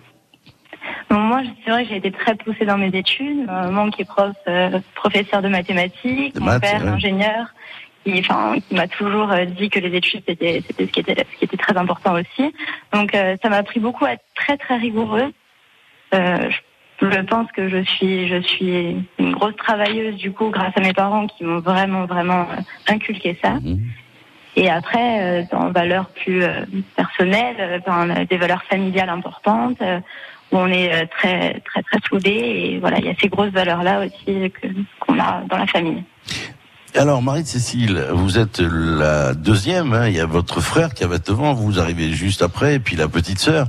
Moi, 1.10 1.42
c'est 1.64 1.70
vrai 1.70 1.84
que 1.84 1.90
j'ai 1.90 1.96
été 1.96 2.10
très 2.10 2.34
poussée 2.34 2.66
dans 2.66 2.76
mes 2.76 2.88
études. 2.88 3.46
Ma 3.46 3.62
maman 3.62 3.90
qui 3.90 4.02
est 4.02 4.04
prof, 4.04 4.34
euh, 4.46 4.78
professeur 4.94 5.40
de 5.42 5.48
mathématiques, 5.48 6.34
De 6.34 6.40
mon 6.40 6.46
maths, 6.46 6.62
père 6.62 6.82
ouais. 6.82 6.90
ingénieur, 6.90 7.46
qui, 8.04 8.18
enfin, 8.20 8.56
qui 8.60 8.74
m'a 8.74 8.88
toujours 8.88 9.32
euh, 9.32 9.44
dit 9.46 9.70
que 9.70 9.78
les 9.78 9.96
études 9.96 10.22
c'était 10.26 10.62
c'était 10.66 10.86
ce 10.86 10.90
qui 10.90 11.00
était 11.00 11.14
ce 11.32 11.38
qui 11.38 11.44
était 11.44 11.56
très 11.56 11.76
important 11.76 12.14
aussi. 12.14 12.52
Donc, 12.92 13.14
euh, 13.14 13.36
ça 13.42 13.48
m'a 13.48 13.56
appris 13.56 13.80
beaucoup 13.80 14.04
à 14.04 14.12
être 14.12 14.24
très 14.34 14.56
très 14.58 14.76
rigoureuse. 14.76 15.32
Euh, 16.14 16.50
je, 17.00 17.20
pense 17.22 17.50
que 17.52 17.68
je 17.68 17.82
suis 17.84 18.28
je 18.28 18.40
suis 18.42 18.96
une 19.18 19.32
grosse 19.32 19.56
travailleuse 19.56 20.16
du 20.16 20.32
coup 20.32 20.50
grâce 20.50 20.76
à 20.76 20.80
mes 20.80 20.92
parents 20.92 21.26
qui 21.26 21.44
m'ont 21.44 21.60
vraiment 21.60 22.04
vraiment 22.04 22.42
euh, 22.42 22.92
inculqué 22.92 23.38
ça. 23.42 23.54
Et 24.58 24.68
après, 24.68 25.20
euh, 25.20 25.42
dans 25.52 25.70
valeurs 25.70 26.08
plus 26.08 26.42
euh, 26.42 26.64
personnelles, 26.96 27.56
euh, 27.60 27.78
euh, 27.86 28.24
des 28.24 28.36
valeurs 28.38 28.64
familiales 28.64 29.08
importantes, 29.08 29.80
euh, 29.82 30.00
où 30.52 30.56
on 30.58 30.66
est 30.68 30.92
euh, 30.92 31.06
très 31.18 31.60
très 31.60 31.82
très 31.82 31.98
soudés. 32.08 32.30
Et 32.74 32.78
voilà, 32.80 32.98
il 32.98 33.04
y 33.06 33.08
a 33.10 33.14
ces 33.20 33.28
grosses 33.28 33.50
valeurs-là 33.52 34.00
aussi 34.06 34.50
que- 34.50 34.68
qu'on 35.00 35.18
a 35.18 35.42
dans 35.48 35.58
la 35.58 35.66
famille. 35.66 36.02
Alors, 36.94 37.20
Marie-Cécile, 37.22 38.06
vous 38.12 38.38
êtes 38.38 38.60
la 38.60 39.34
deuxième, 39.34 39.92
hein, 39.92 40.08
il 40.08 40.14
y 40.16 40.20
a 40.20 40.26
votre 40.26 40.60
frère 40.62 40.94
qui 40.94 41.04
avait 41.04 41.18
devant, 41.18 41.52
vous 41.52 41.78
arrivez 41.78 42.10
juste 42.12 42.40
après, 42.42 42.76
et 42.76 42.78
puis 42.80 42.96
la 42.96 43.08
petite 43.08 43.38
sœur. 43.38 43.68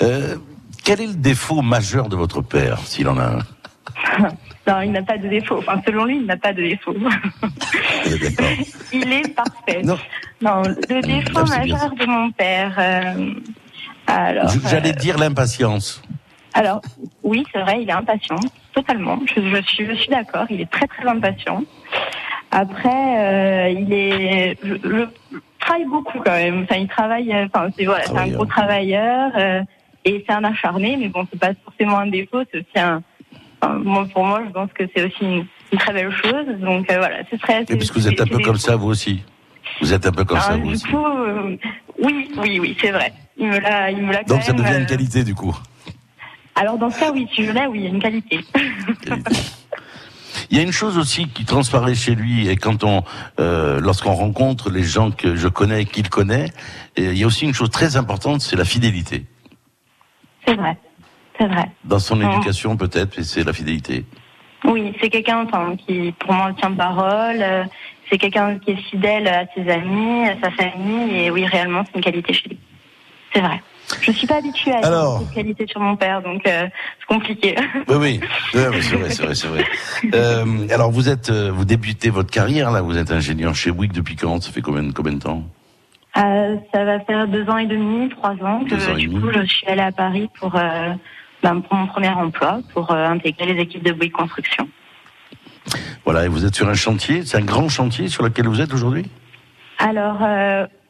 Euh, 0.00 0.36
quel 0.84 1.00
est 1.00 1.06
le 1.08 1.14
défaut 1.14 1.60
majeur 1.62 2.08
de 2.08 2.14
votre 2.16 2.40
père, 2.40 2.78
s'il 2.80 3.08
en 3.08 3.18
a 3.18 3.24
un 3.24 3.38
non, 4.66 4.80
il 4.80 4.92
n'a 4.92 5.02
pas 5.02 5.18
de 5.18 5.26
défaut. 5.28 5.58
Enfin, 5.58 5.80
selon 5.86 6.04
lui, 6.04 6.16
il 6.18 6.26
n'a 6.26 6.36
pas 6.36 6.52
de 6.52 6.62
défaut. 6.62 6.94
il 8.92 9.12
est 9.12 9.34
parfait. 9.34 9.82
Non, 9.82 9.98
le 10.40 11.00
défaut 11.02 11.30
Ah, 11.36 11.42
bien 11.44 11.58
majeur 11.76 11.90
de 11.94 12.06
mon 12.06 12.30
père. 12.30 12.74
euh, 12.78 13.34
alors, 14.06 14.50
J'allais 14.68 14.90
euh, 14.90 14.92
dire 14.92 15.18
l'impatience. 15.18 16.02
alors, 16.54 16.80
oui, 17.22 17.44
c'est 17.52 17.60
vrai, 17.60 17.82
il 17.82 17.88
est 17.88 17.92
impatient. 17.92 18.36
totalement. 18.74 19.18
Je, 19.34 19.40
je 19.40 19.62
suis, 19.62 19.86
je 19.86 19.92
suis 19.94 20.08
d'accord. 20.10 20.46
Il 20.50 20.60
est 20.60 20.70
très 20.70 20.86
très 20.86 21.06
impatient. 21.06 21.62
Après, 22.50 22.88
euh, 23.18 23.68
il 23.70 23.92
est, 23.92 24.58
je, 24.62 24.74
je 24.84 25.06
travaille 25.58 25.86
beaucoup 25.86 26.18
quand 26.18 26.32
même. 26.32 26.62
Enfin, 26.64 26.76
il 26.76 26.88
travaille. 26.88 27.32
euh, 27.32 27.46
Enfin, 27.52 27.68
c'est 27.76 27.84
voilà, 27.86 28.04
c'est 28.04 28.16
un 28.18 28.28
gros 28.28 28.44
travailleur 28.44 29.30
euh, 29.36 29.62
et 30.04 30.22
c'est 30.26 30.34
un 30.34 30.44
acharné. 30.44 30.96
Mais 30.98 31.08
bon, 31.08 31.26
c'est 31.32 31.38
pas 31.40 31.52
forcément 31.64 31.98
un 31.98 32.08
défaut. 32.08 32.42
C'est 32.52 32.58
aussi 32.58 32.78
un. 32.78 33.02
enfin, 33.62 33.74
moi, 33.78 34.06
pour 34.12 34.24
moi, 34.26 34.42
je 34.46 34.50
pense 34.52 34.70
que 34.74 34.84
c'est 34.94 35.04
aussi 35.04 35.22
une, 35.24 35.46
une 35.72 35.78
très 35.78 35.94
belle 35.94 36.12
chose. 36.12 36.46
Donc 36.60 36.90
euh, 36.90 36.98
voilà, 36.98 37.18
ce 37.30 37.38
serait. 37.38 37.62
Et 37.68 37.76
parce 37.76 37.90
que 37.90 37.98
vous 37.98 38.08
êtes 38.08 38.20
un 38.20 38.26
peu 38.26 38.38
comme 38.40 38.58
ça, 38.58 38.76
vous 38.76 38.88
aussi. 38.88 39.22
Vous 39.80 39.94
êtes 39.94 40.04
un 40.04 40.12
peu 40.12 40.24
comme 40.24 40.38
ça, 40.40 40.50
Ah, 40.52 40.56
vous 40.56 40.66
du 40.68 40.72
aussi. 40.74 40.84
coup, 40.84 41.06
euh, 41.06 41.56
oui, 41.98 42.30
oui, 42.36 42.58
oui, 42.60 42.76
c'est 42.80 42.90
vrai. 42.90 43.12
Il 43.38 43.48
me 43.48 43.58
l'a, 43.58 43.90
il 43.90 44.02
me 44.02 44.12
l'a. 44.12 44.18
quand 44.24 44.34
Donc 44.34 44.42
ça 44.42 44.52
même, 44.52 44.62
devient 44.62 44.74
euh, 44.74 44.80
une 44.80 44.86
qualité, 44.86 45.24
du 45.24 45.34
coup. 45.34 45.56
Alors 46.54 46.78
dans 46.78 46.90
ce 46.90 47.00
cas, 47.00 47.10
oui, 47.12 47.26
si 47.34 47.44
je 47.46 47.52
l'ai, 47.52 47.66
oui, 47.66 47.78
il 47.80 47.84
y 47.84 47.86
a 47.86 47.90
une 47.90 48.00
qualité. 48.02 48.40
Il 50.50 50.56
y 50.58 50.60
a 50.60 50.62
une 50.62 50.72
chose 50.72 50.98
aussi 50.98 51.28
qui 51.28 51.44
transparaît 51.44 51.94
chez 51.94 52.14
lui, 52.14 52.48
et 52.48 52.56
quand 52.56 52.84
on, 52.84 53.04
euh, 53.40 53.80
lorsqu'on 53.80 54.12
rencontre 54.12 54.70
les 54.70 54.82
gens 54.82 55.10
que 55.10 55.34
je 55.34 55.48
connais 55.48 55.82
et 55.82 55.84
qu'il 55.86 56.08
connaît, 56.10 56.46
et 56.96 57.04
il 57.04 57.18
y 57.18 57.24
a 57.24 57.26
aussi 57.26 57.44
une 57.46 57.54
chose 57.54 57.70
très 57.70 57.96
importante, 57.96 58.40
c'est 58.42 58.56
la 58.56 58.64
fidélité. 58.64 59.24
c'est 60.46 60.54
vrai, 60.54 60.76
c'est 61.38 61.46
vrai. 61.46 61.70
Dans 61.84 61.98
son 61.98 62.20
éducation, 62.20 62.76
peut-être, 62.76 63.22
c'est 63.22 63.44
la 63.44 63.52
fidélité. 63.52 64.04
Oui, 64.64 64.94
c'est 65.00 65.08
quelqu'un 65.08 65.44
enfin, 65.46 65.74
qui, 65.76 66.12
pour 66.18 66.32
moi, 66.34 66.52
tient 66.58 66.72
parole. 66.72 67.40
euh, 67.42 67.64
C'est 68.10 68.18
quelqu'un 68.18 68.58
qui 68.58 68.72
est 68.72 68.76
fidèle 68.76 69.28
à 69.28 69.46
ses 69.54 69.68
amis, 69.70 70.28
à 70.28 70.34
sa 70.42 70.50
famille, 70.50 71.16
et 71.16 71.30
oui, 71.30 71.46
réellement, 71.46 71.82
c'est 71.86 71.96
une 71.96 72.04
qualité 72.04 72.32
chez 72.34 72.48
lui. 72.50 72.58
C'est 73.34 73.40
vrai. 73.40 73.62
Je 74.00 74.10
suis 74.12 74.26
pas 74.26 74.36
habituée 74.36 74.72
à 74.72 74.86
Alors. 74.86 75.20
cette 75.20 75.34
qualité 75.34 75.66
sur 75.66 75.80
mon 75.80 75.96
père, 75.96 76.22
donc 76.22 76.46
euh, 76.46 76.66
c'est 76.98 77.06
compliqué. 77.06 77.54
Oui, 77.88 77.96
oui, 77.96 78.20
c'est 78.52 78.68
vrai, 78.96 79.10
c'est 79.10 79.22
vrai, 79.22 79.34
c'est 79.34 79.46
vrai. 79.48 79.64
Euh, 80.14 80.66
alors 80.70 80.90
vous 80.90 81.08
êtes, 81.08 81.28
euh, 81.30 81.50
vous 81.52 81.64
débutez 81.64 82.08
votre 82.08 82.30
carrière 82.30 82.70
là, 82.70 82.80
vous 82.80 82.96
êtes 82.96 83.10
ingénieur 83.10 83.54
chez 83.54 83.70
Bouygues 83.70 83.92
depuis 83.92 84.16
quand? 84.16 84.42
Ça 84.42 84.50
fait 84.50 84.62
combien, 84.62 84.82
de- 84.84 84.92
combien 84.92 85.12
de 85.12 85.18
temps? 85.18 85.42
Euh, 86.16 86.56
ça 86.72 86.84
va 86.84 87.00
faire 87.00 87.26
deux 87.28 87.46
ans 87.48 87.58
et 87.58 87.66
demi, 87.66 88.08
trois 88.10 88.32
ans 88.42 88.64
que 88.64 88.70
Deux 88.70 88.88
ans 88.88 88.96
et 88.96 89.00
du 89.00 89.08
demi. 89.08 89.20
coup 89.20 89.30
je 89.34 89.44
suis 89.46 89.66
allée 89.66 89.82
à 89.82 89.92
Paris 89.92 90.28
pour, 90.38 90.50
ben, 90.50 91.60
pour 91.60 91.74
mon 91.76 91.86
premier 91.86 92.10
emploi, 92.10 92.60
pour 92.72 92.90
intégrer 92.92 93.52
les 93.52 93.60
équipes 93.62 93.82
de 93.84 93.92
Bouygues 93.92 94.12
Construction. 94.12 94.68
Voilà, 96.04 96.24
et 96.24 96.28
vous 96.28 96.44
êtes 96.46 96.54
sur 96.54 96.68
un 96.68 96.74
chantier, 96.74 97.24
c'est 97.26 97.36
un 97.38 97.44
grand 97.44 97.68
chantier 97.68 98.08
sur 98.08 98.22
lequel 98.24 98.46
vous 98.48 98.60
êtes 98.60 98.72
aujourd'hui? 98.72 99.06
Alors 99.78 100.18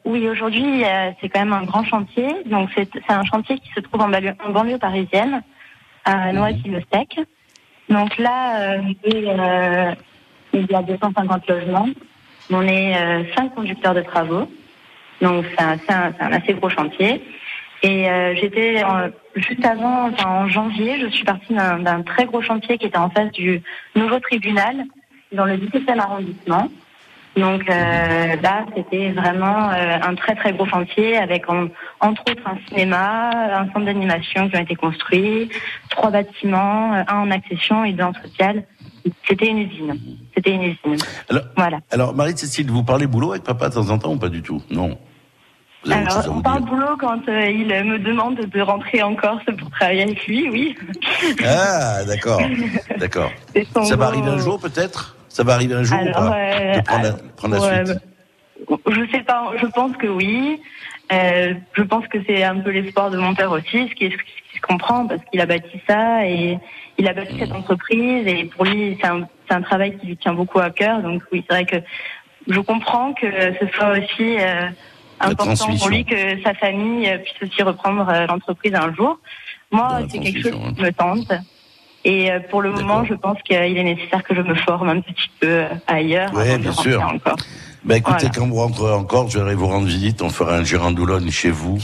oui, 0.05 0.27
aujourd'hui 0.29 0.83
euh, 0.83 1.11
c'est 1.21 1.29
quand 1.29 1.39
même 1.39 1.53
un 1.53 1.63
grand 1.63 1.83
chantier. 1.83 2.27
Donc 2.45 2.69
c'est 2.75 2.89
un 3.09 3.23
chantier 3.23 3.57
qui 3.59 3.69
se 3.73 3.79
trouve 3.81 4.01
en 4.01 4.09
banlieue, 4.09 4.33
en 4.45 4.51
banlieue 4.51 4.77
parisienne, 4.77 5.41
à 6.05 6.31
Noisy-le-Sec. 6.33 7.19
Donc 7.89 8.17
là, 8.17 8.61
euh, 8.77 8.81
et, 9.03 9.25
euh, 9.27 9.93
il 10.53 10.65
y 10.69 10.75
a 10.75 10.81
250 10.81 11.47
logements. 11.47 11.87
On 12.51 12.61
est 12.61 12.95
euh, 12.97 13.23
cinq 13.35 13.55
conducteurs 13.55 13.93
de 13.93 14.01
travaux. 14.01 14.49
Donc 15.21 15.45
c'est 15.57 15.63
un, 15.63 15.77
un- 15.89 16.13
un 16.19 16.31
assez 16.33 16.53
gros 16.53 16.69
chantier. 16.69 17.23
Et 17.81 18.09
euh, 18.09 18.33
j'étais 18.35 18.81
juste 19.35 19.65
avant, 19.65 20.07
enfin, 20.09 20.29
en 20.29 20.47
janvier, 20.47 20.99
je 21.01 21.07
suis 21.07 21.25
partie 21.25 21.53
d'un 21.53 21.79
d'un 21.79 22.01
très 22.01 22.25
gros 22.25 22.41
chantier 22.41 22.77
qui 22.77 22.85
était 22.87 22.97
en 22.97 23.09
face 23.09 23.31
du 23.31 23.61
nouveau 23.95 24.19
tribunal 24.19 24.85
dans 25.33 25.45
le 25.45 25.55
17e 25.57 25.99
arrondissement. 25.99 26.69
Donc 27.35 27.67
euh, 27.69 28.35
là, 28.43 28.65
c'était 28.75 29.11
vraiment 29.11 29.69
euh, 29.71 29.97
un 30.03 30.13
très 30.15 30.35
très 30.35 30.53
gros 30.53 30.67
chantier 30.67 31.17
avec 31.17 31.49
en- 31.49 31.67
entre 31.99 32.21
autres 32.29 32.43
un 32.45 32.57
cinéma, 32.67 33.31
un 33.59 33.65
centre 33.73 33.85
d'animation 33.85 34.49
qui 34.49 34.55
ont 34.55 34.61
été 34.61 34.75
construits, 34.75 35.49
trois 35.89 36.11
bâtiments, 36.11 36.93
euh, 36.93 37.03
un 37.07 37.17
en 37.21 37.31
accession 37.31 37.83
et 37.85 37.93
deux 37.93 38.03
en 38.03 38.13
social. 38.13 38.63
C'était 39.27 39.47
une 39.47 39.57
usine. 39.59 39.95
C'était 40.35 40.51
une 40.51 40.61
usine. 40.63 40.97
Alors, 41.29 41.43
Voilà. 41.57 41.79
alors 41.91 42.13
Marie-Cécile, 42.15 42.69
vous 42.69 42.83
parlez 42.83 43.07
boulot 43.07 43.31
avec 43.31 43.43
papa 43.43 43.69
de 43.69 43.73
temps 43.73 43.89
en 43.89 43.97
temps 43.97 44.13
ou 44.13 44.17
pas 44.17 44.29
du 44.29 44.41
tout? 44.43 44.61
Non. 44.69 44.97
Alors, 45.91 46.23
on 46.31 46.41
parle 46.41 46.61
boulot 46.63 46.95
quand 46.97 47.27
euh, 47.27 47.49
il 47.49 47.67
me 47.67 47.97
demande 47.99 48.37
de 48.37 48.61
rentrer 48.61 49.01
en 49.03 49.15
Corse 49.15 49.43
pour 49.59 49.69
travailler 49.71 50.03
avec 50.03 50.25
lui, 50.27 50.49
oui. 50.49 50.77
Ah, 51.43 52.05
d'accord, 52.05 52.41
d'accord. 52.97 53.31
Ça 53.83 53.95
va 53.97 54.05
arriver 54.07 54.29
un 54.29 54.37
jour 54.37 54.59
peut-être? 54.59 55.17
Ça 55.33 55.43
va 55.43 55.55
arriver 55.55 55.73
un 55.73 55.83
jour 55.83 55.97
ou 55.97 56.01
Alors, 56.01 56.29
pas 56.29 56.37
euh, 56.37 56.75
De 56.75 56.81
prendre 56.83 57.03
la, 57.03 57.13
prendre 57.35 57.85
suite. 57.85 57.99
Je 58.87 59.11
sais 59.11 59.23
pas, 59.23 59.51
je 59.59 59.65
pense 59.65 59.97
que 59.97 60.05
oui. 60.05 60.61
Euh, 61.11 61.55
je 61.73 61.81
pense 61.81 62.07
que 62.07 62.19
c'est 62.27 62.43
un 62.43 62.59
peu 62.59 62.69
l'espoir 62.69 63.09
de 63.09 63.17
mon 63.17 63.33
père 63.33 63.51
aussi, 63.51 63.89
ce 63.89 63.95
qui, 63.95 64.05
ce 64.05 64.15
qui 64.15 64.57
se 64.57 64.61
comprend 64.61 65.07
parce 65.07 65.21
qu'il 65.25 65.41
a 65.41 65.47
bâti 65.47 65.81
ça 65.87 66.25
et 66.25 66.59
il 66.97 67.07
a 67.07 67.13
bâti 67.13 67.37
cette 67.39 67.51
entreprise 67.51 68.25
et 68.27 68.45
pour 68.45 68.63
lui 68.65 68.97
c'est 69.01 69.07
un, 69.07 69.27
c'est 69.47 69.55
un 69.55 69.61
travail 69.61 69.97
qui 69.97 70.07
lui 70.07 70.17
tient 70.17 70.33
beaucoup 70.33 70.59
à 70.59 70.69
cœur. 70.69 71.01
Donc 71.01 71.23
oui, 71.31 71.43
c'est 71.47 71.53
vrai 71.53 71.65
que 71.65 71.77
je 72.47 72.59
comprends 72.59 73.13
que 73.13 73.25
ce 73.59 73.67
soit 73.73 73.91
aussi 73.91 74.37
euh, 74.39 74.69
important 75.19 75.67
pour 75.77 75.89
lui 75.89 76.05
que 76.05 76.41
sa 76.43 76.53
famille 76.53 77.11
puisse 77.23 77.49
aussi 77.49 77.63
reprendre 77.63 78.07
euh, 78.07 78.27
l'entreprise 78.27 78.75
un 78.75 78.93
jour. 78.93 79.19
Moi, 79.71 80.01
c'est 80.09 80.19
quelque 80.19 80.41
chose 80.41 80.59
qui 80.75 80.81
me 80.81 80.91
tente. 80.91 81.33
Et 82.05 82.31
euh, 82.31 82.39
pour 82.49 82.61
le 82.61 82.71
moment, 82.71 83.05
je 83.05 83.13
pense 83.13 83.41
qu'il 83.43 83.55
est 83.55 83.83
nécessaire 83.83 84.23
que 84.23 84.35
je 84.35 84.41
me 84.41 84.55
forme 84.55 84.89
un 84.89 84.99
petit 85.01 85.29
peu 85.39 85.47
euh, 85.47 85.67
ailleurs. 85.87 86.31
Oui, 86.35 86.57
bien 86.57 86.71
sûr. 86.71 87.01
encore. 87.01 87.37
Ben 87.85 87.95
écoutez, 87.95 88.17
Voilà. 88.27 88.35
quand 88.35 88.47
vous 88.47 88.55
rentrerez 88.55 88.93
encore, 88.93 89.27
je 89.29 89.35
viendrai 89.35 89.55
vous 89.55 89.67
rendre 89.67 89.87
visite. 89.87 90.21
On 90.21 90.29
fera 90.29 90.55
un 90.55 90.63
Girandoulogne 90.63 91.29
chez 91.31 91.51
vous. 91.51 91.77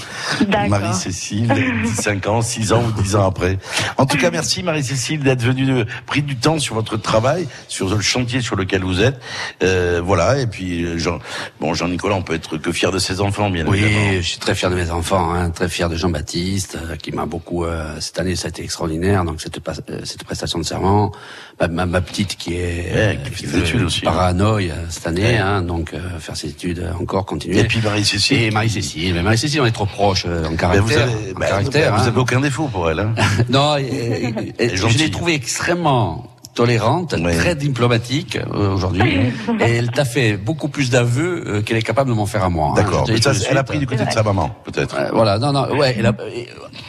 D'accord. 0.48 0.70
Marie-Cécile, 0.70 1.54
5 1.94 2.28
ans, 2.28 2.42
6 2.42 2.72
ans 2.72 2.84
ou 2.88 3.02
10 3.02 3.18
ans 3.18 3.26
après. 3.28 3.58
En 3.98 4.06
tout 4.06 4.16
cas, 4.18 4.32
merci 4.32 4.64
Marie-Cécile 4.64 5.20
d'être 5.24 5.42
venue, 5.42 5.66
de, 5.66 5.86
pris 6.06 6.22
du 6.22 6.38
temps 6.38 6.58
sur 6.58 6.76
votre 6.76 6.96
travail, 6.96 7.50
sur 7.68 7.90
le 7.90 8.00
chantier 8.00 8.40
sur 8.40 8.56
lequel 8.56 8.82
vous 8.84 9.02
êtes. 9.02 9.20
Euh, 9.62 10.02
voilà, 10.04 10.40
et 10.40 10.48
puis 10.48 10.86
euh, 10.86 10.98
Jean, 10.98 11.20
bon, 11.60 11.74
Jean-Nicolas, 11.74 12.16
on 12.16 12.22
peut 12.22 12.34
être 12.36 12.58
que 12.58 12.72
fier 12.72 12.92
de 12.92 13.00
ses 13.00 13.20
enfants, 13.20 13.50
bien 13.50 13.66
Oui, 13.68 13.80
évidemment. 13.84 14.12
je 14.14 14.22
suis 14.22 14.40
très 14.40 14.56
fier 14.56 14.70
de 14.70 14.76
mes 14.76 14.92
enfants, 14.92 15.34
hein, 15.34 15.50
très 15.50 15.68
fier 15.68 15.90
de 15.90 15.98
Jean-Baptiste, 15.98 16.78
euh, 16.82 16.96
qui 16.96 17.12
m'a 17.12 17.26
beaucoup. 17.26 17.66
euh, 17.66 18.00
cette 18.00 18.18
année, 18.20 18.38
ça 18.38 18.46
a 18.48 18.50
été 18.50 18.64
extraordinaire. 18.64 19.26
Donc 19.26 19.42
cette, 19.42 19.58
euh, 19.68 20.00
cette 20.06 20.24
prestation 20.24 20.60
de 20.60 20.64
serment, 20.64 21.12
ma, 21.60 21.68
ma, 21.68 21.86
ma 21.86 22.00
petite 22.00 22.38
qui 22.38 22.54
est 22.56 22.90
Ouais, 22.94 23.20
qui 23.26 23.32
fait 23.32 23.48
des 23.48 23.58
études 23.60 23.82
aussi, 23.82 24.00
hein. 24.08 24.12
paranoïa 24.12 24.76
cette 24.90 25.08
année, 25.08 25.24
Ouais. 25.24 25.38
hein, 25.38 25.62
donc 25.62 25.89
euh, 25.94 26.20
faire 26.20 26.36
ses 26.36 26.48
études 26.50 26.80
euh, 26.80 26.94
encore 27.02 27.26
continuer. 27.26 27.60
Et 27.60 27.64
puis 27.66 27.82
Marie-Cécile. 27.82 28.42
Et 28.44 28.52
Marie-Cécile, 28.52 29.14
mais 29.14 29.22
Marie-Cécile, 29.22 29.62
on 29.62 29.66
est 29.66 29.72
trop 29.72 29.86
proches 29.86 30.26
euh, 30.28 30.46
en 30.46 30.56
caractère. 30.56 30.84
vous 30.84 30.92
avez, 30.94 31.32
en 31.32 31.40
ben, 31.40 31.48
caractère, 31.48 31.96
vous 31.96 32.02
hein. 32.02 32.08
avez 32.08 32.20
aucun 32.20 32.40
défaut 32.42 32.68
pour 32.68 32.90
elle. 32.90 33.00
Hein. 33.00 33.14
Non, 33.50 33.78
et- 33.78 34.34
et- 34.60 34.64
et 34.66 34.76
je 34.78 34.88
l'ai 34.98 35.10
trouvée 35.12 35.34
extrêmement 35.36 36.26
tolérante, 36.60 37.16
très 37.40 37.56
diplomatique 37.56 38.38
euh, 38.54 38.74
aujourd'hui, 38.74 39.32
et 39.62 39.76
elle 39.78 39.92
t'a 39.92 40.04
fait 40.04 40.36
beaucoup 40.36 40.68
plus 40.68 40.90
d'aveux 40.90 41.44
euh, 41.48 41.62
qu'elle 41.62 41.78
est 41.78 41.82
capable 41.82 42.10
de 42.10 42.16
m'en 42.16 42.26
faire 42.26 42.44
à 42.44 42.50
moi. 42.50 42.72
hein. 42.72 42.74
D'accord. 42.76 43.06
De 43.06 43.14
elle 43.14 43.28
a 43.28 43.34
suite. 43.34 43.64
pris 43.64 43.80
du 43.80 43.88
côté 43.88 44.04
de 44.06 44.12
sa 44.12 44.24
maman, 44.24 44.54
peut-être. 44.66 44.96
Euh, 45.00 45.10
voilà, 45.14 45.40
non, 45.40 45.54
non, 45.54 45.70
ouais, 45.78 45.96
elle 45.98 46.06
a- 46.08 46.14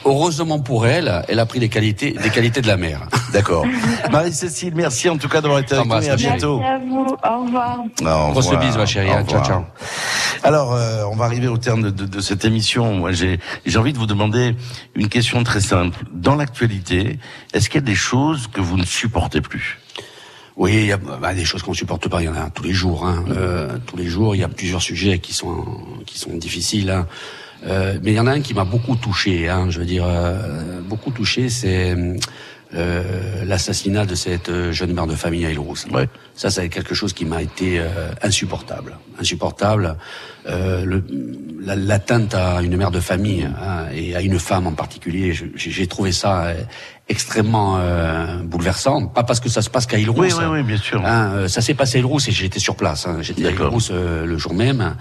heureusement 0.05 0.59
pour 0.59 0.89
elle, 0.89 1.23
elle 1.29 1.39
a 1.39 1.47
pris 1.47 1.61
des 1.61 1.69
qualités, 1.69 2.11
des 2.21 2.31
qualités 2.31 2.61
de 2.63 2.67
la 2.67 2.77
mère. 2.77 3.03
D'accord. 3.33 3.65
Marie-Cécile, 4.11 4.73
merci 4.75 5.09
en 5.09 5.17
tout 5.19 5.29
cas 5.29 5.41
d'avoir 5.41 5.61
été 5.61 5.77
avec 5.77 5.87
nous 5.87 6.03
et 6.03 6.11
à 6.11 6.17
bientôt. 6.17 6.59
Merci 6.59 6.73
à 6.75 6.79
vous. 6.79 7.07
Au 7.33 7.45
revoir. 7.45 7.79
Ah, 8.05 8.27
au 8.27 8.33
Grosse 8.33 8.47
revoir. 8.47 8.65
bise, 8.67 8.77
ma 8.77 8.87
chérie, 8.87 9.09
Au 9.11 9.13
hein. 9.13 9.25
Ciao, 9.29 9.41
revoir. 9.41 9.63
Alors, 10.43 10.75
euh, 10.75 11.05
on 11.13 11.17
va 11.17 11.27
arriver 11.27 11.47
au 11.49 11.59
terme 11.59 11.83
de, 11.83 11.91
de- 11.91 12.07
de 12.07 12.21
cette 12.21 12.45
émission. 12.45 12.95
Moi, 12.95 13.13
j'ai 13.13 13.39
j'ai 13.67 13.79
envie 13.79 13.93
de 13.93 13.99
vous 13.99 14.07
demander 14.07 14.57
une 14.97 15.09
question 15.09 15.45
très 15.45 15.61
simple. 15.61 15.99
Dans 16.13 16.35
l'actualité, 16.35 17.19
est-ce 17.53 17.69
qu'il 17.69 17.81
y 17.81 17.85
a 17.85 17.87
des 17.87 17.95
choses 17.95 18.49
que 18.53 18.61
vous 18.61 18.77
ne 18.79 18.85
supportez 18.85 19.41
plus? 19.43 19.60
Oui, 20.57 20.73
il 20.75 20.87
y 20.87 20.93
a 20.93 20.99
bah, 20.99 21.33
des 21.35 21.45
choses 21.45 21.63
qu'on 21.63 21.73
supporte 21.73 22.09
pas. 22.09 22.21
Il 22.21 22.27
y 22.27 22.29
en 22.29 22.35
a 22.35 22.51
tous 22.51 22.65
les 22.65 22.73
jours. 22.73 23.07
Hein. 23.07 23.25
Euh, 23.31 23.79
tous 23.87 23.97
les 23.97 24.07
jours, 24.07 24.35
il 24.35 24.39
y 24.39 24.45
a 24.45 24.49
plusieurs 24.49 24.83
sujets 24.83 25.19
qui 25.19 25.33
sont 25.33 25.65
qui 26.07 26.19
sont 26.19 26.37
difficiles. 26.37 26.91
hein. 26.91 27.07
Euh, 27.67 27.99
mais 28.03 28.13
il 28.13 28.15
y 28.15 28.21
en 28.21 28.27
a 28.27 28.33
un 28.33 28.41
qui 28.41 28.55
m'a 28.55 28.65
beaucoup 28.65 28.97
touché. 28.97 29.49
Hein, 29.49 29.67
je 29.71 29.79
veux 29.81 29.87
dire, 29.87 30.05
euh, 30.07 30.81
beaucoup 30.83 31.11
touché, 31.11 31.49
c'est 31.49 31.95
euh, 32.75 33.45
l'assassinat 33.45 34.07
de 34.07 34.15
cette 34.15 34.49
euh, 34.49 34.73
jeune 34.73 34.93
mère 34.93 35.07
de 35.07 35.15
famille 35.15 35.45
à 35.45 35.51
Île-Rousse. 35.51 35.87
Ça, 36.41 36.49
c'est 36.49 36.71
quelque 36.71 36.95
chose 36.95 37.13
qui 37.13 37.27
m'a 37.27 37.43
été 37.43 37.79
euh, 37.79 37.87
insupportable. 38.23 38.97
Insupportable. 39.21 39.97
Euh, 40.49 41.01
la- 41.67 41.77
L'atteinte 41.77 42.35
à 42.35 42.63
une 42.63 42.75
mère 42.79 42.91
de 42.91 42.99
famille 43.01 43.45
hein, 43.45 43.85
et 43.95 44.17
à 44.17 44.23
une 44.23 44.39
femme 44.39 44.67
en 44.67 44.73
particulier, 44.73 45.35
j'ai 45.55 45.87
trouvé 45.87 46.13
ça 46.13 46.33
euh, 46.47 46.55
extrêmement 47.11 47.77
euh, 47.77 48.39
bouleversant. 48.43 49.07
Pas 49.09 49.23
parce 49.23 49.39
que 49.41 49.51
ça 49.51 49.61
se 49.61 49.69
passe 49.69 49.85
qu'à 49.85 49.99
Île-Rousse. 49.99 50.39
Oui, 50.39 50.45
oui, 50.47 50.59
oui, 50.61 50.63
bien 50.63 50.79
sûr. 50.79 51.05
Hein, 51.05 51.31
euh, 51.35 51.49
ça 51.49 51.61
s'est 51.61 51.75
passé 51.75 51.97
à 51.97 52.01
Île-Rousse 52.01 52.29
et 52.29 52.33
j'étais 52.33 52.59
sur 52.59 52.75
place. 52.75 53.07
Hein. 53.07 53.19
J'étais 53.21 53.45
à 53.47 53.51
Île-Rousse 53.51 53.91
euh, 53.93 54.25
le 54.25 54.39
jour 54.39 54.55
même 54.55 54.97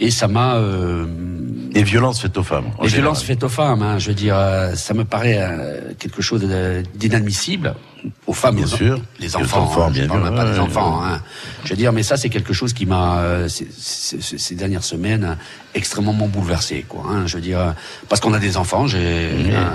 et 0.00 0.10
ça 0.10 0.26
m'a. 0.26 0.56
Euh, 0.56 1.06
Les 1.72 1.84
violences 1.84 2.20
faites 2.20 2.36
aux 2.36 2.42
femmes. 2.42 2.64
les 2.82 2.88
général. 2.88 2.90
violences 3.12 3.22
faites 3.22 3.44
aux 3.44 3.48
femmes, 3.48 3.82
hein, 3.82 3.98
je 4.00 4.08
veux 4.08 4.14
dire, 4.26 4.36
ça 4.74 4.92
me 4.94 5.04
paraît 5.04 5.38
euh, 5.40 5.92
quelque 6.00 6.20
chose 6.20 6.44
d'inadmissible. 6.96 7.76
Aux 8.26 8.32
femmes, 8.32 8.56
Bien 8.56 8.64
aux- 8.64 8.68
sûr. 8.68 9.00
les 9.18 9.26
Les 9.26 9.36
enfants, 9.36 9.62
enfants, 9.62 9.86
hein, 9.86 9.90
bien 9.90 10.04
je 10.04 10.08
parle 10.08 10.20
sûr, 10.22 10.30
même 10.30 10.34
pas 10.36 10.46
ouais, 10.46 10.52
des 10.52 10.58
enfants. 10.58 11.00
ouais. 11.00 11.06
hein. 11.12 11.22
Je 11.64 11.70
veux 11.70 11.76
dire, 11.76 11.92
mais 11.92 12.02
ça, 12.02 12.16
c'est 12.16 12.28
quelque 12.30 12.52
chose 12.52 12.72
qui 12.72 12.86
m'a, 12.86 13.18
euh, 13.18 13.48
ces 13.48 14.54
dernières 14.54 14.84
semaines, 14.84 15.36
extrêmement 15.74 16.12
bouleversé, 16.12 16.84
quoi. 16.88 17.04
hein. 17.08 17.26
je 17.26 17.36
veux 17.36 17.42
dire, 17.42 17.74
parce 18.08 18.20
qu'on 18.20 18.32
a 18.32 18.38
des 18.38 18.56
enfants, 18.56 18.86
j'ai, 18.86 19.30
Oui, 19.36 19.44
bien 19.44 19.72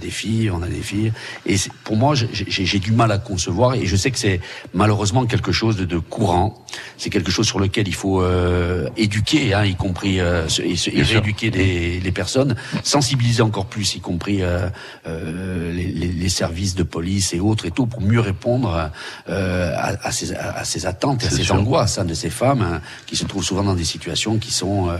des 0.00 0.10
filles, 0.10 0.50
on 0.50 0.62
a 0.62 0.66
des 0.68 0.80
filles, 0.80 1.12
et 1.46 1.56
pour 1.84 1.96
moi, 1.96 2.14
j'ai, 2.14 2.78
du 2.78 2.92
mal 2.92 3.12
à 3.12 3.18
concevoir, 3.18 3.74
et 3.74 3.86
je 3.86 3.94
sais 3.96 4.10
que 4.10 4.18
c'est 4.18 4.40
malheureusement 4.74 5.26
quelque 5.26 5.52
chose 5.52 5.76
de, 5.76 5.84
de 5.84 5.98
courant. 5.98 6.64
C'est 6.96 7.10
quelque 7.10 7.30
chose 7.30 7.46
sur 7.46 7.60
lequel 7.60 7.86
il 7.86 7.94
faut 7.94 8.22
euh, 8.22 8.88
éduquer, 8.96 9.52
hein, 9.52 9.64
y 9.64 9.74
compris 9.74 10.20
euh, 10.20 10.46
et, 10.64 10.74
Bien 10.92 11.04
rééduquer 11.04 11.50
les, 11.50 12.00
les 12.00 12.12
personnes, 12.12 12.56
sensibiliser 12.82 13.42
encore 13.42 13.66
plus, 13.66 13.94
y 13.94 14.00
compris 14.00 14.42
euh, 14.42 14.68
euh, 15.06 15.72
les, 15.72 15.84
les- 15.86 16.12
les 16.12 16.28
services 16.28 16.74
de 16.74 16.82
police 16.82 17.34
et 17.34 17.40
autres 17.42 17.66
et 17.66 17.70
tout, 17.70 17.86
pour 17.86 18.00
mieux 18.00 18.20
répondre 18.20 18.90
euh, 19.28 19.74
à, 19.76 20.06
à 20.06 20.12
ces, 20.12 20.34
à 20.34 20.64
ces 20.64 20.86
attentes 20.86 21.22
et 21.24 21.26
à 21.26 21.30
ces 21.30 21.42
sûr. 21.44 21.54
angoisses 21.56 21.98
hein, 21.98 22.04
de 22.04 22.14
ces 22.14 22.30
femmes 22.30 22.62
hein, 22.62 22.80
qui 23.06 23.16
se 23.16 23.24
trouvent 23.24 23.44
souvent 23.44 23.62
dans 23.64 23.74
des 23.74 23.84
situations 23.84 24.38
qui 24.38 24.50
sont 24.52 24.88
euh, 24.88 24.96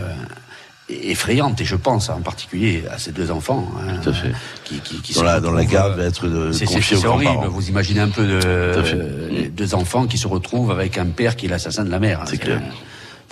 effrayantes. 0.88 1.60
Et 1.60 1.64
je 1.64 1.76
pense 1.76 2.08
en 2.08 2.20
particulier 2.20 2.84
à 2.90 2.98
ces 2.98 3.12
deux 3.12 3.30
enfants. 3.30 3.66
hein, 3.78 3.98
Tout 4.02 4.10
à 4.10 4.12
fait. 4.12 4.32
Qui, 4.64 4.78
qui, 4.80 5.00
qui 5.00 5.14
Dans 5.14 5.22
la- 5.22 5.40
dans 5.40 5.52
la 5.52 5.64
garde 5.64 5.92
euh, 5.92 5.96
va 6.02 6.04
être 6.04 6.28
de- 6.28 6.52
c'est- 6.52 6.66
c'est- 6.66 6.74
confiée 6.74 6.96
aux 6.98 7.06
horrible. 7.06 7.46
Vous 7.48 7.68
imaginez 7.68 8.00
un 8.00 8.08
peu 8.08 8.26
de, 8.26 8.40
euh, 8.44 9.28
les 9.30 9.48
deux 9.48 9.74
enfants 9.74 10.06
qui 10.06 10.18
se 10.18 10.26
retrouvent 10.28 10.70
avec 10.70 10.98
un 10.98 11.06
père 11.06 11.36
qui 11.36 11.46
est 11.46 11.48
l'assassin 11.48 11.84
de 11.84 11.90
la 11.90 11.98
mère. 11.98 12.20
hein. 12.20 12.26
C'est 12.26 12.38
clair. 12.38 12.60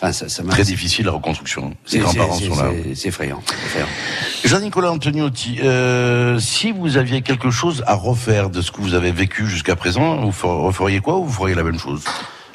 Enfin, 0.02 0.12
ça, 0.12 0.31
ça 0.31 0.43
m'a- 0.43 0.52
Très 0.52 0.62
difficile 0.64 1.05
la 1.05 1.12
reconstruction. 1.12 1.74
Les 1.93 1.98
grands-parents 1.98 2.32
sont 2.39 2.56
là. 2.62 2.70
c'est- 2.94 3.09
effrayant. 3.09 3.43
Jean-Nicolas 4.44 4.90
Antoniotti, 4.93 5.59
euh, 5.62 6.39
si 6.39 6.72
vous 6.72 6.97
aviez 6.97 7.20
quelque 7.20 7.51
chose 7.51 7.85
à 7.86 7.94
refaire 7.94 8.48
de 8.48 8.62
ce 8.62 8.70
que 8.72 8.81
vous 8.81 8.94
avez 8.94 9.12
vécu 9.12 9.47
jusqu'à 9.47 9.77
présent, 9.77 10.16
vous 10.22 10.32
fer- 10.32 10.48
referiez 10.51 11.01
quoi 11.01 11.18
ou 11.18 11.24
vous 11.27 11.32
feriez 11.32 11.55
la 11.55 11.62
même 11.62 11.78
chose? 11.78 12.02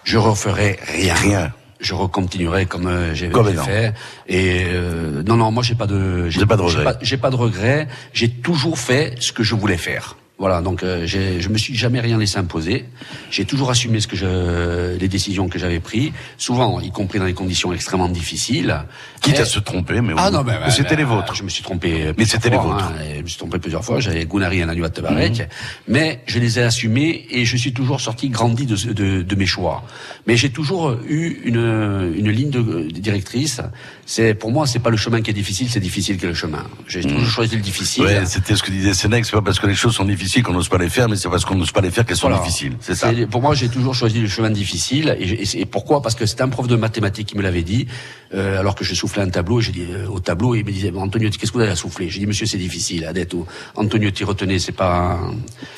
Je 0.04 0.18
referai 0.18 0.80
rien. 0.88 1.14
Rien. 1.14 1.52
Je 1.80 1.94
recontinuerai 1.94 2.66
comme 2.66 2.88
euh, 2.88 3.14
j'ai 3.14 3.28
fait. 3.64 3.94
Et 4.28 4.64
euh, 4.70 5.22
non, 5.24 5.36
non, 5.36 5.52
moi 5.52 5.62
j'ai 5.62 5.76
pas 5.76 5.86
de, 5.88 6.30
j'ai 6.30 6.46
pas 6.46 6.56
de 6.56 6.62
j'ai 6.68 6.78
regrets. 6.80 6.84
pas- 6.94 7.00
J'ai 7.02 7.18
pas, 7.18 7.30
de 7.30 7.36
regrets. 7.36 7.88
J'ai 8.14 8.30
toujours 8.30 8.80
fait 8.80 9.16
ce 9.20 9.32
que 9.32 9.44
je 9.44 9.54
voulais 9.56 9.78
faire. 9.78 10.16
Voilà, 10.38 10.62
donc 10.62 10.84
euh, 10.84 11.08
je 11.08 11.48
me 11.48 11.58
suis 11.58 11.76
jamais 11.76 12.02
rien 12.02 12.18
laissé 12.18 12.38
imposer. 12.38 12.84
J'ai 13.32 13.46
toujours 13.46 13.70
assumé 13.72 14.02
ce 14.02 14.08
que 14.08 14.18
je, 14.18 14.98
les 14.98 15.08
décisions 15.08 15.48
que 15.48 15.58
j'avais 15.58 15.80
prises, 15.80 16.12
souvent 16.38 16.82
y 16.82 16.92
compris 16.92 17.20
dans 17.20 17.26
des 17.26 17.34
conditions 17.34 17.72
extrêmement 17.72 18.10
difficiles. 18.10 18.76
Quitte 19.22 19.38
Et- 19.38 19.42
à 19.44 19.46
se 19.46 19.60
tromper, 19.60 20.02
mais, 20.02 20.14
Ah 20.18 20.28
au- 20.28 20.32
non, 20.34 20.44
mais, 20.44 20.54
mais 20.66 20.72
c'était 20.72 20.98
les 20.98 21.06
vôtres. 21.06 21.34
Je 21.36 21.44
me 21.44 21.48
suis 21.50 21.64
trompé. 21.64 22.12
Mais 22.18 22.26
c'était 22.26 22.50
les 22.50 22.58
vôtres. 22.58 22.84
hein, 22.84 22.94
je 23.18 23.22
me 23.22 23.28
suis 23.28 23.38
trompé 23.38 23.60
plusieurs 23.60 23.86
fois. 23.86 24.02
J'avais 24.02 24.26
Gunari 24.26 24.60
et 24.60 24.66
Nanuat 24.66 24.90
Tabarek, 24.90 25.40
Mhm. 25.40 25.46
mais 25.88 26.22
je 26.28 26.38
les 26.40 26.60
ai 26.60 26.64
assumés 26.64 27.26
et 27.32 27.46
je 27.46 27.56
suis 27.56 27.72
toujours 27.72 28.02
sorti 28.02 28.28
grandi 28.28 28.66
de, 28.66 28.76
de, 28.92 29.22
de 29.22 29.36
mes 29.36 29.46
choix. 29.46 29.84
Mais 30.28 30.36
j'ai 30.36 30.50
toujours 30.50 30.98
eu 31.08 31.40
une, 31.46 32.14
une 32.18 32.30
ligne 32.30 32.50
de, 32.50 32.62
de 32.62 33.00
directrice. 33.00 33.62
C'est 34.06 34.34
pour 34.34 34.52
moi, 34.52 34.68
c'est 34.68 34.80
pas 34.80 34.90
le 34.90 34.98
chemin 34.98 35.22
qui 35.22 35.30
est 35.32 35.34
difficile, 35.34 35.70
c'est 35.70 35.80
difficile 35.80 36.18
qui 36.18 36.26
est 36.26 36.30
le 36.30 36.34
chemin. 36.36 36.66
J'ai 36.90 37.02
toujours 37.02 37.26
choisi 37.26 37.56
le 37.56 37.62
difficile. 37.62 38.04
Ouais, 38.04 38.26
c'était 38.26 38.58
ce 38.58 38.64
que 38.64 38.70
disait 38.72 38.94
Sénèque, 38.94 39.24
c'est 39.26 39.32
pas 39.32 39.42
parce 39.42 39.60
que 39.60 39.68
les 39.68 39.76
choses 39.76 39.96
sont 39.96 40.04
difficiles 40.04 40.25
qu'on 40.44 40.54
n'ose 40.54 40.70
pas 40.70 40.78
les 40.78 40.90
faire, 40.90 41.08
mais 41.10 41.16
c'est 41.16 41.30
parce 41.30 41.46
qu'on 41.46 41.56
n'ose 41.56 41.72
pas 41.72 41.82
les 41.82 41.92
faire 41.92 42.06
qu'elles 42.06 42.18
sont 42.18 42.28
Voilà. 42.30 42.44
difficiles. 42.44 42.74
C'est 42.80 42.96
ça. 42.96 43.12
Pour 43.30 43.42
moi, 43.42 43.54
j'ai 43.56 43.70
toujours 43.70 43.94
choisi 43.96 44.20
le 44.20 44.28
chemin 44.28 44.50
difficile. 44.50 45.16
Et, 45.20 45.66
pourquoi? 45.66 46.02
Parce 46.02 46.16
que 46.16 46.26
c'était 46.26 46.42
un 46.44 46.50
prof 46.50 46.68
de 46.68 46.76
mathématiques 46.76 47.28
qui 47.28 47.38
me 47.38 47.42
l'avait 47.44 47.64
dit, 47.64 47.88
euh, 48.34 48.60
alors 48.60 48.76
que 48.76 48.84
je 48.86 48.94
soufflais 48.96 49.22
un 49.22 49.30
tableau. 49.30 49.60
Et 49.60 49.64
j'ai 49.64 49.72
dit 49.72 49.86
euh, 49.90 50.08
au 50.08 50.20
tableau, 50.20 50.56
et 50.56 50.60
il 50.60 50.66
me 50.66 50.72
disait, 50.72 50.92
Antonio, 50.96 51.30
qu'est-ce 51.30 51.52
que 51.52 51.58
vous 51.58 51.64
avez 51.64 51.72
à 51.72 51.76
souffler? 51.76 52.10
J'ai 52.10 52.20
dit, 52.20 52.28
monsieur, 52.28 52.46
c'est 52.46 52.58
difficile. 52.58 53.06
Adetto, 53.06 53.46
Antonio, 53.76 54.12
tu 54.12 54.24
retenez, 54.26 54.60
c'est 54.60 54.72
pas, 54.72 55.20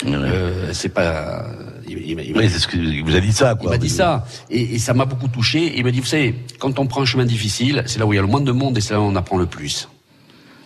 euh, 0.05 0.69
c'est 0.73 0.89
pas. 0.89 1.45
Il, 1.89 1.97
il- 1.99 2.19
il- 2.19 2.37
Oui, 2.37 2.49
c'est 2.49 2.59
ce 2.59 2.67
que 2.67 2.77
il 2.77 3.03
vous 3.03 3.15
a 3.15 3.19
dit 3.19 3.31
ça, 3.31 3.53
il 3.55 3.61
quoi. 3.61 3.71
m'a 3.71 3.77
dit 3.77 3.89
ça, 3.89 4.25
et, 4.49 4.75
et 4.75 4.79
ça 4.79 4.93
m'a 4.93 5.05
beaucoup 5.05 5.27
touché. 5.29 5.73
Il 5.77 5.83
m'a 5.85 5.91
dit, 5.91 5.99
vous 5.99 6.05
savez, 6.05 6.35
quand 6.59 6.79
on 6.79 6.85
prend 6.87 7.01
un 7.01 7.05
chemin 7.05 7.25
difficile, 7.25 7.83
c'est 7.85 7.99
là 7.99 8.05
où 8.05 8.13
il 8.13 8.17
y 8.17 8.19
a 8.19 8.21
le 8.21 8.27
moins 8.27 8.41
de 8.41 8.51
monde 8.51 8.77
et 8.77 8.81
c'est 8.81 8.93
là 8.93 8.99
où 8.99 9.03
on 9.03 9.15
apprend 9.15 9.37
le 9.37 9.45
plus. 9.45 9.87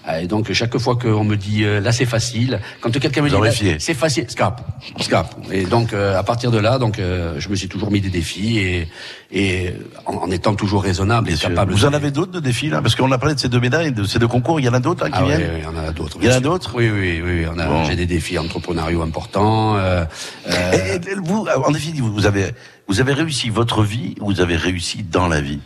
Ah, 0.03 0.19
Et 0.22 0.28
donc 0.28 0.52
chaque 0.52 0.76
fois 0.80 0.95
qu'on 0.95 1.23
me 1.23 1.36
dit 1.38 1.64
euh, 1.64 1.80
là 1.80 1.91
c'est 1.91 2.07
facile, 2.07 2.60
quand 2.82 2.91
quelqu'un 2.91 3.22
me 3.22 3.30
dit 3.30 3.36
c'est 3.80 3.94
facile, 3.94 4.26
scap, 4.30 4.61
scap. 4.99 5.36
Et 5.52 5.64
donc 5.65 5.94
euh, 5.94 6.18
à 6.18 6.23
partir 6.23 6.49
de 6.49 6.57
là, 6.57 6.80
donc 6.80 6.98
euh, 6.98 7.36
je 7.38 7.49
me 7.49 7.56
suis 7.56 7.68
toujours 7.69 7.91
mis 7.91 8.02
des 8.02 8.10
défis 8.10 8.57
et, 8.57 8.88
et 9.32 9.73
en, 10.07 10.15
en 10.15 10.32
étant 10.32 10.56
toujours 10.56 10.82
raisonnable 10.82 11.30
et 11.30 11.36
capable. 11.36 11.72
Vous 11.72 11.86
en 11.86 11.94
avez 11.94 12.10
d'autres 12.10 12.32
de 12.32 12.40
défis 12.40 12.69
là? 12.69 12.82
Parce 12.82 12.95
qu'on 12.95 13.11
a 13.11 13.18
parlé 13.19 13.36
de 13.36 13.40
ces 13.40 13.48
deux 13.49 13.60
médailles, 13.60 13.91
de 13.91 14.03
ces 14.03 14.18
deux 14.18 14.28
concours. 14.28 14.60
Il 14.60 14.65
y 14.65 14.69
en 14.69 14.73
a 14.73 14.80
d'autres 14.80 15.06
hein, 15.06 15.11
qui 15.11 15.18
Ah 15.19 15.22
oui, 15.23 15.28
viennent. 15.36 15.52
oui, 15.53 15.60
il 15.60 15.64
y 15.64 15.68
en 15.68 15.78
a 15.78 15.91
d'autres. 15.91 16.18
Il 16.19 16.28
y 16.28 16.32
en 16.34 16.36
a 16.36 16.40
d'autres? 16.40 16.72
Oui, 16.76 16.90
oui, 16.90 17.22
oui. 17.23 17.45
on 17.53 17.60
a- 17.60 17.68
Bon. 17.68 17.84
J'ai 17.86 17.95
des 17.95 18.07
défis 18.07 18.40
entrepreneuriaux 18.40 19.03
importants. 19.03 19.78
euh, 19.78 20.03
Et- 20.48 20.95
et 20.95 21.15
vous, 21.23 21.45
en 21.64 21.69
définitive, 21.72 22.03
vous 22.06 22.26
avez, 22.26 22.52
vous 22.88 22.99
avez 22.99 23.14
réussi 23.14 23.49
votre 23.52 23.84
vie, 23.84 24.15
ou 24.19 24.32
vous 24.34 24.41
avez 24.41 24.56
réussi 24.56 25.03
dans 25.03 25.28
la 25.28 25.41
vie? 25.41 25.60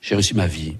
J'ai 0.00 0.14
réussi 0.14 0.34
ma 0.34 0.46
vie. 0.46 0.76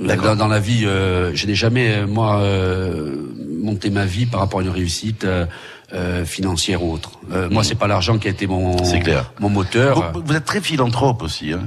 Dans, 0.00 0.34
dans 0.36 0.48
la 0.48 0.60
vie, 0.60 0.86
euh, 0.86 1.30
je 1.34 1.46
n'ai 1.46 1.54
jamais, 1.54 1.92
euh, 1.92 2.06
moi, 2.06 2.40
euh, 2.40 3.16
monté 3.62 3.90
ma 3.90 4.06
vie 4.06 4.24
par 4.26 4.40
rapport 4.40 4.60
à 4.60 4.62
une 4.62 4.70
réussite 4.70 5.24
euh, 5.24 5.44
euh, 5.92 6.24
financière 6.24 6.82
ou 6.82 6.94
autre. 6.94 7.18
Euh, 7.32 7.48
Moi, 7.50 7.64
c'est 7.64 7.74
pas 7.74 7.86
l'argent 7.86 8.16
qui 8.18 8.26
a 8.28 8.30
été 8.30 8.46
mon, 8.46 8.76
clair. 8.76 9.32
mon 9.40 9.50
moteur. 9.50 10.12
Vous, 10.14 10.22
vous 10.24 10.34
êtes 10.34 10.44
très 10.46 10.60
philanthrope 10.60 11.22
aussi, 11.22 11.52
hein 11.52 11.64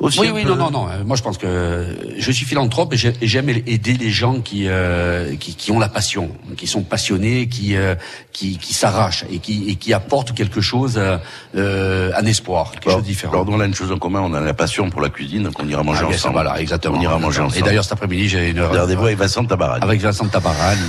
Aussi 0.00 0.18
oui, 0.20 0.30
oui, 0.34 0.42
peu- 0.42 0.48
non, 0.50 0.56
non, 0.56 0.70
non. 0.72 0.88
Euh, 0.88 1.04
Moi, 1.04 1.16
je 1.16 1.22
pense 1.22 1.38
que 1.38 1.86
je 2.18 2.30
suis 2.32 2.44
philanthrope 2.44 2.92
et 2.92 2.96
j'ai- 2.96 3.14
et 3.20 3.28
j'aime 3.28 3.48
aider 3.48 3.92
les 3.94 4.10
gens 4.10 4.40
qui, 4.40 4.64
euh, 4.66 5.36
qui 5.36 5.54
qui 5.54 5.70
ont 5.70 5.78
la 5.78 5.88
passion, 5.88 6.30
qui 6.56 6.66
sont 6.66 6.82
passionnés, 6.82 7.46
qui 7.48 7.76
euh, 7.76 7.94
qui, 8.32 8.58
qui 8.58 8.74
s'arrachent 8.74 9.24
et 9.30 9.38
qui 9.38 9.70
et 9.70 9.76
qui 9.76 9.92
apportent 9.92 10.32
quelque 10.34 10.60
chose, 10.60 10.94
euh, 10.96 11.16
euh, 11.54 12.10
un 12.16 12.26
espoir, 12.26 12.72
quelque 12.72 12.86
Alors, 12.88 12.98
chose 12.98 13.04
de 13.04 13.08
différent. 13.08 13.32
alors, 13.34 13.46
nous, 13.46 13.52
on 13.52 13.60
a 13.60 13.66
une 13.66 13.74
chose 13.74 13.92
en 13.92 13.98
commun, 13.98 14.20
on 14.20 14.34
a 14.34 14.40
la 14.40 14.52
passion 14.54 14.90
pour 14.90 15.00
la 15.00 15.10
cuisine, 15.10 15.44
donc 15.44 15.54
on 15.60 15.68
ira 15.68 15.82
manger 15.84 16.02
Ah, 16.04 16.08
ensemble. 16.08 16.34
voilà, 16.34 16.60
exactement. 16.60 16.98
On 16.98 17.00
ira 17.00 17.18
manger 17.18 17.40
Et 17.40 17.44
ensemble. 17.44 17.64
d'ailleurs, 17.64 17.84
cet 17.84 17.92
après-midi, 17.92 18.28
j'ai 18.28 18.50
une 18.50 18.58
heure. 18.58 18.74
Rendez-vous 18.76 19.04
avec 19.06 19.18
Vincent 19.18 19.44
Tabarani. 19.44 19.82
Avec 19.84 20.00
Vincent 20.00 20.26
Tabarani. 20.26 20.80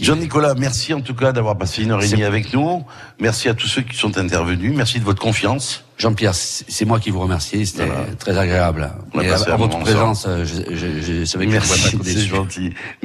Jean-Nicolas, 0.00 0.54
merci 0.54 0.92
en 0.94 1.00
tout 1.02 1.14
cas 1.14 1.30
d'avoir 1.32 1.56
passé 1.56 1.82
une 1.84 1.92
heure 1.92 2.02
et 2.02 2.08
demie 2.08 2.24
avec 2.24 2.52
nous. 2.52 2.84
Merci 3.20 3.48
à 3.48 3.54
tous 3.54 3.66
ceux 3.68 3.82
qui 3.82 3.96
sont 3.96 4.16
intervenus. 4.18 4.72
Merci 4.74 4.98
de 4.98 5.04
votre 5.04 5.20
confiance. 5.22 5.84
Jean-Pierre, 6.00 6.34
c'est 6.34 6.86
moi 6.86 6.98
qui 6.98 7.10
vous 7.10 7.20
remercie. 7.20 7.66
C'était 7.66 7.90
très 8.18 8.38
agréable. 8.38 8.90
On 9.12 9.18
a 9.18 9.24
Et 9.24 9.30
à, 9.30 9.56
votre 9.56 9.78
présence, 9.80 10.24
euh, 10.26 10.46
je, 10.46 10.74
je, 10.74 11.00
je 11.02 11.24
savais 11.26 11.44
que 11.44 11.50
je 11.50 11.56
Merci, 11.56 11.90
pourrais 11.90 11.98
pas 11.98 12.04
déçu. 12.04 12.28
gentil. 12.28 12.72